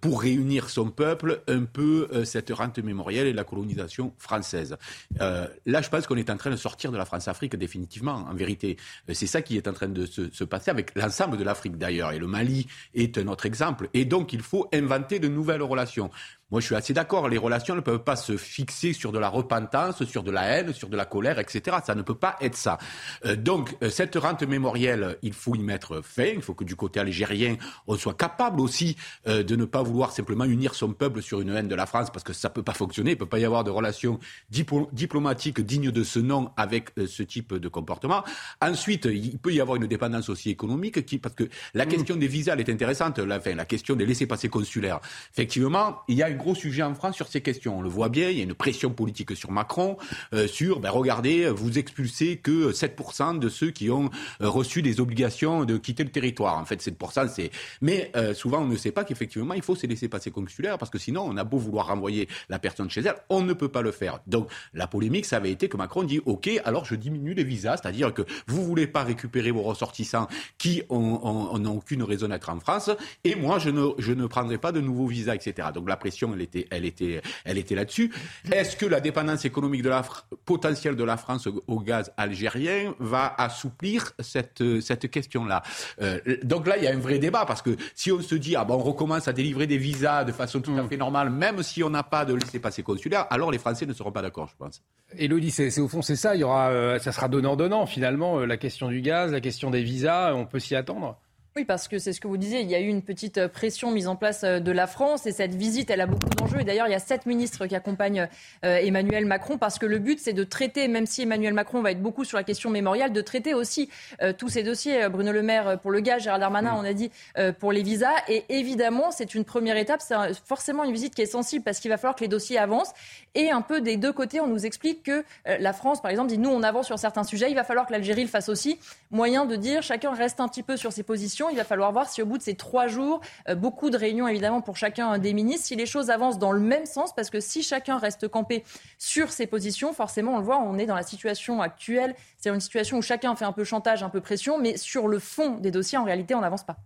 pour 0.01 0.21
réunir 0.21 0.69
son 0.69 0.89
peuple, 0.89 1.41
un 1.47 1.63
peu 1.63 2.07
cette 2.25 2.51
rente 2.51 2.79
mémorielle 2.79 3.27
et 3.27 3.33
la 3.33 3.43
colonisation 3.43 4.13
française. 4.17 4.77
là, 5.19 5.81
je 5.81 5.89
pense 5.89 6.07
qu'on 6.07 6.15
est 6.15 6.29
en 6.29 6.37
train 6.37 6.51
de 6.51 6.55
sortir 6.55 6.91
de 6.91 6.97
la 6.97 7.05
France-Afrique 7.05 7.55
définitivement, 7.55 8.25
en 8.29 8.33
vérité. 8.33 8.77
c'est 9.11 9.27
ça 9.27 9.41
qui 9.41 9.57
est 9.57 9.67
en 9.67 9.73
train 9.73 9.87
de 9.87 10.05
se, 10.05 10.31
se 10.31 10.43
passer 10.43 10.71
avec 10.71 10.95
l'ensemble 10.95 11.37
de 11.37 11.43
l'Afrique 11.43 11.77
d'ailleurs. 11.77 12.11
Et 12.11 12.19
le 12.19 12.27
Mali 12.27 12.67
est 12.93 13.17
un 13.17 13.27
autre 13.27 13.45
exemple. 13.45 13.89
Et 13.93 14.05
donc, 14.05 14.33
il 14.33 14.41
faut 14.41 14.67
inventer 14.73 15.19
de 15.19 15.27
nouvelles 15.27 15.63
relations. 15.63 16.11
Moi, 16.53 16.61
je 16.61 16.67
suis 16.67 16.75
assez 16.75 16.93
d'accord. 16.93 17.29
Les 17.29 17.39
relations 17.39 17.73
ne 17.73 17.79
peuvent 17.79 18.03
pas 18.03 18.15
se 18.15 18.37
fixer 18.37 18.93
sur 18.93 19.11
de 19.11 19.17
la 19.17 19.27
repentance, 19.27 20.05
sur 20.05 20.21
de 20.21 20.29
la 20.29 20.43
haine, 20.43 20.71
sur 20.71 20.87
de 20.87 20.95
la 20.95 21.05
colère, 21.05 21.39
etc. 21.39 21.77
Ça 21.83 21.95
ne 21.95 22.03
peut 22.03 22.13
pas 22.13 22.35
être 22.41 22.55
ça. 22.55 22.77
Euh, 23.25 23.35
donc, 23.35 23.75
euh, 23.81 23.89
cette 23.89 24.15
rente 24.17 24.43
mémorielle, 24.43 25.17
il 25.23 25.33
faut 25.33 25.55
y 25.55 25.63
mettre 25.63 26.03
fin. 26.03 26.25
Il 26.35 26.43
faut 26.43 26.53
que 26.53 26.63
du 26.63 26.75
côté 26.75 26.99
algérien, 26.99 27.55
on 27.87 27.97
soit 27.97 28.13
capable 28.13 28.61
aussi 28.61 28.97
euh, 29.25 29.41
de 29.41 29.55
ne 29.55 29.65
pas 29.65 29.81
vouloir 29.81 30.11
simplement 30.11 30.43
unir 30.43 30.75
son 30.75 30.93
peuple 30.93 31.23
sur 31.23 31.41
une 31.41 31.49
haine 31.49 31.67
de 31.67 31.73
la 31.73 31.87
France, 31.87 32.11
parce 32.11 32.23
que 32.23 32.33
ça 32.33 32.49
ne 32.49 32.53
peut 32.53 32.61
pas 32.61 32.75
fonctionner. 32.75 33.09
Il 33.09 33.15
ne 33.15 33.19
peut 33.19 33.25
pas 33.25 33.39
y 33.39 33.45
avoir 33.45 33.63
de 33.63 33.71
relations 33.71 34.19
diplomatiques 34.51 35.59
dignes 35.59 35.89
de 35.89 36.03
ce 36.03 36.19
nom 36.19 36.51
avec 36.55 36.91
ce 37.07 37.23
type 37.23 37.55
de 37.55 37.67
comportement. 37.67 38.23
Ensuite, 38.61 39.05
il 39.05 39.39
peut 39.39 39.53
y 39.53 39.59
avoir 39.59 39.77
une 39.77 39.87
dépendance 39.87 40.29
aussi 40.29 40.51
économique, 40.51 41.03
qui, 41.03 41.17
parce 41.17 41.33
que 41.33 41.45
la 41.73 41.87
mmh. 41.87 41.89
question 41.89 42.15
des 42.15 42.27
visas, 42.27 42.53
elle 42.53 42.59
est 42.59 42.69
intéressante. 42.69 43.17
La, 43.17 43.39
fin, 43.39 43.55
la 43.55 43.65
question 43.65 43.95
des 43.95 44.05
laissés-passer 44.05 44.49
consulaires. 44.49 44.99
Effectivement, 45.31 46.01
il 46.07 46.17
y 46.17 46.21
a 46.21 46.29
une 46.29 46.42
gros 46.43 46.55
sujet 46.55 46.83
en 46.83 46.93
France 46.93 47.15
sur 47.15 47.27
ces 47.27 47.41
questions. 47.41 47.79
On 47.79 47.81
le 47.81 47.89
voit 47.89 48.09
bien, 48.09 48.29
il 48.29 48.37
y 48.37 48.41
a 48.41 48.43
une 48.43 48.53
pression 48.53 48.91
politique 48.91 49.35
sur 49.35 49.51
Macron, 49.51 49.97
euh, 50.33 50.45
sur, 50.45 50.79
ben 50.79 50.89
regardez, 50.89 51.47
vous 51.47 51.79
expulsez 51.79 52.37
que 52.37 52.71
7% 52.71 53.39
de 53.39 53.49
ceux 53.49 53.71
qui 53.71 53.89
ont 53.89 54.09
euh, 54.41 54.49
reçu 54.49 54.81
des 54.81 54.99
obligations 54.99 55.63
de 55.63 55.77
quitter 55.77 56.03
le 56.03 56.11
territoire. 56.11 56.57
En 56.57 56.65
fait, 56.65 56.85
7%, 56.85 57.29
c'est... 57.29 57.49
Mais 57.81 58.11
euh, 58.15 58.33
souvent, 58.33 58.59
on 58.59 58.67
ne 58.67 58.75
sait 58.75 58.91
pas 58.91 59.05
qu'effectivement, 59.05 59.53
il 59.53 59.61
faut 59.61 59.75
se 59.75 59.87
laisser 59.87 60.09
passer 60.09 60.31
consulaire, 60.31 60.77
parce 60.77 60.91
que 60.91 60.97
sinon, 60.97 61.23
on 61.25 61.37
a 61.37 61.45
beau 61.45 61.57
vouloir 61.57 61.87
renvoyer 61.87 62.27
la 62.49 62.59
personne 62.59 62.89
chez 62.89 63.01
elle, 63.01 63.15
on 63.29 63.41
ne 63.41 63.53
peut 63.53 63.69
pas 63.69 63.81
le 63.81 63.91
faire. 63.91 64.19
Donc, 64.27 64.49
la 64.73 64.87
polémique, 64.87 65.25
ça 65.25 65.37
avait 65.37 65.51
été 65.51 65.69
que 65.69 65.77
Macron 65.77 66.03
dit, 66.03 66.19
OK, 66.25 66.49
alors 66.65 66.83
je 66.83 66.95
diminue 66.95 67.33
les 67.33 67.45
visas, 67.45 67.77
c'est-à-dire 67.77 68.13
que 68.13 68.23
vous 68.47 68.63
voulez 68.63 68.87
pas 68.87 69.03
récupérer 69.03 69.51
vos 69.51 69.63
ressortissants 69.63 70.27
qui 70.57 70.83
n'ont 70.89 71.77
aucune 71.77 72.03
raison 72.03 72.27
d'être 72.27 72.49
en 72.49 72.59
France, 72.59 72.89
et 73.23 73.35
moi, 73.35 73.59
je 73.59 73.69
ne, 73.69 73.87
je 73.97 74.11
ne 74.11 74.27
prendrai 74.27 74.57
pas 74.57 74.73
de 74.73 74.81
nouveaux 74.81 75.07
visas, 75.07 75.35
etc. 75.35 75.69
Donc, 75.73 75.87
la 75.87 75.95
pression 75.95 76.22
elle 76.33 76.41
était, 76.41 76.67
elle 76.71 76.85
était, 76.85 77.21
elle 77.45 77.57
était 77.57 77.75
là-dessus. 77.75 78.11
Est-ce 78.51 78.75
que 78.75 78.85
la 78.85 78.99
dépendance 78.99 79.45
économique 79.45 79.81
de 79.81 79.89
la, 79.89 80.03
potentielle 80.45 80.95
de 80.95 81.03
la 81.03 81.17
France 81.17 81.47
au 81.67 81.79
gaz 81.79 82.11
algérien 82.17 82.93
va 82.99 83.33
assouplir 83.37 84.13
cette, 84.19 84.63
cette 84.81 85.09
question-là? 85.09 85.63
Euh, 86.01 86.19
Donc 86.43 86.67
là, 86.67 86.77
il 86.77 86.83
y 86.83 86.87
a 86.87 86.91
un 86.91 86.99
vrai 86.99 87.19
débat 87.19 87.45
parce 87.45 87.61
que 87.61 87.75
si 87.95 88.11
on 88.11 88.21
se 88.21 88.35
dit, 88.35 88.55
ah 88.55 88.65
ben, 88.65 88.75
on 88.75 88.79
recommence 88.79 89.27
à 89.27 89.33
délivrer 89.33 89.67
des 89.67 89.77
visas 89.77 90.23
de 90.23 90.31
façon 90.31 90.61
tout 90.61 90.75
à 90.77 90.87
fait 90.87 90.97
normale, 90.97 91.29
même 91.29 91.61
si 91.63 91.83
on 91.83 91.89
n'a 91.89 92.03
pas 92.03 92.25
de 92.25 92.33
laisser-passer 92.33 92.83
consulaire, 92.83 93.27
alors 93.29 93.51
les 93.51 93.57
Français 93.57 93.85
ne 93.85 93.93
seront 93.93 94.11
pas 94.11 94.21
d'accord, 94.21 94.47
je 94.47 94.55
pense. 94.57 94.81
Elodie, 95.17 95.51
c'est 95.51 95.79
au 95.79 95.87
fond, 95.87 96.01
c'est 96.01 96.15
ça. 96.15 96.35
Il 96.35 96.41
y 96.41 96.43
aura, 96.43 96.69
euh, 96.69 96.99
ça 96.99 97.11
sera 97.11 97.27
donnant-donnant 97.27 97.85
finalement. 97.85 98.39
Euh, 98.39 98.45
la 98.45 98.57
question 98.57 98.87
du 98.87 99.01
gaz, 99.01 99.31
la 99.31 99.41
question 99.41 99.69
des 99.69 99.83
visas, 99.83 100.33
on 100.33 100.45
peut 100.45 100.59
s'y 100.59 100.75
attendre? 100.75 101.19
Oui, 101.55 101.65
parce 101.65 101.87
que 101.87 101.99
c'est 101.99 102.13
ce 102.13 102.19
que 102.19 102.27
vous 102.27 102.37
disiez, 102.37 102.61
il 102.61 102.71
y 102.71 102.73
a 102.73 102.79
eu 102.79 102.87
une 102.87 103.03
petite 103.03 103.37
euh, 103.37 103.47
pression 103.47 103.91
mise 103.91 104.07
en 104.07 104.15
place 104.15 104.43
euh, 104.43 104.59
de 104.59 104.71
la 104.71 104.87
France 104.87 105.27
et 105.27 105.31
cette 105.31 105.53
visite, 105.53 105.91
elle 105.91 106.01
a 106.01 106.07
beaucoup 106.07 106.27
d'enjeux. 106.29 106.61
Et 106.61 106.63
d'ailleurs, 106.63 106.87
il 106.87 106.91
y 106.93 106.95
a 106.95 106.99
sept 106.99 107.27
ministres 107.27 107.67
qui 107.67 107.75
accompagnent 107.75 108.27
euh, 108.65 108.77
Emmanuel 108.77 109.27
Macron 109.27 109.59
parce 109.59 109.77
que 109.77 109.85
le 109.85 109.99
but, 109.99 110.19
c'est 110.19 110.33
de 110.33 110.43
traiter, 110.43 110.87
même 110.87 111.05
si 111.05 111.21
Emmanuel 111.21 111.53
Macron 111.53 111.83
va 111.83 111.91
être 111.91 112.01
beaucoup 112.01 112.25
sur 112.25 112.39
la 112.39 112.43
question 112.43 112.71
mémoriale, 112.71 113.13
de 113.13 113.21
traiter 113.21 113.53
aussi 113.53 113.89
tous 114.37 114.49
ces 114.49 114.63
dossiers. 114.63 115.07
Bruno 115.09 115.31
Le 115.31 115.43
Maire 115.43 115.79
pour 115.79 115.91
le 115.91 115.99
gaz, 115.99 116.23
Gérald 116.23 116.41
Darmanin, 116.41 116.75
on 116.75 116.83
a 116.83 116.93
dit 116.93 117.11
pour 117.59 117.71
les 117.71 117.83
visas. 117.83 118.13
Et 118.27 118.45
évidemment, 118.49 119.11
c'est 119.11 119.35
une 119.35 119.43
première 119.43 119.77
étape. 119.77 120.01
C'est 120.01 120.15
forcément 120.45 120.83
une 120.83 120.91
visite 120.91 121.13
qui 121.13 121.21
est 121.21 121.27
sensible 121.27 121.63
parce 121.63 121.79
qu'il 121.79 121.89
va 121.89 121.97
falloir 121.97 122.15
que 122.15 122.21
les 122.21 122.27
dossiers 122.27 122.57
avancent. 122.57 122.93
Et 123.35 123.51
un 123.51 123.61
peu 123.61 123.81
des 123.81 123.97
deux 123.97 124.13
côtés, 124.13 124.39
on 124.39 124.47
nous 124.47 124.65
explique 124.65 125.03
que 125.03 125.23
la 125.45 125.73
France, 125.73 126.01
par 126.01 126.11
exemple, 126.11 126.29
dit 126.29 126.37
nous, 126.37 126.49
on 126.49 126.63
avance 126.63 126.87
sur 126.87 126.99
certains 126.99 127.23
sujets. 127.23 127.49
Il 127.49 127.55
va 127.55 127.63
falloir 127.63 127.85
que 127.85 127.91
l'Algérie 127.91 128.23
le 128.23 128.29
fasse 128.29 128.49
aussi. 128.49 128.79
Moyen 129.11 129.45
de 129.45 129.55
dire 129.55 129.83
chacun 129.83 130.13
reste 130.13 130.39
un 130.39 130.47
petit 130.47 130.63
peu 130.63 130.77
sur 130.77 130.91
ses 130.91 131.03
positions 131.03 131.42
il 131.49 131.57
va 131.57 131.63
falloir 131.63 131.91
voir 131.91 132.09
si 132.09 132.21
au 132.21 132.25
bout 132.25 132.37
de 132.37 132.43
ces 132.43 132.55
trois 132.55 132.87
jours, 132.87 133.21
euh, 133.49 133.55
beaucoup 133.55 133.89
de 133.89 133.97
réunions 133.97 134.27
évidemment 134.27 134.61
pour 134.61 134.77
chacun 134.77 135.17
des 135.17 135.33
ministres, 135.33 135.67
si 135.67 135.75
les 135.75 135.85
choses 135.85 136.09
avancent 136.09 136.39
dans 136.39 136.51
le 136.51 136.59
même 136.59 136.85
sens, 136.85 137.13
parce 137.13 137.29
que 137.29 137.39
si 137.39 137.63
chacun 137.63 137.97
reste 137.97 138.27
campé 138.27 138.63
sur 138.97 139.31
ses 139.31 139.47
positions, 139.47 139.93
forcément, 139.93 140.35
on 140.35 140.37
le 140.37 140.43
voit, 140.43 140.59
on 140.59 140.77
est 140.77 140.85
dans 140.85 140.95
la 140.95 141.03
situation 141.03 141.61
actuelle, 141.61 142.15
c'est 142.37 142.49
une 142.49 142.59
situation 142.59 142.97
où 142.97 143.01
chacun 143.01 143.35
fait 143.35 143.45
un 143.45 143.51
peu 143.51 143.63
chantage, 143.63 144.03
un 144.03 144.09
peu 144.09 144.21
pression, 144.21 144.59
mais 144.59 144.77
sur 144.77 145.07
le 145.07 145.19
fond 145.19 145.57
des 145.57 145.71
dossiers, 145.71 145.97
en 145.97 146.03
réalité, 146.03 146.35
on 146.35 146.41
n'avance 146.41 146.63
pas. 146.63 146.77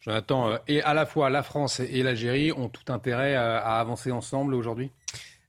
Jonathan, 0.00 0.50
euh, 0.50 0.58
et 0.66 0.82
à 0.82 0.94
la 0.94 1.06
fois 1.06 1.30
la 1.30 1.42
France 1.42 1.80
et 1.80 2.02
l'Algérie 2.02 2.52
ont 2.52 2.68
tout 2.68 2.92
intérêt 2.92 3.36
euh, 3.36 3.58
à 3.58 3.78
avancer 3.78 4.10
ensemble 4.10 4.54
aujourd'hui? 4.54 4.90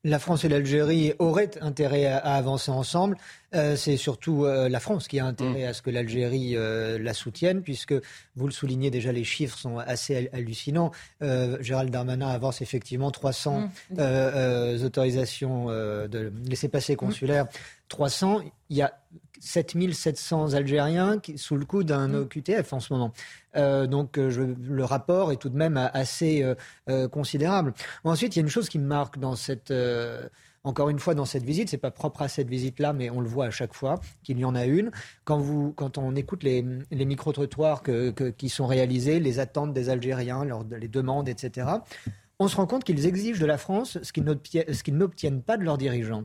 La 0.03 0.19
France 0.19 0.43
et 0.43 0.49
l'Algérie 0.49 1.13
auraient 1.19 1.51
intérêt 1.61 2.05
à, 2.05 2.17
avancer 2.17 2.71
ensemble. 2.71 3.17
Euh, 3.55 3.75
c'est 3.75 3.97
surtout 3.97 4.45
euh, 4.45 4.67
la 4.67 4.79
France 4.79 5.07
qui 5.07 5.19
a 5.19 5.25
intérêt 5.25 5.63
mm. 5.63 5.69
à 5.69 5.73
ce 5.73 5.81
que 5.81 5.89
l'Algérie 5.91 6.57
euh, 6.57 6.97
la 6.99 7.13
soutienne, 7.13 7.61
puisque 7.61 7.93
vous 8.35 8.47
le 8.47 8.51
soulignez 8.51 8.89
déjà, 8.89 9.11
les 9.11 9.23
chiffres 9.23 9.57
sont 9.57 9.77
assez 9.77 10.29
hallucinants. 10.33 10.91
Gérald 11.21 11.89
Darmanin 11.91 12.29
avance 12.29 12.61
effectivement 12.61 13.11
300 13.11 13.69
mm. 13.91 14.83
autorisations 14.83 15.67
de 15.67 16.33
laisser 16.47 16.67
passer 16.67 16.95
consulaires. 16.95 17.47
300, 17.93 18.41
il 18.69 18.77
y 18.77 18.81
a 18.81 18.91
7700 19.39 20.53
Algériens 20.53 21.19
qui, 21.19 21.37
sous 21.37 21.55
le 21.55 21.65
coup 21.65 21.83
d'un 21.83 22.07
mm. 22.07 22.15
OQTF 22.15 22.73
en 22.73 22.79
ce 22.79 22.91
moment. 22.91 23.13
Euh, 23.55 23.85
donc 23.85 24.17
euh, 24.17 24.55
le 24.59 24.83
rapport 24.83 25.31
est 25.31 25.35
tout 25.35 25.49
de 25.49 25.57
même 25.57 25.77
assez 25.93 26.43
euh, 26.89 27.07
considérable. 27.07 27.73
Ensuite, 28.03 28.35
il 28.35 28.39
y 28.39 28.41
a 28.41 28.45
une 28.45 28.49
chose 28.49 28.67
qui 28.67 28.79
me 28.79 28.87
marque 28.87 29.19
dans 29.19 29.35
cette 29.35 29.71
encore 30.65 30.89
une 30.89 30.97
fois, 30.97 31.13
dans 31.13 31.25
cette 31.25 31.43
visite, 31.43 31.67
c'est 31.69 31.77
pas 31.77 31.91
propre 31.91 32.21
à 32.21 32.29
cette 32.29 32.49
visite-là, 32.49 32.93
mais 32.93 33.09
on 33.09 33.19
le 33.19 33.27
voit 33.27 33.47
à 33.47 33.51
chaque 33.51 33.73
fois 33.73 33.99
qu'il 34.23 34.39
y 34.39 34.45
en 34.45 34.55
a 34.55 34.65
une. 34.65 34.91
Quand, 35.25 35.37
vous, 35.37 35.73
quand 35.73 35.97
on 35.97 36.15
écoute 36.15 36.41
les, 36.41 36.65
les 36.89 37.03
micro-trottoirs 37.05 37.83
qui 38.37 38.47
sont 38.47 38.65
réalisés, 38.65 39.19
les 39.19 39.39
attentes 39.39 39.73
des 39.73 39.89
Algériens, 39.89 40.47
les 40.71 40.87
demandes, 40.87 41.27
etc., 41.27 41.67
on 42.39 42.47
se 42.47 42.55
rend 42.55 42.65
compte 42.65 42.83
qu'ils 42.83 43.05
exigent 43.05 43.39
de 43.39 43.45
la 43.45 43.57
France 43.57 43.97
ce 44.01 44.13
qu'ils 44.13 44.95
n'obtiennent 44.95 45.41
pas 45.41 45.57
de 45.57 45.63
leurs 45.63 45.77
dirigeants. 45.77 46.23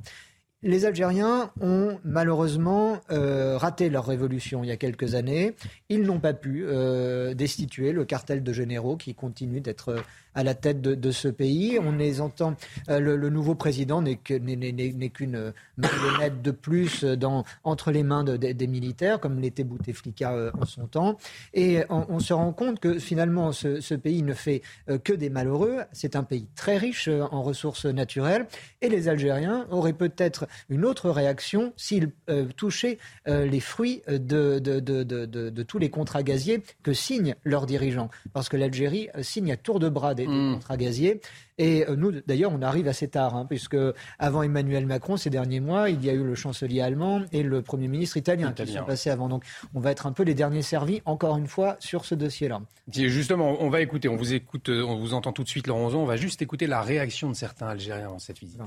Les 0.65 0.87
Algériens 0.87 1.53
ont 1.61 2.01
malheureusement 2.03 3.01
euh, 3.13 3.57
raté 3.57 3.91
leur 3.91 4.05
révolution 4.05 4.65
il 4.65 4.67
y 4.67 4.73
a 4.73 4.77
quelques 4.77 5.15
années. 5.15 5.55
Ils 5.89 6.03
n'ont 6.03 6.19
pas 6.19 6.35
pu 6.35 6.65
euh, 6.67 7.33
destituer 7.33 7.93
le 7.93 8.05
cartel 8.05 8.43
de 8.43 8.53
généraux 8.53 8.97
qui 8.97 9.15
continue 9.15 9.61
d'être 9.61 10.03
à 10.39 10.45
la 10.45 10.55
tête 10.55 10.81
de, 10.81 11.11
ce 11.11 11.27
pays. 11.27 11.79
On 11.83 11.93
les 11.93 12.21
entend. 12.21 12.55
Euh, 12.89 13.01
le, 13.01 13.29
nouveau 13.29 13.57
président 13.57 14.03
n'est 14.03 14.17
qu'une 14.17 15.53
marionnette 15.77 16.43
de 16.43 16.51
plus 16.53 17.05
dans, 17.05 17.45
entre 17.65 17.91
les 17.91 18.05
mains 18.05 18.23
des 18.23 18.67
militaires, 18.67 19.19
comme 19.21 19.41
l'était 19.41 19.65
Bouteflika 19.65 20.33
euh, 20.33 20.51
en 20.61 20.65
son 20.65 20.87
temps. 20.87 21.19
Et 21.55 21.83
on, 21.91 22.21
se 22.21 22.33
rend 22.33 22.53
compte 22.53 22.79
que 22.79 22.99
finalement, 22.99 23.53
ce, 23.53 23.95
pays 23.95 24.23
ne 24.23 24.33
fait 24.33 24.63
euh, 24.89 24.99
que 24.99 25.13
des 25.13 25.29
malheureux. 25.29 25.79
C'est 25.93 26.15
un 26.15 26.23
pays 26.23 26.47
très 26.55 26.77
riche 26.77 27.09
en 27.09 27.43
ressources 27.43 27.87
naturelles. 27.87 28.47
Et 28.81 28.89
les 28.89 29.09
Algériens 29.09 29.67
auraient 29.71 29.93
peut-être 29.93 30.47
une 30.69 30.85
autre 30.85 31.11
réaction 31.11 31.73
s'ils 31.77 32.13
touchaient 32.57 32.99
les 33.27 33.61
fruits 33.61 34.03
de, 34.09 34.59
de, 34.59 35.63
tous 35.63 35.79
les 35.79 35.91
contrats 35.91 36.23
gaziers 36.23 36.63
que 36.83 36.93
signent 36.93 37.35
leurs 37.45 37.67
dirigeants. 37.67 38.11
Parce 38.33 38.49
que 38.49 38.57
l'Algérie 38.57 39.09
signe 39.23 39.53
à 39.53 39.57
tour 39.57 39.81
de 39.81 39.89
bras 39.89 40.15
des, 40.15 40.27
hmm. 40.27 40.55
contrats 40.55 40.77
gaziers. 40.77 41.21
Et 41.59 41.85
euh, 41.89 41.97
nous, 41.97 42.13
d'ailleurs, 42.27 42.53
on 42.53 42.63
arrive 42.63 42.87
assez 42.89 43.09
tard, 43.09 43.35
hein, 43.35 43.45
puisque 43.49 43.77
avant 44.19 44.43
Emmanuel 44.43 44.87
Macron, 44.87 45.17
ces 45.17 45.31
derniers 45.31 45.61
mois, 45.61 45.91
il 45.91 46.05
y 46.05 46.09
a 46.09 46.13
eu 46.13 46.23
le 46.23 46.35
chancelier 46.35 46.81
allemand 46.81 47.23
et 47.33 47.43
le 47.43 47.63
Premier 47.63 47.89
ministre 47.89 48.17
italien, 48.17 48.53
qui 48.53 48.67
sont 48.67 48.85
passés 48.85 49.11
avant. 49.11 49.29
Donc, 49.29 49.45
on 49.75 49.81
va 49.81 49.91
être 49.91 50.07
un 50.07 50.13
peu 50.13 50.23
les 50.23 50.35
derniers 50.35 50.63
servis, 50.63 51.03
encore 51.05 51.37
une 51.37 51.49
fois, 51.49 51.77
sur 51.81 52.05
ce 52.05 52.15
dossier-là. 52.15 52.61
Justement, 52.93 53.57
on 53.61 53.69
va 53.69 53.81
écouter, 53.81 54.09
on 54.09 54.17
vous 54.17 54.35
écoute, 54.35 54.69
euh, 54.69 54.83
on 54.83 54.97
vous 54.97 55.15
entend 55.15 55.33
tout 55.33 55.43
de 55.43 55.49
suite, 55.49 55.67
Laurent 55.67 55.93
On 55.95 56.07
va 56.07 56.17
juste 56.17 56.41
écouter 56.43 56.67
la 56.67 56.81
réaction 56.81 57.29
de 57.29 57.35
certains 57.35 57.67
Algériens 57.67 58.09
dans 58.09 58.19
cette 58.19 58.39
visite. 58.39 58.61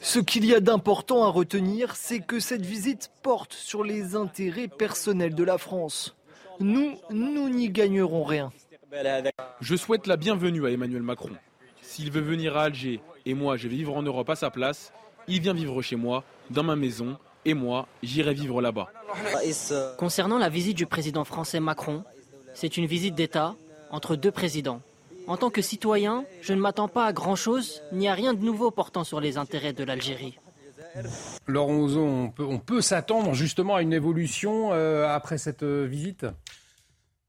Ce 0.00 0.18
qu'il 0.18 0.44
y 0.44 0.54
a 0.54 0.60
d'important 0.60 1.24
à 1.24 1.28
retenir, 1.28 1.96
c'est 1.96 2.20
que 2.20 2.40
cette 2.40 2.64
visite 2.64 3.10
porte 3.22 3.52
sur 3.52 3.84
les 3.84 4.16
intérêts 4.16 4.68
personnels 4.68 5.34
de 5.34 5.44
la 5.44 5.58
France. 5.58 6.16
Nous, 6.60 6.94
nous 7.10 7.48
n'y 7.48 7.70
gagnerons 7.70 8.24
rien. 8.24 8.52
Je 9.60 9.76
souhaite 9.76 10.06
la 10.06 10.16
bienvenue 10.16 10.66
à 10.66 10.70
Emmanuel 10.70 11.02
Macron. 11.02 11.30
S'il 11.82 12.10
veut 12.10 12.20
venir 12.20 12.56
à 12.56 12.64
Alger 12.64 13.00
et 13.26 13.34
moi 13.34 13.56
je 13.56 13.68
vais 13.68 13.76
vivre 13.76 13.96
en 13.96 14.02
Europe 14.02 14.30
à 14.30 14.36
sa 14.36 14.50
place, 14.50 14.92
il 15.26 15.40
vient 15.40 15.54
vivre 15.54 15.80
chez 15.82 15.96
moi, 15.96 16.22
dans 16.50 16.62
ma 16.62 16.76
maison, 16.76 17.16
et 17.44 17.54
moi, 17.54 17.86
j'irai 18.02 18.34
vivre 18.34 18.60
là-bas. 18.60 18.88
Concernant 19.98 20.38
la 20.38 20.48
visite 20.48 20.76
du 20.76 20.86
président 20.86 21.24
français 21.24 21.60
Macron, 21.60 22.04
c'est 22.54 22.76
une 22.76 22.86
visite 22.86 23.14
d'État 23.14 23.54
entre 23.90 24.16
deux 24.16 24.30
présidents. 24.30 24.80
En 25.26 25.36
tant 25.38 25.50
que 25.50 25.62
citoyen, 25.62 26.26
je 26.42 26.52
ne 26.52 26.60
m'attends 26.60 26.88
pas 26.88 27.06
à 27.06 27.12
grand-chose, 27.12 27.82
ni 27.92 28.08
à 28.08 28.14
rien 28.14 28.34
de 28.34 28.44
nouveau 28.44 28.70
portant 28.70 29.04
sur 29.04 29.20
les 29.20 29.38
intérêts 29.38 29.72
de 29.72 29.82
l'Algérie. 29.82 30.38
Laurent 31.46 31.78
Ozon, 31.78 32.32
on 32.38 32.58
peut, 32.58 32.80
s'attendre 32.80 33.34
justement 33.34 33.76
à 33.76 33.82
une 33.82 33.92
évolution 33.92 34.72
euh, 34.72 35.08
après 35.08 35.38
cette 35.38 35.62
euh, 35.62 35.86
visite? 35.86 36.26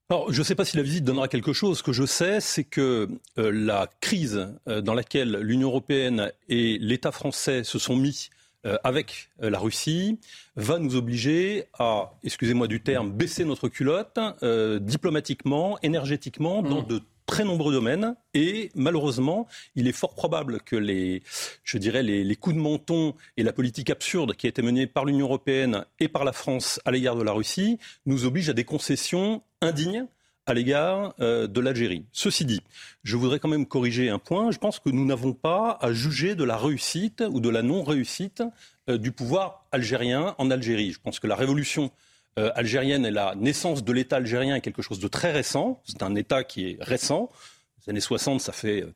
Alors, 0.10 0.32
je 0.32 0.38
ne 0.38 0.44
sais 0.44 0.54
pas 0.54 0.66
si 0.66 0.78
la 0.78 0.84
visite 0.84 1.04
donnera 1.04 1.28
quelque 1.28 1.54
chose. 1.54 1.80
Ce 1.80 1.84
que 1.84 1.94
je 1.94 2.06
sais, 2.06 2.40
c'est 2.40 2.64
que 2.64 3.08
euh, 3.40 3.52
la 3.52 3.90
crise 4.02 4.54
dans 4.68 4.94
laquelle 4.94 5.38
l'Union 5.38 5.70
européenne 5.70 6.32
et 6.48 6.78
l'État 6.80 7.12
français 7.12 7.64
se 7.64 7.80
sont 7.80 7.96
mis 7.96 8.30
avec 8.84 9.30
la 9.38 9.60
Russie 9.60 10.18
va 10.56 10.80
nous 10.80 10.96
obliger 10.96 11.66
à, 11.78 12.14
excusez-moi 12.24 12.68
du 12.68 12.82
terme, 12.82 13.12
baisser 13.12 13.46
notre 13.46 13.68
culotte 13.68 14.18
diplomatiquement, 14.82 15.78
énergétiquement, 15.84 16.64
dans 16.64 16.82
mmh. 16.82 16.88
de 16.88 17.02
très 17.26 17.44
nombreux 17.44 17.74
domaines 17.74 18.16
et 18.34 18.72
malheureusement, 18.76 19.48
il 19.76 19.88
est 19.88 19.94
fort 19.94 20.14
probable 20.14 20.60
que 20.62 20.76
les, 20.76 21.24
je 21.64 21.78
dirais, 21.78 22.04
les, 22.04 22.36
coups 22.36 22.56
de 22.56 22.62
menton 22.62 23.16
et 23.38 23.44
la 23.44 23.54
politique 23.54 23.90
absurde 23.90 24.36
qui 24.36 24.46
a 24.48 24.50
été 24.50 24.62
menée 24.62 24.88
par 24.88 25.06
l'Union 25.06 25.26
européenne 25.26 25.86
et 26.00 26.08
par 26.08 26.24
la 26.24 26.34
France 26.34 26.80
à 26.86 26.92
l'égard 26.92 27.16
de 27.16 27.24
la 27.24 27.32
Russie 27.32 27.80
nous 28.06 28.26
obligent 28.26 28.50
à 28.50 28.54
des 28.54 28.66
concessions 28.66 29.42
indignes 29.62 30.06
à 30.46 30.54
l'égard 30.54 31.16
euh, 31.20 31.48
de 31.48 31.60
l'Algérie. 31.60 32.06
Ceci 32.12 32.46
dit, 32.46 32.62
je 33.04 33.18
voudrais 33.18 33.40
quand 33.40 33.50
même 33.50 33.66
corriger 33.66 34.10
un 34.10 34.20
point. 34.20 34.52
Je 34.52 34.60
pense 34.60 34.80
que 34.80 34.90
nous 34.90 35.06
n'avons 35.06 35.34
pas 35.34 35.78
à 35.82 35.92
juger 35.92 36.36
de 36.36 36.44
la 36.44 36.58
réussite 36.58 37.24
ou 37.30 37.40
de 37.40 37.50
la 37.50 37.64
non-réussite 37.64 38.44
euh, 38.90 38.98
du 38.98 39.12
pouvoir 39.12 39.66
algérien 39.72 40.36
en 40.38 40.52
Algérie. 40.52 40.92
Je 40.92 41.00
pense 41.00 41.20
que 41.20 41.28
la 41.28 41.36
révolution 41.36 41.92
euh, 42.38 42.52
algérienne 42.56 43.06
et 43.06 43.12
la 43.12 43.34
naissance 43.36 43.84
de 43.84 43.94
l'État 43.94 44.18
algérien 44.18 44.56
est 44.56 44.62
quelque 44.62 44.82
chose 44.82 45.00
de 45.00 45.08
très 45.08 45.32
récent. 45.32 45.82
C'est 45.86 46.04
un 46.04 46.16
État 46.16 46.44
qui 46.44 46.70
est 46.70 46.78
récent. 46.82 47.30
Les 47.86 47.92
années 47.92 48.02
60, 48.02 48.42
ça 48.42 48.52
fait 48.52 48.82
euh, 48.82 48.94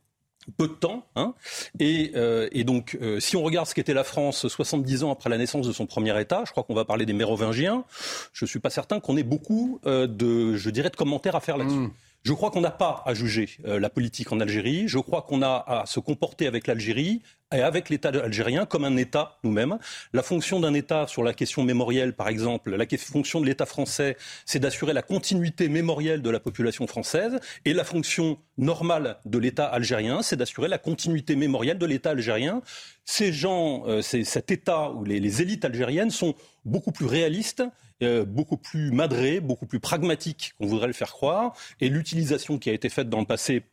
peu 0.57 0.67
de 0.67 0.73
temps. 0.73 1.05
Hein. 1.15 1.33
Et, 1.79 2.11
euh, 2.15 2.49
et, 2.51 2.65
donc, 2.65 2.97
si 3.19 3.37
on 3.37 3.43
regarde 3.43 3.65
ce 3.65 3.73
qu'était 3.73 3.93
la 3.93 4.03
France 4.03 4.47
70 4.47 5.05
ans 5.05 5.11
après 5.11 5.29
la 5.29 5.37
naissance 5.37 5.65
de 5.65 5.71
son 5.71 5.85
premier 5.85 6.19
État, 6.19 6.43
je 6.45 6.51
crois 6.51 6.63
qu'on 6.63 6.73
va 6.73 6.83
parler 6.83 7.05
des 7.05 7.13
Mérovingiens, 7.13 7.85
je 8.33 8.43
ne 8.43 8.47
suis 8.49 8.59
pas 8.59 8.69
certain 8.69 8.99
qu'on 8.99 9.15
ait 9.15 9.23
beaucoup 9.23 9.79
de, 9.85 10.55
je 10.55 10.69
dirais, 10.69 10.89
de 10.89 10.97
commentaires 10.97 11.35
à 11.37 11.39
faire 11.39 11.57
là-dessus. 11.57 11.77
Hmm. 11.77 11.91
Je 12.23 12.33
crois 12.33 12.51
qu'on 12.51 12.61
n'a 12.61 12.71
pas 12.71 13.01
à 13.05 13.13
juger 13.13 13.49
la 13.63 13.89
politique 13.89 14.31
en 14.31 14.39
Algérie. 14.39 14.87
Je 14.87 14.99
crois 14.99 15.21
qu'on 15.21 15.41
a 15.41 15.63
à 15.67 15.85
se 15.85 15.99
comporter 15.99 16.47
avec 16.47 16.67
l'Algérie 16.67 17.21
et 17.53 17.61
avec 17.61 17.89
l'État 17.89 18.09
algérien 18.09 18.65
comme 18.65 18.85
un 18.85 18.95
État 18.97 19.37
nous-mêmes. 19.43 19.77
La 20.13 20.21
fonction 20.21 20.59
d'un 20.59 20.73
État 20.73 21.07
sur 21.07 21.23
la 21.23 21.33
question 21.33 21.63
mémorielle, 21.63 22.13
par 22.13 22.27
exemple, 22.27 22.75
la 22.75 22.85
fonction 22.97 23.41
de 23.41 23.45
l'État 23.45 23.65
français, 23.65 24.17
c'est 24.45 24.59
d'assurer 24.59 24.93
la 24.93 25.01
continuité 25.01 25.67
mémorielle 25.67 26.21
de 26.21 26.29
la 26.29 26.39
population 26.39 26.85
française, 26.87 27.39
et 27.65 27.73
la 27.73 27.83
fonction 27.83 28.37
normale 28.57 29.17
de 29.25 29.37
l'État 29.37 29.65
algérien, 29.65 30.21
c'est 30.21 30.35
d'assurer 30.35 30.67
la 30.67 30.77
continuité 30.77 31.35
mémorielle 31.35 31.77
de 31.77 31.85
l'État 31.85 32.11
algérien. 32.11 32.61
Ces 33.05 33.33
gens, 33.33 33.83
euh, 33.87 34.01
cet 34.01 34.51
État 34.51 34.91
ou 34.91 35.03
les, 35.03 35.41
élites 35.41 35.65
algériennes 35.65 36.11
sont 36.11 36.35
beaucoup 36.65 36.91
plus 36.91 37.07
réalistes 37.07 37.63
euh, 38.01 38.25
beaucoup 38.25 38.57
plus 38.57 38.91
madrés, 38.91 39.39
beaucoup 39.39 39.65
plus 39.65 39.79
pragmatiques 39.79 40.53
qu'on 40.57 40.67
voudrait 40.67 40.87
le 40.87 40.93
faire 40.93 41.11
croire, 41.11 41.53
et 41.81 41.89
l'utilisation 41.89 42.57
qui 42.57 42.69
a 42.69 42.73
été 42.73 42.89
faite 42.89 43.09
dans 43.09 43.19
le 43.19 43.25
passé 43.25 43.63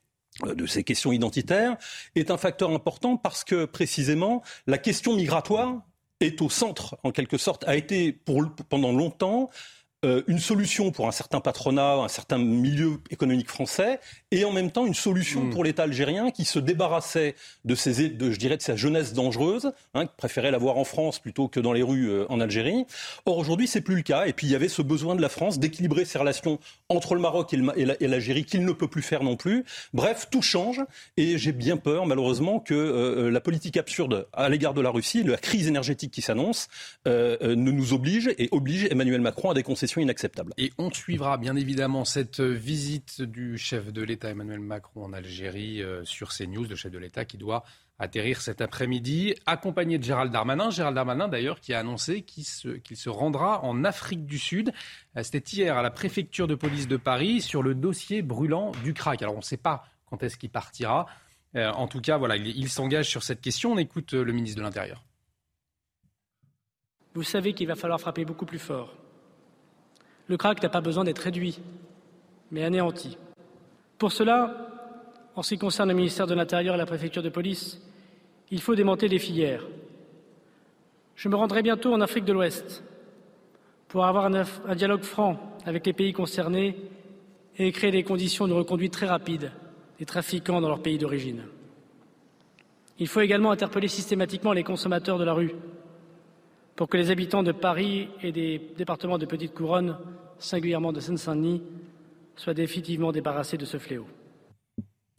euh, 0.44 0.54
de 0.54 0.66
ces 0.66 0.84
questions 0.84 1.12
identitaires 1.12 1.76
est 2.14 2.30
un 2.30 2.36
facteur 2.36 2.70
important 2.70 3.16
parce 3.16 3.44
que 3.44 3.64
précisément 3.64 4.42
la 4.66 4.78
question 4.78 5.14
migratoire 5.14 5.82
est 6.20 6.40
au 6.42 6.48
centre, 6.48 6.98
en 7.04 7.10
quelque 7.10 7.38
sorte, 7.38 7.64
a 7.68 7.76
été 7.76 8.18
pendant 8.68 8.92
longtemps 8.92 9.50
euh, 10.04 10.22
une 10.26 10.38
solution 10.38 10.90
pour 10.90 11.08
un 11.08 11.12
certain 11.12 11.40
patronat, 11.40 11.94
un 11.94 12.08
certain 12.08 12.36
milieu 12.36 13.00
économique 13.10 13.48
français, 13.48 13.98
et 14.30 14.44
en 14.44 14.52
même 14.52 14.70
temps 14.70 14.84
une 14.84 14.94
solution 14.94 15.44
hmm. 15.44 15.50
pour 15.50 15.64
l'État 15.64 15.84
algérien 15.84 16.30
qui 16.30 16.44
se 16.44 16.58
débarrassait 16.58 17.34
de, 17.64 17.74
ses, 17.74 18.10
de, 18.10 18.30
je 18.30 18.38
dirais, 18.38 18.58
de 18.58 18.62
sa 18.62 18.76
jeunesse 18.76 19.14
dangereuse, 19.14 19.72
hein, 19.94 20.04
qui 20.04 20.12
préférait 20.18 20.50
la 20.50 20.58
voir 20.58 20.76
en 20.76 20.84
France 20.84 21.18
plutôt 21.18 21.48
que 21.48 21.60
dans 21.60 21.72
les 21.72 21.82
rues 21.82 22.10
euh, 22.10 22.26
en 22.28 22.40
Algérie. 22.40 22.84
Or 23.24 23.38
aujourd'hui, 23.38 23.66
c'est 23.66 23.80
plus 23.80 23.96
le 23.96 24.02
cas, 24.02 24.26
et 24.26 24.34
puis 24.34 24.46
il 24.46 24.50
y 24.50 24.54
avait 24.54 24.68
ce 24.68 24.82
besoin 24.82 25.14
de 25.14 25.22
la 25.22 25.30
France 25.30 25.58
d'équilibrer 25.58 26.04
ses 26.04 26.18
relations 26.18 26.58
entre 26.90 27.14
le 27.14 27.20
Maroc 27.22 27.54
et 27.54 28.06
l'Algérie 28.06 28.44
qu'il 28.44 28.66
ne 28.66 28.72
peut 28.72 28.88
plus 28.88 29.02
faire 29.02 29.22
non 29.22 29.36
plus. 29.36 29.64
Bref, 29.94 30.28
tout 30.30 30.42
change, 30.42 30.82
et 31.16 31.38
j'ai 31.38 31.52
bien 31.52 31.78
peur, 31.78 32.04
malheureusement, 32.04 32.60
que 32.60 32.74
euh, 32.74 33.30
la 33.30 33.40
politique 33.40 33.78
absurde 33.78 34.28
à 34.34 34.50
l'égard 34.50 34.74
de 34.74 34.82
la 34.82 34.90
Russie, 34.90 35.22
la 35.22 35.38
crise 35.38 35.68
énergétique 35.68 36.10
qui 36.10 36.22
s'annonce, 36.22 36.68
ne 37.06 37.54
nous 37.54 37.92
oblige 37.94 38.28
et 38.38 38.48
oblige 38.52 38.86
Emmanuel 38.90 39.20
Macron 39.20 39.50
à 39.50 39.54
des 39.54 39.62
inacceptable. 39.94 40.52
Et 40.58 40.72
on 40.78 40.90
suivra 40.90 41.38
bien 41.38 41.56
évidemment 41.56 42.04
cette 42.04 42.40
visite 42.40 43.22
du 43.22 43.58
chef 43.58 43.92
de 43.92 44.02
l'État 44.02 44.30
Emmanuel 44.30 44.60
Macron 44.60 45.04
en 45.04 45.12
Algérie 45.12 45.82
euh, 45.82 46.04
sur 46.04 46.30
CNews, 46.30 46.64
le 46.64 46.76
chef 46.76 46.92
de 46.92 46.98
l'État 46.98 47.24
qui 47.24 47.38
doit 47.38 47.64
atterrir 47.98 48.42
cet 48.42 48.60
après-midi, 48.60 49.34
accompagné 49.46 49.98
de 49.98 50.04
Gérald 50.04 50.30
Darmanin. 50.32 50.70
Gérald 50.70 50.94
Darmanin, 50.94 51.28
d'ailleurs, 51.28 51.60
qui 51.60 51.72
a 51.72 51.78
annoncé 51.78 52.22
qu'il 52.22 52.44
se, 52.44 52.78
se, 52.94 53.08
rendra 53.08 53.64
en 53.64 53.84
Afrique 53.84 54.26
du 54.26 54.38
Sud. 54.38 54.72
Euh, 55.16 55.22
c'était 55.22 55.38
hier 55.38 55.76
à 55.76 55.82
la 55.82 55.90
préfecture 55.90 56.46
de 56.46 56.54
police 56.54 56.88
de 56.88 56.96
Paris 56.96 57.40
sur 57.40 57.62
le 57.62 57.74
dossier 57.74 58.22
brûlant 58.22 58.72
du 58.84 58.92
crack. 58.92 59.22
Alors, 59.22 59.34
on 59.34 59.38
ne 59.38 59.42
sait 59.42 59.56
pas 59.56 59.84
quand 60.06 60.22
est-ce 60.22 60.36
qu'il 60.36 60.50
partira. 60.50 61.06
Euh, 61.54 61.70
en 61.70 61.88
tout 61.88 62.00
cas, 62.00 62.18
voilà, 62.18 62.36
il 62.36 62.68
s'engage 62.68 63.08
sur 63.08 63.22
cette 63.22 63.40
question. 63.40 63.72
On 63.72 63.78
écoute 63.78 64.12
le 64.12 64.32
ministre 64.32 64.58
de 64.58 64.62
l'Intérieur. 64.62 65.02
Vous 67.16 67.22
savez 67.22 67.54
qu'il 67.54 67.66
va 67.66 67.76
falloir 67.76 67.98
frapper 67.98 68.26
beaucoup 68.26 68.44
plus 68.44 68.58
fort. 68.58 68.94
Le 70.28 70.36
crack 70.36 70.62
n'a 70.62 70.68
pas 70.68 70.80
besoin 70.80 71.04
d'être 71.04 71.20
réduit, 71.20 71.60
mais 72.50 72.64
anéanti. 72.64 73.16
Pour 73.98 74.12
cela, 74.12 74.68
en 75.34 75.42
ce 75.42 75.50
qui 75.50 75.58
concerne 75.58 75.88
le 75.88 75.94
ministère 75.94 76.26
de 76.26 76.34
l'Intérieur 76.34 76.74
et 76.74 76.78
la 76.78 76.86
préfecture 76.86 77.22
de 77.22 77.28
police, 77.28 77.80
il 78.50 78.60
faut 78.60 78.74
démonter 78.74 79.08
les 79.08 79.18
filières. 79.18 79.66
Je 81.14 81.28
me 81.28 81.36
rendrai 81.36 81.62
bientôt 81.62 81.92
en 81.92 82.00
Afrique 82.00 82.24
de 82.24 82.32
l'Ouest 82.32 82.82
pour 83.88 84.04
avoir 84.04 84.26
un, 84.26 84.74
dialogue 84.74 85.02
franc 85.02 85.38
avec 85.64 85.86
les 85.86 85.92
pays 85.92 86.12
concernés 86.12 86.76
et 87.58 87.72
créer 87.72 87.90
des 87.90 88.02
conditions 88.02 88.46
de 88.46 88.52
reconduite 88.52 88.92
très 88.92 89.06
rapides 89.06 89.50
des 89.98 90.04
trafiquants 90.04 90.60
dans 90.60 90.68
leur 90.68 90.82
pays 90.82 90.98
d'origine. 90.98 91.44
Il 92.98 93.08
faut 93.08 93.20
également 93.20 93.50
interpeller 93.50 93.88
systématiquement 93.88 94.52
les 94.52 94.64
consommateurs 94.64 95.18
de 95.18 95.24
la 95.24 95.32
rue 95.32 95.54
pour 96.76 96.88
que 96.88 96.96
les 96.96 97.10
habitants 97.10 97.42
de 97.42 97.52
Paris 97.52 98.08
et 98.22 98.32
des 98.32 98.60
départements 98.76 99.18
de 99.18 99.26
Petite 99.26 99.54
Couronne, 99.54 99.98
singulièrement 100.38 100.92
de 100.92 101.00
Seine-Saint-Denis, 101.00 101.62
soient 102.36 102.54
définitivement 102.54 103.12
débarrassés 103.12 103.56
de 103.56 103.64
ce 103.64 103.78
fléau. 103.78 104.06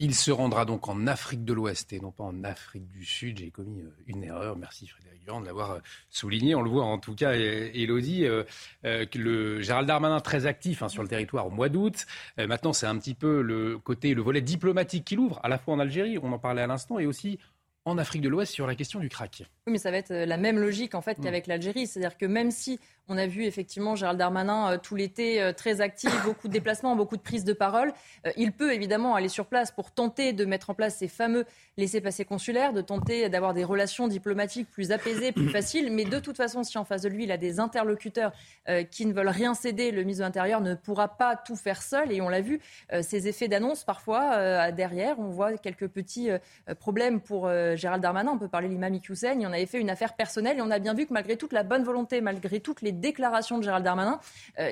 Il 0.00 0.14
se 0.14 0.30
rendra 0.30 0.64
donc 0.64 0.88
en 0.88 1.08
Afrique 1.08 1.44
de 1.44 1.52
l'Ouest 1.52 1.92
et 1.92 1.98
non 1.98 2.12
pas 2.12 2.22
en 2.22 2.44
Afrique 2.44 2.86
du 2.86 3.04
Sud. 3.04 3.38
J'ai 3.38 3.50
commis 3.50 3.80
euh, 3.80 3.90
une 4.06 4.22
erreur. 4.22 4.56
Merci 4.56 4.86
Frédéric 4.86 5.24
Durand 5.24 5.40
de 5.40 5.46
l'avoir 5.46 5.72
euh, 5.72 5.78
souligné. 6.08 6.54
On 6.54 6.62
le 6.62 6.70
voit 6.70 6.84
en 6.84 6.98
tout 6.98 7.16
cas, 7.16 7.32
Elodie, 7.32 8.24
euh, 8.24 8.44
que 8.84 9.18
le 9.18 9.60
Gérald 9.60 9.88
Darmanin 9.88 10.20
très 10.20 10.46
actif 10.46 10.84
hein, 10.84 10.88
sur 10.88 11.02
le 11.02 11.08
territoire 11.08 11.48
au 11.48 11.50
mois 11.50 11.68
d'août. 11.68 12.06
maintenant, 12.36 12.72
c'est 12.72 12.86
un 12.86 12.96
petit 12.96 13.14
peu 13.14 13.42
le 13.42 13.78
côté, 13.78 14.14
le 14.14 14.22
volet 14.22 14.40
diplomatique 14.40 15.04
qu'il 15.04 15.18
ouvre, 15.18 15.40
à 15.42 15.48
la 15.48 15.58
fois 15.58 15.74
en 15.74 15.80
Algérie, 15.80 16.16
on 16.22 16.32
en 16.32 16.38
parlait 16.38 16.62
à 16.62 16.68
l'instant, 16.68 17.00
et 17.00 17.06
aussi 17.06 17.40
en 17.88 17.98
Afrique 17.98 18.22
de 18.22 18.28
l'Ouest 18.28 18.52
sur 18.52 18.66
la 18.66 18.74
question 18.74 19.00
du 19.00 19.08
crack. 19.08 19.42
Oui, 19.66 19.72
mais 19.72 19.78
ça 19.78 19.90
va 19.90 19.96
être 19.96 20.12
la 20.12 20.36
même 20.36 20.58
logique 20.58 20.94
en 20.94 21.02
fait 21.02 21.18
mm. 21.18 21.22
qu'avec 21.22 21.46
l'Algérie, 21.46 21.86
c'est-à-dire 21.86 22.16
que 22.16 22.26
même 22.26 22.50
si 22.50 22.78
on 23.08 23.16
a 23.16 23.26
vu 23.26 23.44
effectivement 23.44 23.96
Gérald 23.96 24.18
Darmanin 24.18 24.72
euh, 24.72 24.78
tout 24.78 24.94
l'été 24.94 25.40
euh, 25.42 25.52
très 25.52 25.80
actif, 25.80 26.10
beaucoup 26.24 26.48
de 26.48 26.52
déplacements, 26.52 26.94
beaucoup 26.94 27.16
de 27.16 27.22
prises 27.22 27.44
de 27.44 27.52
parole. 27.52 27.92
Euh, 28.26 28.30
il 28.36 28.52
peut 28.52 28.72
évidemment 28.72 29.14
aller 29.14 29.28
sur 29.28 29.46
place 29.46 29.70
pour 29.70 29.90
tenter 29.90 30.32
de 30.32 30.44
mettre 30.44 30.70
en 30.70 30.74
place 30.74 30.96
ces 30.96 31.08
fameux 31.08 31.44
laissés-passer 31.76 32.24
consulaires, 32.24 32.72
de 32.72 32.80
tenter 32.80 33.28
d'avoir 33.28 33.54
des 33.54 33.64
relations 33.64 34.08
diplomatiques 34.08 34.70
plus 34.70 34.92
apaisées, 34.92 35.32
plus 35.32 35.48
faciles. 35.50 35.90
Mais 35.92 36.04
de 36.04 36.18
toute 36.18 36.36
façon, 36.36 36.62
si 36.62 36.76
en 36.76 36.84
face 36.84 37.02
de 37.02 37.08
lui, 37.08 37.24
il 37.24 37.32
a 37.32 37.36
des 37.36 37.60
interlocuteurs 37.60 38.32
qui 38.90 39.06
ne 39.06 39.12
veulent 39.12 39.28
rien 39.28 39.54
céder, 39.54 39.92
le 39.92 40.02
ministre 40.02 40.22
de 40.22 40.26
l'Intérieur 40.26 40.60
ne 40.60 40.74
pourra 40.74 41.08
pas 41.08 41.36
tout 41.36 41.56
faire 41.56 41.80
seul. 41.80 42.12
Et 42.12 42.20
on 42.20 42.28
l'a 42.28 42.40
vu, 42.40 42.60
ces 43.00 43.28
effets 43.28 43.48
d'annonce, 43.48 43.84
parfois, 43.84 44.72
derrière, 44.72 45.18
on 45.18 45.28
voit 45.28 45.56
quelques 45.56 45.86
petits 45.86 46.30
problèmes 46.80 47.20
pour 47.20 47.48
Gérald 47.76 48.02
Darmanin. 48.02 48.32
On 48.32 48.38
peut 48.38 48.48
parler 48.48 48.66
de 48.68 48.72
l'imam 48.72 48.92
Iqiyoussen. 48.94 49.40
Il 49.40 49.46
en 49.46 49.52
avait 49.52 49.66
fait 49.66 49.80
une 49.80 49.90
affaire 49.90 50.16
personnelle 50.16 50.58
et 50.58 50.62
on 50.62 50.70
a 50.70 50.80
bien 50.80 50.94
vu 50.94 51.06
que 51.06 51.12
malgré 51.12 51.36
toute 51.36 51.52
la 51.52 51.62
bonne 51.62 51.84
volonté, 51.84 52.20
malgré 52.20 52.60
toutes 52.60 52.82
les 52.82 52.92
déclarations 53.00 53.58
de 53.58 53.62
Gérald 53.62 53.84
Darmanin, 53.84 54.20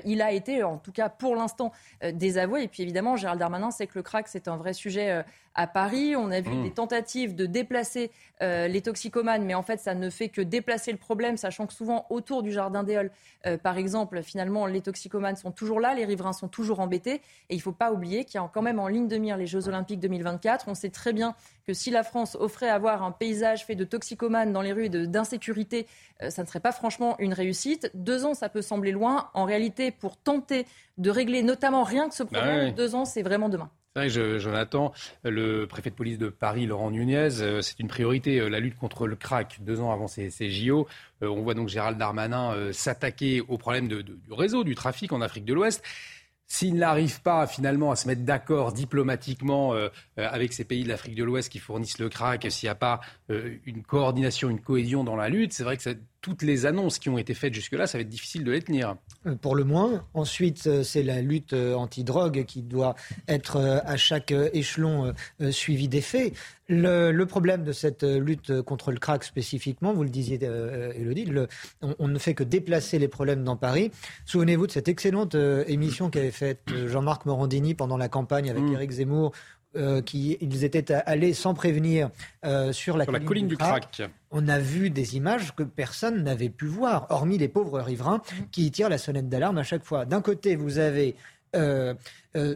il 0.05 0.23
a 0.23 0.33
été, 0.33 0.63
en 0.63 0.79
tout 0.79 0.93
cas 0.93 1.09
pour 1.09 1.37
l'instant, 1.37 1.73
désavoué. 2.13 2.63
Et 2.63 2.69
puis 2.69 2.83
évidemment, 2.83 3.17
Gérald 3.17 3.41
Darmanin 3.41 3.71
sait 3.71 3.87
que 3.87 3.99
le 3.99 4.03
crack, 4.03 4.29
c'est 4.29 4.49
un 4.49 4.57
vrai 4.57 4.73
sujet 4.73 5.25
à 5.57 5.67
Paris. 5.67 6.15
On 6.15 6.31
a 6.31 6.41
vu 6.41 6.55
mmh. 6.55 6.63
des 6.63 6.71
tentatives 6.71 7.35
de 7.35 7.47
déplacer 7.47 8.13
euh, 8.43 8.69
les 8.69 8.83
toxicomanes, 8.83 9.45
mais 9.45 9.55
en 9.55 9.63
fait, 9.63 9.81
ça 9.81 9.95
ne 9.95 10.11
fait 10.11 10.29
que 10.29 10.43
déplacer 10.43 10.93
le 10.93 10.99
problème, 10.99 11.37
sachant 11.37 11.67
que 11.67 11.73
souvent, 11.73 12.07
autour 12.11 12.43
du 12.43 12.53
jardin 12.53 12.85
des 12.85 12.97
euh, 13.47 13.59
par 13.59 13.79
exemple, 13.79 14.23
finalement, 14.23 14.67
les 14.67 14.81
toxicomanes 14.81 15.37
sont 15.37 15.51
toujours 15.51 15.81
là, 15.81 15.95
les 15.95 16.05
riverains 16.05 16.33
sont 16.33 16.49
toujours 16.49 16.81
embêtés. 16.81 17.21
Et 17.49 17.55
il 17.55 17.57
ne 17.57 17.63
faut 17.63 17.73
pas 17.73 17.93
oublier 17.93 18.25
qu'il 18.25 18.41
y 18.41 18.45
a 18.45 18.51
quand 18.53 18.63
même 18.63 18.79
en 18.79 18.89
ligne 18.89 19.09
de 19.09 19.17
mire 19.17 19.37
les 19.37 19.47
Jeux 19.47 19.69
Olympiques 19.69 20.01
2024. 20.01 20.67
On 20.69 20.75
sait 20.75 20.91
très 20.91 21.13
bien 21.13 21.35
que 21.67 21.73
si 21.73 21.91
la 21.91 22.03
France 22.03 22.37
offrait 22.39 22.69
à 22.69 22.75
avoir 22.75 23.03
un 23.03 23.13
paysage 23.13 23.65
fait 23.65 23.75
de 23.75 23.85
toxicomanes 23.85 24.53
dans 24.53 24.63
les 24.63 24.73
rues 24.73 24.87
et 24.87 24.89
d'insécurité, 24.89 25.87
euh, 26.23 26.31
ça 26.31 26.43
ne 26.43 26.49
serait 26.49 26.61
pas 26.61 26.73
franchement 26.73 27.17
une 27.19 27.33
réussite. 27.33 27.91
Deux 27.95 28.25
ans, 28.25 28.35
ça 28.35 28.49
peut 28.49 28.63
sembler 28.63 28.93
loin. 28.93 29.31
En 29.35 29.45
réalité, 29.45 29.91
pour 29.91 30.17
tenter 30.17 30.67
de 30.99 31.11
régler 31.11 31.43
notamment 31.43 31.83
rien 31.83 32.09
que 32.09 32.15
ce 32.15 32.23
bah 32.23 32.41
problème, 32.41 32.75
deux 32.75 32.95
ans, 32.95 33.05
c'est 33.05 33.23
vraiment 33.23 33.49
demain. 33.49 33.71
Jonathan, 34.05 34.93
le 35.25 35.65
préfet 35.65 35.91
de 35.91 35.95
police 35.95 36.19
de 36.19 36.29
Paris, 36.29 36.67
Laurent 36.67 36.91
Nunez, 36.91 37.41
euh, 37.41 37.63
c'est 37.63 37.79
une 37.81 37.89
priorité, 37.89 38.41
euh, 38.41 38.49
la 38.49 38.61
lutte 38.61 38.77
contre 38.77 39.07
le 39.07 39.17
crack, 39.17 39.59
deux 39.61 39.81
ans 39.81 39.91
avant 39.91 40.07
ces, 40.07 40.31
JO. 40.51 40.87
Euh, 41.23 41.29
on 41.29 41.43
voit 41.43 41.55
donc 41.55 41.69
Gérald 41.69 41.99
Darmanin 41.99 42.73
s'attaquer 42.73 43.41
au 43.41 43.57
problème 43.59 43.89
du 43.89 44.05
réseau, 44.31 44.65
du 44.65 44.75
trafic 44.75 45.13
en 45.13 45.21
Afrique 45.21 45.45
de 45.45 45.55
l'Ouest. 45.55 45.83
S'il 46.49 46.77
n'arrive 46.77 47.23
pas 47.23 47.47
finalement 47.49 47.91
à 47.91 47.97
se 47.97 48.07
mettre 48.07 48.23
d'accord 48.23 48.73
diplomatiquement 48.73 49.75
avec 50.17 50.53
ces 50.53 50.65
pays 50.65 50.85
de 50.85 50.89
l'Afrique 50.89 51.17
de 51.17 51.25
l'Ouest 51.25 51.51
qui 51.51 51.59
fournissent 51.59 51.99
le 51.99 52.09
crack, 52.09 52.47
s'il 52.51 52.69
n'y 52.69 52.71
a 52.71 52.77
pas 52.77 53.01
une 53.29 53.83
coordination, 53.83 54.49
une 54.49 54.61
cohésion 54.61 55.03
dans 55.03 55.17
la 55.17 55.29
lutte, 55.29 55.53
c'est 55.53 55.65
vrai 55.65 55.77
que 55.77 55.83
ça, 55.83 55.91
toutes 56.27 56.43
les 56.43 56.67
annonces 56.67 56.99
qui 56.99 57.09
ont 57.09 57.19
été 57.19 57.35
faites 57.35 57.55
jusque-là, 57.55 57.87
ça 57.87 57.99
va 57.99 58.03
être 58.03 58.09
difficile 58.09 58.43
de 58.43 58.51
les 58.51 58.61
tenir. 58.61 58.97
Euh, 59.27 59.37
pour 59.37 59.55
le 59.55 59.63
moins. 59.63 60.05
Ensuite, 60.13 60.67
euh, 60.67 60.83
c'est 60.83 61.05
la 61.05 61.23
lutte 61.23 61.53
euh, 61.53 61.75
anti-drogue 61.75 62.45
qui 62.47 62.63
doit 62.63 62.97
être 63.29 63.59
à 63.59 63.97
chaque 63.97 64.33
échelon 64.53 65.13
suivi 65.51 65.87
des 65.87 66.01
faits. 66.01 66.35
Le, 66.69 67.25
problème 67.25 67.63
de 67.63 67.73
cette 67.73 68.03
lutte 68.03 68.61
contre 68.63 68.91
le 68.91 68.99
crack 68.99 69.23
spécifiquement, 69.23 69.93
vous 69.93 70.03
le 70.03 70.09
disiez, 70.09 70.39
Elodie, 70.43 71.33
on, 71.83 72.09
ne 72.09 72.19
fait 72.19 72.35
que 72.35 72.43
déplacer 72.43 72.99
les 72.99 73.09
problèmes 73.09 73.45
dans 73.45 73.57
Paris. 73.57 73.91
Souvenez-vous 74.25 74.67
de 74.67 74.73
cette 74.73 74.89
excellente 74.89 75.35
émission 75.35 76.11
qu'avait 76.11 76.31
faite 76.31 76.63
Jean-Marc 76.87 77.27
Morandini 77.27 77.75
pendant 77.75 77.97
la 77.97 78.09
campagne 78.09 78.51
avec 78.51 78.65
Eric 78.73 78.91
mmh. 78.91 78.95
Zemmour, 78.95 79.33
euh, 79.77 80.01
qui 80.01 80.39
ils 80.41 80.65
étaient 80.65 80.93
allés 80.93 81.35
sans 81.35 81.53
prévenir 81.53 82.11
euh, 82.45 82.73
sur 82.73 82.97
la, 82.97 83.05
colline, 83.05 83.47
du, 83.47 83.57
crack. 83.57 84.03
On 84.31 84.49
a 84.49 84.59
vu 84.59 84.89
des 84.89 85.17
images 85.17 85.55
que 85.55 85.63
personne 85.63 86.23
n'avait 86.23 86.49
pu 86.49 86.67
voir, 86.67 87.07
hormis 87.11 87.37
les 87.37 87.49
pauvres 87.49 87.81
riverains 87.81 88.19
mmh. 88.19 88.43
qui 88.53 88.71
tirent 88.71 88.89
la 88.89 88.99
sonnette 88.99 89.29
d'alarme 89.29 89.59
à 89.59 89.65
chaque 89.65 89.85
fois. 89.85 90.07
D'un 90.07 90.23
côté, 90.23 90.57
vous 90.57 90.79
avez 90.79 91.15
euh, 91.55 91.95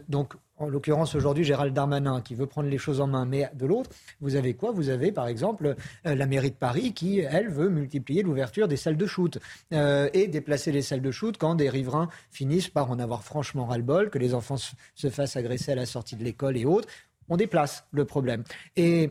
donc 0.09 0.33
en 0.57 0.69
l'occurrence 0.69 1.15
aujourd'hui 1.15 1.43
Gérald 1.43 1.73
Darmanin 1.73 2.21
qui 2.21 2.35
veut 2.35 2.45
prendre 2.45 2.69
les 2.69 2.77
choses 2.77 3.01
en 3.01 3.07
main, 3.07 3.25
mais 3.25 3.49
de 3.55 3.65
l'autre, 3.65 3.89
vous 4.19 4.35
avez 4.35 4.53
quoi? 4.53 4.71
Vous 4.71 4.89
avez 4.89 5.11
par 5.11 5.27
exemple 5.27 5.75
la 6.03 6.25
mairie 6.27 6.51
de 6.51 6.55
Paris 6.55 6.93
qui, 6.93 7.19
elle, 7.19 7.49
veut 7.49 7.69
multiplier 7.69 8.21
l'ouverture 8.21 8.67
des 8.67 8.77
salles 8.77 8.97
de 8.97 9.07
shoot 9.07 9.39
et 9.71 10.27
déplacer 10.27 10.71
les 10.71 10.83
salles 10.83 11.01
de 11.01 11.09
shoot 11.09 11.35
quand 11.35 11.55
des 11.55 11.67
riverains 11.67 12.09
finissent 12.29 12.69
par 12.69 12.91
en 12.91 12.99
avoir 12.99 13.23
franchement 13.23 13.65
ras-le-bol, 13.65 14.11
que 14.11 14.19
les 14.19 14.35
enfants 14.35 14.57
se 14.93 15.09
fassent 15.09 15.35
agresser 15.35 15.71
à 15.71 15.75
la 15.75 15.87
sortie 15.87 16.15
de 16.15 16.23
l'école 16.23 16.55
et 16.55 16.65
autres 16.65 16.87
on 17.31 17.37
déplace 17.37 17.85
le 17.91 18.03
problème. 18.03 18.43
Et 18.75 19.09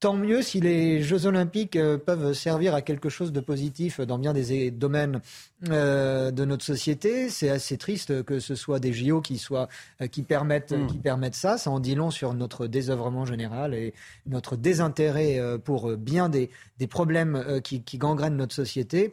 tant 0.00 0.14
mieux 0.14 0.42
si 0.42 0.60
les 0.60 1.02
Jeux 1.02 1.26
Olympiques 1.26 1.76
euh, 1.76 1.96
peuvent 1.96 2.32
servir 2.32 2.74
à 2.74 2.82
quelque 2.82 3.08
chose 3.08 3.32
de 3.32 3.40
positif 3.40 4.00
dans 4.00 4.18
bien 4.18 4.32
des 4.32 4.72
domaines 4.72 5.20
euh, 5.70 6.32
de 6.32 6.44
notre 6.44 6.64
société. 6.64 7.30
C'est 7.30 7.48
assez 7.48 7.78
triste 7.78 8.24
que 8.24 8.40
ce 8.40 8.56
soit 8.56 8.80
des 8.80 8.92
JO 8.92 9.20
qui, 9.20 9.38
soient, 9.38 9.68
euh, 10.02 10.08
qui, 10.08 10.22
permettent, 10.22 10.72
hmm. 10.72 10.88
qui 10.88 10.98
permettent 10.98 11.36
ça. 11.36 11.58
Ça 11.58 11.70
en 11.70 11.78
dit 11.78 11.94
long 11.94 12.10
sur 12.10 12.34
notre 12.34 12.66
désœuvrement 12.66 13.24
général 13.24 13.72
et 13.72 13.94
notre 14.26 14.56
désintérêt 14.56 15.40
pour 15.64 15.96
bien 15.96 16.28
des, 16.28 16.50
problèmes 16.90 17.60
qui, 17.62 17.82
qui 17.82 17.98
gangrènent 17.98 18.36
notre 18.36 18.54
société. 18.54 19.12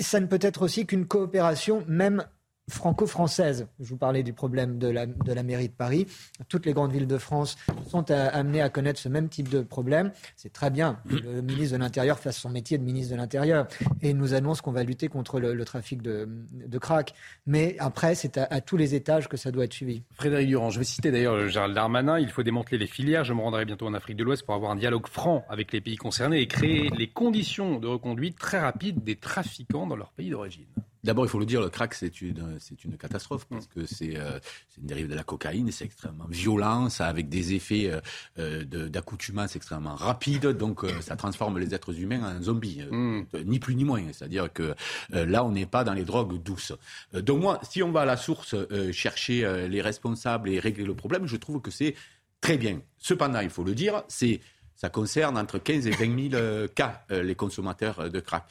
Ça 0.00 0.18
ne 0.18 0.26
peut 0.26 0.40
être 0.42 0.62
aussi 0.62 0.86
qu'une 0.86 1.06
coopération, 1.06 1.84
même 1.86 2.24
franco-française. 2.68 3.66
Je 3.80 3.88
vous 3.88 3.96
parlais 3.96 4.22
du 4.22 4.32
problème 4.32 4.78
de 4.78 4.88
la, 4.88 5.42
mairie 5.42 5.68
de 5.68 5.72
Paris. 5.72 6.06
Toutes 6.48 6.66
les 6.66 6.72
grandes 6.72 6.92
villes 6.92 7.06
de 7.06 7.18
France 7.18 7.56
sont 7.86 8.10
amenées 8.10 8.62
à 8.62 8.68
connaître 8.68 9.00
ce 9.00 9.08
même 9.08 9.28
type 9.28 9.48
de 9.48 9.60
problème. 9.60 10.12
C'est 10.36 10.52
très 10.52 10.70
bien 10.70 11.00
que 11.08 11.16
le 11.16 11.42
ministre 11.42 11.76
de 11.76 11.82
l'Intérieur 11.82 12.18
fasse 12.18 12.38
son 12.38 12.50
métier 12.50 12.78
de 12.78 12.84
ministre 12.84 13.12
de 13.12 13.18
l'Intérieur 13.18 13.66
et 14.02 14.14
nous 14.14 14.34
annonce 14.34 14.60
qu'on 14.60 14.72
va 14.72 14.82
lutter 14.82 15.08
contre 15.08 15.40
le, 15.40 15.64
trafic 15.64 16.02
de, 16.02 16.28
de, 16.52 16.78
crack. 16.78 17.14
Mais 17.46 17.76
après, 17.78 18.14
c'est 18.14 18.38
à, 18.38 18.60
tous 18.60 18.76
les 18.76 18.94
étages 18.94 19.28
que 19.28 19.36
ça 19.36 19.50
doit 19.50 19.64
être 19.64 19.72
suivi. 19.72 20.02
Frédéric 20.14 20.48
Durand, 20.48 20.70
je 20.70 20.78
vais 20.78 20.84
citer 20.84 21.10
d'ailleurs 21.10 21.48
Gérald 21.48 21.74
Darmanin. 21.74 22.18
Il 22.18 22.30
faut 22.30 22.42
démanteler 22.42 22.78
les 22.78 22.86
filières. 22.86 23.24
Je 23.24 23.32
me 23.32 23.40
rendrai 23.40 23.64
bientôt 23.64 23.86
en 23.86 23.94
Afrique 23.94 24.16
de 24.16 24.24
l'Ouest 24.24 24.44
pour 24.44 24.54
avoir 24.54 24.70
un 24.70 24.76
dialogue 24.76 25.06
franc 25.06 25.44
avec 25.48 25.72
les 25.72 25.80
pays 25.80 25.96
concernés 25.96 26.40
et 26.40 26.46
créer 26.46 26.90
les 26.96 27.08
conditions 27.08 27.78
de 27.78 27.86
reconduite 27.86 28.38
très 28.38 28.58
rapides 28.58 29.02
des 29.02 29.16
trafiquants 29.16 29.86
dans 29.86 29.96
leur 29.96 30.12
pays 30.12 30.30
d'origine. 30.30 30.66
D'abord, 31.08 31.24
il 31.24 31.30
faut 31.30 31.38
le 31.38 31.46
dire, 31.46 31.62
le 31.62 31.70
crack, 31.70 31.94
c'est 31.94 32.20
une, 32.20 32.58
c'est 32.60 32.84
une 32.84 32.98
catastrophe 32.98 33.46
parce 33.48 33.66
que 33.66 33.86
c'est, 33.86 34.18
euh, 34.18 34.38
c'est 34.68 34.82
une 34.82 34.86
dérive 34.86 35.08
de 35.08 35.14
la 35.14 35.22
cocaïne, 35.22 35.72
c'est 35.72 35.86
extrêmement 35.86 36.26
violent, 36.28 36.90
ça 36.90 37.06
avec 37.06 37.30
des 37.30 37.54
effets 37.54 37.90
euh, 37.90 38.00
euh 38.38 38.88
d'accoutumance 38.90 39.56
extrêmement 39.56 39.94
rapides, 39.94 40.48
donc 40.48 40.84
euh, 40.84 41.00
ça 41.00 41.16
transforme 41.16 41.58
les 41.60 41.74
êtres 41.74 41.98
humains 41.98 42.36
en 42.36 42.42
zombies, 42.42 42.82
mm. 42.90 43.22
ni 43.46 43.58
plus 43.58 43.74
ni 43.74 43.86
moins. 43.86 44.02
C'est-à-dire 44.12 44.52
que 44.52 44.74
là, 45.08 45.46
on 45.46 45.52
n'est 45.52 45.64
pas 45.64 45.82
dans 45.82 45.94
les 45.94 46.04
drogues 46.04 46.42
douces. 46.42 46.74
donc 47.14 47.40
moi, 47.40 47.58
si 47.62 47.82
on 47.82 47.90
va 47.90 48.02
à 48.02 48.04
la 48.04 48.18
source 48.18 48.54
chercher 48.92 49.66
les 49.66 49.80
responsables 49.80 50.50
et 50.50 50.58
régler 50.58 50.84
le 50.84 50.94
problème, 50.94 51.26
je 51.26 51.36
trouve 51.36 51.62
que 51.62 51.70
c'est 51.70 51.94
très 52.42 52.58
bien. 52.58 52.82
Cependant, 52.98 53.40
il 53.40 53.48
faut 53.48 53.64
le 53.64 53.74
dire, 53.74 54.02
c'est 54.08 54.40
ça 54.78 54.88
concerne 54.90 55.36
entre 55.36 55.58
15 55.58 55.88
et 55.88 55.90
20 55.90 56.30
000 56.30 56.34
euh, 56.34 56.68
cas, 56.68 57.02
euh, 57.10 57.24
les 57.24 57.34
consommateurs 57.34 57.98
euh, 57.98 58.08
de 58.08 58.20
crack. 58.20 58.44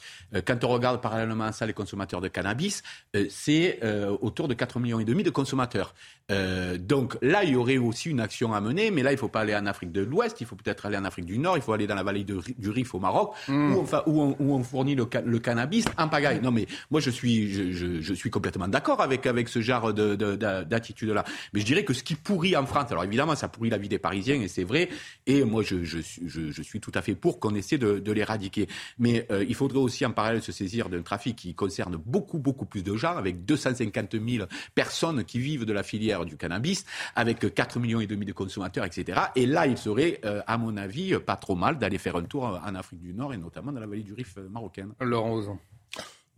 quand 0.46 0.62
on 0.62 0.68
regarde 0.68 1.00
parallèlement 1.00 1.44
à 1.44 1.52
ça 1.52 1.64
les 1.64 1.72
consommateurs 1.72 2.20
de 2.20 2.28
cannabis, 2.28 2.82
c'est 3.30 3.80
autour 4.20 4.48
de 4.48 4.54
4 4.54 4.78
millions 4.78 5.00
et 5.00 5.04
demi 5.04 5.22
de 5.22 5.30
consommateurs. 5.30 5.94
Donc 6.28 7.16
là, 7.22 7.44
il 7.44 7.50
y 7.50 7.56
aurait 7.56 7.78
aussi 7.78 8.10
une 8.10 8.20
action 8.20 8.52
à 8.52 8.60
mener, 8.60 8.90
mais 8.90 9.02
là, 9.02 9.10
il 9.10 9.14
ne 9.14 9.18
faut 9.18 9.28
pas 9.28 9.40
aller 9.40 9.54
en 9.54 9.66
Afrique 9.66 9.92
de 9.92 10.02
l'Ouest, 10.02 10.40
il 10.40 10.46
faut 10.46 10.56
peut-être 10.56 10.86
aller 10.86 10.96
en 10.96 11.04
Afrique 11.04 11.24
du 11.24 11.38
Nord, 11.38 11.56
il 11.56 11.62
faut 11.62 11.72
aller 11.72 11.86
dans 11.86 11.94
la 11.94 12.02
vallée 12.02 12.24
du 12.24 12.70
Rif 12.70 12.94
au 12.94 13.00
Maroc, 13.00 13.34
hmm. 13.48 13.72
où, 13.74 13.78
on, 13.78 14.06
où, 14.06 14.36
où, 14.38 14.54
on, 14.54 14.62
fournit 14.62 14.94
le, 14.94 15.06
le, 15.24 15.38
cannabis 15.38 15.86
en 15.96 16.08
pagaille. 16.08 16.40
Non, 16.42 16.50
mais 16.50 16.66
moi, 16.90 17.00
je 17.00 17.10
suis, 17.10 17.50
je, 17.50 17.72
je, 17.72 18.00
je 18.00 18.14
suis 18.14 18.30
complètement 18.30 18.68
d'accord 18.68 19.00
avec, 19.00 19.26
avec 19.26 19.48
ce 19.48 19.60
genre 19.60 19.92
d'attitude-là. 19.92 21.24
Mais 21.52 21.60
je 21.60 21.64
dirais 21.64 21.84
que 21.84 21.94
ce 21.94 22.02
qui 22.02 22.14
pourrit 22.14 22.56
en 22.56 22.66
France, 22.66 22.90
alors 22.90 23.04
évidemment, 23.04 23.34
ça 23.34 23.48
pourrit 23.48 23.70
la 23.70 23.78
vie 23.78 23.88
des 23.88 23.98
Parisiens, 23.98 24.40
et 24.40 24.48
c'est 24.48 24.64
vrai, 24.64 24.88
et 25.26 25.44
moi, 25.44 25.62
je, 25.62 25.82
je 25.84 26.62
suis 26.62 26.80
tout 26.80 26.92
à 26.94 27.02
fait 27.02 27.14
pour 27.14 27.40
qu'on 27.40 27.54
essaie 27.54 27.78
de, 27.78 28.12
l'éradiquer. 28.12 28.68
Mais 28.98 29.26
euh, 29.30 29.44
il 29.46 29.54
faudrait 29.54 29.78
aussi 29.78 30.04
en 30.06 30.12
parallèle 30.12 30.42
se 30.42 30.52
saisir 30.52 30.88
d'un 30.88 31.02
trafic 31.02 31.36
qui 31.36 31.54
concerne 31.54 31.96
beaucoup, 31.96 32.38
beaucoup 32.38 32.64
plus 32.64 32.82
de 32.82 32.96
gens, 32.96 33.16
avec 33.16 33.44
250 33.44 34.12
000 34.12 34.46
personnes 34.74 35.24
qui 35.24 35.38
vivent 35.38 35.64
de 35.64 35.72
la 35.72 35.82
filière 35.82 36.17
du 36.24 36.36
cannabis, 36.36 36.84
avec 37.14 37.54
4 37.54 37.78
millions 37.78 38.00
et 38.00 38.06
demi 38.06 38.26
de 38.26 38.32
consommateurs, 38.32 38.84
etc. 38.84 39.20
Et 39.36 39.46
là, 39.46 39.66
il 39.66 39.78
serait, 39.78 40.20
euh, 40.24 40.42
à 40.46 40.58
mon 40.58 40.76
avis, 40.76 41.18
pas 41.18 41.36
trop 41.36 41.54
mal 41.54 41.78
d'aller 41.78 41.98
faire 41.98 42.16
un 42.16 42.22
tour 42.22 42.44
en 42.44 42.74
Afrique 42.74 43.00
du 43.00 43.14
Nord 43.14 43.34
et 43.34 43.36
notamment 43.36 43.72
dans 43.72 43.80
la 43.80 43.86
vallée 43.86 44.02
du 44.02 44.12
Rif 44.12 44.36
marocaine. 44.50 44.92
Laurent 45.00 45.58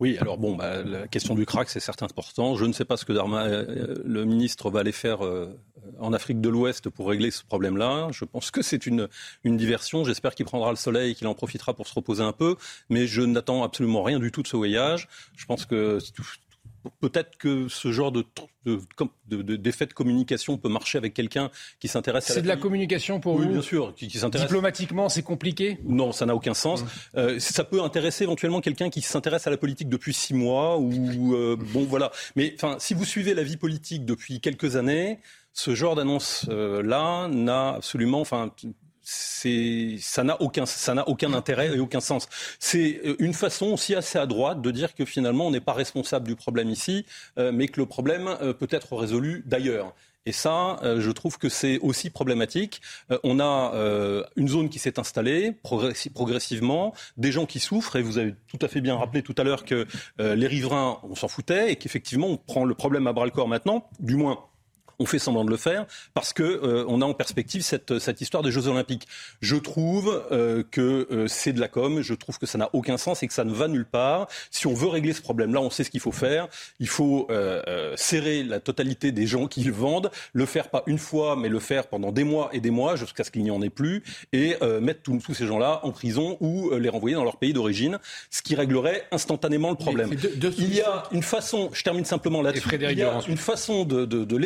oui, 0.01 0.17
alors 0.19 0.39
bon, 0.39 0.55
bah, 0.55 0.81
la 0.81 1.07
question 1.07 1.35
du 1.35 1.45
crack, 1.45 1.69
c'est 1.69 1.79
certes 1.79 2.01
important. 2.01 2.55
Je 2.55 2.65
ne 2.65 2.73
sais 2.73 2.85
pas 2.85 2.97
ce 2.97 3.05
que 3.05 3.13
euh, 3.13 3.95
le 4.03 4.25
ministre 4.25 4.71
va 4.71 4.79
aller 4.79 4.91
faire 4.91 5.23
euh, 5.23 5.55
en 5.99 6.11
Afrique 6.11 6.41
de 6.41 6.49
l'Ouest 6.49 6.89
pour 6.89 7.07
régler 7.07 7.29
ce 7.29 7.43
problème-là. 7.43 8.07
Je 8.11 8.25
pense 8.25 8.49
que 8.49 8.63
c'est 8.63 8.87
une, 8.87 9.07
une 9.43 9.57
diversion. 9.57 10.03
J'espère 10.03 10.33
qu'il 10.33 10.47
prendra 10.47 10.71
le 10.71 10.75
soleil 10.75 11.11
et 11.11 11.13
qu'il 11.13 11.27
en 11.27 11.35
profitera 11.35 11.75
pour 11.75 11.87
se 11.87 11.93
reposer 11.93 12.23
un 12.23 12.31
peu. 12.31 12.55
Mais 12.89 13.05
je 13.05 13.21
n'attends 13.21 13.61
absolument 13.61 14.01
rien 14.01 14.17
du 14.17 14.31
tout 14.31 14.41
de 14.41 14.47
ce 14.47 14.57
voyage. 14.57 15.07
Je 15.37 15.45
pense 15.45 15.67
que 15.67 15.99
peut-être 16.99 17.37
que 17.37 17.67
ce 17.67 17.91
genre 17.91 18.11
de, 18.11 18.25
d'effet 18.65 19.85
de, 19.85 19.93
communication 19.93 20.57
peut 20.57 20.69
marcher 20.69 20.97
avec 20.97 21.13
quelqu'un 21.13 21.51
qui 21.79 21.87
s'intéresse 21.87 22.29
à. 22.29 22.33
C'est 22.33 22.41
de 22.41 22.47
la 22.47 22.57
communication 22.57 23.19
pour 23.19 23.35
oui, 23.35 23.45
vous 23.45 23.53
bien 23.53 23.61
sûr. 23.61 23.93
Qui, 23.95 24.09
s'intéresse... 24.09 24.47
Diplomatiquement, 24.47 25.09
c'est 25.09 25.23
compliqué 25.23 25.79
Non, 25.83 26.11
ça 26.11 26.25
n'a 26.25 26.35
aucun 26.35 26.53
sens. 26.53 26.83
Mmh. 26.83 26.87
Euh, 27.17 27.39
ça 27.39 27.63
peut 27.63 27.81
intéresser 27.81 28.23
éventuellement 28.23 28.61
quelqu'un 28.61 28.89
qui 28.89 29.01
s'intéresse 29.01 29.47
à 29.47 29.49
la 29.49 29.57
politique 29.57 29.89
depuis 29.89 30.13
six 30.13 30.33
mois 30.33 30.77
ou 30.77 31.35
euh, 31.35 31.55
bon 31.73 31.85
voilà. 31.85 32.11
Mais 32.35 32.53
enfin, 32.55 32.77
si 32.79 32.93
vous 32.93 33.05
suivez 33.05 33.33
la 33.33 33.43
vie 33.43 33.57
politique 33.57 34.05
depuis 34.05 34.39
quelques 34.39 34.75
années, 34.75 35.19
ce 35.53 35.75
genre 35.75 35.95
d'annonce 35.95 36.45
euh, 36.49 36.81
n'a 36.83 37.69
absolument, 37.75 38.21
enfin, 38.21 38.51
ça 39.03 40.23
n'a 40.23 40.41
aucun 40.41 40.65
ça 40.65 40.93
n'a 40.93 41.07
aucun 41.07 41.33
intérêt 41.33 41.75
et 41.75 41.79
aucun 41.79 41.99
sens. 42.01 42.27
C'est 42.59 43.01
euh, 43.05 43.15
une 43.19 43.33
façon 43.33 43.67
aussi 43.67 43.95
assez 43.95 44.17
à 44.17 44.25
droite 44.25 44.61
de 44.61 44.71
dire 44.71 44.93
que 44.95 45.05
finalement 45.05 45.47
on 45.47 45.51
n'est 45.51 45.59
pas 45.59 45.73
responsable 45.73 46.27
du 46.27 46.35
problème 46.35 46.69
ici, 46.69 47.05
euh, 47.37 47.51
mais 47.51 47.67
que 47.67 47.79
le 47.79 47.85
problème 47.85 48.27
euh, 48.41 48.53
peut 48.53 48.67
être 48.71 48.95
résolu 48.95 49.43
d'ailleurs. 49.45 49.93
Et 50.27 50.31
ça, 50.31 50.77
euh, 50.83 51.01
je 51.01 51.09
trouve 51.09 51.39
que 51.39 51.49
c'est 51.49 51.79
aussi 51.79 52.11
problématique. 52.11 52.81
Euh, 53.11 53.17
on 53.23 53.39
a 53.39 53.73
euh, 53.73 54.23
une 54.35 54.47
zone 54.47 54.69
qui 54.69 54.77
s'est 54.77 54.99
installée 54.99 55.53
progressivement, 55.63 56.93
des 57.17 57.31
gens 57.31 57.47
qui 57.47 57.59
souffrent, 57.59 57.95
et 57.95 58.03
vous 58.03 58.19
avez 58.19 58.35
tout 58.47 58.59
à 58.61 58.67
fait 58.67 58.81
bien 58.81 58.95
rappelé 58.97 59.23
tout 59.23 59.35
à 59.37 59.43
l'heure 59.43 59.65
que 59.65 59.87
les 60.19 60.47
riverains, 60.47 60.99
on 61.03 61.15
s'en 61.15 61.27
foutait, 61.27 61.71
et 61.71 61.75
qu'effectivement, 61.75 62.27
on 62.27 62.37
prend 62.37 62.65
le 62.65 62.75
problème 62.75 63.07
à 63.07 63.13
bras 63.13 63.25
le 63.25 63.31
corps 63.31 63.47
maintenant, 63.47 63.89
du 63.99 64.15
moins 64.15 64.45
on 65.01 65.05
fait 65.05 65.19
semblant 65.19 65.43
de 65.43 65.49
le 65.49 65.57
faire 65.57 65.85
parce 66.13 66.31
que 66.31 66.43
euh, 66.43 66.85
on 66.87 67.01
a 67.01 67.05
en 67.05 67.13
perspective 67.13 67.63
cette, 67.63 67.97
cette 67.99 68.21
histoire 68.21 68.43
des 68.43 68.51
Jeux 68.51 68.67
Olympiques. 68.67 69.07
Je 69.41 69.55
trouve 69.55 70.23
euh, 70.31 70.63
que 70.69 71.07
euh, 71.11 71.27
c'est 71.27 71.53
de 71.53 71.59
la 71.59 71.67
com. 71.67 72.01
Je 72.01 72.13
trouve 72.13 72.37
que 72.37 72.45
ça 72.45 72.57
n'a 72.57 72.69
aucun 72.73 72.97
sens 72.97 73.23
et 73.23 73.27
que 73.27 73.33
ça 73.33 73.43
ne 73.43 73.51
va 73.51 73.67
nulle 73.67 73.85
part. 73.85 74.27
Si 74.51 74.67
on 74.67 74.73
veut 74.73 74.87
régler 74.87 75.13
ce 75.13 75.21
problème-là, 75.21 75.59
on 75.59 75.71
sait 75.71 75.83
ce 75.83 75.89
qu'il 75.89 75.99
faut 75.99 76.11
faire. 76.11 76.47
Il 76.79 76.87
faut 76.87 77.27
serrer 77.95 78.43
la 78.43 78.59
totalité 78.59 79.11
des 79.11 79.25
gens 79.25 79.47
qui 79.47 79.63
le 79.63 79.71
vendent, 79.71 80.11
le 80.33 80.45
faire 80.45 80.69
pas 80.69 80.83
une 80.85 80.97
fois, 80.97 81.35
mais 81.35 81.49
le 81.49 81.59
faire 81.59 81.87
pendant 81.87 82.11
des 82.11 82.23
mois 82.23 82.49
et 82.53 82.59
des 82.59 82.69
mois 82.69 82.95
jusqu'à 82.95 83.23
ce 83.23 83.31
qu'il 83.31 83.43
n'y 83.43 83.51
en 83.51 83.61
ait 83.61 83.69
plus, 83.69 84.03
et 84.33 84.55
mettre 84.81 85.01
tous 85.01 85.33
ces 85.33 85.47
gens-là 85.47 85.79
en 85.83 85.91
prison 85.91 86.37
ou 86.39 86.71
les 86.71 86.89
renvoyer 86.89 87.15
dans 87.15 87.23
leur 87.23 87.37
pays 87.37 87.53
d'origine, 87.53 87.99
ce 88.29 88.41
qui 88.41 88.55
réglerait 88.55 89.07
instantanément 89.11 89.69
le 89.69 89.75
problème. 89.75 90.13
il 90.57 90.75
y 90.75 90.81
a 90.81 91.03
une 91.11 91.23
façon, 91.23 91.69
je 91.73 91.83
termine 91.83 92.05
simplement 92.05 92.41
là-dessus, 92.41 92.69
il 92.73 92.97
y 92.97 93.03
a 93.03 93.21
une 93.27 93.37
façon 93.37 93.85
de, 93.85 94.05
de, 94.05 94.25
de 94.25 94.37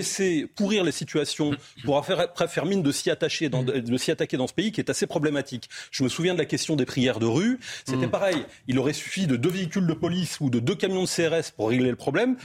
laisser 0.46 0.54
pourrir 0.54 0.84
les 0.84 0.92
situations 0.92 1.52
pour 1.84 2.04
faire, 2.06 2.28
faire 2.48 2.66
mine 2.66 2.84
de 2.84 2.92
s'y 2.92 3.10
attacher, 3.10 3.50
dans, 3.50 3.64
de 3.64 3.98
s'y 3.98 4.12
attaquer 4.12 4.38
dans 4.38 4.48
ce 4.48 4.54
pays 4.54 4.72
qui 4.72 4.82
est 4.82 4.90
assez 4.90 5.08
problématique. 5.08 5.70
Je 5.92 6.04
me 6.04 6.10
souviens 6.10 6.34
de 6.34 6.40
la 6.40 6.46
question 6.46 6.76
des 6.76 6.86
prières 6.86 7.20
de 7.20 7.26
rue. 7.26 7.60
C'était 7.86 8.08
mm. 8.08 8.12
pareil. 8.12 8.46
Il 8.68 8.80
aurait 8.80 8.94
suffi 8.94 9.28
de 9.28 9.36
deux 9.36 9.50
véhicules 9.50 9.88
de 9.88 9.94
police 9.94 10.40
ou 10.40 10.50
de 10.50 10.60
deux 10.60 10.76
camions 10.76 11.04
de 11.04 11.08
CRS 11.08 11.52
pour 11.56 11.70
régler 11.70 11.90
le 11.90 11.96
problème 11.96 12.38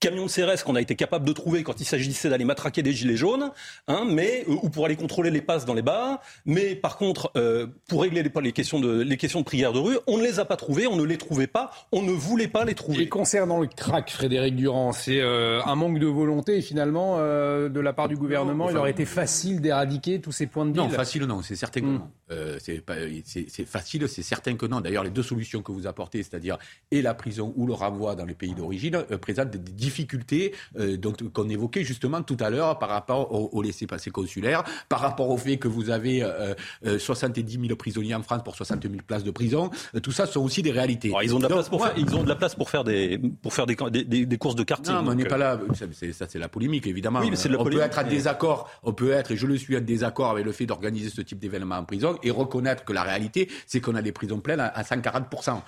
camion 0.00 0.26
de 0.26 0.30
CRS 0.30 0.64
qu'on 0.64 0.76
a 0.76 0.80
été 0.80 0.96
capable 0.96 1.26
de 1.26 1.32
trouver 1.32 1.62
quand 1.62 1.80
il 1.80 1.84
s'agissait 1.84 2.28
d'aller 2.28 2.44
matraquer 2.44 2.82
des 2.82 2.92
gilets 2.92 3.16
jaunes, 3.16 3.50
hein, 3.88 4.04
mais 4.08 4.44
euh, 4.48 4.56
ou 4.62 4.70
pour 4.70 4.84
aller 4.86 4.96
contrôler 4.96 5.30
les 5.30 5.40
passes 5.40 5.64
dans 5.64 5.74
les 5.74 5.82
bars. 5.82 6.20
Mais 6.44 6.74
par 6.74 6.96
contre, 6.96 7.30
euh, 7.36 7.66
pour 7.88 8.02
régler 8.02 8.22
les, 8.22 8.30
les, 8.42 8.52
questions 8.52 8.80
de 8.80 9.00
les 9.00 9.16
questions 9.16 9.40
de 9.40 9.44
prière 9.44 9.72
de 9.72 9.78
rue, 9.78 9.98
on 10.06 10.18
ne 10.18 10.22
les 10.22 10.40
a 10.40 10.44
pas 10.44 10.56
trouvées, 10.56 10.86
on 10.86 10.96
ne 10.96 11.04
les 11.04 11.18
trouvait 11.18 11.46
pas, 11.46 11.70
on 11.92 12.02
ne 12.02 12.12
voulait 12.12 12.48
pas 12.48 12.64
les 12.64 12.74
trouver. 12.74 13.04
Et 13.04 13.08
concernant 13.08 13.60
le 13.60 13.66
crack, 13.66 14.10
Frédéric 14.10 14.56
Durand, 14.56 14.92
c'est 14.92 15.20
euh, 15.20 15.60
un 15.64 15.74
manque 15.74 15.98
de 15.98 16.06
volonté 16.06 16.58
et 16.58 16.62
finalement 16.62 17.16
de 17.16 17.80
la 17.80 17.92
part 17.92 18.08
du 18.08 18.16
gouvernement, 18.16 18.70
il 18.70 18.76
aurait 18.76 18.90
été 18.90 19.04
facile 19.04 19.60
d'éradiquer 19.60 20.20
tous 20.20 20.32
ces 20.32 20.46
points 20.46 20.66
de 20.66 20.72
deal. 20.72 20.82
Non, 20.82 20.88
facile 20.88 21.24
non, 21.24 21.42
c'est 21.42 21.56
certain 21.56 21.80
que 21.80 21.86
hmm. 21.86 22.00
non. 22.30 22.56
c'est 22.58 23.64
facile, 23.66 24.08
c'est 24.08 24.22
certain 24.22 24.56
que 24.56 24.66
non. 24.66 24.80
D'ailleurs, 24.80 25.04
les 25.04 25.10
deux 25.10 25.22
solutions 25.22 25.62
que 25.62 25.72
vous 25.72 25.86
apportez, 25.86 26.22
c'est-à-dire 26.22 26.58
et 26.90 27.02
la 27.02 27.14
prison 27.14 27.52
ou 27.56 27.66
le 27.66 27.72
renvoi 27.72 28.14
dans 28.14 28.24
les 28.24 28.34
pays 28.34 28.54
d'origine, 28.54 29.02
présentent 29.20 29.50
des 29.50 29.58
difficultés 29.86 30.52
euh, 30.78 30.96
qu'on 31.32 31.48
évoquait 31.48 31.84
justement 31.84 32.22
tout 32.22 32.36
à 32.40 32.50
l'heure 32.50 32.78
par 32.78 32.88
rapport 32.88 33.32
au, 33.32 33.50
au 33.52 33.62
laissez-passer 33.62 34.10
consulaire, 34.10 34.64
par 34.88 35.00
rapport 35.00 35.30
au 35.30 35.38
fait 35.38 35.56
que 35.58 35.68
vous 35.68 35.90
avez 35.90 36.22
euh, 36.22 36.54
euh, 36.84 36.98
70 36.98 37.60
000 37.66 37.76
prisonniers 37.76 38.14
en 38.14 38.22
France 38.22 38.42
pour 38.44 38.56
60 38.56 38.82
000 38.82 38.94
places 39.06 39.24
de 39.24 39.30
prison. 39.30 39.70
Euh, 39.94 40.00
tout 40.00 40.12
ça 40.12 40.26
sont 40.26 40.42
aussi 40.42 40.62
des 40.62 40.72
réalités. 40.72 41.12
ils, 41.22 41.34
ont 41.34 41.38
de 41.38 41.44
la 41.44 41.48
place 41.48 41.68
pour 41.68 41.84
faire, 41.84 41.94
ils 41.96 42.14
ont 42.16 42.24
de 42.24 42.28
la 42.28 42.34
place 42.34 42.54
pour 42.54 42.68
faire 42.70 42.84
des, 42.84 43.20
pour 43.42 43.54
faire 43.54 43.66
des, 43.66 43.76
des, 43.90 44.26
des 44.26 44.38
courses 44.38 44.56
de 44.56 44.64
quartier. 44.64 44.92
Non, 44.92 45.02
mais 45.02 45.10
on 45.10 45.14
n'est 45.14 45.24
pas 45.24 45.38
là. 45.38 45.58
Ça, 45.74 46.26
c'est 46.28 46.38
la 46.38 46.48
polémique, 46.48 46.86
évidemment. 46.86 47.20
Oui, 47.20 47.30
mais 47.30 47.56
on 47.56 47.64
peut 47.64 47.80
être 47.80 47.98
en 47.98 48.08
désaccord, 48.08 48.70
on 48.82 48.92
peut 48.92 49.12
être, 49.12 49.30
et 49.30 49.36
je 49.36 49.46
le 49.46 49.56
suis, 49.56 49.76
en 49.76 49.80
désaccord 49.80 50.30
avec 50.30 50.44
le 50.44 50.52
fait 50.52 50.66
d'organiser 50.66 51.10
ce 51.10 51.20
type 51.20 51.38
d'événement 51.38 51.76
en 51.76 51.84
prison 51.84 52.18
et 52.22 52.30
reconnaître 52.30 52.84
que 52.84 52.92
la 52.92 53.02
réalité, 53.02 53.48
c'est 53.66 53.80
qu'on 53.80 53.94
a 53.94 54.02
des 54.02 54.12
prisons 54.12 54.40
pleines 54.40 54.60
à, 54.60 54.82
140%. 54.82 55.60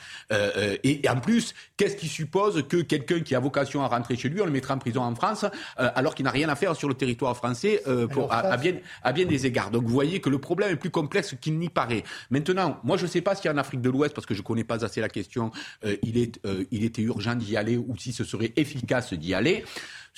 et, 0.83 1.05
et 1.05 1.09
en 1.09 1.21
plus, 1.21 1.55
qu'est-ce 1.77 1.97
qui 1.97 2.09
suppose 2.09 2.65
que 2.69 2.79
quelqu'un 2.79 3.21
qui 3.21 3.35
a 3.35 3.41
vocation 3.41 3.83
à 3.83 3.89
rentrer 3.89 4.08
chez 4.17 4.29
lui, 4.29 4.41
on 4.41 4.45
le 4.47 4.51
mettra 4.51 4.75
en 4.75 4.79
prison 4.79 5.03
en 5.03 5.15
France, 5.15 5.45
euh, 5.79 5.91
alors 5.95 6.15
qu'il 6.15 6.25
n'a 6.25 6.31
rien 6.31 6.49
à 6.49 6.57
faire 6.57 6.75
sur 6.77 6.89
le 6.89 6.95
territoire 6.95 7.37
français 7.37 7.83
euh, 7.87 8.07
pour, 8.07 8.33
à, 8.33 8.57
bien, 8.57 8.75
à, 9.03 9.13
bien, 9.13 9.27
des 9.27 9.47
égards. 9.47 9.71
Donc 9.71 9.85
vous 9.85 9.93
voyez 9.93 10.21
que 10.21 10.31
le 10.31 10.39
problème 10.39 10.73
est 10.73 10.77
plus 10.77 10.91
complexe 10.91 11.35
qu'il 11.41 11.59
n'y 11.59 11.69
paraît. 11.69 12.05
Maintenant, 12.31 12.79
moi 12.85 12.97
je 12.97 13.05
ne 13.05 13.09
sais 13.09 13.21
pas 13.21 13.33
a 13.33 13.53
en 13.53 13.57
Afrique 13.57 13.81
de 13.81 13.91
l'Ouest, 13.91 14.15
parce 14.15 14.27
que 14.27 14.35
je 14.35 14.41
ne 14.41 14.45
connais 14.45 14.65
pas 14.65 14.85
assez 14.85 15.01
la 15.01 15.09
question, 15.09 15.51
euh, 15.85 15.97
il, 16.03 16.19
est, 16.19 16.41
il 16.71 16.85
était 16.85 17.03
urgent 17.03 17.35
d'y 17.35 17.57
aller 17.57 17.77
ou 17.77 17.97
si 17.97 18.13
ce 18.13 18.25
serait 18.25 18.53
efficace 18.57 19.13
d'y 19.13 19.35
aller. 19.35 19.65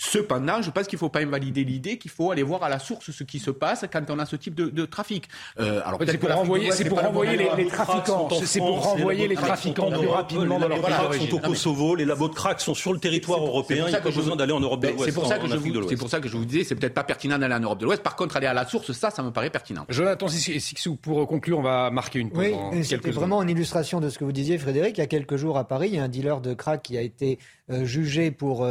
Cependant, 0.02 0.62
je 0.62 0.70
pense 0.70 0.86
qu'il 0.86 0.96
ne 0.96 1.00
faut 1.00 1.10
pas 1.10 1.20
invalider 1.20 1.62
l'idée 1.62 1.98
qu'il 1.98 2.10
faut 2.10 2.30
aller 2.30 2.42
voir 2.42 2.62
à 2.62 2.70
la 2.70 2.78
source 2.78 3.10
ce 3.10 3.22
qui 3.22 3.38
se 3.38 3.50
passe 3.50 3.84
quand 3.92 4.08
on 4.08 4.18
a 4.18 4.24
ce 4.24 4.34
type 4.34 4.54
de, 4.54 4.86
trafic. 4.86 5.28
Euh, 5.58 5.82
alors 5.84 6.00
c'est 6.06 6.16
pour 6.16 6.30
renvoyer, 6.30 6.70
c'est 6.72 6.86
pour 6.86 7.02
renvoyer 7.02 7.36
les, 7.36 7.66
trafiquants. 7.66 8.30
C'est 8.42 8.60
pour 8.60 8.82
renvoyer 8.82 9.28
les 9.28 9.34
trafiquants 9.34 9.90
plus 9.90 10.08
rapidement 10.08 10.58
dans 10.58 10.68
leur 10.68 10.80
pays 11.10 11.28
sont 11.28 11.36
au 11.36 11.38
Kosovo, 11.40 11.94
les 11.96 12.06
labos 12.06 12.30
de 12.30 12.34
crack 12.34 12.62
sont 12.62 12.72
sur 12.72 12.94
le 12.94 12.98
territoire 12.98 13.40
européen. 13.40 13.84
Il 13.88 13.90
n'y 13.90 13.94
a 13.94 14.00
pas 14.00 14.10
besoin 14.10 14.36
d'aller 14.36 14.54
en 14.54 14.60
Europe 14.60 14.80
de 14.80 14.88
l'Ouest. 14.88 15.04
C'est 15.04 15.12
pour 15.12 15.26
ça 15.26 15.38
que 15.38 15.46
je 15.46 15.56
vous, 15.56 15.88
c'est 15.90 15.96
pour 15.96 16.08
ça 16.08 16.18
que 16.18 16.28
je 16.28 16.36
vous 16.38 16.46
disais, 16.46 16.64
c'est 16.64 16.76
peut-être 16.76 16.94
pas 16.94 17.04
pertinent 17.04 17.38
d'aller 17.38 17.56
en 17.56 17.60
Europe 17.60 17.80
de 17.80 17.84
l'Ouest. 17.84 18.02
Par 18.02 18.16
contre, 18.16 18.38
aller 18.38 18.46
à 18.46 18.54
la 18.54 18.66
source, 18.66 18.92
ça, 18.92 19.10
ça 19.10 19.22
me 19.22 19.32
paraît 19.32 19.50
pertinent. 19.50 19.84
Jonathan 19.90 20.28
Sixou, 20.28 20.96
pour 20.96 21.26
conclure, 21.28 21.58
on 21.58 21.62
va 21.62 21.90
marquer 21.90 22.20
une 22.20 22.30
pause. 22.30 22.46
Oui, 22.72 22.84
c'était 22.86 23.10
vraiment 23.10 23.36
en 23.36 23.46
illustration 23.46 24.00
de 24.00 24.08
ce 24.08 24.18
que 24.18 24.24
vous 24.24 24.32
disiez, 24.32 24.56
Frédéric. 24.56 24.96
Il 24.96 25.02
y 25.02 25.04
a 25.04 25.08
quelques 25.08 25.36
jours 25.36 25.58
à 25.58 25.64
Paris, 25.64 25.90
il 25.92 25.96
y 25.96 25.98
a 25.98 26.04
un 26.04 26.08
dealer 26.08 26.40
de 26.40 26.54
crack 26.54 26.84
qui 26.84 26.96
a 26.96 27.02
été 27.02 27.38
euh, 27.70 27.84
jugé 27.84 28.30
pour, 28.30 28.64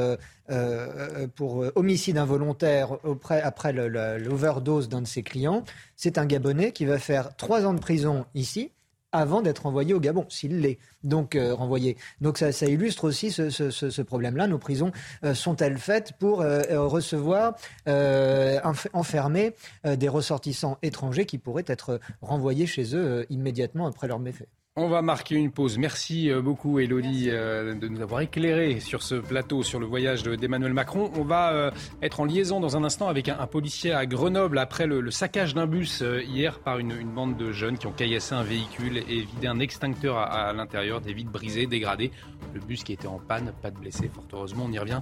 euh, 0.49 0.87
euh, 1.23 1.27
pour 1.27 1.65
homicide 1.75 2.17
involontaire 2.17 2.97
après 3.29 3.73
l'overdose 3.73 4.89
d'un 4.89 5.01
de 5.01 5.07
ses 5.07 5.23
clients. 5.23 5.63
C'est 5.95 6.17
un 6.17 6.25
Gabonais 6.25 6.71
qui 6.71 6.85
va 6.85 6.97
faire 6.99 7.35
trois 7.35 7.65
ans 7.65 7.73
de 7.73 7.79
prison 7.79 8.25
ici 8.35 8.71
avant 9.11 9.41
d'être 9.41 9.65
envoyé 9.65 9.95
au 9.95 9.99
Gabon, 9.99 10.25
s'il 10.29 10.59
l'est, 10.59 10.77
donc 11.03 11.35
renvoyé. 11.35 11.97
Donc 12.21 12.37
ça, 12.37 12.51
illustre 12.67 13.05
aussi 13.05 13.31
ce, 13.31 14.01
problème-là. 14.03 14.45
Nos 14.45 14.59
prisons 14.59 14.91
sont-elles 15.33 15.79
faites 15.79 16.13
pour 16.19 16.39
recevoir, 16.41 17.55
enfermer 17.87 19.55
des 19.83 20.07
ressortissants 20.07 20.77
étrangers 20.83 21.25
qui 21.25 21.39
pourraient 21.39 21.65
être 21.65 21.99
renvoyés 22.21 22.67
chez 22.67 22.95
eux 22.95 23.25
immédiatement 23.31 23.87
après 23.87 24.07
leur 24.07 24.19
méfait 24.19 24.47
on 24.75 24.87
va 24.87 25.01
marquer 25.01 25.35
une 25.35 25.51
pause. 25.51 25.77
Merci 25.77 26.31
euh, 26.31 26.41
beaucoup, 26.41 26.79
Elodie, 26.79 27.29
euh, 27.29 27.75
de 27.75 27.87
nous 27.87 28.01
avoir 28.01 28.21
éclairé 28.21 28.79
sur 28.79 29.03
ce 29.03 29.15
plateau, 29.15 29.61
sur 29.63 29.79
le 29.79 29.85
voyage 29.85 30.23
d'Emmanuel 30.23 30.73
Macron. 30.73 31.11
On 31.15 31.23
va 31.23 31.51
euh, 31.51 31.71
être 32.01 32.19
en 32.19 32.25
liaison 32.25 32.59
dans 32.59 32.77
un 32.77 32.83
instant 32.83 33.07
avec 33.07 33.29
un, 33.29 33.47
policier 33.47 33.93
à 33.93 34.05
Grenoble 34.05 34.57
après 34.57 34.87
le, 34.87 35.11
saccage 35.11 35.53
d'un 35.53 35.65
bus 35.65 36.03
hier 36.27 36.59
par 36.59 36.77
une, 36.79 36.93
bande 37.03 37.35
de 37.35 37.51
jeunes 37.51 37.77
qui 37.77 37.87
ont 37.87 37.91
caillassé 37.91 38.35
un 38.35 38.43
véhicule 38.43 38.97
et 38.97 39.21
vidé 39.21 39.47
un 39.47 39.59
extincteur 39.59 40.17
à, 40.17 40.53
l'intérieur, 40.53 41.01
des 41.01 41.13
vitres 41.13 41.31
brisées, 41.31 41.65
dégradées. 41.65 42.11
Le 42.53 42.59
bus 42.59 42.83
qui 42.83 42.93
était 42.93 43.07
en 43.07 43.19
panne, 43.19 43.51
pas 43.61 43.71
de 43.71 43.79
blessés, 43.79 44.09
fort 44.13 44.25
heureusement. 44.31 44.65
On 44.67 44.71
y 44.71 44.79
revient 44.79 45.01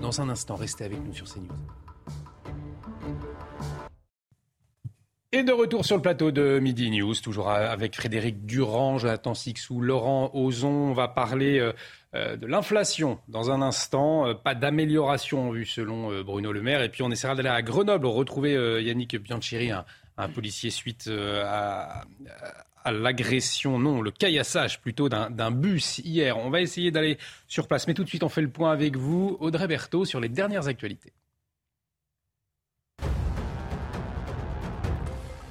dans 0.00 0.20
un 0.20 0.28
instant. 0.28 0.54
Restez 0.54 0.84
avec 0.84 1.04
nous 1.04 1.12
sur 1.12 1.26
CNews. 1.26 1.48
Et 5.30 5.42
de 5.42 5.52
retour 5.52 5.84
sur 5.84 5.94
le 5.94 6.00
plateau 6.00 6.30
de 6.30 6.58
Midi 6.58 6.90
News, 6.90 7.14
toujours 7.16 7.50
avec 7.50 7.94
Frédéric 7.94 8.46
Durand, 8.46 8.96
Jonathan 8.96 9.34
Sixou, 9.34 9.82
Laurent 9.82 10.30
Ozon. 10.32 10.70
On 10.70 10.92
va 10.94 11.06
parler 11.06 11.58
euh, 11.58 11.74
euh, 12.14 12.36
de 12.36 12.46
l'inflation 12.46 13.18
dans 13.28 13.50
un 13.50 13.60
instant. 13.60 14.26
Euh, 14.26 14.32
pas 14.32 14.54
d'amélioration 14.54 15.50
vue 15.50 15.66
selon 15.66 16.22
Bruno 16.22 16.50
Le 16.50 16.62
Maire. 16.62 16.80
Et 16.80 16.88
puis 16.88 17.02
on 17.02 17.10
essaiera 17.10 17.34
d'aller 17.34 17.50
à 17.50 17.60
Grenoble 17.60 18.06
retrouver 18.06 18.54
Yannick 18.82 19.16
Bianchiri, 19.16 19.70
un, 19.70 20.28
policier 20.30 20.70
suite 20.70 21.10
à, 21.12 22.04
à 22.84 22.92
l'agression, 22.92 23.78
non, 23.78 24.00
le 24.00 24.10
caillassage 24.10 24.80
plutôt 24.80 25.10
d'un 25.10 25.50
bus 25.50 25.98
hier. 25.98 26.38
On 26.38 26.48
va 26.48 26.62
essayer 26.62 26.90
d'aller 26.90 27.18
sur 27.46 27.68
place. 27.68 27.86
Mais 27.86 27.92
tout 27.92 28.02
de 28.02 28.08
suite, 28.08 28.22
on 28.22 28.30
fait 28.30 28.40
le 28.40 28.48
point 28.48 28.72
avec 28.72 28.96
vous, 28.96 29.36
Audrey 29.40 29.66
Berthaud, 29.66 30.06
sur 30.06 30.20
les 30.20 30.30
dernières 30.30 30.68
actualités. 30.68 31.12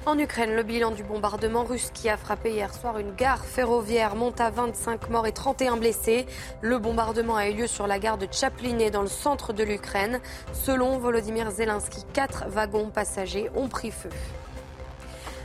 En 0.08 0.18
Ukraine, 0.18 0.56
le 0.56 0.62
bilan 0.62 0.90
du 0.90 1.02
bombardement 1.02 1.64
russe 1.64 1.90
qui 1.92 2.08
a 2.08 2.16
frappé 2.16 2.52
hier 2.52 2.72
soir 2.72 2.96
une 2.96 3.14
gare 3.14 3.44
ferroviaire 3.44 4.16
monte 4.16 4.40
à 4.40 4.48
25 4.48 5.10
morts 5.10 5.26
et 5.26 5.32
31 5.32 5.76
blessés. 5.76 6.24
Le 6.62 6.78
bombardement 6.78 7.36
a 7.36 7.46
eu 7.46 7.52
lieu 7.52 7.66
sur 7.66 7.86
la 7.86 7.98
gare 7.98 8.16
de 8.16 8.26
Chapliné 8.32 8.90
dans 8.90 9.02
le 9.02 9.08
centre 9.08 9.52
de 9.52 9.62
l'Ukraine. 9.62 10.22
Selon 10.54 10.96
Volodymyr 10.96 11.50
Zelensky, 11.50 12.06
quatre 12.14 12.46
wagons 12.48 12.88
passagers 12.88 13.50
ont 13.54 13.68
pris 13.68 13.90
feu. 13.90 14.08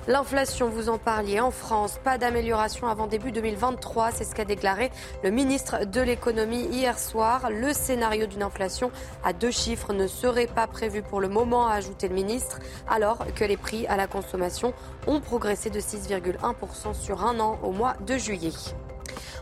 L'inflation, 0.06 0.68
vous 0.68 0.90
en 0.90 0.98
parliez 0.98 1.40
en 1.40 1.50
France, 1.50 1.98
pas 2.04 2.18
d'amélioration 2.18 2.88
avant 2.88 3.08
début 3.08 3.32
2023, 3.32 4.12
c'est 4.12 4.26
ce 4.26 4.36
qu'a 4.36 4.44
déclaré 4.44 4.92
le 5.24 5.32
ministre 5.32 5.86
de 5.86 6.02
l'économie 6.02 6.66
hier 6.66 7.00
soir. 7.00 7.50
Le 7.50 7.72
scénario 7.72 8.26
d'une 8.26 8.44
inflation 8.44 8.92
à 9.24 9.32
deux 9.32 9.52
chiffres 9.52 9.94
ne 9.94 10.08
serait 10.08 10.48
pas 10.48 10.68
prévu 10.68 11.04
pour 11.04 11.22
le 11.22 11.30
moment, 11.30 11.68
a 11.68 11.76
ajouté 11.76 12.10
le 12.10 12.16
ministre, 12.16 12.60
alors 12.90 13.26
que 13.34 13.46
les 13.46 13.56
prix 13.56 13.88
à 13.88 13.96
la 13.96 14.08
consommation 14.08 14.74
ont 15.08 15.22
progressé 15.22 15.70
de 15.70 15.80
6,1% 15.80 16.94
sur 16.94 17.26
un 17.26 17.40
an 17.40 17.58
au 17.64 17.72
mois 17.72 17.96
de 18.06 18.18
juillet. 18.18 18.52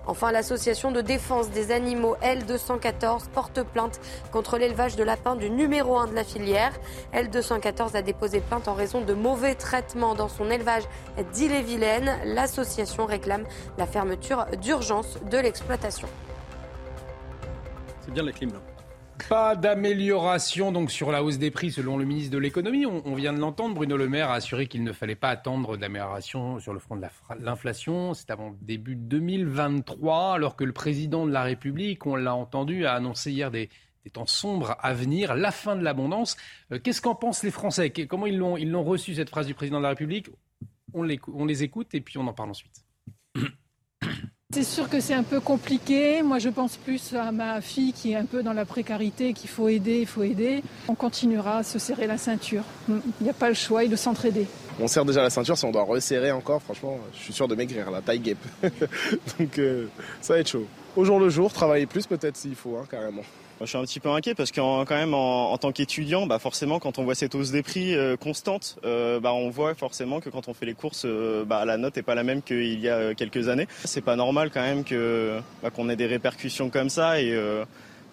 Enfin, 0.08 0.32
l'association 0.32 0.92
de 0.92 1.02
défense 1.02 1.50
des 1.52 1.72
animaux 1.72 2.16
L214 2.24 3.30
porte 3.34 3.64
plainte 3.64 4.00
contre 4.32 4.58
l'élevage 4.58 4.96
de 4.96 5.04
lapins 5.04 5.36
du 5.36 5.50
numéro 5.50 5.98
1 5.98 6.08
de 6.08 6.16
la 6.16 6.24
filière. 6.24 6.72
L214 7.14 7.96
a 7.96 8.02
déposé 8.02 8.40
plainte 8.40 8.68
en 8.68 8.74
raison 8.74 9.02
de 9.02 9.14
mauvais 9.14 9.56
traitements 9.56 10.16
dans 10.16 10.30
son 10.30 10.50
élevage 10.50 10.84
d'Ille-et-Vilaine. 11.34 12.18
L'association 12.26 13.06
réclame 13.06 13.46
la 13.78 13.86
fermeture 13.86 14.46
d'urgence 14.62 15.18
de 15.30 15.38
l'exploitation. 15.38 16.08
C'est 18.04 18.12
bien 18.12 18.24
la 18.24 18.32
clim 18.32 18.52
là. 18.52 18.60
Pas 19.30 19.56
d'amélioration 19.56 20.72
donc 20.72 20.92
sur 20.92 21.12
la 21.12 21.24
hausse 21.24 21.38
des 21.38 21.52
prix 21.52 21.72
selon 21.72 21.98
le 21.98 22.06
ministre 22.06 22.32
de 22.32 22.38
l'économie. 22.38 22.86
On, 22.86 23.16
vient 23.16 23.34
de 23.34 23.40
l'entendre. 23.40 23.76
Bruno 23.76 23.98
Le 23.98 24.10
Maire 24.10 24.30
a 24.30 24.36
assuré 24.36 24.68
qu'il 24.68 24.84
ne 24.84 24.92
fallait 24.92 25.16
pas 25.16 25.30
attendre 25.30 25.78
d'amélioration 25.78 26.60
sur 26.60 26.74
le 26.74 26.80
front 26.80 26.96
de 26.96 27.06
l'inflation. 27.40 28.14
C'est 28.14 28.32
avant 28.32 28.56
début 28.62 28.96
2023, 28.96 30.36
alors 30.36 30.56
que 30.56 30.64
le 30.64 30.74
président 30.74 31.26
de 31.26 31.32
la 31.32 31.44
République, 31.44 32.06
on 32.06 32.16
l'a 32.16 32.36
entendu, 32.36 32.86
a 32.86 32.94
annoncé 32.94 33.32
hier 33.32 33.52
des, 33.52 33.70
temps 34.14 34.26
sombres 34.26 34.76
à 34.80 34.94
venir, 34.94 35.36
la 35.36 35.52
fin 35.52 35.76
de 35.76 35.84
l'abondance. 35.84 36.36
Euh, 36.72 36.80
qu'est-ce 36.80 37.02
qu'en 37.02 37.16
pensent 37.16 37.44
les 37.44 37.52
Français? 37.52 37.92
Comment 37.92 38.26
ils 38.26 38.38
l'ont, 38.38 38.84
reçu 38.84 39.16
cette 39.16 39.30
phrase 39.30 39.48
du 39.48 39.54
président 39.54 39.78
de 39.78 39.84
la 39.84 39.90
République? 39.90 40.28
On 40.94 41.08
on 41.34 41.46
les 41.46 41.64
écoute 41.64 41.94
et 41.94 42.02
puis 42.02 42.18
on 42.18 42.28
en 42.28 42.34
parle 42.34 42.50
ensuite. 42.50 42.84
C'est 44.54 44.64
sûr 44.64 44.90
que 44.90 45.00
c'est 45.00 45.14
un 45.14 45.24
peu 45.24 45.40
compliqué. 45.40 46.22
Moi, 46.24 46.38
je 46.40 46.50
pense 46.50 46.76
plus 46.76 47.14
à 47.16 47.32
ma 47.32 47.62
fille 47.62 47.94
qui 47.94 48.12
est 48.12 48.16
un 48.16 48.26
peu 48.26 48.44
dans 48.44 48.52
la 48.52 48.66
précarité, 48.66 49.32
qu'il 49.32 49.50
faut 49.50 49.70
aider, 49.70 50.00
il 50.02 50.06
faut 50.06 50.24
aider. 50.24 50.62
On 50.90 50.96
continuera 50.96 51.60
à 51.60 51.64
se 51.64 51.80
serrer 51.80 52.06
la 52.06 52.18
ceinture. 52.18 52.64
Il 52.90 53.02
n'y 53.22 53.30
a 53.30 53.34
pas 53.34 53.48
le 53.48 53.56
choix, 53.56 53.86
il 53.86 53.90
de 53.90 53.96
s'entraider. 53.96 54.48
On 54.80 54.88
serre 54.88 55.06
déjà 55.06 55.22
la 55.22 55.30
ceinture, 55.30 55.58
si 55.58 55.64
on 55.64 55.72
doit 55.72 55.84
resserrer 55.84 56.32
encore, 56.32 56.62
franchement, 56.62 56.98
je 57.14 57.20
suis 57.20 57.34
sûr 57.34 57.48
de 57.48 57.56
maigrir, 57.56 57.90
la 57.92 58.02
taille 58.02 58.20
guêpe. 58.20 58.46
Donc, 59.40 59.58
euh, 59.58 59.88
ça 60.20 60.34
va 60.34 60.40
être 60.40 60.50
chaud. 60.50 60.66
Au 60.98 61.06
jour 61.06 61.20
le 61.20 61.30
jour, 61.30 61.54
travailler 61.54 61.86
plus 61.86 62.06
peut-être 62.06 62.36
s'il 62.36 62.56
faut, 62.56 62.76
hein, 62.76 62.86
carrément. 62.90 63.24
Je 63.62 63.68
suis 63.68 63.78
un 63.78 63.84
petit 63.84 64.00
peu 64.00 64.10
inquiet 64.10 64.34
parce 64.34 64.52
qu'en 64.52 64.86
quand 64.86 64.96
même 64.96 65.14
en, 65.14 65.56
tant 65.58 65.72
qu'étudiant, 65.72 66.26
bah 66.26 66.40
forcément 66.40 66.80
quand 66.80 66.98
on 66.98 67.04
voit 67.04 67.14
cette 67.14 67.36
hausse 67.36 67.52
des 67.52 67.62
prix 67.62 67.94
euh, 67.96 68.18
constante, 68.18 68.80
euh, 68.86 69.20
bah 69.20 69.34
on 69.34 69.50
voit 69.50 69.76
forcément 69.76 70.20
que 70.20 70.30
quand 70.30 70.48
on 70.48 70.54
fait 70.54 70.66
les 70.66 70.74
courses, 70.74 71.04
euh, 71.06 71.46
bah 71.46 71.64
la 71.66 71.78
note 71.78 71.96
est 71.98 72.02
pas 72.02 72.16
la 72.16 72.24
même 72.24 72.42
qu'il 72.42 72.80
y 72.80 72.90
a 72.90 73.14
quelques 73.14 73.50
années. 73.50 73.68
C'est 73.86 74.02
pas 74.02 74.16
normal 74.16 74.50
quand 74.52 74.62
même 74.62 74.84
que 74.84 75.40
bah, 75.62 75.70
qu'on 75.70 75.90
ait 75.90 75.96
des 75.96 76.08
répercussions 76.08 76.72
comme 76.72 76.90
ça 76.90 77.22
et 77.22 77.38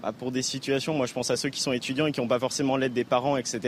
bah, 0.02 0.12
pour 0.12 0.32
des 0.32 0.42
situations, 0.42 0.94
moi 0.94 1.06
je 1.06 1.14
pense 1.14 1.30
à 1.30 1.36
ceux 1.36 1.48
qui 1.48 1.60
sont 1.60 1.72
étudiants 1.72 2.06
et 2.06 2.12
qui 2.12 2.20
n'ont 2.20 2.28
pas 2.28 2.38
forcément 2.38 2.76
l'aide 2.76 2.92
des 2.92 3.04
parents, 3.04 3.38
etc. 3.38 3.60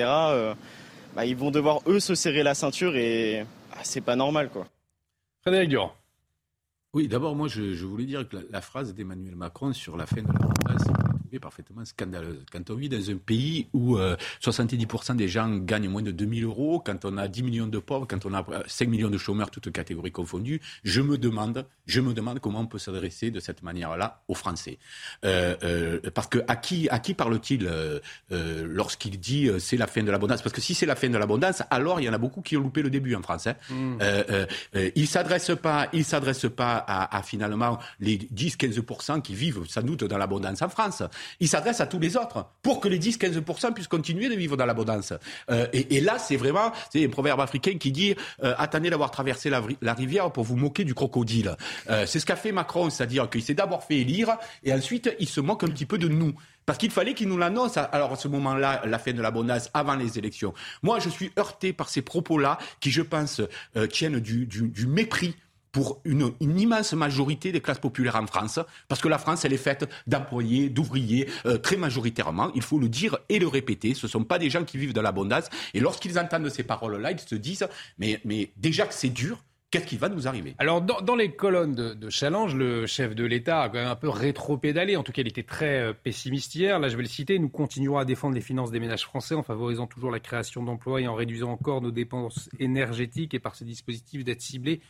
bah, 1.17 1.25
ils 1.25 1.37
vont 1.37 1.51
devoir 1.51 1.81
eux 1.87 2.01
se 2.01 2.15
serrer 2.15 2.43
la 2.43 2.55
ceinture 2.55 2.95
et 2.97 3.47
bah, 3.71 3.79
c'est 3.85 4.03
pas 4.03 4.17
normal 4.17 4.51
quoi. 4.51 4.67
Frédéric 5.41 5.71
Durand. 5.71 5.93
Oui, 6.93 7.09
d'abord 7.09 7.37
moi 7.37 7.49
je, 7.49 7.85
voulais 7.87 8.05
dire 8.05 8.29
que 8.29 8.37
la, 8.51 8.61
phrase 8.61 8.93
d'Emmanuel 8.95 9.37
Macron 9.37 9.73
sur 9.73 9.97
la 9.97 10.07
fin 10.07 10.23
de 10.23 10.27
la 10.27 10.35
parfaitement 11.39 11.85
scandaleuse. 11.85 12.45
Quand 12.51 12.71
on 12.71 12.75
vit 12.75 12.89
dans 12.89 13.11
un 13.11 13.17
pays 13.17 13.69
où 13.73 13.97
70% 13.97 15.13
euh, 15.13 15.15
des 15.15 15.29
gens 15.29 15.49
gagnent 15.59 15.89
moins 15.89 16.03
de 16.03 16.11
2000 16.11 16.45
euros, 16.45 16.83
quand 16.85 17.05
on 17.05 17.17
a 17.17 17.29
10 17.29 17.43
millions 17.43 17.67
de 17.67 17.79
pauvres, 17.79 18.07
quand 18.09 18.27
on 18.27 18.35
a 18.35 18.45
5 18.67 18.87
euh, 18.87 18.91
millions 18.91 19.11
de 19.11 19.19
chômeurs, 19.19 19.51
toutes 19.51 19.71
catégories 19.73 20.13
confondues, 20.13 20.61
je 20.85 21.01
me 21.01 21.19
demande, 21.19 21.67
je 21.87 22.01
me 22.01 22.13
demande 22.13 22.41
comment 22.41 22.61
on 22.61 22.67
peut 22.67 22.79
s'adresser 22.79 23.31
de 23.31 23.41
cette 23.41 23.63
manière-là 23.63 24.23
aux 24.29 24.35
Français. 24.35 24.79
Euh, 25.25 26.01
parce 26.15 26.27
que 26.27 26.39
à 26.49 26.57
qui, 26.57 26.89
à 26.89 26.99
qui 26.99 27.15
parle-t-il 27.15 27.71
lorsqu'il 28.31 29.19
dit 29.19 29.49
c'est 29.59 29.77
la 29.77 29.87
fin 29.87 30.03
de 30.03 30.11
l'abondance? 30.11 30.43
Parce 30.43 30.55
que 30.55 30.61
si 30.61 30.75
c'est 30.75 30.87
la 30.87 30.97
fin 30.97 31.09
de 31.09 31.19
l'abondance, 31.19 31.63
alors 31.71 32.01
il 32.01 32.05
y 32.05 32.09
en 32.09 32.13
a 32.13 32.19
beaucoup 32.19 32.43
qui 32.43 32.57
ont 32.57 32.61
loupé 32.61 32.83
le 32.83 32.91
début 32.91 33.15
en 33.15 33.23
France. 33.23 33.47
Hein. 33.47 33.55
Mmh. 33.71 33.99
il 34.97 35.07
s'adresse 35.07 35.53
pas, 35.61 35.89
il 35.93 36.05
s'adresse 36.05 36.47
pas 36.55 36.77
à, 36.77 37.17
à 37.17 37.23
finalement 37.23 37.79
les 38.01 38.19
10-15% 38.19 39.23
qui 39.23 39.35
vivent 39.35 39.65
sans 39.69 39.83
doute 39.83 40.05
dans 40.05 40.19
l'abondance 40.19 40.63
en 40.63 40.69
France 40.69 41.03
il 41.41 41.49
s'adresse 41.49 41.81
à 41.81 41.87
tous 41.87 41.99
les 41.99 42.17
autres 42.17 42.47
pour 42.63 42.81
que 42.81 42.89
les 42.89 42.99
10-15% 42.99 43.73
puissent 43.73 43.89
continuer 43.89 44.29
de 44.29 44.35
vivre 44.35 44.57
dans 44.57 44.67
l'abondance. 44.67 45.13
Euh, 45.51 45.67
et, 45.73 46.01
là, 46.01 46.19
c'est 46.19 46.37
vraiment, 46.37 46.73
c'est 46.93 47.05
un 47.05 47.09
proverbe 47.09 47.41
africain 47.41 47.77
qui 47.79 47.93
dit 47.93 48.15
euh, 48.43 48.55
attendez 48.59 48.91
d'avoir 48.91 49.11
traversé 49.11 49.51
la, 49.51 49.95
rivière 49.95 50.31
pour 50.31 50.45
vous 50.45 50.57
moquer 50.57 50.85
du 50.85 50.95
crocodile. 50.95 51.57
Euh, 51.89 52.07
c'est 52.07 52.21
ce 52.21 52.27
qu'a 52.27 52.37
fait 52.37 52.53
Macron, 52.53 52.91
c'est-à-dire 52.91 53.29
qu'il 53.29 53.43
s'est 53.43 53.55
d'abord 53.55 53.85
fait 53.85 53.99
élire 53.99 54.37
et 54.63 54.73
ensuite 54.73 55.15
il 55.19 55.29
se 55.29 55.41
moque 55.41 55.65
un 55.65 55.69
petit 55.69 55.87
peu 55.87 55.99
de 55.99 56.09
nous. 56.09 56.35
Parce 56.67 56.79
qu'il 56.79 56.91
fallait 56.91 57.15
qu'il 57.15 57.29
nous 57.29 57.39
l'annonce, 57.39 57.77
alors 57.79 58.13
à 58.13 58.17
ce 58.17 58.29
moment-là, 58.29 58.83
la 58.85 58.99
fin 58.99 59.13
de 59.13 59.21
l'abondance, 59.21 59.71
avant 59.75 59.97
les 59.97 60.19
élections. 60.19 60.55
Moi, 60.83 61.01
je 61.01 61.09
suis 61.09 61.33
heurté 61.39 61.73
par 61.73 61.89
ces 61.89 62.03
propos-là 62.03 62.59
qui, 62.79 62.93
je 62.93 63.03
pense, 63.03 63.41
tiennent 63.89 64.21
du 64.21 64.87
mépris 64.87 65.35
pour 65.73 66.01
une, 66.05 66.33
immense 66.41 66.93
majorité 66.93 67.53
des 67.53 67.61
classes 67.61 67.79
populaires 67.79 68.17
en 68.17 68.27
France, 68.27 68.59
parce 68.89 69.01
que 69.01 69.09
la 69.09 69.19
France, 69.19 69.45
elle 69.45 69.53
est 69.53 69.59
faite 69.59 69.89
d'employés, 70.07 70.69
d'ouvriers, 70.69 71.29
euh, 71.47 71.59
très 71.59 71.77
majoritairement, 71.77 72.51
il 72.55 72.63
faut 72.63 72.79
le 72.79 72.89
dire 72.89 73.19
et 73.29 73.39
le 73.39 73.47
répéter, 73.47 73.95
ce 73.95 74.07
ne 74.07 74.11
sont 74.11 74.25
pas 74.25 74.39
des 74.39 74.51
gens 74.51 74.65
qui 74.65 74.79
vivent 74.79 74.93
de 74.93 75.01
l'abondance, 75.01 75.45
et 75.75 75.81
lorsqu'ils 75.81 76.19
entendent 76.19 76.49
ces 76.51 76.63
paroles-là, 76.63 77.13
ils 77.13 77.21
se 77.21 77.35
disent, 77.35 77.69
mais, 77.99 78.21
mais 78.25 78.53
déjà 78.57 78.87
que 78.87 78.95
c'est 78.95 79.09
dur, 79.09 79.43
Qu'est-ce 79.71 79.87
qui 79.87 79.99
va 79.99 80.09
nous 80.09 80.27
arriver? 80.27 80.57
Alors, 80.59 80.83
dans, 80.83 81.15
les 81.15 81.31
colonnes 81.31 81.77
de, 81.77 82.11
Challenge, 82.11 82.57
le 82.57 82.87
chef 82.87 83.15
de 83.15 83.25
l'État 83.25 83.63
a 83.63 83.69
quand 83.69 83.79
même 83.79 83.87
un 83.87 83.95
peu 83.95 84.09
rétro-pédalé. 84.09 84.97
En 84.97 85.05
tout 85.05 85.13
cas, 85.13 85.23
il 85.23 85.29
était 85.29 85.45
très 85.45 85.81
euh, 85.81 85.93
pessimiste 85.93 86.57
hier. 86.57 86.81
Là, 86.81 86.89
je 86.89 86.97
vais 86.97 87.05
le 87.05 87.09
citer. 87.09 87.39
Nous 87.39 87.49
continuerons 87.49 87.99
à 87.99 88.05
défendre 88.05 88.35
les 88.35 88.41
finances 88.41 88.73
des 88.73 88.81
ménages 88.81 89.05
français 89.05 89.37
en 89.37 89.45
favorisant 89.45 89.87
toujours 89.87 90.11
la 90.11 90.19
création 90.19 90.65
d'emplois 90.65 91.01
et 91.01 91.07
en 91.07 91.15
réduisant 91.15 91.53
encore 91.53 91.83
nos 91.83 91.93
dépenses 91.93 92.51
énergétiques 92.59 93.33
et 93.33 93.39
par 93.39 93.55
ce 93.55 93.63
dispositif 93.63 94.25
d'être 94.25 94.43
ciblés 94.43 94.81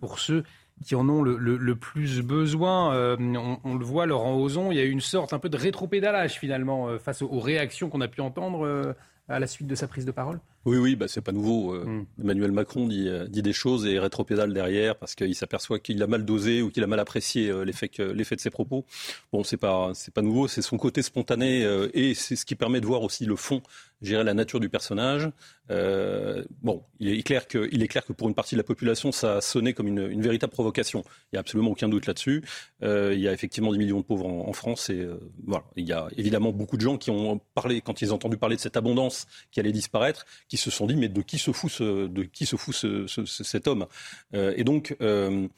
pour 0.00 0.18
ceux 0.18 0.42
qui 0.84 0.96
en 0.96 1.08
ont 1.08 1.22
le, 1.22 1.76
plus 1.76 2.20
besoin. 2.20 2.92
Euh, 2.92 3.16
on, 3.62 3.76
le 3.76 3.84
voit, 3.84 4.06
Laurent 4.06 4.34
Ozon, 4.34 4.72
il 4.72 4.78
y 4.78 4.80
a 4.80 4.84
eu 4.84 4.90
une 4.90 5.00
sorte 5.00 5.32
un 5.32 5.38
peu 5.38 5.48
de 5.48 5.56
rétro-pédalage 5.56 6.40
finalement 6.40 6.88
euh, 6.88 6.98
face 6.98 7.22
aux, 7.22 7.38
réactions 7.38 7.88
qu'on 7.88 8.00
a 8.00 8.08
pu 8.08 8.20
entendre 8.20 8.96
à 9.28 9.38
la 9.38 9.46
suite 9.46 9.68
de 9.68 9.76
sa 9.76 9.86
prise 9.86 10.04
de 10.04 10.10
parole 10.10 10.40
oui, 10.66 10.78
oui, 10.78 10.96
bah, 10.96 11.08
c'est 11.08 11.20
pas 11.20 11.32
nouveau. 11.32 11.74
Euh, 11.74 11.84
mm. 11.84 12.06
Emmanuel 12.22 12.52
Macron 12.52 12.86
dit, 12.86 13.08
euh, 13.08 13.26
dit, 13.26 13.42
des 13.42 13.52
choses 13.52 13.86
et 13.86 13.98
rétropédale 13.98 14.54
derrière 14.54 14.96
parce 14.96 15.14
qu'il 15.14 15.34
s'aperçoit 15.34 15.78
qu'il 15.78 16.02
a 16.02 16.06
mal 16.06 16.24
dosé 16.24 16.62
ou 16.62 16.70
qu'il 16.70 16.82
a 16.82 16.86
mal 16.86 17.00
apprécié 17.00 17.50
euh, 17.50 17.64
l'effet, 17.64 17.90
l'effet 17.98 18.36
de 18.36 18.40
ses 18.40 18.50
propos. 18.50 18.86
Bon, 19.32 19.44
c'est 19.44 19.58
pas, 19.58 19.92
c'est 19.94 20.12
pas 20.12 20.22
nouveau, 20.22 20.48
c'est 20.48 20.62
son 20.62 20.78
côté 20.78 21.02
spontané 21.02 21.64
et 21.92 22.14
c'est 22.14 22.36
ce 22.36 22.46
qui 22.46 22.54
permet 22.54 22.80
de 22.80 22.86
voir 22.86 23.02
aussi 23.02 23.26
le 23.26 23.36
fond, 23.36 23.62
gérer 24.00 24.24
la 24.24 24.34
nature 24.34 24.60
du 24.60 24.68
personnage. 24.68 25.28
bon, 25.68 26.82
il 26.98 27.08
est, 27.08 27.22
clair 27.22 27.46
que, 27.46 27.68
il 27.72 27.82
est 27.82 27.88
clair 27.88 28.04
que 28.04 28.12
pour 28.12 28.28
une 28.28 28.34
partie 28.34 28.54
de 28.54 28.60
la 28.60 28.64
population, 28.64 29.12
ça 29.12 29.36
a 29.36 29.40
sonné 29.40 29.72
comme 29.72 29.88
une, 29.88 30.10
une 30.10 30.22
véritable 30.22 30.52
provocation. 30.52 31.04
Il 31.06 31.34
n'y 31.34 31.36
a 31.38 31.40
absolument 31.40 31.70
aucun 31.70 31.88
doute 31.88 32.06
là-dessus. 32.06 32.42
il 32.82 33.18
y 33.18 33.28
a 33.28 33.32
effectivement 33.32 33.72
10 33.72 33.78
millions 33.78 34.00
de 34.00 34.04
pauvres 34.04 34.26
en, 34.26 34.48
en 34.48 34.52
France 34.52 34.90
et 34.90 35.06
voilà, 35.44 35.64
il 35.76 35.86
y 35.86 35.92
a 35.92 36.08
évidemment 36.16 36.52
beaucoup 36.52 36.76
de 36.76 36.82
gens 36.82 36.96
qui 36.96 37.10
ont 37.10 37.40
parlé, 37.54 37.80
quand 37.80 38.02
ils 38.02 38.12
ont 38.12 38.16
entendu 38.16 38.36
parler 38.36 38.56
de 38.56 38.60
cette 38.60 38.76
abondance 38.76 39.26
qui 39.50 39.60
allait 39.60 39.72
disparaître, 39.72 40.26
qui 40.48 40.53
se 40.56 40.70
sont 40.70 40.86
dit 40.86 40.96
mais 40.96 41.08
de 41.08 41.22
qui 41.22 41.38
se 41.38 41.52
fout, 41.52 41.70
ce, 41.70 42.06
de 42.06 42.22
qui 42.22 42.46
se 42.46 42.56
fout 42.56 42.74
ce, 42.74 43.06
cet 43.26 43.68
homme? 43.68 43.86
Euh, 44.34 44.54
Et 44.56 44.64
donc 44.64 44.96
euh, 45.00 45.48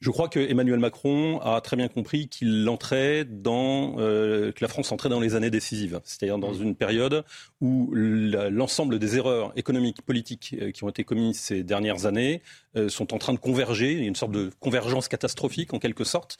je 0.00 0.10
crois 0.10 0.28
que 0.28 0.38
Emmanuel 0.38 0.78
Macron 0.78 1.40
a 1.40 1.60
très 1.60 1.76
bien 1.76 1.88
compris 1.88 2.28
qu'il 2.28 2.68
entrait 2.68 3.24
dans 3.24 3.96
euh, 3.98 4.52
que 4.52 4.62
la 4.62 4.68
France 4.68 4.92
entrait 4.92 5.08
dans 5.08 5.18
les 5.18 5.34
années 5.34 5.50
décisives, 5.50 6.00
c'est-à-dire 6.04 6.38
dans 6.38 6.54
une 6.54 6.76
période 6.76 7.24
où 7.60 7.92
l'ensemble 7.94 9.00
des 9.00 9.16
erreurs 9.16 9.52
économiques, 9.56 10.02
politiques 10.02 10.54
qui 10.72 10.84
ont 10.84 10.88
été 10.88 11.02
commises 11.02 11.40
ces 11.40 11.64
dernières 11.64 12.06
années 12.06 12.42
sont 12.86 13.12
en 13.12 13.18
train 13.18 13.32
de 13.32 13.40
converger. 13.40 13.90
Il 13.92 13.98
y 13.98 14.04
a 14.04 14.06
une 14.06 14.14
sorte 14.14 14.30
de 14.30 14.52
convergence 14.60 15.08
catastrophique 15.08 15.74
en 15.74 15.80
quelque 15.80 16.04
sorte 16.04 16.38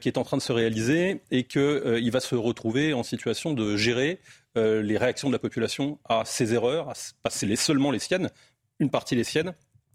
qui 0.00 0.08
est 0.08 0.16
en 0.16 0.24
train 0.24 0.38
de 0.38 0.42
se 0.42 0.52
réaliser 0.52 1.20
et 1.30 1.44
qu'il 1.44 2.10
va 2.10 2.20
se 2.20 2.34
retrouver 2.34 2.94
en 2.94 3.02
situation 3.02 3.52
de 3.52 3.76
gérer 3.76 4.20
euh, 4.56 4.82
les 4.82 4.96
réactions 4.96 5.28
de 5.28 5.32
la 5.32 5.38
population 5.38 5.98
à 6.04 6.24
ces 6.24 6.54
erreurs, 6.54 6.92
pas 7.22 7.30
seulement 7.30 7.90
les 7.90 7.98
siennes, 7.98 8.30
une 8.78 8.90
partie 8.90 9.14
les 9.14 9.24
siennes, 9.24 9.54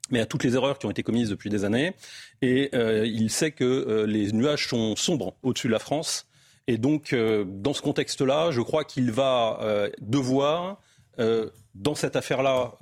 mais 0.10 0.20
à 0.20 0.26
toutes 0.26 0.44
les 0.44 0.56
erreurs 0.56 0.78
qui 0.78 0.86
ont 0.86 0.92
été 0.92 1.04
commises 1.04 1.30
depuis 1.30 1.50
des 1.50 1.64
années. 1.64 1.94
Et 2.42 2.70
euh, 2.74 3.06
il 3.06 3.30
sait 3.30 3.52
que 3.52 3.64
euh, 3.64 4.06
les 4.06 4.32
nuages 4.32 4.68
sont 4.68 4.96
sombres 4.96 5.36
au-dessus 5.44 5.68
de 5.68 5.74
la 5.74 5.80
France. 5.80 6.28
Et 6.68 6.78
donc, 6.78 7.14
dans 7.14 7.74
ce 7.74 7.82
contexte-là, 7.82 8.52
je 8.52 8.62
crois 8.62 8.86
qu'il 8.86 9.12
va 9.12 9.90
devoir, 10.00 10.80
dans 11.18 11.96
cette 11.96 12.16
affaire-là, 12.16 12.78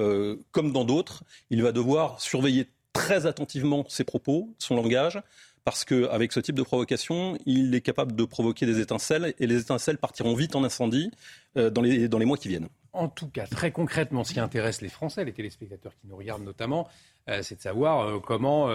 comme 0.51 0.73
dans 0.73 0.83
d'autres, 0.83 1.23
il 1.49 1.63
va 1.63 1.71
devoir 1.71 2.19
surveiller 2.19 2.67
très 2.93 3.25
attentivement 3.25 3.85
ses 3.87 4.03
propos, 4.03 4.53
son 4.59 4.75
langage, 4.75 5.21
parce 5.63 5.85
qu'avec 5.85 6.31
ce 6.31 6.39
type 6.39 6.55
de 6.55 6.63
provocation, 6.63 7.37
il 7.45 7.73
est 7.75 7.81
capable 7.81 8.15
de 8.15 8.23
provoquer 8.25 8.65
des 8.65 8.79
étincelles 8.79 9.33
et 9.39 9.47
les 9.47 9.61
étincelles 9.61 9.97
partiront 9.97 10.33
vite 10.33 10.55
en 10.55 10.63
incendie 10.63 11.11
euh, 11.57 11.69
dans, 11.69 11.81
les, 11.81 12.07
dans 12.07 12.17
les 12.17 12.25
mois 12.25 12.37
qui 12.37 12.47
viennent. 12.47 12.69
En 12.93 13.07
tout 13.07 13.27
cas, 13.27 13.45
très 13.45 13.71
concrètement, 13.71 14.23
ce 14.23 14.33
qui 14.33 14.39
intéresse 14.39 14.81
les 14.81 14.89
Français, 14.89 15.23
les 15.23 15.33
téléspectateurs 15.33 15.93
qui 16.01 16.07
nous 16.07 16.15
regardent 16.15 16.43
notamment, 16.43 16.87
euh, 17.29 17.41
c'est 17.43 17.55
de 17.55 17.61
savoir 17.61 18.01
euh, 18.01 18.19
comment 18.19 18.69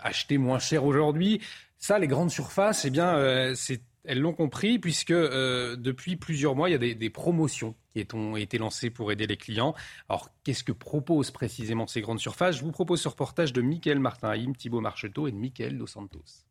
acheter 0.00 0.36
moins 0.36 0.58
cher 0.58 0.84
aujourd'hui. 0.84 1.40
Ça, 1.78 1.98
les 1.98 2.08
grandes 2.08 2.30
surfaces, 2.30 2.84
eh 2.84 2.90
bien, 2.90 3.54
c'est 3.54 3.80
elles 4.06 4.20
l'ont 4.20 4.32
compris 4.32 4.78
puisque 4.78 5.10
euh, 5.10 5.76
depuis 5.76 6.16
plusieurs 6.16 6.54
mois, 6.54 6.68
il 6.68 6.72
y 6.72 6.74
a 6.74 6.94
des, 6.94 7.10
promotions 7.10 7.74
qui 7.94 8.06
ont 8.14 8.36
été 8.36 8.58
lancées 8.58 8.90
pour 8.90 9.12
aider 9.12 9.26
les 9.26 9.36
clients. 9.36 9.74
Alors, 10.08 10.30
qu'est-ce 10.44 10.64
que 10.64 10.72
proposent 10.72 11.30
précisément 11.30 11.86
ces 11.86 12.00
grandes 12.00 12.20
surfaces? 12.20 12.56
Je 12.56 12.64
vous 12.64 12.72
propose 12.72 13.00
ce 13.00 13.08
reportage 13.08 13.52
de 13.52 13.60
Mickaël 13.62 13.98
Martin-Haïm, 13.98 14.56
Thibault 14.56 14.80
Marcheteau 14.80 15.26
et 15.28 15.32
de 15.32 15.36
Mickaël 15.36 15.76
Dos 15.76 15.86
Santos. 15.86 16.44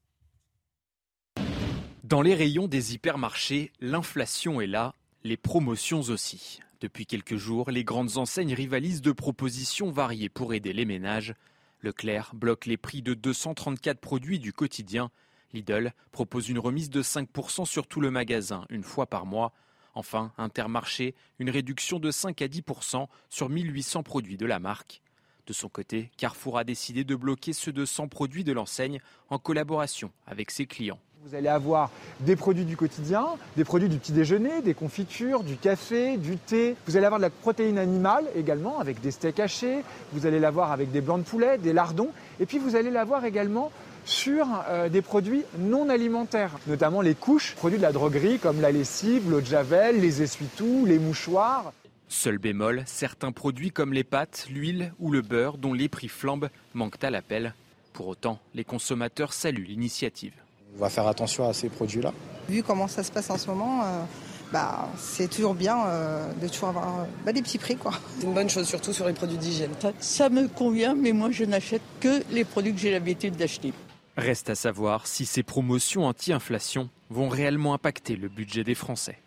Dans 2.03 2.21
les 2.21 2.35
rayons 2.35 2.67
des 2.67 2.93
hypermarchés, 2.93 3.71
l'inflation 3.79 4.61
est 4.61 4.67
là, 4.67 4.93
les 5.23 5.37
promotions 5.37 6.01
aussi. 6.01 6.59
Depuis 6.81 7.05
quelques 7.05 7.37
jours, 7.37 7.71
les 7.71 7.83
grandes 7.83 8.17
enseignes 8.17 8.53
rivalisent 8.53 9.01
de 9.01 9.11
propositions 9.11 9.91
variées 9.91 10.29
pour 10.29 10.53
aider 10.53 10.73
les 10.73 10.85
ménages. 10.85 11.33
Leclerc 11.81 12.31
bloque 12.35 12.65
les 12.65 12.77
prix 12.77 13.01
de 13.01 13.13
234 13.13 13.99
produits 13.99 14.39
du 14.39 14.53
quotidien 14.53 15.09
Lidl 15.55 15.93
propose 16.11 16.49
une 16.49 16.59
remise 16.59 16.89
de 16.89 17.01
5% 17.01 17.65
sur 17.65 17.87
tout 17.87 18.01
le 18.01 18.11
magasin, 18.11 18.65
une 18.69 18.83
fois 18.83 19.07
par 19.07 19.25
mois. 19.25 19.53
Enfin, 19.95 20.33
Intermarché, 20.37 21.15
une 21.39 21.49
réduction 21.49 21.99
de 21.99 22.11
5 22.11 22.41
à 22.41 22.47
10% 22.47 23.07
sur 23.29 23.49
1800 23.49 24.03
produits 24.03 24.37
de 24.37 24.45
la 24.45 24.59
marque. 24.59 25.01
De 25.47 25.53
son 25.53 25.69
côté, 25.69 26.11
Carrefour 26.17 26.57
a 26.57 26.63
décidé 26.63 27.03
de 27.03 27.15
bloquer 27.15 27.53
ceux 27.53 27.71
de 27.71 27.85
100 27.85 28.09
produits 28.09 28.43
de 28.43 28.51
l'enseigne 28.51 28.99
en 29.29 29.39
collaboration 29.39 30.11
avec 30.27 30.51
ses 30.51 30.65
clients. 30.65 30.99
Vous 31.23 31.33
allez 31.33 31.47
avoir 31.47 31.89
des 32.19 32.35
produits 32.35 32.65
du 32.65 32.77
quotidien, 32.77 33.25
des 33.57 33.63
produits 33.63 33.89
du 33.89 33.97
petit 33.97 34.11
déjeuner, 34.11 34.61
des 34.61 34.75
confitures, 34.75 35.43
du 35.43 35.55
café, 35.55 36.17
du 36.17 36.37
thé. 36.37 36.75
Vous 36.85 36.97
allez 36.97 37.05
avoir 37.07 37.19
de 37.19 37.25
la 37.25 37.31
protéine 37.31 37.79
animale 37.79 38.25
également 38.35 38.79
avec 38.79 39.01
des 39.01 39.09
steaks 39.09 39.39
hachés. 39.39 39.83
Vous 40.13 40.27
allez 40.27 40.39
l'avoir 40.39 40.71
avec 40.71 40.91
des 40.91 41.01
blancs 41.01 41.23
de 41.23 41.27
poulet, 41.27 41.57
des 41.57 41.73
lardons. 41.73 42.11
Et 42.39 42.45
puis 42.45 42.59
vous 42.59 42.75
allez 42.75 42.91
l'avoir 42.91 43.25
également 43.25 43.71
sur 44.05 44.47
euh, 44.69 44.87
des 44.87 45.01
produits 45.01 45.43
non 45.59 45.89
alimentaires, 45.89 46.51
notamment 46.67 47.01
les 47.01 47.15
couches, 47.15 47.55
produits 47.55 47.77
de 47.77 47.83
la 47.83 47.91
droguerie 47.91 48.39
comme 48.39 48.61
la 48.61 48.71
lessive, 48.71 49.29
l'eau 49.29 49.41
de 49.41 49.45
javel, 49.45 49.99
les 49.99 50.21
essuie-tout, 50.21 50.85
les 50.85 50.99
mouchoirs. 50.99 51.73
Seul 52.07 52.37
bémol, 52.37 52.83
certains 52.85 53.31
produits 53.31 53.71
comme 53.71 53.91
les 53.91 54.03
pâtes, 54.03 54.47
l'huile 54.49 54.93
ou 54.99 55.11
le 55.11 55.21
beurre 55.21 55.57
dont 55.57 55.73
les 55.73 55.89
prix 55.89 56.07
flambent 56.07 56.49
manquent 56.73 57.03
à 57.03 57.09
l'appel. 57.09 57.53
Pour 57.93 58.07
autant, 58.07 58.39
les 58.53 58.63
consommateurs 58.63 59.33
saluent 59.33 59.65
l'initiative. 59.65 60.33
On 60.77 60.81
va 60.81 60.89
faire 60.89 61.07
attention 61.07 61.49
à 61.49 61.53
ces 61.53 61.69
produits-là. 61.69 62.13
Vu 62.47 62.61
comment 62.61 62.87
ça 62.87 63.03
se 63.03 63.11
passe 63.11 63.29
en 63.29 63.37
ce 63.37 63.47
moment, 63.47 63.81
euh, 63.83 64.03
bah, 64.51 64.89
c'est 64.97 65.29
toujours 65.29 65.55
bien 65.55 65.77
euh, 65.87 66.31
de 66.41 66.47
toujours 66.47 66.69
avoir 66.69 67.07
bah, 67.25 67.31
des 67.31 67.41
petits 67.41 67.57
prix. 67.57 67.77
C'est 68.19 68.25
une 68.25 68.33
bonne 68.33 68.49
chose, 68.49 68.67
surtout 68.67 68.93
sur 68.93 69.07
les 69.07 69.13
produits 69.13 69.37
d'hygiène. 69.37 69.71
Ça, 69.79 69.91
ça 69.99 70.29
me 70.29 70.47
convient, 70.47 70.93
mais 70.93 71.11
moi 71.11 71.31
je 71.31 71.45
n'achète 71.45 71.81
que 72.01 72.21
les 72.31 72.43
produits 72.43 72.73
que 72.73 72.79
j'ai 72.79 72.91
l'habitude 72.91 73.35
d'acheter. 73.35 73.73
Reste 74.17 74.49
à 74.49 74.55
savoir 74.55 75.07
si 75.07 75.25
ces 75.25 75.43
promotions 75.43 76.05
anti-inflation 76.05 76.89
vont 77.09 77.27
réellement 77.27 77.73
impacter 77.73 78.15
le 78.15 78.29
budget 78.29 78.63
des 78.63 78.75
Français. 78.75 79.17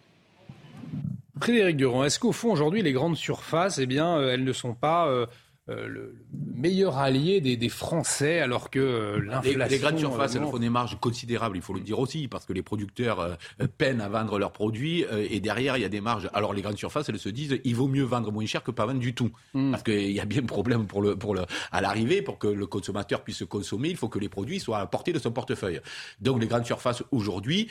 Frédéric 1.41 1.77
Durand, 1.77 2.05
est-ce 2.05 2.19
qu'au 2.19 2.33
fond 2.33 2.51
aujourd'hui 2.51 2.83
les 2.83 2.93
grandes 2.93 3.17
surfaces, 3.17 3.79
eh 3.79 3.87
bien, 3.87 4.17
euh, 4.17 4.33
elles 4.33 4.45
ne 4.45 4.53
sont 4.53 4.75
pas 4.75 5.09
euh, 5.09 5.27
le 5.69 6.15
meilleur 6.33 6.99
allié 6.99 7.41
des, 7.41 7.57
des 7.57 7.69
Français 7.69 8.41
alors 8.41 8.71
que 8.71 8.79
euh, 8.79 9.21
l'inflation... 9.21 9.59
Les, 9.59 9.69
les, 9.69 9.79
grandes 9.79 9.99
surfaces, 9.99 10.35
euh, 10.35 10.41
elles 10.41 10.51
font 10.51 10.59
des 10.59 10.71
marges 10.71 10.99
considérables, 11.01 11.57
il 11.57 11.63
faut 11.63 11.75
le 11.75 11.81
dire 11.81 11.99
aussi, 11.99 12.29
parce 12.29 12.45
que 12.45 12.53
les 12.53 12.63
producteurs 12.63 13.21
euh, 13.21 13.35
peinent 13.79 14.01
à 14.01 14.09
vendre 14.09 14.39
leurs 14.39 14.53
produits 14.53 15.05
et 15.31 15.41
derrière, 15.41 15.77
il 15.77 15.83
y 15.83 15.85
a 15.85 15.89
des 15.89 16.01
marges. 16.01 16.29
Alors 16.33 16.53
les 16.53 16.63
grandes 16.63 16.79
surfaces, 16.79 17.09
elles 17.09 17.19
se 17.19 17.29
disent, 17.29 17.61
il 17.65 17.75
vaut 17.75 17.89
mieux 17.89 18.03
vendre 18.03 18.33
moins 18.33 18.47
cher 18.47 18.63
que 18.63 18.71
pas 18.71 18.87
vendre 18.87 19.01
du 19.01 19.15
tout. 19.15 19.31
Mm. 19.55 19.71
Parce 19.71 19.83
qu'il 19.83 20.11
y 20.11 20.21
a 20.21 20.25
bien 20.25 20.43
problème 20.43 20.87
pour 20.87 21.03
le, 21.03 21.17
pour 21.17 21.35
le, 21.35 21.43
à 21.73 21.81
l'arrivée, 21.81 22.23
pour 22.23 22.39
que 22.39 22.49
le 22.49 22.67
consommateur 22.67 23.23
puisse 23.23 23.45
consommer, 23.45 23.91
il 23.91 23.97
faut 23.97 24.09
que 24.09 24.19
les 24.19 24.29
produits 24.29 24.61
soient 24.61 24.79
à 24.79 24.87
portée 24.87 25.13
de 25.13 25.19
son 25.19 25.33
portefeuille. 25.33 25.81
Donc 26.21 26.41
les 26.41 26.47
grandes 26.47 26.67
surfaces, 26.67 27.03
aujourd'hui, 27.13 27.69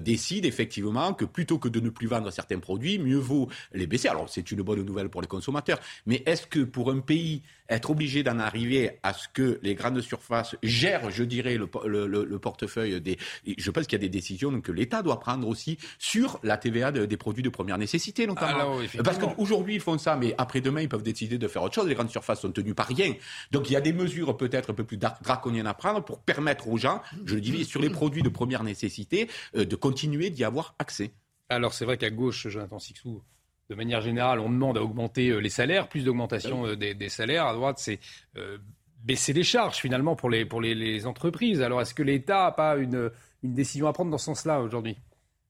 décident 0.00 0.46
effectivement 0.46 1.12
que 1.14 1.24
plutôt 1.24 1.58
que 1.58 1.68
de 1.68 1.80
ne 1.80 1.90
plus 1.90 2.06
vendre 2.06 2.30
certains 2.30 2.58
produits, 2.58 2.98
mieux 2.98 3.18
vaut 3.18 3.48
les 3.72 3.86
baisser. 3.86 4.08
Alors 4.08 4.28
c'est 4.28 4.50
une 4.50 4.62
bonne 4.62 4.82
nouvelle 4.82 5.08
pour 5.08 5.22
les 5.22 5.28
consommateurs, 5.28 5.78
mais 6.06 6.22
est-ce 6.26 6.46
que 6.46 6.60
pour 6.60 6.90
un 6.90 7.00
pays 7.00 7.37
être 7.68 7.90
obligé 7.90 8.22
d'en 8.22 8.38
arriver 8.38 8.98
à 9.02 9.12
ce 9.12 9.28
que 9.28 9.58
les 9.62 9.74
grandes 9.74 10.00
surfaces 10.00 10.56
gèrent, 10.62 11.10
je 11.10 11.22
dirais, 11.24 11.56
le, 11.56 11.68
le, 11.86 12.24
le 12.24 12.38
portefeuille 12.38 13.00
des. 13.00 13.18
Je 13.46 13.70
pense 13.70 13.86
qu'il 13.86 13.98
y 13.98 14.00
a 14.00 14.06
des 14.06 14.08
décisions 14.08 14.60
que 14.60 14.72
l'État 14.72 15.02
doit 15.02 15.20
prendre 15.20 15.46
aussi 15.46 15.78
sur 15.98 16.40
la 16.42 16.56
TVA 16.56 16.92
de, 16.92 17.04
des 17.04 17.16
produits 17.16 17.42
de 17.42 17.48
première 17.48 17.78
nécessité, 17.78 18.26
notamment. 18.26 18.78
Alors, 18.78 18.80
Parce 19.04 19.18
qu'aujourd'hui, 19.18 19.74
ils 19.74 19.80
font 19.80 19.98
ça, 19.98 20.16
mais 20.16 20.34
après-demain, 20.38 20.80
ils 20.80 20.88
peuvent 20.88 21.02
décider 21.02 21.38
de 21.38 21.48
faire 21.48 21.62
autre 21.62 21.74
chose. 21.74 21.86
Les 21.86 21.94
grandes 21.94 22.10
surfaces 22.10 22.40
sont 22.40 22.52
tenues 22.52 22.74
par 22.74 22.86
rien. 22.86 23.14
Donc, 23.50 23.68
il 23.70 23.72
y 23.72 23.76
a 23.76 23.80
des 23.80 23.92
mesures 23.92 24.36
peut-être 24.36 24.70
un 24.70 24.74
peu 24.74 24.84
plus 24.84 24.96
draconiennes 24.96 25.66
à 25.66 25.74
prendre 25.74 26.02
pour 26.04 26.20
permettre 26.20 26.68
aux 26.68 26.76
gens, 26.76 27.02
je 27.26 27.34
le 27.34 27.40
dis, 27.40 27.64
sur 27.64 27.80
les 27.80 27.90
produits 27.90 28.22
de 28.22 28.28
première 28.28 28.64
nécessité, 28.64 29.28
euh, 29.56 29.64
de 29.64 29.76
continuer 29.76 30.30
d'y 30.30 30.44
avoir 30.44 30.74
accès. 30.78 31.12
Alors, 31.48 31.72
c'est 31.72 31.84
vrai 31.84 31.96
qu'à 31.96 32.10
gauche, 32.10 32.48
Jonathan 32.48 32.78
Sixou, 32.78 33.22
de 33.68 33.74
manière 33.74 34.00
générale, 34.00 34.40
on 34.40 34.48
demande 34.48 34.78
à 34.78 34.82
augmenter 34.82 35.28
euh, 35.28 35.38
les 35.38 35.50
salaires, 35.50 35.88
plus 35.88 36.04
d'augmentation 36.04 36.66
euh, 36.66 36.76
des, 36.76 37.08
salaires. 37.08 37.46
À 37.46 37.52
droite, 37.52 37.76
c'est 37.78 37.98
euh, 38.36 38.56
baisser 39.04 39.32
les 39.32 39.42
charges 39.42 39.76
finalement 39.76 40.16
pour 40.16 40.30
les, 40.30 41.06
entreprises. 41.06 41.60
Alors, 41.60 41.80
est-ce 41.82 41.94
que 41.94 42.02
l'État 42.02 42.44
n'a 42.44 42.52
pas 42.52 42.76
une, 42.76 43.10
décision 43.42 43.86
à 43.86 43.92
prendre 43.92 44.10
dans 44.10 44.18
ce 44.18 44.26
sens-là 44.26 44.60
aujourd'hui? 44.60 44.96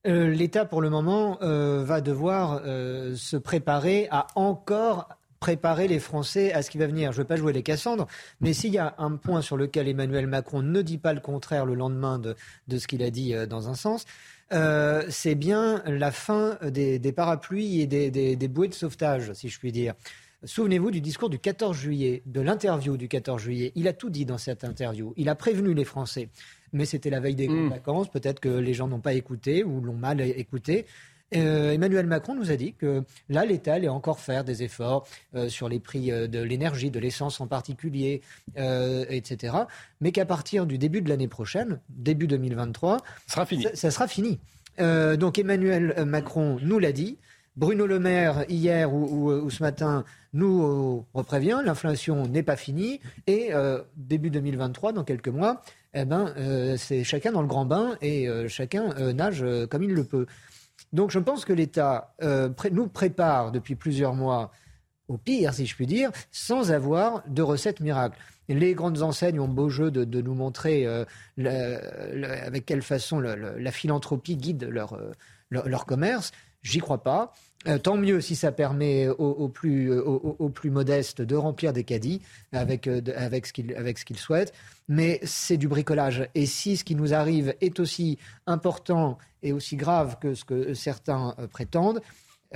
L'État, 0.05 0.65
pour 0.65 0.81
le 0.81 0.91
moment, 0.91 1.39
va 1.41 2.01
devoir 2.01 2.63
se 2.63 3.37
préparer 3.37 4.07
à 4.11 4.27
encore 4.37 5.09
préparer 5.41 5.89
les 5.89 5.99
Français 5.99 6.53
à 6.53 6.63
ce 6.63 6.71
qui 6.71 6.79
va 6.79 6.87
venir. 6.87 7.13
Je 7.13 7.19
ne 7.19 7.23
veux 7.23 7.27
pas 7.27 7.37
jouer 7.37 7.53
les 7.53 7.63
Cassandres, 7.63 8.07
mais 8.41 8.53
s'il 8.53 8.73
y 8.73 8.79
a 8.79 8.95
un 8.99 9.17
point 9.17 9.43
sur 9.43 9.57
lequel 9.57 9.89
Emmanuel 9.89 10.27
Macron 10.27 10.63
ne 10.63 10.83
dit 10.83 10.99
pas 10.99 11.13
le 11.13 11.21
contraire 11.21 11.67
le 11.67 11.75
lendemain 11.75 12.19
de, 12.19 12.37
de 12.69 12.79
ce 12.79 12.87
qu'il 12.87 13.03
a 13.03 13.11
dit 13.11 13.35
dans 13.49 13.69
un 13.69 13.75
sens, 13.75 14.05
euh, 14.53 15.05
c'est 15.11 15.35
bien 15.35 15.83
la 15.87 16.11
fin 16.11 16.59
des, 16.63 16.99
des 16.99 17.13
parapluies 17.13 17.81
et 17.81 17.87
des, 17.87 18.11
des, 18.11 18.37
des, 18.37 18.49
bouées 18.49 18.69
de 18.69 18.75
sauvetage, 18.75 19.33
si 19.35 19.49
je 19.49 19.59
puis 19.59 19.73
dire. 19.73 19.95
Souvenez-vous 20.45 20.93
du 20.93 21.01
discours 21.01 21.31
du 21.31 21.39
14 21.39 21.77
juillet, 21.77 22.23
de 22.25 22.41
l'interview 22.41 22.97
du 22.97 23.09
14 23.09 23.43
juillet. 23.43 23.73
Il 23.75 23.89
a 23.89 23.93
tout 23.93 24.09
dit 24.09 24.25
dans 24.25 24.39
cette 24.39 24.63
interview. 24.65 25.13
Il 25.17 25.29
a 25.29 25.35
prévenu 25.35 25.75
les 25.75 25.85
Français. 25.85 26.29
Mais 26.73 26.85
c'était 26.85 27.11
la 27.11 27.19
veille 27.19 27.35
des 27.35 27.49
mmh. 27.49 27.71
vacances. 27.71 28.09
Peut-être 28.09 28.39
que 28.39 28.49
les 28.49 28.73
gens 28.73 28.87
n'ont 28.87 29.01
pas 29.01 29.15
écouté 29.15 29.65
ou 29.65 29.81
l'ont 29.81 29.97
mal 29.97 30.21
écouté. 30.21 30.87
Euh, 31.35 31.73
Emmanuel 31.73 32.07
Macron 32.07 32.35
nous 32.35 32.51
a 32.51 32.57
dit 32.57 32.73
que 32.73 33.05
là, 33.29 33.45
l'État 33.45 33.75
allait 33.75 33.89
encore 33.89 34.21
faire 34.21 34.45
des 34.45 34.63
efforts 34.63 35.07
euh, 35.35 35.49
sur 35.49 35.69
les 35.69 35.79
prix 35.79 36.11
euh, 36.11 36.27
de 36.27 36.41
l'énergie, 36.41 36.91
de 36.91 36.99
l'essence 36.99 37.41
en 37.41 37.47
particulier, 37.47 38.23
euh, 38.57 39.05
etc. 39.09 39.57
Mais 40.01 40.13
qu'à 40.13 40.25
partir 40.25 40.67
du 40.67 40.79
début 40.79 41.03
de 41.03 41.09
l'année 41.09 41.29
prochaine, 41.29 41.81
début 41.91 42.27
2023, 42.27 42.99
ça 43.27 43.35
sera 43.35 43.47
fini. 43.47 43.63
Ça, 43.65 43.75
ça 43.75 43.91
sera 43.91 44.09
fini. 44.09 44.39
Donc 44.79 45.41
Emmanuel 45.41 46.05
Macron 46.07 46.59
nous 46.63 46.79
l'a 46.79 46.93
dit. 46.93 47.19
Bruno 47.57 47.89
Le 47.89 47.99
Maire, 47.99 48.45
hier 48.49 48.95
ou, 48.95 49.05
ou, 49.05 49.33
ou 49.33 49.51
ce 49.51 49.65
matin, 49.65 50.05
nous 50.33 51.05
reprévient, 51.13 51.59
l'inflation 51.65 52.29
n'est 52.29 52.45
pas 52.45 52.55
finie. 52.55 53.01
Et 53.27 53.51
début 53.97 54.31
2023, 54.31 54.93
dans 54.93 55.03
quelques 55.03 55.27
mois, 55.27 55.63
eh 55.95 56.05
ben, 56.05 56.33
c'est 56.77 57.03
chacun 57.03 57.33
dans 57.33 57.43
le 57.43 57.49
grand 57.49 57.65
bain 57.65 57.97
et 58.01 58.29
chacun 58.47 59.13
nage 59.13 59.45
comme 59.69 59.83
il 59.83 59.91
le 59.91 60.05
peut. 60.05 60.27
Donc 60.93 61.11
je 61.11 61.19
pense 61.19 61.45
que 61.45 61.53
l'État 61.53 62.15
euh, 62.23 62.49
nous 62.73 62.89
prépare 62.89 63.53
depuis 63.53 63.75
plusieurs 63.75 64.15
mois 64.15 64.51
au 65.09 65.17
pire, 65.17 65.55
si 65.55 65.67
je 65.67 65.75
puis 65.75 65.87
dire, 65.87 66.11
sans 66.31 66.71
avoir 66.71 67.23
de 67.29 67.43
recette 67.43 67.81
miracle. 67.81 68.19
Les 68.49 68.75
grandes 68.75 69.03
enseignes 69.03 69.41
ont 69.41 69.49
beau 69.49 69.69
jeu 69.69 69.91
de, 69.91 70.21
nous 70.21 70.35
montrer 70.35 70.87
euh, 70.87 71.05
avec 72.47 72.65
quelle 72.65 72.83
façon 72.83 73.21
la 73.21 73.73
philanthropie 73.73 74.37
guide 74.37 74.65
leur, 74.65 74.95
euh, 74.95 75.13
leur, 75.51 75.87
commerce. 75.87 76.33
J'y 76.63 76.79
crois 76.79 77.03
pas. 77.03 77.33
Tant 77.83 77.97
mieux 77.97 78.21
si 78.21 78.37
ça 78.37 78.53
permet 78.53 79.09
aux, 79.09 79.49
plus, 79.49 79.93
aux, 79.93 80.53
modestes 80.65 81.21
de 81.21 81.37
remplir 81.37 81.73
des 81.73 81.85
caddies 81.85 82.23
avec, 82.53 82.87
ce 82.87 83.53
qu'ils 83.53 83.75
qu 84.05 84.15
souhaitent. 84.15 84.55
Mais 84.89 85.21
c'est 85.23 85.57
du 85.57 85.69
bricolage. 85.69 86.29
Et 86.35 86.47
si 86.47 86.77
ce 86.77 86.85
qui 86.85 86.95
nous 86.95 87.13
arrive 87.15 87.55
est 87.61 87.79
aussi 87.79 88.19
important 88.47 89.19
et 89.43 89.53
aussi 89.53 89.77
grave 89.77 90.19
que 90.21 90.35
ce 90.35 90.45
que 90.45 90.75
certains 90.75 91.35
euh, 91.39 91.47
prétendent, 91.47 92.01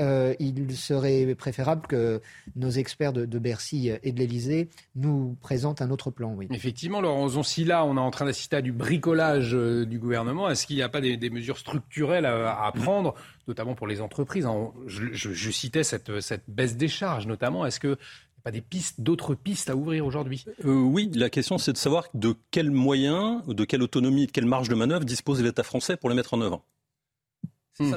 euh, 0.01 0.35
il 0.39 0.75
serait 0.75 1.35
préférable 1.35 1.87
que 1.87 2.23
nos 2.57 2.71
experts 2.71 3.13
de, 3.13 3.39
Bercy 3.39 3.91
et 4.03 4.13
de 4.13 4.19
l'Elysée 4.19 4.71
nous 4.97 5.37
présentent 5.43 5.83
un 5.83 5.91
autre 5.91 6.11
plan. 6.11 6.35
Effectivement, 6.51 7.03
Laurent 7.03 7.43
si 7.43 7.65
là, 7.65 7.85
on 7.85 7.97
est 7.97 8.01
en 8.01 8.11
train 8.11 8.25
d'assister 8.25 8.57
à 8.57 8.63
du 8.63 8.73
bricolage 8.73 9.55
euh, 9.55 9.85
du 9.85 9.99
gouvernement, 9.99 10.49
est-ce 10.49 10.67
qu'il 10.67 10.77
n'y 10.77 10.83
a 10.83 10.89
pas 10.89 11.03
des, 11.03 11.31
mesures 11.31 11.59
structurelles 11.59 12.25
à, 12.25 12.73
prendre, 12.75 13.15
notamment 13.47 13.75
pour 13.75 13.87
les 13.87 14.01
entreprises 14.01 14.47
je, 14.87 15.13
je, 15.13 15.33
je, 15.33 15.51
citais 15.51 15.85
cette, 15.85 16.21
cette 16.21 16.45
baisse 16.49 16.77
des 16.77 16.89
charges, 16.89 17.27
notamment. 17.27 17.67
Est-ce 17.67 17.81
que 17.81 17.99
pas 18.43 18.51
des 18.51 18.61
pistes, 18.61 19.01
d'autres 19.01 19.35
pistes 19.35 19.71
à 19.71 19.77
ouvrir 19.77 20.05
aujourd'hui 20.05 20.45
euh, 20.65 20.75
Oui, 20.75 21.11
la 21.15 21.31
question 21.31 21.59
c'est 21.59 21.73
de 21.73 21.79
savoir 21.79 22.09
de 22.15 22.35
quels 22.51 22.71
moyens, 22.71 23.43
de 23.47 23.65
quelle 23.65 23.83
autonomie, 23.83 24.27
de 24.27 24.33
quelle 24.33 24.47
marge 24.47 24.69
de 24.69 24.75
manœuvre 24.75 25.05
dispose 25.05 25.43
l'État 25.43 25.63
français 25.63 25.97
pour 25.97 26.11
les 26.11 26.17
mettre 26.17 26.35
en 26.35 26.41
œuvre. 26.41 26.65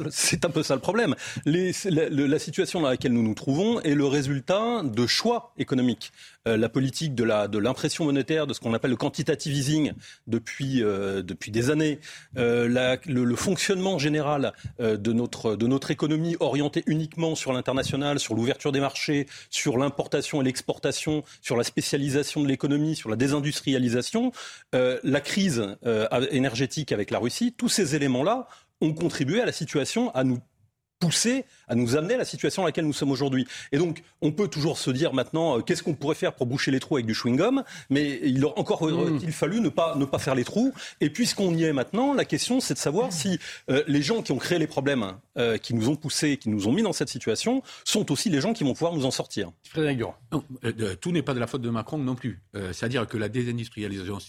C'est 0.10 0.45
un 0.45 0.49
peu 0.49 0.64
ça 0.64 0.73
le 0.73 0.81
problème. 0.81 1.15
Les, 1.45 1.72
la, 1.85 2.10
la, 2.10 2.39
situation 2.39 2.81
dans 2.81 2.89
laquelle 2.89 3.11
nous 3.11 3.23
nous 3.23 3.34
trouvons 3.34 3.81
est 3.81 3.93
le 3.93 4.06
résultat 4.06 4.84
de 4.84 5.06
choix 5.06 5.53
économiques. 5.57 6.14
Euh, 6.47 6.57
la 6.57 6.69
politique 6.69 7.14
de 7.15 7.23
l'impression 7.57 8.06
de 8.06 8.10
monétaire, 8.10 8.47
de 8.47 8.53
ce 8.53 8.60
qu'on 8.60 8.73
appelle 8.73 8.91
le 8.91 8.97
quantitative 8.97 9.53
easing 9.53 9.93
depuis, 10.27 10.81
euh, 10.84 11.22
depuis 11.22 11.52
des 11.52 11.72
années, 11.72 11.99
euh, 12.38 12.69
la, 12.69 12.97
le, 13.06 13.26
le, 13.26 13.35
fonctionnement 13.35 13.99
général 13.99 14.53
euh, 14.80 14.95
de, 14.95 15.11
notre, 15.11 15.56
de 15.56 15.68
notre 15.68 15.91
économie 15.91 16.38
orientée 16.39 16.84
uniquement 16.88 17.35
sur 17.35 17.52
l'international, 17.52 18.19
sur 18.19 18.35
l'ouverture 18.35 18.72
des 18.72 18.80
marchés, 18.80 19.27
sur 19.49 19.77
l'importation 19.77 20.41
et 20.41 20.45
l'exportation, 20.45 21.23
sur 21.41 21.57
la 21.57 21.64
spécialisation 21.64 22.43
de 22.43 22.47
l'économie, 22.47 22.95
sur 22.95 23.10
la 23.10 23.15
désindustrialisation, 23.15 24.31
euh, 24.73 24.99
la 25.03 25.22
crise 25.22 25.76
énergétique 26.31 26.91
avec 26.91 27.11
la 27.11 27.19
Russie, 27.19 27.53
tous 27.57 27.69
ces 27.69 27.95
éléments-là 27.95 28.47
ont 28.81 28.93
contribué 28.93 29.41
à 29.41 29.45
la 29.45 29.52
situation 29.52 30.14
à 30.14 30.23
nous 30.23 30.39
poussé 30.99 31.45
à 31.68 31.76
nous 31.76 31.95
amener 31.95 32.14
à 32.14 32.18
la 32.18 32.26
situation 32.26 32.64
à 32.64 32.68
laquelle 32.68 32.85
nous 32.85 32.93
sommes 32.93 33.11
aujourd'hui. 33.11 33.47
Et 33.72 33.77
donc, 33.77 34.03
on 34.22 34.31
peut 34.31 34.47
toujours 34.47 34.77
se 34.77 34.91
dire 34.91 35.14
maintenant, 35.14 35.57
euh, 35.57 35.61
qu'est-ce 35.61 35.84
qu'on 35.84 35.93
pourrait 35.93 36.15
faire 36.15 36.34
pour 36.34 36.45
boucher 36.45 36.72
les 36.72 36.80
trous 36.80 36.95
avec 36.95 37.06
du 37.06 37.14
chewing-gum 37.14 37.64
Mais 37.89 38.19
il 38.23 38.43
aurait 38.45 38.60
encore 38.60 38.85
mmh. 38.85 39.19
il 39.23 39.31
fallu 39.31 39.60
ne 39.61 39.69
pas, 39.69 39.95
ne 39.95 40.06
pas 40.06 40.19
faire 40.19 40.35
les 40.35 40.43
trous. 40.43 40.73
Et 41.02 41.10
puisqu'on 41.10 41.53
y 41.53 41.64
est 41.64 41.73
maintenant, 41.73 42.14
la 42.14 42.26
question, 42.26 42.60
c'est 42.60 42.76
de 42.76 42.80
savoir 42.80 43.11
si 43.11 43.39
euh, 43.69 43.84
les 43.88 44.02
gens 44.02 44.22
qui 44.22 44.31
ont 44.31 44.38
créé 44.38 44.60
les 44.60 44.68
problèmes, 44.68 45.14
euh, 45.38 45.57
qui 45.57 45.73
nous 45.73 45.89
ont 45.89 45.95
poussés, 45.95 46.38
qui 46.38 46.49
nous 46.49 46.68
ont 46.68 46.72
mis 46.72 46.84
dans 46.84 46.93
cette 46.93 47.10
situation, 47.10 47.61
sont 47.84 48.11
aussi 48.11 48.30
les 48.30 48.41
gens 48.41 48.53
qui 48.53 48.64
vont 48.64 48.73
pouvoir 48.73 48.93
nous 48.93 49.06
en 49.06 49.11
sortir. 49.11 49.52
Frédéric 49.69 49.97
Durand. 49.97 50.15
tout 51.02 51.11
n'est 51.11 51.23
pas 51.23 51.34
de 51.34 51.39
la 51.39 51.47
faute 51.47 51.61
de 51.61 51.69
Macron 51.69 51.97
non 51.97 52.15
plus. 52.15 52.41
C'est-à-dire 52.72 53.07
que 53.07 53.18
la 53.18 53.30
désindustrialisation 53.30 54.19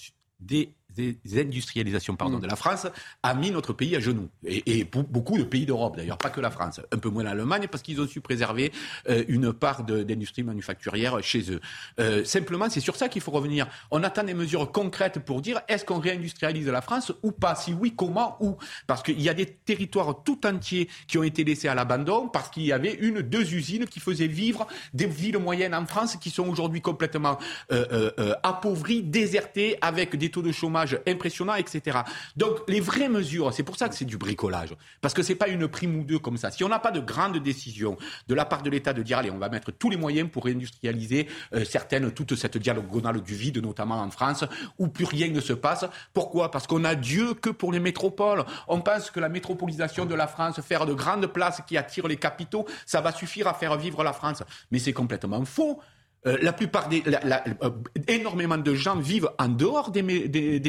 des 0.40 0.70
désindustrialisation 0.96 2.16
pardon, 2.16 2.38
mm. 2.38 2.42
de 2.42 2.46
la 2.46 2.56
France 2.56 2.86
a 3.22 3.34
mis 3.34 3.50
notre 3.50 3.72
pays 3.72 3.94
à 3.96 4.00
genoux. 4.00 4.28
Et, 4.44 4.84
beaucoup 4.84 5.38
de 5.38 5.44
pays 5.44 5.66
d'Europe, 5.66 5.96
d'ailleurs, 5.96 6.18
pas 6.18 6.30
que 6.30 6.40
la 6.40 6.50
France. 6.50 6.80
Un 6.92 6.98
peu 6.98 7.08
moins 7.08 7.22
l'Allemagne, 7.22 7.66
parce 7.70 7.82
qu'ils 7.82 8.00
ont 8.00 8.06
su 8.06 8.20
préserver 8.20 8.72
euh, 9.08 9.24
une 9.28 9.52
part 9.52 9.84
d'industrie 9.84 10.42
manufacturière 10.42 11.22
chez 11.22 11.50
eux. 11.50 11.60
Euh, 12.00 12.24
simplement, 12.24 12.68
c'est 12.70 12.80
sur 12.80 12.96
ça 12.96 13.08
qu'il 13.08 13.22
faut 13.22 13.30
revenir. 13.30 13.66
On 13.90 14.02
attend 14.02 14.24
des 14.24 14.34
mesures 14.34 14.72
concrètes 14.72 15.18
pour 15.20 15.40
dire 15.40 15.60
est-ce 15.68 15.84
qu'on 15.84 15.98
réindustrialise 15.98 16.68
la 16.68 16.80
France 16.80 17.12
ou 17.22 17.32
pas? 17.32 17.54
Si 17.54 17.72
oui, 17.72 17.94
comment 17.96 18.36
Où 18.40 18.56
Parce 18.86 19.02
qu'il 19.02 19.20
y 19.20 19.28
a 19.28 19.34
des 19.34 19.46
territoires 19.46 20.22
tout 20.24 20.46
entiers 20.46 20.88
qui 21.06 21.18
ont 21.18 21.22
été 21.22 21.44
laissés 21.44 21.68
à 21.68 21.74
l'abandon 21.74 22.28
parce 22.28 22.50
qu'il 22.50 22.64
y 22.64 22.72
avait 22.72 22.94
une, 22.94 23.22
deux 23.22 23.54
usines 23.54 23.86
qui 23.86 24.00
faisaient 24.00 24.26
vivre 24.26 24.66
des 24.94 25.06
villes 25.06 25.38
moyennes 25.38 25.74
en 25.74 25.86
France 25.86 26.16
qui 26.16 26.30
sont 26.30 26.48
aujourd'hui 26.48 26.80
complètement 26.80 27.38
euh, 27.72 28.34
appauvries, 28.42 29.02
désertées, 29.02 29.76
avec 29.80 30.16
des 30.16 30.30
taux 30.30 30.42
de 30.42 30.52
chômage 30.52 30.85
impressionnant, 31.06 31.54
etc. 31.54 31.98
Donc 32.36 32.58
les 32.68 32.80
vraies 32.80 33.08
mesures, 33.08 33.52
c'est 33.52 33.62
pour 33.62 33.76
ça 33.76 33.88
que 33.88 33.94
c'est 33.94 34.04
du 34.04 34.16
bricolage, 34.16 34.74
parce 35.00 35.14
que 35.14 35.22
c'est 35.22 35.34
pas 35.34 35.48
une 35.48 35.68
prime 35.68 35.96
ou 36.00 36.04
deux 36.04 36.18
comme 36.18 36.36
ça. 36.36 36.50
Si 36.50 36.64
on 36.64 36.68
n'a 36.68 36.78
pas 36.78 36.90
de 36.90 37.00
grande 37.00 37.38
décision 37.38 37.96
de 38.28 38.34
la 38.34 38.44
part 38.44 38.62
de 38.62 38.70
l'État 38.70 38.92
de 38.92 39.02
dire 39.02 39.18
allez, 39.18 39.30
on 39.30 39.38
va 39.38 39.48
mettre 39.48 39.70
tous 39.70 39.90
les 39.90 39.96
moyens 39.96 40.28
pour 40.30 40.44
réindustrialiser 40.44 41.28
euh, 41.54 41.64
certaines, 41.64 42.10
toute 42.12 42.34
cette 42.36 42.58
diagonale 42.58 43.22
du 43.22 43.34
vide, 43.34 43.62
notamment 43.62 44.00
en 44.00 44.10
France, 44.10 44.44
où 44.78 44.88
plus 44.88 45.04
rien 45.04 45.28
ne 45.28 45.40
se 45.40 45.52
passe. 45.52 45.84
Pourquoi? 46.12 46.50
Parce 46.50 46.66
qu'on 46.66 46.84
a 46.84 46.94
Dieu 46.94 47.34
que 47.34 47.50
pour 47.50 47.72
les 47.72 47.80
métropoles. 47.80 48.44
On 48.68 48.80
pense 48.80 49.10
que 49.10 49.20
la 49.20 49.28
métropolisation 49.28 50.06
de 50.06 50.14
la 50.14 50.26
France, 50.26 50.60
faire 50.60 50.86
de 50.86 50.94
grandes 50.94 51.26
places 51.26 51.62
qui 51.66 51.76
attirent 51.76 52.08
les 52.08 52.16
capitaux, 52.16 52.66
ça 52.84 53.00
va 53.00 53.12
suffire 53.12 53.48
à 53.48 53.54
faire 53.54 53.76
vivre 53.76 54.02
la 54.02 54.12
France. 54.12 54.42
Mais 54.70 54.78
c'est 54.78 54.92
complètement 54.92 55.44
faux. 55.44 55.80
Euh, 56.26 56.38
la 56.42 56.52
plupart 56.52 56.88
des, 56.88 57.02
euh, 57.06 57.70
énormément 58.08 58.58
de 58.58 58.74
gens 58.74 58.96
vivent 58.96 59.30
en 59.38 59.48
dehors 59.48 59.90
des, 59.90 60.02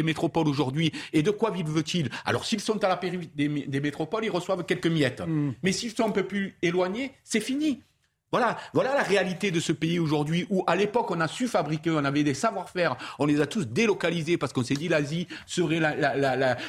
métropoles 0.03 0.47
aujourd'hui. 0.47 0.91
Et 1.13 1.23
de 1.23 1.31
quoi 1.31 1.51
vivent-ils? 1.51 2.09
Alors, 2.25 2.45
s'ils 2.45 2.59
sont 2.59 2.83
à 2.83 2.87
la 2.87 2.97
périphérie 2.97 3.67
des, 3.67 3.79
métropoles, 3.79 4.25
ils 4.25 4.31
reçoivent 4.31 4.63
quelques 4.65 4.87
miettes. 4.87 5.21
Mm. 5.25 5.51
Mais 5.63 5.71
s'ils 5.71 5.91
sont 5.91 6.05
un 6.05 6.11
peu 6.11 6.23
plus 6.23 6.55
éloignés, 6.61 7.11
c'est 7.23 7.39
fini. 7.39 7.81
Voilà, 8.33 8.57
voilà 8.73 8.93
la 8.93 9.03
réalité 9.03 9.51
de 9.51 9.61
ce 9.61 9.71
pays 9.71 9.99
aujourd'hui 9.99 10.45
où 10.49 10.61
à 10.67 10.75
l'époque 10.75 11.11
on 11.11 11.21
a 11.21 11.29
su 11.29 11.47
fabriquer, 11.47 11.91
on 11.91 12.03
avait 12.03 12.23
des 12.23 12.33
savoir-faire, 12.33 12.97
on 13.19 13.25
les 13.25 13.39
a 13.39 13.47
tous 13.47 13.65
délocalisés 13.65 14.37
parce 14.37 14.51
qu'on 14.51 14.65
s'est 14.65 14.73
dit 14.73 14.89
l'Asie 14.89 15.29
serait 15.45 15.79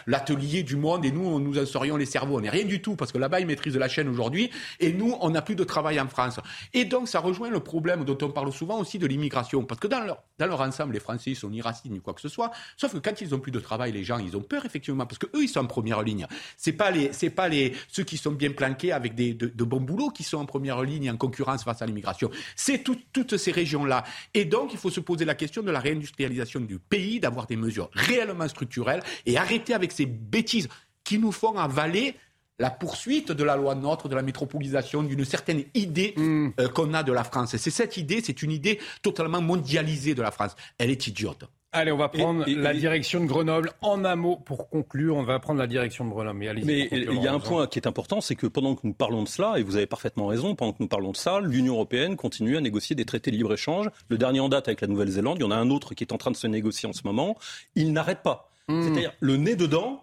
l'atelier 0.07 0.63
du 0.63 0.77
monde 0.77 1.05
et 1.05 1.11
nous 1.11 1.41
nous 1.41 1.59
en 1.59 1.67
serions 1.67 1.97
les 1.97 2.07
cerveaux. 2.07 2.39
On 2.39 2.43
n'est 2.43 2.49
rien 2.49 2.65
du 2.65 2.81
tout 2.81 2.95
parce 2.95 3.11
que 3.11 3.19
là-bas 3.19 3.41
ils 3.41 3.47
maîtrisent 3.47 3.77
la 3.77 3.89
chaîne 3.89 4.09
aujourd'hui 4.09 4.53
et 4.79 4.93
nous 4.93 5.17
on 5.21 5.31
n'a 5.31 5.43
plus 5.43 5.57
de 5.57 5.65
travail 5.65 6.01
en 6.01 6.07
France. 6.07 6.39
Et 6.75 6.85
donc 6.85 7.09
ça 7.09 7.19
rejoint 7.19 7.51
le 7.51 7.59
problème 7.59 8.05
dont 8.05 8.19
on 8.23 8.31
parle 8.31 8.53
souvent 8.53 8.79
aussi 8.79 9.01
de 9.01 9.09
l'immigration 9.09 9.65
parce 9.65 9.81
que 9.81 9.89
dans 9.89 10.05
leur, 10.05 10.23
dans 10.39 10.47
leur 10.47 10.61
ensemble 10.61 10.93
les 10.93 11.01
Français 11.01 11.35
sont 11.35 11.51
ni 11.51 11.61
racistes 11.61 11.91
ni 11.91 12.01
quoi 12.01 12.15
que 12.15 12.21
ce 12.21 12.29
soit, 12.29 12.53
sauf 12.77 12.93
que 12.93 12.99
quand 12.99 13.21
ils 13.21 13.35
ont 13.35 13.41
plus 13.41 13.51
de 13.51 13.59
travail 13.59 13.91
les 13.91 14.05
gens 14.05 14.19
ils 14.19 14.37
ont 14.37 14.43
peur 14.43 14.65
effectivement 14.65 15.07
parce 15.07 15.19
que 15.19 15.27
eux 15.35 15.43
ils 15.43 15.49
sont 15.49 15.59
en 15.59 15.67
première 15.67 16.05
ligne. 16.05 16.29
C'est 16.57 16.71
pas 16.71 16.93
les 16.93 17.11
pas 17.31 17.49
les 17.49 17.75
ceux 17.89 18.05
qui 18.05 18.17
sont 18.17 18.31
bien 18.31 18.53
planqués 18.53 18.93
avec 18.93 19.17
des 19.17 19.35
de, 19.35 19.49
de 19.49 19.65
bons 19.65 19.81
boulots 19.81 20.11
qui 20.11 20.23
sont 20.23 20.39
en 20.39 20.47
première 20.47 20.83
ligne 20.83 21.11
en 21.11 21.17
concurrence 21.17 21.48
face 21.57 21.83
à 21.83 21.87
l'immigration. 21.87 22.31
C'est 22.57 22.85
toutes 22.85 23.37
ces 23.37 23.53
régions-là. 23.53 24.05
Et 24.35 24.45
donc, 24.45 24.73
il 24.73 24.79
faut 24.79 24.91
se 24.91 25.01
poser 25.01 25.25
la 25.25 25.35
question 25.35 25.63
de 25.63 25.71
la 25.71 25.81
réindustrialisation 25.81 26.61
du 26.61 26.79
pays, 26.79 27.21
d'avoir 27.21 27.47
des 27.47 27.57
mesures 27.57 27.91
réellement 27.93 28.49
structurelles 28.49 29.03
et 29.27 29.39
arrêter 29.39 29.75
avec 29.75 29.93
ces 29.93 30.07
bêtises 30.07 30.69
qui 31.05 31.19
nous 31.19 31.33
font 31.33 31.57
avaler 31.57 32.15
la 32.59 32.71
poursuite 32.71 33.31
de 33.31 33.45
la 33.45 33.57
loi 33.57 33.75
NOTRe, 33.75 34.09
de 34.09 34.17
la 34.17 34.23
métropolisation, 34.23 35.03
d'une 35.03 35.25
certaine 35.25 35.65
idée 35.75 36.13
mm. 36.17 36.49
euh, 36.61 36.69
qu'on 36.69 36.93
a 36.93 37.03
de 37.03 37.13
la 37.13 37.25
France. 37.25 37.57
C'est 37.57 37.71
cette 37.71 37.97
idée, 37.97 38.21
c'est 38.23 38.43
une 38.43 38.51
idée 38.51 38.81
totalement 39.01 39.41
mondialisée 39.41 40.15
de 40.15 40.23
la 40.23 40.31
France. 40.31 40.57
Elle 40.77 40.91
est 40.91 41.07
idiote. 41.07 41.45
Allez, 41.79 41.93
on 41.93 41.97
va 41.97 42.09
prendre 42.09 42.45
la 42.49 42.75
direction 42.75 43.21
de 43.21 43.27
Grenoble. 43.27 43.71
En 43.83 44.05
un 44.05 44.17
mot, 44.17 44.37
pour 44.37 44.69
conclure, 44.69 45.17
on 45.17 45.23
va 45.23 45.39
prendre 45.39 45.61
la 45.61 45.69
direction 45.69 46.05
de 46.05 46.11
Grenoble. 46.11 46.39
Mais, 46.39 46.53
Mais 46.65 46.89
il 46.91 47.23
y 47.23 47.29
a 47.29 47.33
un 47.33 47.39
point 47.39 47.69
qui 47.69 47.79
est 47.79 47.87
important, 47.87 48.21
c'est 48.21 48.35
que 48.35 48.49
pendant 48.49 48.75
que 48.75 48.81
nous 48.83 48.93
parlons 48.93 49.23
de 49.23 49.29
cela, 49.29 49.59
et 49.59 49.63
vous 49.63 49.77
avez 49.77 49.87
parfaitement 49.87 50.27
raison, 50.27 50.57
pendant 50.57 50.73
que 50.73 50.79
nous 50.81 50.89
parlons 50.89 51.13
de 51.13 51.17
ça, 51.17 51.41
l'Union 51.41 51.75
européenne 51.75 52.17
continue 52.17 52.57
à 52.57 52.61
négocier 52.61 52.97
des 52.97 53.05
traités 53.05 53.31
de 53.31 53.37
libre-échange. 53.37 53.89
Le 54.09 54.19
dernier 54.19 54.41
en 54.41 54.49
date 54.49 54.67
avec 54.67 54.81
la 54.81 54.89
Nouvelle-Zélande, 54.89 55.39
il 55.39 55.43
y 55.43 55.45
en 55.45 55.53
a 55.53 55.57
un 55.57 55.71
autre 55.71 55.95
qui 55.95 56.03
est 56.03 56.13
en 56.13 56.19
train 56.19 56.33
de 56.33 56.37
se 56.37 56.49
négocier 56.49 56.89
en 56.89 56.93
ce 56.93 57.03
moment. 57.05 57.37
Il 57.77 57.93
n'arrête 57.93 58.23
pas. 58.25 58.51
Hmm. 58.67 58.83
C'est-à-dire 58.83 59.13
le 59.21 59.37
nez 59.37 59.55
dedans, 59.55 60.03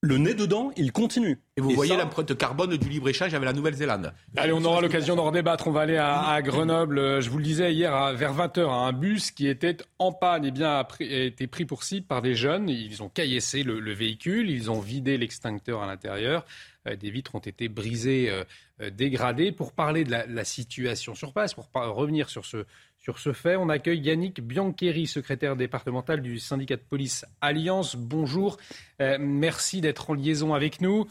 le 0.00 0.16
nez 0.16 0.34
dedans, 0.34 0.70
il 0.76 0.92
continue. 0.92 1.40
Et 1.56 1.60
vous 1.60 1.70
voyez 1.70 1.96
l'empreinte 1.96 2.36
carbone 2.36 2.76
du 2.76 2.88
libre-échange 2.88 3.34
avec 3.34 3.44
la 3.44 3.52
Nouvelle-Zélande. 3.52 4.12
Allez, 4.36 4.52
on 4.52 4.64
aura 4.64 4.80
l'occasion 4.80 5.16
d'en 5.16 5.32
débattre. 5.32 5.66
On 5.66 5.72
va 5.72 5.80
aller 5.80 5.96
à, 5.96 6.40
Grenoble. 6.40 6.98
Euh, 7.00 7.20
je 7.20 7.28
vous 7.30 7.38
le 7.38 7.44
disais 7.44 7.74
hier, 7.74 8.14
vers 8.14 8.32
20h, 8.32 8.68
un 8.68 8.92
bus 8.92 9.32
qui 9.32 9.48
était 9.48 9.78
en 9.98 10.12
panne 10.12 10.44
eh 10.44 10.52
bien, 10.52 10.70
a, 10.70 10.86
été 11.00 11.48
pris 11.48 11.64
pour 11.64 11.82
cible 11.82 12.06
par 12.06 12.22
des 12.22 12.36
jeunes. 12.36 12.68
Ils 12.68 13.02
ont 13.02 13.08
caillassé 13.08 13.64
le, 13.64 13.92
véhicule, 13.92 14.50
ils 14.50 14.70
ont 14.70 14.78
vidé 14.78 15.18
l'extincteur 15.18 15.82
à 15.82 15.86
l'intérieur. 15.86 16.44
Euh, 16.86 16.94
des 16.94 17.10
vitres 17.10 17.34
ont 17.34 17.40
été 17.40 17.68
brisées, 17.68 18.30
euh, 18.80 18.90
dégradées. 18.90 19.50
Pour 19.50 19.72
parler 19.72 20.04
de 20.04 20.10
la, 20.10 20.44
situation 20.44 21.16
sur 21.16 21.32
place, 21.32 21.52
pour 21.52 21.68
revenir 21.72 22.28
sur 22.28 22.44
ce, 22.44 22.64
sur 22.98 23.18
ce 23.18 23.32
fait, 23.32 23.56
on 23.56 23.68
accueille 23.68 23.98
Yannick 23.98 24.40
Biancheri, 24.40 25.08
secrétaire 25.08 25.56
départemental 25.56 26.22
du 26.22 26.38
syndicat 26.38 26.76
de 26.76 26.82
police 26.82 27.24
Alliance. 27.40 27.96
Bonjour, 27.96 28.56
euh, 29.00 29.18
merci 29.20 29.80
d'être 29.80 30.10
en 30.10 30.14
liaison 30.14 30.54
avec 30.54 30.80
nous. 30.80 31.08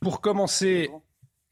Pour 0.00 0.22
commencer, 0.22 0.90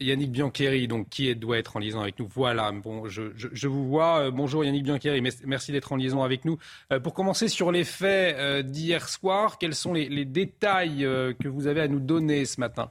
Yannick 0.01 0.32
Biancheri, 0.32 0.89
donc 0.89 1.10
qui 1.10 1.36
doit 1.36 1.59
être 1.59 1.76
en 1.76 1.81
liaison 1.81 2.01
avec 2.01 2.18
nous. 2.18 2.26
Voilà, 2.26 2.72
bon, 2.72 3.06
je, 3.06 3.68
vous 3.68 3.86
vois. 3.86 4.20
Euh, 4.20 4.31
bonjour 4.31 4.64
Yannick 4.64 4.85
Biancheri, 4.85 5.20
merci 5.44 5.70
d'être 5.70 5.93
en 5.93 5.97
liaison 5.97 6.22
avec 6.22 6.47
nous. 6.47 6.59
Pour 7.02 7.12
commencer 7.12 7.48
sur 7.48 7.70
les 7.70 7.85
faits 7.85 8.66
d'hier 8.66 9.06
soir, 9.06 9.59
quels 9.59 9.74
sont 9.74 9.93
les, 9.93 10.24
détails 10.24 11.01
que 11.39 11.48
vous 11.48 11.66
avez 11.66 11.82
à 11.82 11.89
nous 11.89 12.01
donner 12.01 12.47
ce 12.47 12.59
matin? 12.59 12.90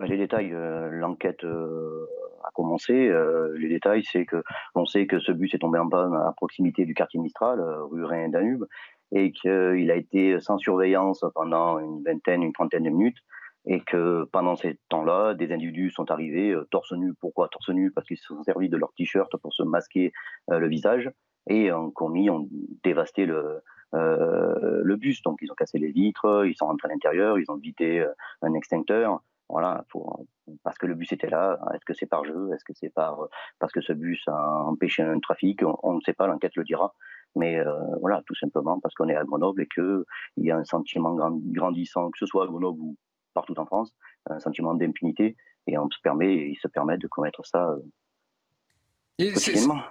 Bah, 0.00 0.06
Les 0.06 0.16
détails, 0.16 0.50
l'enquête 0.90 1.44
a 2.44 2.50
commencé. 2.52 3.08
Euh, 3.08 3.56
les 3.58 3.68
détails, 3.68 4.04
c'est 4.04 4.24
que 4.24 4.42
on 4.74 4.86
sait 4.86 5.06
que 5.06 5.18
ce 5.18 5.32
bus 5.32 5.54
est 5.54 5.58
tombé 5.58 5.78
en 5.78 5.88
panne 5.88 6.14
à 6.14 6.32
proximité 6.36 6.84
du 6.84 6.94
quartier 6.94 7.20
Mistral, 7.20 7.60
euh, 7.60 7.84
rue 7.84 8.04
Rhin-Danube, 8.04 8.64
et 9.12 9.32
qu'il 9.32 9.90
a 9.90 9.96
été 9.96 10.40
sans 10.40 10.58
surveillance 10.58 11.24
pendant 11.34 11.78
une 11.78 12.02
vingtaine, 12.02 12.42
une 12.42 12.52
trentaine 12.52 12.84
de 12.84 12.90
minutes, 12.90 13.18
et 13.66 13.80
que 13.80 14.24
pendant 14.32 14.56
ces 14.56 14.78
temps-là, 14.88 15.34
des 15.34 15.52
individus 15.52 15.90
sont 15.90 16.10
arrivés 16.10 16.50
euh, 16.50 16.66
torse 16.70 16.92
nu. 16.92 17.12
Pourquoi 17.20 17.48
torse 17.48 17.70
nu? 17.70 17.90
Parce 17.90 18.06
qu'ils 18.06 18.18
se 18.18 18.26
sont 18.26 18.42
servis 18.42 18.68
de 18.68 18.76
leur 18.76 18.92
t-shirt 18.94 19.34
pour 19.36 19.52
se 19.52 19.62
masquer 19.62 20.12
le 20.48 20.68
visage 20.68 21.10
et 21.48 21.72
ont 21.72 21.90
commis, 21.90 22.30
ont 22.30 22.48
dévasté 22.82 23.26
le, 23.26 23.60
le 23.92 24.96
bus. 24.96 25.22
Donc 25.22 25.38
ils 25.42 25.50
ont 25.50 25.54
cassé 25.54 25.78
les 25.78 25.90
vitres, 25.90 26.44
ils 26.46 26.54
sont 26.54 26.66
rentrés 26.66 26.88
à 26.88 26.92
l'intérieur, 26.92 27.38
ils 27.38 27.50
ont 27.50 27.56
vidé 27.56 28.06
un 28.42 28.54
extincteur. 28.54 29.20
Voilà, 29.50 29.84
parce 30.62 30.78
que 30.78 30.86
le 30.86 30.94
bus 30.94 31.12
était 31.12 31.28
là. 31.28 31.58
Est-ce 31.74 31.84
que 31.84 31.94
c'est 31.94 32.06
par 32.06 32.24
jeu 32.24 32.52
Est-ce 32.54 32.64
que 32.64 32.72
c'est 32.72 32.90
par 32.90 33.28
parce 33.58 33.72
que 33.72 33.80
ce 33.80 33.92
bus 33.92 34.22
a 34.28 34.64
empêché 34.64 35.02
un 35.02 35.18
trafic 35.18 35.62
on, 35.82 35.94
ne 35.94 36.00
sait 36.00 36.12
pas, 36.12 36.26
l'enquête 36.26 36.54
le 36.54 36.64
dira. 36.64 36.94
Mais 37.36 37.58
euh, 37.58 37.72
voilà, 38.00 38.22
tout 38.26 38.34
simplement 38.34 38.78
parce 38.80 38.94
qu'on 38.94 39.08
est 39.08 39.16
à 39.16 39.24
Grenoble 39.24 39.62
et 39.62 39.68
qu'il 39.68 40.04
y 40.38 40.50
a 40.50 40.56
un 40.56 40.64
sentiment 40.64 41.14
grandissant, 41.14 42.10
que 42.10 42.18
ce 42.18 42.26
soit 42.26 42.44
à 42.44 42.46
Grenoble 42.46 42.80
ou 42.80 42.96
partout 43.34 43.58
en 43.58 43.66
France, 43.66 43.92
un 44.28 44.40
sentiment 44.40 44.74
d'impunité 44.74 45.36
et 45.66 45.78
on 45.78 45.88
se 45.90 45.98
permet, 46.02 46.50
il 46.50 46.56
se 46.56 46.68
permet 46.68 46.98
de 46.98 47.06
commettre 47.06 47.44
ça. 47.44 47.70
Euh, 47.70 49.34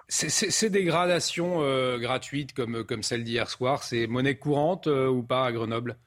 ces 0.08 0.70
dégradations 0.70 1.62
euh, 1.62 1.98
gratuites 2.00 2.54
comme, 2.54 2.84
comme 2.84 3.04
celle 3.04 3.24
d'hier 3.24 3.50
soir, 3.50 3.84
c'est 3.84 4.08
monnaie 4.08 4.38
courante 4.38 4.88
ou 4.88 5.22
pas 5.24 5.46
à 5.46 5.52
Grenoble? 5.52 5.98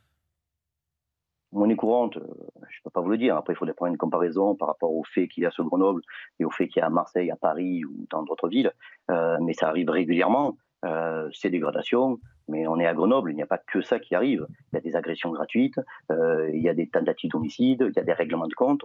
Monnaie 1.52 1.76
courante, 1.76 2.16
euh, 2.16 2.61
peux 2.82 2.90
pas 2.90 3.00
vous 3.00 3.10
le 3.10 3.18
dire. 3.18 3.36
Après, 3.36 3.52
il 3.52 3.56
faudrait 3.56 3.74
prendre 3.74 3.92
une 3.92 3.98
comparaison 3.98 4.54
par 4.54 4.68
rapport 4.68 4.92
aux 4.92 5.04
faits 5.04 5.28
qu'il 5.28 5.42
y 5.42 5.46
a 5.46 5.50
sur 5.50 5.64
Grenoble 5.64 6.02
et 6.38 6.44
aux 6.44 6.50
faits 6.50 6.68
qu'il 6.68 6.80
y 6.80 6.82
a 6.82 6.86
à 6.86 6.90
Marseille, 6.90 7.30
à 7.30 7.36
Paris 7.36 7.84
ou 7.84 8.06
dans 8.10 8.22
d'autres 8.22 8.48
villes. 8.48 8.72
Euh, 9.10 9.36
mais 9.40 9.52
ça 9.52 9.68
arrive 9.68 9.90
régulièrement, 9.90 10.56
euh, 10.84 11.28
ces 11.32 11.50
dégradations. 11.50 12.18
Mais 12.48 12.66
on 12.66 12.78
est 12.80 12.86
à 12.86 12.92
Grenoble, 12.92 13.30
il 13.30 13.36
n'y 13.36 13.42
a 13.42 13.46
pas 13.46 13.58
que 13.58 13.82
ça 13.82 14.00
qui 14.00 14.14
arrive. 14.14 14.46
Il 14.72 14.76
y 14.76 14.78
a 14.78 14.80
des 14.80 14.96
agressions 14.96 15.30
gratuites, 15.30 15.78
euh, 16.10 16.50
il 16.52 16.60
y 16.60 16.68
a 16.68 16.74
des 16.74 16.88
tentatives 16.88 17.30
d'homicide, 17.30 17.86
il 17.88 17.96
y 17.96 18.00
a 18.00 18.04
des 18.04 18.12
règlements 18.12 18.48
de 18.48 18.54
compte. 18.54 18.82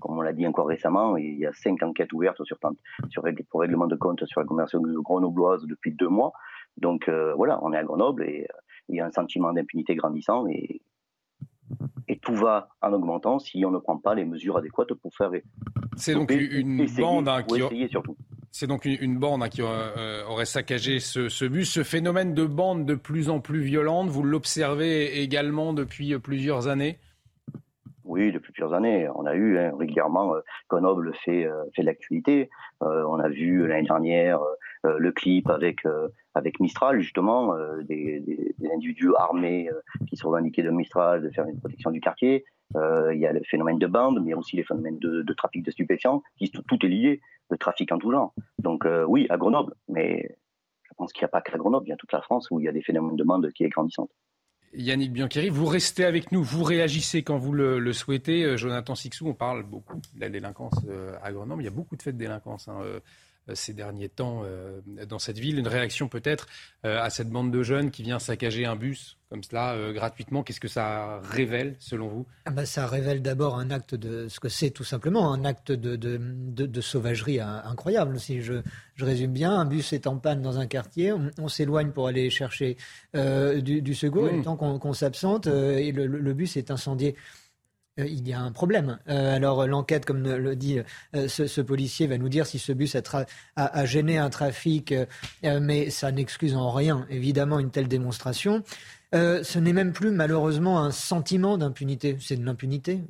comme 0.00 0.18
on 0.18 0.22
l'a 0.22 0.32
dit 0.32 0.46
encore 0.46 0.66
récemment, 0.66 1.16
il 1.16 1.38
y 1.38 1.46
a 1.46 1.52
cinq 1.52 1.82
enquêtes 1.82 2.12
ouvertes 2.12 2.42
sur, 2.44 2.58
sur, 3.10 3.22
pour 3.50 3.60
règlement 3.60 3.86
de 3.86 3.96
compte 3.96 4.24
sur 4.24 4.40
la 4.40 4.46
commercialisation 4.46 5.02
grenobloise 5.02 5.66
depuis 5.66 5.92
deux 5.92 6.08
mois. 6.08 6.32
Donc 6.78 7.10
voilà, 7.36 7.62
on 7.62 7.72
est 7.72 7.76
à 7.76 7.84
Grenoble 7.84 8.24
et 8.24 8.48
il 8.88 8.96
y 8.96 9.00
a 9.00 9.06
un 9.06 9.12
sentiment 9.12 9.52
d'impunité 9.52 9.94
grandissant 9.94 10.46
et 10.48 10.80
Et 12.08 12.18
tout 12.18 12.34
va 12.34 12.68
en 12.82 12.92
augmentant 12.92 13.38
si 13.38 13.64
on 13.64 13.70
ne 13.70 13.78
prend 13.78 13.96
pas 13.96 14.14
les 14.14 14.24
mesures 14.24 14.56
adéquates 14.56 14.94
pour 14.94 15.14
faire. 15.14 15.30
C'est 15.96 16.14
donc 16.14 16.30
une 16.30 16.86
bande 16.96 17.28
hein, 17.28 17.42
qui. 17.42 17.62
C'est 18.50 18.68
donc 18.68 18.84
une, 18.84 19.18
bande 19.18 19.42
hein, 19.42 19.48
qui 19.48 19.62
euh, 19.62 20.24
aurait 20.28 20.44
saccagé 20.44 21.00
ce, 21.00 21.44
bus. 21.44 21.68
Ce 21.68 21.82
phénomène 21.82 22.34
de 22.34 22.44
bande 22.44 22.86
de 22.86 22.94
plus 22.94 23.28
en 23.28 23.40
plus 23.40 23.62
violente, 23.62 24.08
vous 24.10 24.22
l'observez 24.22 25.22
également 25.22 25.72
depuis 25.72 26.16
plusieurs 26.20 26.68
années 26.68 26.98
oui, 28.04 28.32
depuis 28.32 28.52
plusieurs 28.52 28.74
années. 28.74 29.08
On 29.14 29.26
a 29.26 29.34
eu 29.34 29.58
hein, 29.58 29.72
régulièrement, 29.78 30.34
euh, 30.34 30.40
Grenoble 30.68 31.14
fait, 31.24 31.46
euh, 31.46 31.64
fait 31.74 31.82
l'actualité. 31.82 32.50
on 32.80 33.18
a 33.18 33.28
vu 33.28 33.66
l'année 33.66 33.86
dernière 33.86 34.40
le 34.84 35.12
clip 35.12 35.48
avec, 35.48 35.80
avec 36.34 36.60
Mistral, 36.60 37.00
justement, 37.00 37.54
des, 37.88 38.22
individus 38.74 39.14
armés 39.16 39.70
qui 40.06 40.16
se 40.16 40.26
revendiquaient 40.26 40.62
de 40.62 40.70
Mistral, 40.70 41.22
de 41.22 41.30
faire 41.30 41.46
une 41.46 41.58
protection 41.58 41.90
du 41.90 42.00
quartier. 42.00 42.44
il 42.74 43.18
y 43.18 43.26
a 43.26 43.32
le 43.32 43.40
phénomène 43.44 43.78
de 43.78 43.86
bande, 43.86 44.22
mais 44.22 44.34
aussi 44.34 44.56
les 44.56 44.64
phénomènes 44.64 44.98
de, 44.98 45.22
de 45.22 45.32
trafic 45.32 45.64
de 45.64 45.70
stupéfiants, 45.70 46.22
qui 46.36 46.50
tout, 46.50 46.62
tout, 46.68 46.84
est 46.84 46.88
lié, 46.88 47.22
le 47.48 47.56
trafic 47.56 47.90
en 47.92 47.98
tout 47.98 48.10
genre. 48.10 48.34
Donc 48.58 48.86
oui, 49.08 49.26
à 49.30 49.38
Grenoble, 49.38 49.72
mais 49.88 50.36
je 50.82 50.90
pense 50.96 51.12
qu'il 51.12 51.22
n'y 51.22 51.26
a 51.26 51.28
pas 51.28 51.40
qu'à 51.40 51.56
Grenoble, 51.56 51.86
il 51.86 51.90
y 51.90 51.94
a 51.94 51.96
toute 51.96 52.12
la 52.12 52.20
France 52.20 52.48
où 52.50 52.60
il 52.60 52.64
y 52.64 52.68
a 52.68 52.72
des 52.72 52.82
phénomènes 52.82 53.16
de 53.16 53.24
bande 53.24 53.50
qui 53.52 53.64
est 53.64 53.70
grandissante. 53.70 54.10
Yannick 54.76 55.12
Biancheri, 55.12 55.48
vous 55.48 55.66
restez 55.66 56.04
avec 56.04 56.32
nous, 56.32 56.42
vous 56.42 56.64
réagissez 56.64 57.22
quand 57.22 57.38
vous 57.38 57.52
le, 57.52 57.92
souhaitez. 57.92 58.44
Euh, 58.44 58.56
Jonathan 58.56 58.94
Sixou, 58.94 59.28
on 59.28 59.34
parle 59.34 59.62
beaucoup 59.62 59.96
de 59.96 60.20
la 60.20 60.28
délinquance 60.28 60.74
euh, 60.88 61.14
à 61.22 61.32
Grenoble. 61.32 61.62
Il 61.62 61.66
y 61.66 61.68
a 61.68 61.72
beaucoup 61.72 61.96
de 61.96 62.02
faits 62.02 62.14
de 62.14 62.18
délinquance 62.18 62.68
hein, 62.68 62.78
euh, 62.82 63.00
ces 63.52 63.74
derniers 63.74 64.08
temps 64.08 64.44
dans 65.08 65.18
cette 65.18 65.38
ville. 65.38 65.58
Une 65.58 65.68
réaction 65.68 66.08
peut-être 66.08 66.46
à 66.82 67.10
cette 67.10 67.28
bande 67.28 67.50
de 67.50 67.62
jeunes 67.62 67.90
qui 67.90 68.02
vient 68.02 68.18
saccager 68.18 68.64
un 68.64 68.76
bus 68.76 69.18
comme 69.30 69.42
cela 69.42 69.76
gratuitement. 69.92 70.44
Qu'est-ce 70.44 70.60
que 70.60 70.68
ça 70.68 71.20
révèle 71.24 71.74
selon 71.80 72.06
vous? 72.06 72.26
Ah 72.44 72.52
bah, 72.52 72.66
Ça 72.66 72.86
révèle 72.86 73.20
d'abord 73.20 73.58
un 73.58 73.70
acte 73.70 73.94
de 73.96 74.28
ce 74.28 74.38
que 74.38 74.48
c'est 74.48 74.70
tout 74.70 74.84
simplement, 74.84 75.32
un 75.32 75.44
acte 75.44 75.72
de, 75.72 75.96
de, 75.96 76.80
sauvagerie 76.80 77.40
incroyable. 77.40 78.20
Si 78.20 78.42
je, 78.42 78.54
je, 78.94 79.04
résume 79.04 79.32
bien, 79.32 79.50
un 79.50 79.64
bus 79.64 79.92
est 79.92 80.06
en 80.06 80.18
panne 80.18 80.40
dans 80.40 80.58
un 80.58 80.66
quartier, 80.66 81.12
on, 81.12 81.48
s'éloigne 81.48 81.90
pour 81.90 82.06
aller 82.06 82.30
chercher 82.30 82.76
du, 83.12 83.94
secours, 83.94 84.28
et 84.28 84.32
le 84.32 84.38
mmh. 84.38 84.44
temps 84.44 84.56
qu'on 84.56 84.92
s'absente, 84.92 85.48
et 85.48 85.90
le, 85.92 86.32
bus 86.32 86.56
est 86.56 86.70
incendié. 86.70 87.16
Euh, 88.00 88.06
il 88.06 88.26
y 88.26 88.32
a 88.32 88.40
un 88.40 88.50
problème. 88.50 88.98
Euh, 89.08 89.36
alors 89.36 89.66
l'enquête, 89.66 90.04
comme 90.04 90.22
le 90.22 90.56
dit 90.56 90.80
euh, 91.14 91.28
ce, 91.28 91.60
policier, 91.60 92.06
va 92.06 92.18
nous 92.18 92.28
dire 92.28 92.46
si 92.46 92.58
ce 92.58 92.72
bus 92.72 92.96
a, 93.56 93.86
gêné 93.86 94.18
un 94.18 94.30
trafic, 94.30 94.94
mais 95.42 95.90
ça 95.90 96.10
n'excuse 96.12 96.56
en 96.56 96.70
rien, 96.70 97.06
évidemment, 97.10 97.58
une 97.58 97.70
telle 97.70 97.88
démonstration. 97.88 98.62
ce 99.12 99.58
n'est 99.58 99.72
même 99.72 99.92
plus 99.92 100.10
malheureusement 100.10 100.82
un 100.82 100.90
sentiment 100.90 101.56
d'impunité, 101.56 102.16
c'est 102.20 102.36
de 102.36 102.44
l'impunité. 102.44 103.00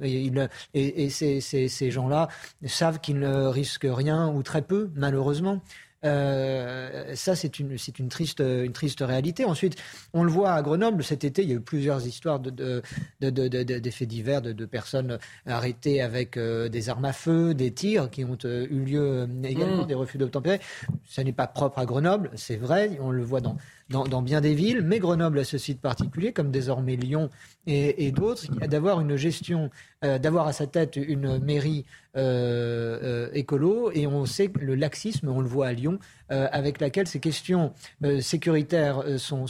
Et, 0.74 1.08
ces 1.10 1.90
gens-là 1.90 2.28
savent 2.66 3.00
qu'ils 3.00 3.18
ne 3.18 3.46
risquent 3.46 3.88
rien 3.88 4.28
ou 4.28 4.42
très 4.42 4.62
peu, 4.62 4.90
malheureusement. 4.94 5.62
Euh, 6.04 7.14
ça, 7.14 7.34
c'est 7.34 7.58
une, 7.58 7.78
c'est 7.78 7.98
une 7.98 8.08
triste, 8.08 8.40
une 8.40 8.72
triste 8.72 9.00
réalité. 9.00 9.44
Ensuite, 9.44 9.76
on 10.12 10.22
le 10.22 10.30
voit 10.30 10.52
à 10.52 10.62
Grenoble 10.62 11.02
cet 11.02 11.24
été, 11.24 11.42
il 11.42 11.48
y 11.48 11.52
a 11.52 11.56
eu 11.56 11.60
plusieurs 11.60 12.06
histoires 12.06 12.40
de, 12.40 12.82
de, 13.20 13.30
d'effets 13.30 14.06
divers, 14.06 14.42
de, 14.42 14.64
personnes 14.66 15.18
arrêtées 15.46 16.00
avec 16.00 16.36
euh, 16.36 16.68
des 16.68 16.88
armes 16.88 17.04
à 17.04 17.12
feu, 17.12 17.54
des 17.54 17.72
tirs 17.72 18.10
qui 18.10 18.24
ont 18.24 18.38
euh, 18.44 18.66
eu 18.70 18.80
lieu 18.80 19.28
également, 19.44 19.84
mmh. 19.84 19.86
des 19.86 19.94
refus 19.94 20.18
d'obtempérer. 20.18 20.60
Ça 21.04 21.22
n'est 21.22 21.32
pas 21.32 21.46
propre 21.46 21.78
à 21.78 21.86
Grenoble, 21.86 22.30
c'est 22.34 22.56
vrai. 22.56 22.98
On 23.00 23.10
le 23.10 23.22
voit 23.22 23.40
dans 23.40 23.56
dans, 23.90 24.22
bien 24.22 24.40
des 24.40 24.54
villes, 24.54 24.82
mais 24.82 24.98
Grenoble 24.98 25.38
a 25.38 25.44
ce 25.44 25.58
site 25.58 25.80
particulier, 25.80 26.32
comme 26.32 26.50
désormais 26.50 26.96
Lyon 26.96 27.28
et, 27.66 28.12
d'autres, 28.12 28.46
d'avoir 28.66 29.00
une 29.00 29.16
gestion, 29.16 29.70
euh, 30.04 30.18
d'avoir 30.18 30.46
à 30.46 30.52
sa 30.52 30.66
tête 30.66 30.96
une 30.96 31.38
mairie 31.38 31.84
euh, 32.16 32.98
euh, 33.02 33.30
écolo, 33.32 33.90
et 33.92 34.06
on 34.06 34.26
sait 34.26 34.48
que 34.48 34.60
le 34.60 34.74
laxisme, 34.74 35.28
on 35.28 35.40
le 35.40 35.46
voit 35.46 35.68
à 35.68 35.72
Lyon, 35.72 35.98
avec 36.30 36.80
laquelle 36.80 37.06
ces 37.06 37.20
questions 37.20 37.72
sécuritaires 38.20 39.04
sont, 39.18 39.46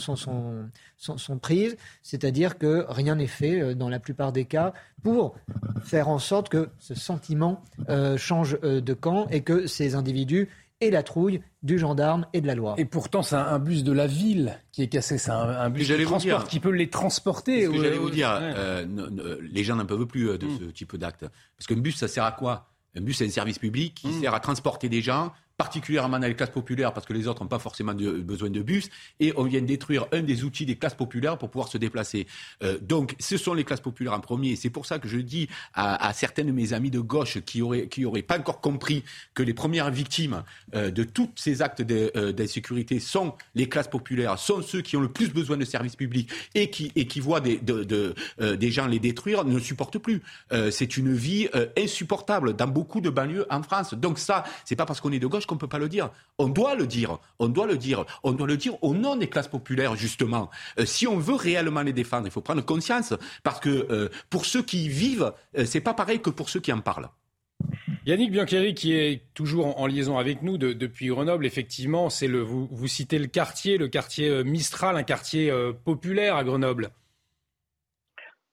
prises, 1.41 1.77
c'est-à-dire 2.03 2.57
que 2.57 2.85
rien 2.89 3.15
n'est 3.15 3.27
fait 3.27 3.73
dans 3.75 3.89
la 3.89 3.99
plupart 3.99 4.33
des 4.33 4.45
cas 4.45 4.73
pour 5.01 5.35
faire 5.83 6.09
en 6.09 6.19
sorte 6.19 6.49
que 6.49 6.69
ce 6.79 6.93
sentiment 6.93 7.63
change 8.17 8.59
de 8.61 8.93
camp 8.93 9.27
et 9.31 9.41
que 9.41 9.67
ces 9.67 9.95
individus 9.95 10.49
et 10.85 10.91
la 10.91 11.03
trouille 11.03 11.41
du 11.63 11.79
gendarme 11.79 12.25
et 12.33 12.41
de 12.41 12.47
la 12.47 12.55
loi. 12.55 12.75
Et 12.77 12.85
pourtant, 12.85 13.23
c'est 13.23 13.35
un, 13.35 13.59
bus 13.59 13.83
de 13.83 13.91
la 13.91 14.07
ville 14.07 14.59
qui 14.71 14.83
est 14.83 14.87
cassé. 14.87 15.17
C'est 15.17 15.31
un, 15.31 15.69
bus 15.69 15.87
de 15.87 16.03
transport 16.03 16.47
qui 16.47 16.59
peut 16.59 16.69
les 16.69 16.89
transporter. 16.89 17.65
Ce 17.65 17.71
que 17.71 17.81
j'allais 17.81 17.97
vous 17.97 18.09
dire, 18.09 18.37
euh, 18.39 18.85
les 19.41 19.63
gens 19.63 19.75
n'en 19.75 19.85
peuvent 19.85 20.05
plus 20.05 20.29
euh, 20.29 20.37
de 20.37 20.45
mm. 20.45 20.59
ce 20.59 20.63
type 20.65 20.95
d'acte. 20.95 21.25
Parce 21.57 21.67
qu'un 21.67 21.77
bus, 21.77 21.95
ça 21.95 22.07
sert 22.07 22.23
à 22.23 22.31
quoi? 22.31 22.69
Un 22.95 23.01
bus, 23.01 23.17
c'est 23.17 23.25
un 23.25 23.29
service 23.29 23.59
public 23.59 23.95
qui 23.95 24.07
mm. 24.07 24.21
sert 24.21 24.33
à 24.33 24.39
transporter 24.39 24.89
des 24.89 25.01
gens 25.01 25.33
particulièrement 25.57 26.19
dans 26.19 26.27
les 26.27 26.35
classes 26.35 26.49
populaires, 26.49 26.93
parce 26.93 27.05
que 27.05 27.13
les 27.13 27.27
autres 27.27 27.41
n'ont 27.41 27.47
pas 27.49 27.59
forcément 27.59 27.93
besoin 27.93 28.49
de 28.49 28.61
bus, 28.61 28.89
et 29.19 29.33
on 29.37 29.43
vient 29.43 29.61
détruire 29.61 30.05
un 30.11 30.21
des 30.21 30.43
outils 30.43 30.65
des 30.65 30.75
classes 30.75 30.95
populaires 30.95 31.37
pour 31.37 31.49
pouvoir 31.49 31.69
se 31.69 31.77
déplacer. 31.77 32.27
Euh, 32.63 32.77
donc, 32.81 33.15
ce 33.19 33.37
sont 33.37 33.53
les 33.53 33.63
classes 33.63 33.81
populaires 33.81 34.13
en 34.13 34.19
premier. 34.19 34.55
C'est 34.55 34.69
pour 34.69 34.85
ça 34.85 34.99
que 34.99 35.07
je 35.07 35.17
dis 35.17 35.47
à, 35.73 36.07
à, 36.07 36.13
certains 36.13 36.43
de 36.43 36.51
mes 36.51 36.73
amis 36.73 36.91
de 36.91 36.99
gauche 36.99 37.39
qui 37.41 37.61
auraient, 37.61 37.87
qui 37.87 38.05
auraient 38.05 38.21
pas 38.21 38.37
encore 38.37 38.59
compris 38.59 39.03
que 39.33 39.43
les 39.43 39.53
premières 39.53 39.91
victimes 39.91 40.43
euh, 40.73 40.91
de 40.91 41.03
tous 41.03 41.29
ces 41.35 41.61
actes 41.61 41.81
euh, 41.89 42.33
d'insécurité 42.33 42.99
sont 42.99 43.33
les 43.55 43.69
classes 43.69 43.87
populaires, 43.87 44.37
sont 44.37 44.61
ceux 44.61 44.81
qui 44.81 44.97
ont 44.97 45.01
le 45.01 45.11
plus 45.11 45.29
besoin 45.29 45.57
de 45.57 45.65
services 45.65 45.95
publics 45.95 46.29
et 46.53 46.69
qui, 46.69 46.91
et 46.95 47.07
qui 47.07 47.19
voient 47.19 47.39
des, 47.41 47.57
de, 47.57 47.83
de, 47.83 48.15
des 48.55 48.71
gens 48.71 48.87
les 48.87 48.99
détruire, 48.99 49.45
ne 49.45 49.59
supportent 49.59 49.99
plus. 49.99 50.21
C'est 50.71 50.97
une 50.97 51.13
vie 51.13 51.47
insupportable 51.77 52.55
dans 52.55 52.67
beaucoup 52.67 53.01
de 53.01 53.09
banlieues 53.09 53.45
en 53.49 53.63
France. 53.63 53.93
Donc 53.93 54.19
ça, 54.19 54.43
c'est 54.65 54.75
pas 54.75 54.85
parce 54.85 55.01
qu'on 55.01 55.11
est 55.11 55.19
de 55.19 55.27
gauche 55.27 55.44
qu'on 55.45 55.55
ne 55.55 55.59
peut 55.59 55.67
pas 55.67 55.79
le 55.79 55.89
dire. 55.89 56.09
On 56.37 56.47
doit 56.47 56.75
le 56.75 56.87
dire. 56.87 57.19
On 57.39 57.47
doit 57.47 57.67
le 57.67 57.77
dire. 57.77 58.05
On 58.23 58.31
doit 58.31 58.47
le 58.47 58.57
dire 58.57 58.81
au 58.83 58.93
nom 58.93 59.15
des 59.15 59.27
classes 59.27 59.47
populaires, 59.47 59.95
justement. 59.95 60.49
Euh, 60.79 60.85
si 60.85 61.07
on 61.07 61.17
veut 61.17 61.35
réellement 61.35 61.81
les 61.81 61.93
défendre, 61.93 62.27
il 62.27 62.31
faut 62.31 62.41
prendre 62.41 62.63
conscience. 62.63 63.13
Parce 63.43 63.59
que 63.59 63.87
euh, 63.89 64.09
pour 64.29 64.45
ceux 64.45 64.63
qui 64.63 64.85
y 64.85 64.89
vivent, 64.89 65.33
euh, 65.57 65.65
c'est 65.65 65.81
pas 65.81 65.93
pareil 65.93 66.19
que 66.19 66.29
pour 66.29 66.49
ceux 66.49 66.59
qui 66.59 66.71
en 66.71 66.81
parlent. 66.81 67.09
Yannick 68.05 68.31
Biancheri, 68.31 68.75
qui 68.75 68.93
est 68.93 69.23
toujours 69.33 69.79
en, 69.79 69.87
liaison 69.87 70.17
avec 70.17 70.43
nous 70.43 70.57
depuis 70.59 71.07
Grenoble, 71.07 71.45
effectivement, 71.45 72.11
c'est 72.11 72.27
vous, 72.27 72.67
vous, 72.69 72.87
citez 72.87 73.17
le 73.17 73.25
quartier, 73.25 73.77
le 73.77 73.87
quartier 73.87 74.43
Mistral, 74.43 74.95
un 74.95 75.03
quartier 75.03 75.51
populaire 75.83 76.35
à 76.35 76.43
Grenoble. 76.43 76.91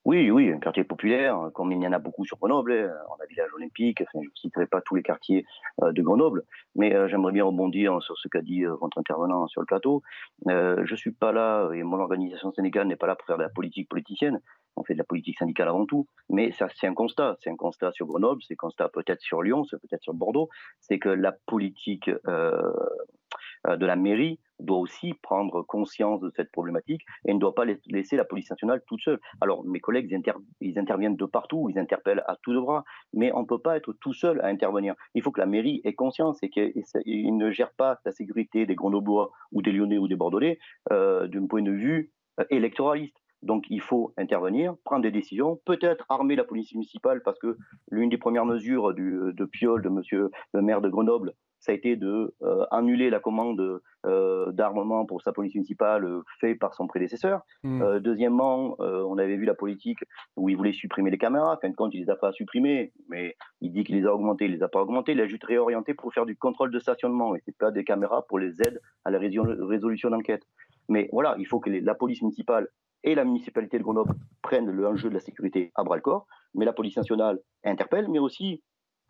Oui, 0.04 0.32
oui, 0.32 0.50
un 0.50 0.58
quartier 0.58 0.82
populaire, 0.82 1.50
comme 1.54 1.70
il 1.70 1.80
y 1.80 1.86
en 1.86 1.92
a 1.92 2.00
beaucoup 2.00 2.24
sur 2.24 2.36
Grenoble. 2.36 2.72
Hein. 2.72 2.92
On 3.08 3.22
a 3.22 3.26
village 3.26 3.52
olympique, 3.54 4.02
je 4.12 4.18
ne 4.18 4.24
citerai 4.34 4.66
pas 4.66 4.80
tous 4.80 4.96
les 4.96 5.02
quartiers 5.04 5.46
euh, 5.80 5.92
de 5.92 6.02
Grenoble, 6.02 6.42
mais 6.74 6.92
euh, 6.92 7.06
j'aimerais 7.06 7.30
bien 7.30 7.44
rebondir 7.44 8.02
sur 8.02 8.18
ce 8.18 8.26
qu'a 8.26 8.42
dit 8.42 8.64
euh, 8.64 8.74
votre 8.80 8.98
intervenant 8.98 9.46
sur 9.46 9.60
le 9.60 9.66
plateau. 9.66 10.02
je 10.46 10.90
ne 10.90 10.96
suis 10.96 11.12
pas 11.12 11.30
là, 11.30 11.70
et 11.72 11.84
mon 11.84 12.00
organisation 12.00 12.52
sénégale 12.52 12.88
n'est 12.88 12.96
pas 12.96 13.06
là 13.06 13.14
pour 13.14 13.26
faire 13.26 13.38
de 13.38 13.44
la 13.44 13.48
politique 13.48 13.88
politicienne. 13.88 14.40
On 14.74 14.82
fait 14.82 14.94
de 14.94 14.98
la 14.98 15.04
politique 15.04 15.38
syndicale 15.38 15.68
avant 15.68 15.86
tout, 15.86 16.08
mais 16.28 16.50
ça, 16.50 16.66
c'est 16.74 16.88
un 16.88 16.94
constat. 16.94 17.36
C'est 17.38 17.50
un 17.50 17.56
constat 17.56 17.92
sur 17.92 18.06
Grenoble, 18.06 18.42
c'est 18.42 18.54
un 18.54 18.56
constat 18.56 18.88
peut-être 18.88 19.20
sur 19.20 19.40
Lyon, 19.40 19.62
c'est 19.70 19.80
peut-être 19.80 20.02
sur 20.02 20.14
Bordeaux. 20.14 20.48
C'est 20.80 20.98
que 20.98 21.10
la 21.10 21.30
politique 21.46 22.10
de 22.10 23.86
la 23.86 23.96
mairie 23.96 24.40
doit 24.64 24.78
aussi 24.78 25.14
prendre 25.14 25.62
conscience 25.62 26.20
de 26.20 26.30
cette 26.36 26.50
problématique 26.52 27.02
et 27.26 27.34
ne 27.34 27.38
doit 27.38 27.54
pas 27.54 27.64
laisser 27.86 28.16
la 28.16 28.24
police 28.24 28.50
nationale 28.50 28.82
toute 28.86 29.00
seule. 29.00 29.20
Alors, 29.40 29.64
mes 29.64 29.80
collègues, 29.80 30.14
ils, 30.60 30.78
interviennent 30.78 31.16
de 31.16 31.24
partout, 31.24 31.68
ils 31.70 31.78
interpellent 31.78 32.24
à 32.26 32.36
tout 32.42 32.52
de 32.52 32.60
bras, 32.60 32.84
mais 33.12 33.32
on 33.34 33.40
ne 33.40 33.46
peut 33.46 33.58
pas 33.58 33.76
être 33.76 33.92
tout 33.94 34.12
seul 34.12 34.40
à 34.40 34.46
intervenir. 34.46 34.94
Il 35.14 35.22
faut 35.22 35.30
que 35.30 35.40
la 35.40 35.46
mairie 35.46 35.80
ait 35.84 35.94
conscience 35.94 36.42
et 36.42 36.50
qu'il 36.50 37.36
ne 37.36 37.50
gère 37.50 37.72
pas 37.72 37.98
la 38.04 38.12
sécurité 38.12 38.66
des 38.66 38.74
Grenoblois 38.74 39.30
ou 39.52 39.62
des 39.62 39.72
Lyonnais 39.72 39.98
ou 39.98 40.08
des 40.08 40.16
Bordelais 40.16 40.58
euh, 40.90 41.26
d'un 41.28 41.46
point 41.46 41.62
de 41.62 41.72
vue 41.72 42.10
euh, 42.40 42.44
électoraliste. 42.50 43.16
Donc 43.42 43.64
il 43.70 43.80
faut 43.80 44.14
intervenir, 44.16 44.76
prendre 44.84 45.02
des 45.02 45.10
décisions, 45.10 45.60
peut-être 45.64 46.06
armer 46.08 46.36
la 46.36 46.44
police 46.44 46.72
municipale 46.74 47.22
parce 47.24 47.38
que 47.40 47.58
l'une 47.90 48.08
des 48.08 48.18
premières 48.18 48.46
mesures 48.46 48.94
du, 48.94 49.18
de 49.32 49.44
Piolle, 49.44 49.82
de 49.82 49.88
Monsieur 49.88 50.30
le 50.52 50.62
maire 50.62 50.80
de 50.80 50.88
Grenoble, 50.88 51.32
ça 51.62 51.70
a 51.70 51.74
été 51.76 51.94
de 51.94 52.34
euh, 52.42 52.66
annuler 52.72 53.08
la 53.08 53.20
commande 53.20 53.80
euh, 54.04 54.50
d'armement 54.50 55.06
pour 55.06 55.22
sa 55.22 55.32
police 55.32 55.54
municipale 55.54 56.04
euh, 56.04 56.22
fait 56.40 56.56
par 56.56 56.74
son 56.74 56.88
prédécesseur. 56.88 57.42
Hmm. 57.62 58.00
deuxièmement, 58.00 58.76
on 58.80 59.16
avait 59.18 59.36
vu 59.36 59.44
la 59.44 59.54
politique 59.54 60.00
où 60.36 60.48
il 60.48 60.56
voulait 60.56 60.72
supprimer 60.72 61.10
les 61.10 61.18
caméras. 61.18 61.56
Fin 61.62 61.70
de 61.70 61.76
compte, 61.76 61.94
il 61.94 62.02
les 62.02 62.10
a 62.10 62.16
pas 62.16 62.32
supprimées, 62.32 62.92
mais 63.08 63.36
il 63.60 63.72
dit 63.72 63.84
qu'il 63.84 63.94
les 63.94 64.06
a 64.06 64.12
augmentées, 64.12 64.46
il 64.46 64.52
les 64.52 64.62
a 64.62 64.68
pas 64.68 64.82
augmentées. 64.82 65.12
Il 65.12 65.20
a 65.20 65.26
juste 65.26 65.44
réorienté 65.44 65.94
pour 65.94 66.12
faire 66.12 66.26
du 66.26 66.36
contrôle 66.36 66.72
de 66.72 66.80
stationnement 66.80 67.36
et 67.36 67.40
c'est 67.44 67.56
pas 67.56 67.70
des 67.70 67.84
caméras 67.84 68.26
pour 68.28 68.40
les 68.40 68.60
aides 68.60 68.80
à 69.04 69.10
la 69.10 69.18
résolution 69.20 70.10
d'enquête. 70.10 70.42
Mais 70.88 71.08
voilà, 71.12 71.36
il 71.38 71.46
faut 71.46 71.60
que 71.60 71.70
la 71.70 71.94
police 71.94 72.22
municipale 72.22 72.66
et 73.04 73.14
la 73.14 73.24
municipalité 73.24 73.78
de 73.78 73.84
Grenoble 73.84 74.14
prennent 74.42 74.70
le 74.70 74.86
enjeu 74.86 75.08
de 75.08 75.14
la 75.14 75.20
sécurité 75.20 75.70
à 75.76 75.84
bras 75.84 75.96
le 75.96 76.02
corps, 76.02 76.26
mais 76.54 76.64
la 76.64 76.72
police 76.72 76.96
nationale 76.96 77.38
interpelle, 77.64 78.08
mais 78.08 78.18
aussi 78.18 78.62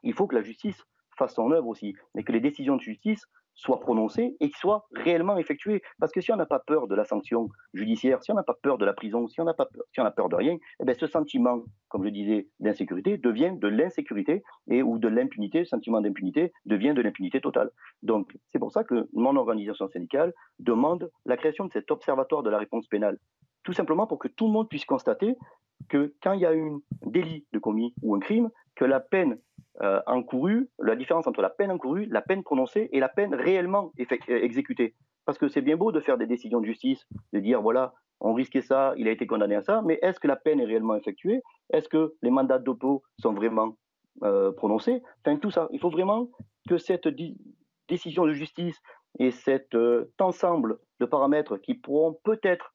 il 0.02 0.12
faut 0.12 0.26
que 0.26 0.34
la 0.34 0.42
justice 0.42 0.84
fasse 1.22 1.34
son 1.34 1.52
œuvre 1.52 1.68
aussi, 1.68 1.94
et 2.16 2.24
que 2.24 2.32
les 2.32 2.40
décisions 2.40 2.76
de 2.76 2.80
justice 2.80 3.24
soit 3.54 3.80
prononcé 3.80 4.36
et 4.40 4.50
soit 4.56 4.86
réellement 4.94 5.36
effectué. 5.36 5.82
Parce 5.98 6.12
que 6.12 6.20
si 6.20 6.32
on 6.32 6.36
n'a 6.36 6.46
pas 6.46 6.58
peur 6.58 6.88
de 6.88 6.94
la 6.94 7.04
sanction 7.04 7.48
judiciaire, 7.74 8.22
si 8.22 8.32
on 8.32 8.34
n'a 8.34 8.42
pas 8.42 8.56
peur 8.62 8.78
de 8.78 8.84
la 8.84 8.92
prison, 8.92 9.28
si 9.28 9.40
on 9.40 9.44
n'a 9.44 9.54
pas 9.54 9.66
peur, 9.66 9.84
si 9.92 10.00
on 10.00 10.04
a 10.04 10.10
peur 10.10 10.28
de 10.28 10.36
rien, 10.36 10.56
eh 10.80 10.84
bien 10.84 10.94
ce 10.94 11.06
sentiment, 11.06 11.62
comme 11.88 12.04
je 12.04 12.10
disais, 12.10 12.48
d'insécurité 12.60 13.18
devient 13.18 13.52
de 13.54 13.68
l'insécurité 13.68 14.42
et 14.68 14.82
ou 14.82 14.98
de 14.98 15.08
l'impunité, 15.08 15.60
le 15.60 15.64
sentiment 15.66 16.00
d'impunité 16.00 16.52
devient 16.64 16.94
de 16.94 17.02
l'impunité 17.02 17.40
totale. 17.40 17.70
Donc 18.02 18.34
c'est 18.48 18.58
pour 18.58 18.72
ça 18.72 18.84
que 18.84 19.08
mon 19.12 19.36
organisation 19.36 19.88
syndicale 19.88 20.32
demande 20.58 21.10
la 21.26 21.36
création 21.36 21.66
de 21.66 21.72
cet 21.72 21.90
observatoire 21.90 22.42
de 22.42 22.50
la 22.50 22.58
réponse 22.58 22.86
pénale. 22.88 23.18
Tout 23.64 23.74
simplement 23.74 24.06
pour 24.06 24.18
que 24.18 24.28
tout 24.28 24.46
le 24.46 24.52
monde 24.52 24.68
puisse 24.68 24.84
constater 24.84 25.36
que 25.88 26.14
quand 26.22 26.32
il 26.32 26.40
y 26.40 26.46
a 26.46 26.50
un 26.50 26.80
délit 27.06 27.44
de 27.52 27.58
commis 27.58 27.94
ou 28.02 28.14
un 28.14 28.20
crime, 28.20 28.50
que 28.74 28.84
la 28.84 29.00
peine 29.00 29.38
euh, 29.80 30.00
encourue, 30.06 30.68
la 30.78 30.96
différence 30.96 31.26
entre 31.26 31.42
la 31.42 31.50
peine 31.50 31.70
encourue, 31.70 32.06
la 32.06 32.22
peine 32.22 32.42
prononcée 32.42 32.88
et 32.92 33.00
la 33.00 33.08
peine 33.08 33.34
réellement 33.34 33.92
euh, 33.98 34.04
exécutée. 34.28 34.94
Parce 35.24 35.38
que 35.38 35.48
c'est 35.48 35.62
bien 35.62 35.76
beau 35.76 35.92
de 35.92 36.00
faire 36.00 36.18
des 36.18 36.26
décisions 36.26 36.60
de 36.60 36.66
justice, 36.66 37.06
de 37.32 37.40
dire 37.40 37.62
voilà, 37.62 37.94
on 38.20 38.34
risquait 38.34 38.60
ça, 38.60 38.92
il 38.96 39.08
a 39.08 39.10
été 39.10 39.26
condamné 39.26 39.54
à 39.56 39.62
ça, 39.62 39.82
mais 39.82 39.98
est-ce 40.02 40.20
que 40.20 40.28
la 40.28 40.36
peine 40.36 40.60
est 40.60 40.64
réellement 40.64 40.94
effectuée? 40.94 41.42
Est-ce 41.72 41.88
que 41.88 42.14
les 42.22 42.30
mandats 42.30 42.58
d'oppo 42.58 43.02
sont 43.18 43.32
vraiment 43.32 43.76
euh, 44.22 44.52
prononcés? 44.52 45.02
Enfin, 45.24 45.36
tout 45.36 45.50
ça. 45.50 45.68
Il 45.72 45.80
faut 45.80 45.90
vraiment 45.90 46.28
que 46.68 46.78
cette 46.78 47.08
décision 47.88 48.26
de 48.26 48.32
justice 48.32 48.78
et 49.18 49.30
cet 49.30 49.76
ensemble 50.20 50.78
de 51.00 51.06
paramètres 51.06 51.56
qui 51.56 51.74
pourront 51.74 52.18
peut-être 52.24 52.74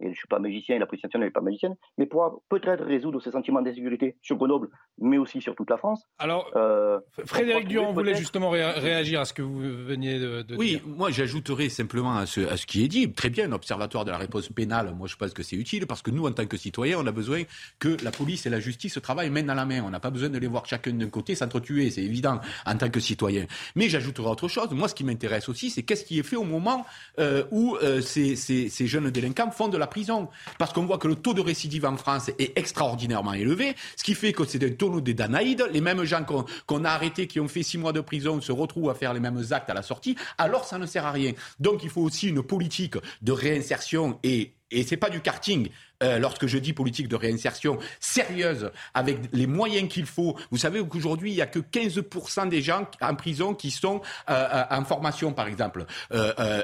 et 0.00 0.04
je 0.04 0.10
ne 0.10 0.14
suis 0.14 0.28
pas 0.28 0.38
magicien 0.38 0.76
et 0.76 0.78
la 0.78 0.86
police 0.86 1.04
nationale 1.04 1.28
n'est 1.28 1.32
pas 1.32 1.40
magicienne, 1.40 1.74
mais 1.98 2.06
pour 2.06 2.42
peut-être 2.48 2.84
résoudre 2.84 3.20
ces 3.20 3.30
sentiments 3.30 3.62
d'insécurité 3.62 4.16
sur 4.22 4.36
Grenoble, 4.36 4.68
mais 4.98 5.18
aussi 5.18 5.40
sur 5.40 5.54
toute 5.54 5.70
la 5.70 5.76
France. 5.76 6.06
Alors, 6.18 6.50
euh, 6.56 7.00
Frédéric 7.24 7.68
Durand 7.68 7.92
voulait 7.92 8.14
justement 8.14 8.50
réagir 8.50 9.20
à 9.20 9.24
ce 9.24 9.32
que 9.32 9.42
vous 9.42 9.58
veniez 9.58 10.18
de, 10.18 10.42
dire. 10.42 10.58
Oui, 10.58 10.82
moi 10.86 11.10
j'ajouterais 11.10 11.68
simplement 11.68 12.16
à 12.16 12.26
ce, 12.26 12.40
à 12.40 12.56
ce 12.56 12.66
qui 12.66 12.84
est 12.84 12.88
dit, 12.88 13.12
très 13.12 13.30
bien, 13.30 13.48
l'observatoire 13.48 14.04
de 14.04 14.10
la 14.10 14.18
réponse 14.18 14.48
pénale, 14.48 14.94
moi 14.94 15.06
je 15.06 15.16
pense 15.16 15.32
que 15.32 15.42
c'est 15.42 15.56
utile, 15.56 15.86
parce 15.86 16.02
que 16.02 16.10
nous, 16.10 16.26
en 16.26 16.32
tant 16.32 16.46
que 16.46 16.56
citoyens, 16.56 16.98
on 17.00 17.06
a 17.06 17.12
besoin 17.12 17.42
que 17.78 17.96
la 18.04 18.10
police 18.10 18.46
et 18.46 18.50
la 18.50 18.60
justice 18.60 19.00
travaillent 19.02 19.30
main 19.30 19.42
dans 19.42 19.54
la 19.54 19.64
main. 19.64 19.82
On 19.84 19.90
n'a 19.90 20.00
pas 20.00 20.10
besoin 20.10 20.28
de 20.28 20.38
les 20.38 20.46
voir 20.46 20.66
chacun 20.66 20.92
d'un 20.92 21.08
côté 21.08 21.34
s'entretuer, 21.34 21.90
c'est 21.90 22.02
évident, 22.02 22.40
en 22.64 22.76
tant 22.76 22.90
que 22.90 23.00
citoyen. 23.00 23.46
Mais 23.74 23.88
j'ajouterai 23.88 24.28
autre 24.28 24.48
chose. 24.48 24.70
Moi, 24.72 24.88
ce 24.88 24.94
qui 24.94 25.04
m'intéresse 25.04 25.48
aussi, 25.48 25.70
c'est 25.70 25.82
qu'est-ce 25.82 26.04
qui 26.04 26.18
est 26.18 26.22
fait 26.22 26.36
au 26.36 26.44
moment 26.44 26.84
euh, 27.18 27.44
où 27.50 27.76
euh, 27.76 28.00
ces, 28.00 28.36
ces, 28.36 28.68
ces 28.68 28.86
jeunes 28.86 29.10
délinquants 29.10 29.50
font 29.50 29.68
de 29.68 29.78
la 29.78 29.85
prison. 29.86 30.28
Parce 30.58 30.72
qu'on 30.72 30.86
voit 30.86 30.98
que 30.98 31.08
le 31.08 31.16
taux 31.16 31.34
de 31.34 31.40
récidive 31.40 31.86
en 31.86 31.96
France 31.96 32.30
est 32.38 32.56
extraordinairement 32.58 33.32
élevé, 33.32 33.74
ce 33.96 34.04
qui 34.04 34.14
fait 34.14 34.32
que 34.32 34.44
c'est 34.44 34.62
un 34.64 34.70
taux 34.70 35.00
des 35.00 35.14
Danaïdes. 35.14 35.68
Les 35.72 35.80
mêmes 35.80 36.04
gens 36.04 36.24
qu'on 36.66 36.84
a 36.84 36.90
arrêtés, 36.90 37.26
qui 37.26 37.40
ont 37.40 37.48
fait 37.48 37.62
six 37.62 37.78
mois 37.78 37.92
de 37.92 38.00
prison, 38.00 38.40
se 38.40 38.52
retrouvent 38.52 38.90
à 38.90 38.94
faire 38.94 39.14
les 39.14 39.20
mêmes 39.20 39.42
actes 39.50 39.70
à 39.70 39.74
la 39.74 39.82
sortie. 39.82 40.16
Alors 40.38 40.64
ça 40.64 40.78
ne 40.78 40.86
sert 40.86 41.06
à 41.06 41.12
rien. 41.12 41.32
Donc 41.60 41.82
il 41.84 41.90
faut 41.90 42.02
aussi 42.02 42.28
une 42.28 42.42
politique 42.42 42.96
de 43.22 43.32
réinsertion 43.32 44.18
et 44.22 44.52
et 44.70 44.82
c'est 44.82 44.96
pas 44.96 45.10
du 45.10 45.20
karting. 45.20 45.68
Euh, 46.02 46.18
lorsque 46.18 46.46
je 46.46 46.58
dis 46.58 46.72
politique 46.72 47.08
de 47.08 47.16
réinsertion 47.16 47.78
sérieuse, 48.00 48.70
avec 48.92 49.18
les 49.32 49.46
moyens 49.46 49.88
qu'il 49.88 50.04
faut, 50.04 50.36
vous 50.50 50.58
savez 50.58 50.86
qu'aujourd'hui, 50.86 51.30
il 51.30 51.36
n'y 51.36 51.40
a 51.40 51.46
que 51.46 51.58
15% 51.58 52.48
des 52.48 52.60
gens 52.60 52.86
en 53.00 53.14
prison 53.14 53.54
qui 53.54 53.70
sont 53.70 54.02
euh, 54.28 54.32
euh, 54.52 54.64
en 54.70 54.84
formation, 54.84 55.32
par 55.32 55.46
exemple. 55.48 55.86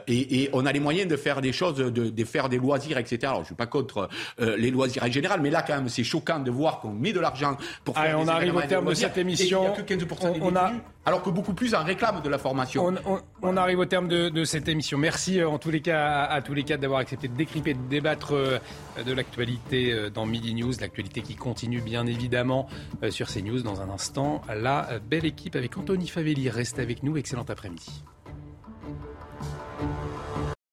Et, 0.07 0.43
et, 0.43 0.51
on 0.53 0.67
a 0.67 0.73
les 0.73 0.81
moyens 0.81 1.09
de 1.09 1.17
faire 1.17 1.41
des 1.41 1.53
choses, 1.53 1.77
de, 1.77 1.89
de 1.89 2.25
faire 2.25 2.49
des 2.49 2.59
loisirs, 2.59 2.99
etc. 2.99 3.19
Alors, 3.23 3.37
je 3.37 3.41
ne 3.41 3.47
suis 3.47 3.55
pas 3.55 3.67
contre 3.67 4.09
les 4.39 4.71
loisirs 4.71 5.03
en 5.05 5.11
général, 5.11 5.41
mais 5.41 5.51
là, 5.51 5.63
quand 5.63 5.75
même, 5.75 5.89
c'est 5.89 6.05
choquant 6.05 6.39
de 6.39 6.51
voir 6.51 6.81
qu'on 6.81 6.93
met 6.93 7.13
de 7.13 7.21
l'argent 7.21 7.57
pour 7.85 7.95
faire 7.95 8.05
Allez, 8.05 8.15
on 8.15 8.29
arrive 8.29 8.55
au 8.55 8.63
terme 8.63 8.89
de 8.89 8.95
cette 8.95 9.17
émission. 9.17 9.63
il 9.63 9.83
n'y 9.83 9.97
a 9.99 9.99
que 9.99 10.05
15% 10.05 10.33
des 10.35 10.41
on 10.43 10.57
a 10.57 10.73
alors 11.05 11.23
que 11.23 11.31
beaucoup 11.31 11.55
plus 11.55 11.75
un 11.75 11.83
réclament 11.83 12.21
de 12.23 12.29
la 12.29 12.39
formation. 12.39 12.95
On, 13.43 13.57
arrive 13.57 13.81
au 13.81 13.87
terme 13.87 14.09
de, 14.09 14.45
cette 14.45 14.69
émission. 14.69 14.99
Merci 14.99 15.41
euh, 15.41 15.49
en 15.49 15.59
tous 15.59 15.71
les 15.71 15.81
cas 15.81 16.25
à, 16.25 16.43
tous 16.43 16.55
les 16.55 16.63
quatre 16.63 16.81
d'avoir 16.81 17.01
accepté 17.01 17.29
de 17.29 17.35
décrypter, 17.35 17.75
de 17.75 17.89
débattre 17.89 18.35
euh, 18.35 18.59
de 19.05 19.13
l'actualité 19.13 19.93
euh, 19.93 20.11
dans 20.11 20.27
Midi 20.27 20.55
News, 20.55 20.73
l'actualité 20.81 21.23
qui 21.23 21.35
continue 21.35 21.81
bien 21.81 22.07
évidemment 22.07 22.69
sur 23.11 23.29
CNews 23.29 23.63
dans 23.63 23.81
un 23.81 23.91
instant. 23.91 24.43
La 24.55 24.99
belle 24.99 25.25
équipe 25.25 25.57
avec 25.57 25.77
Anthony 25.77 26.07
Favelli 26.09 26.49
reste 26.51 26.79
avec 26.79 27.03
nous. 27.03 27.17
Excellent 27.17 27.47
après-midi. 27.49 28.03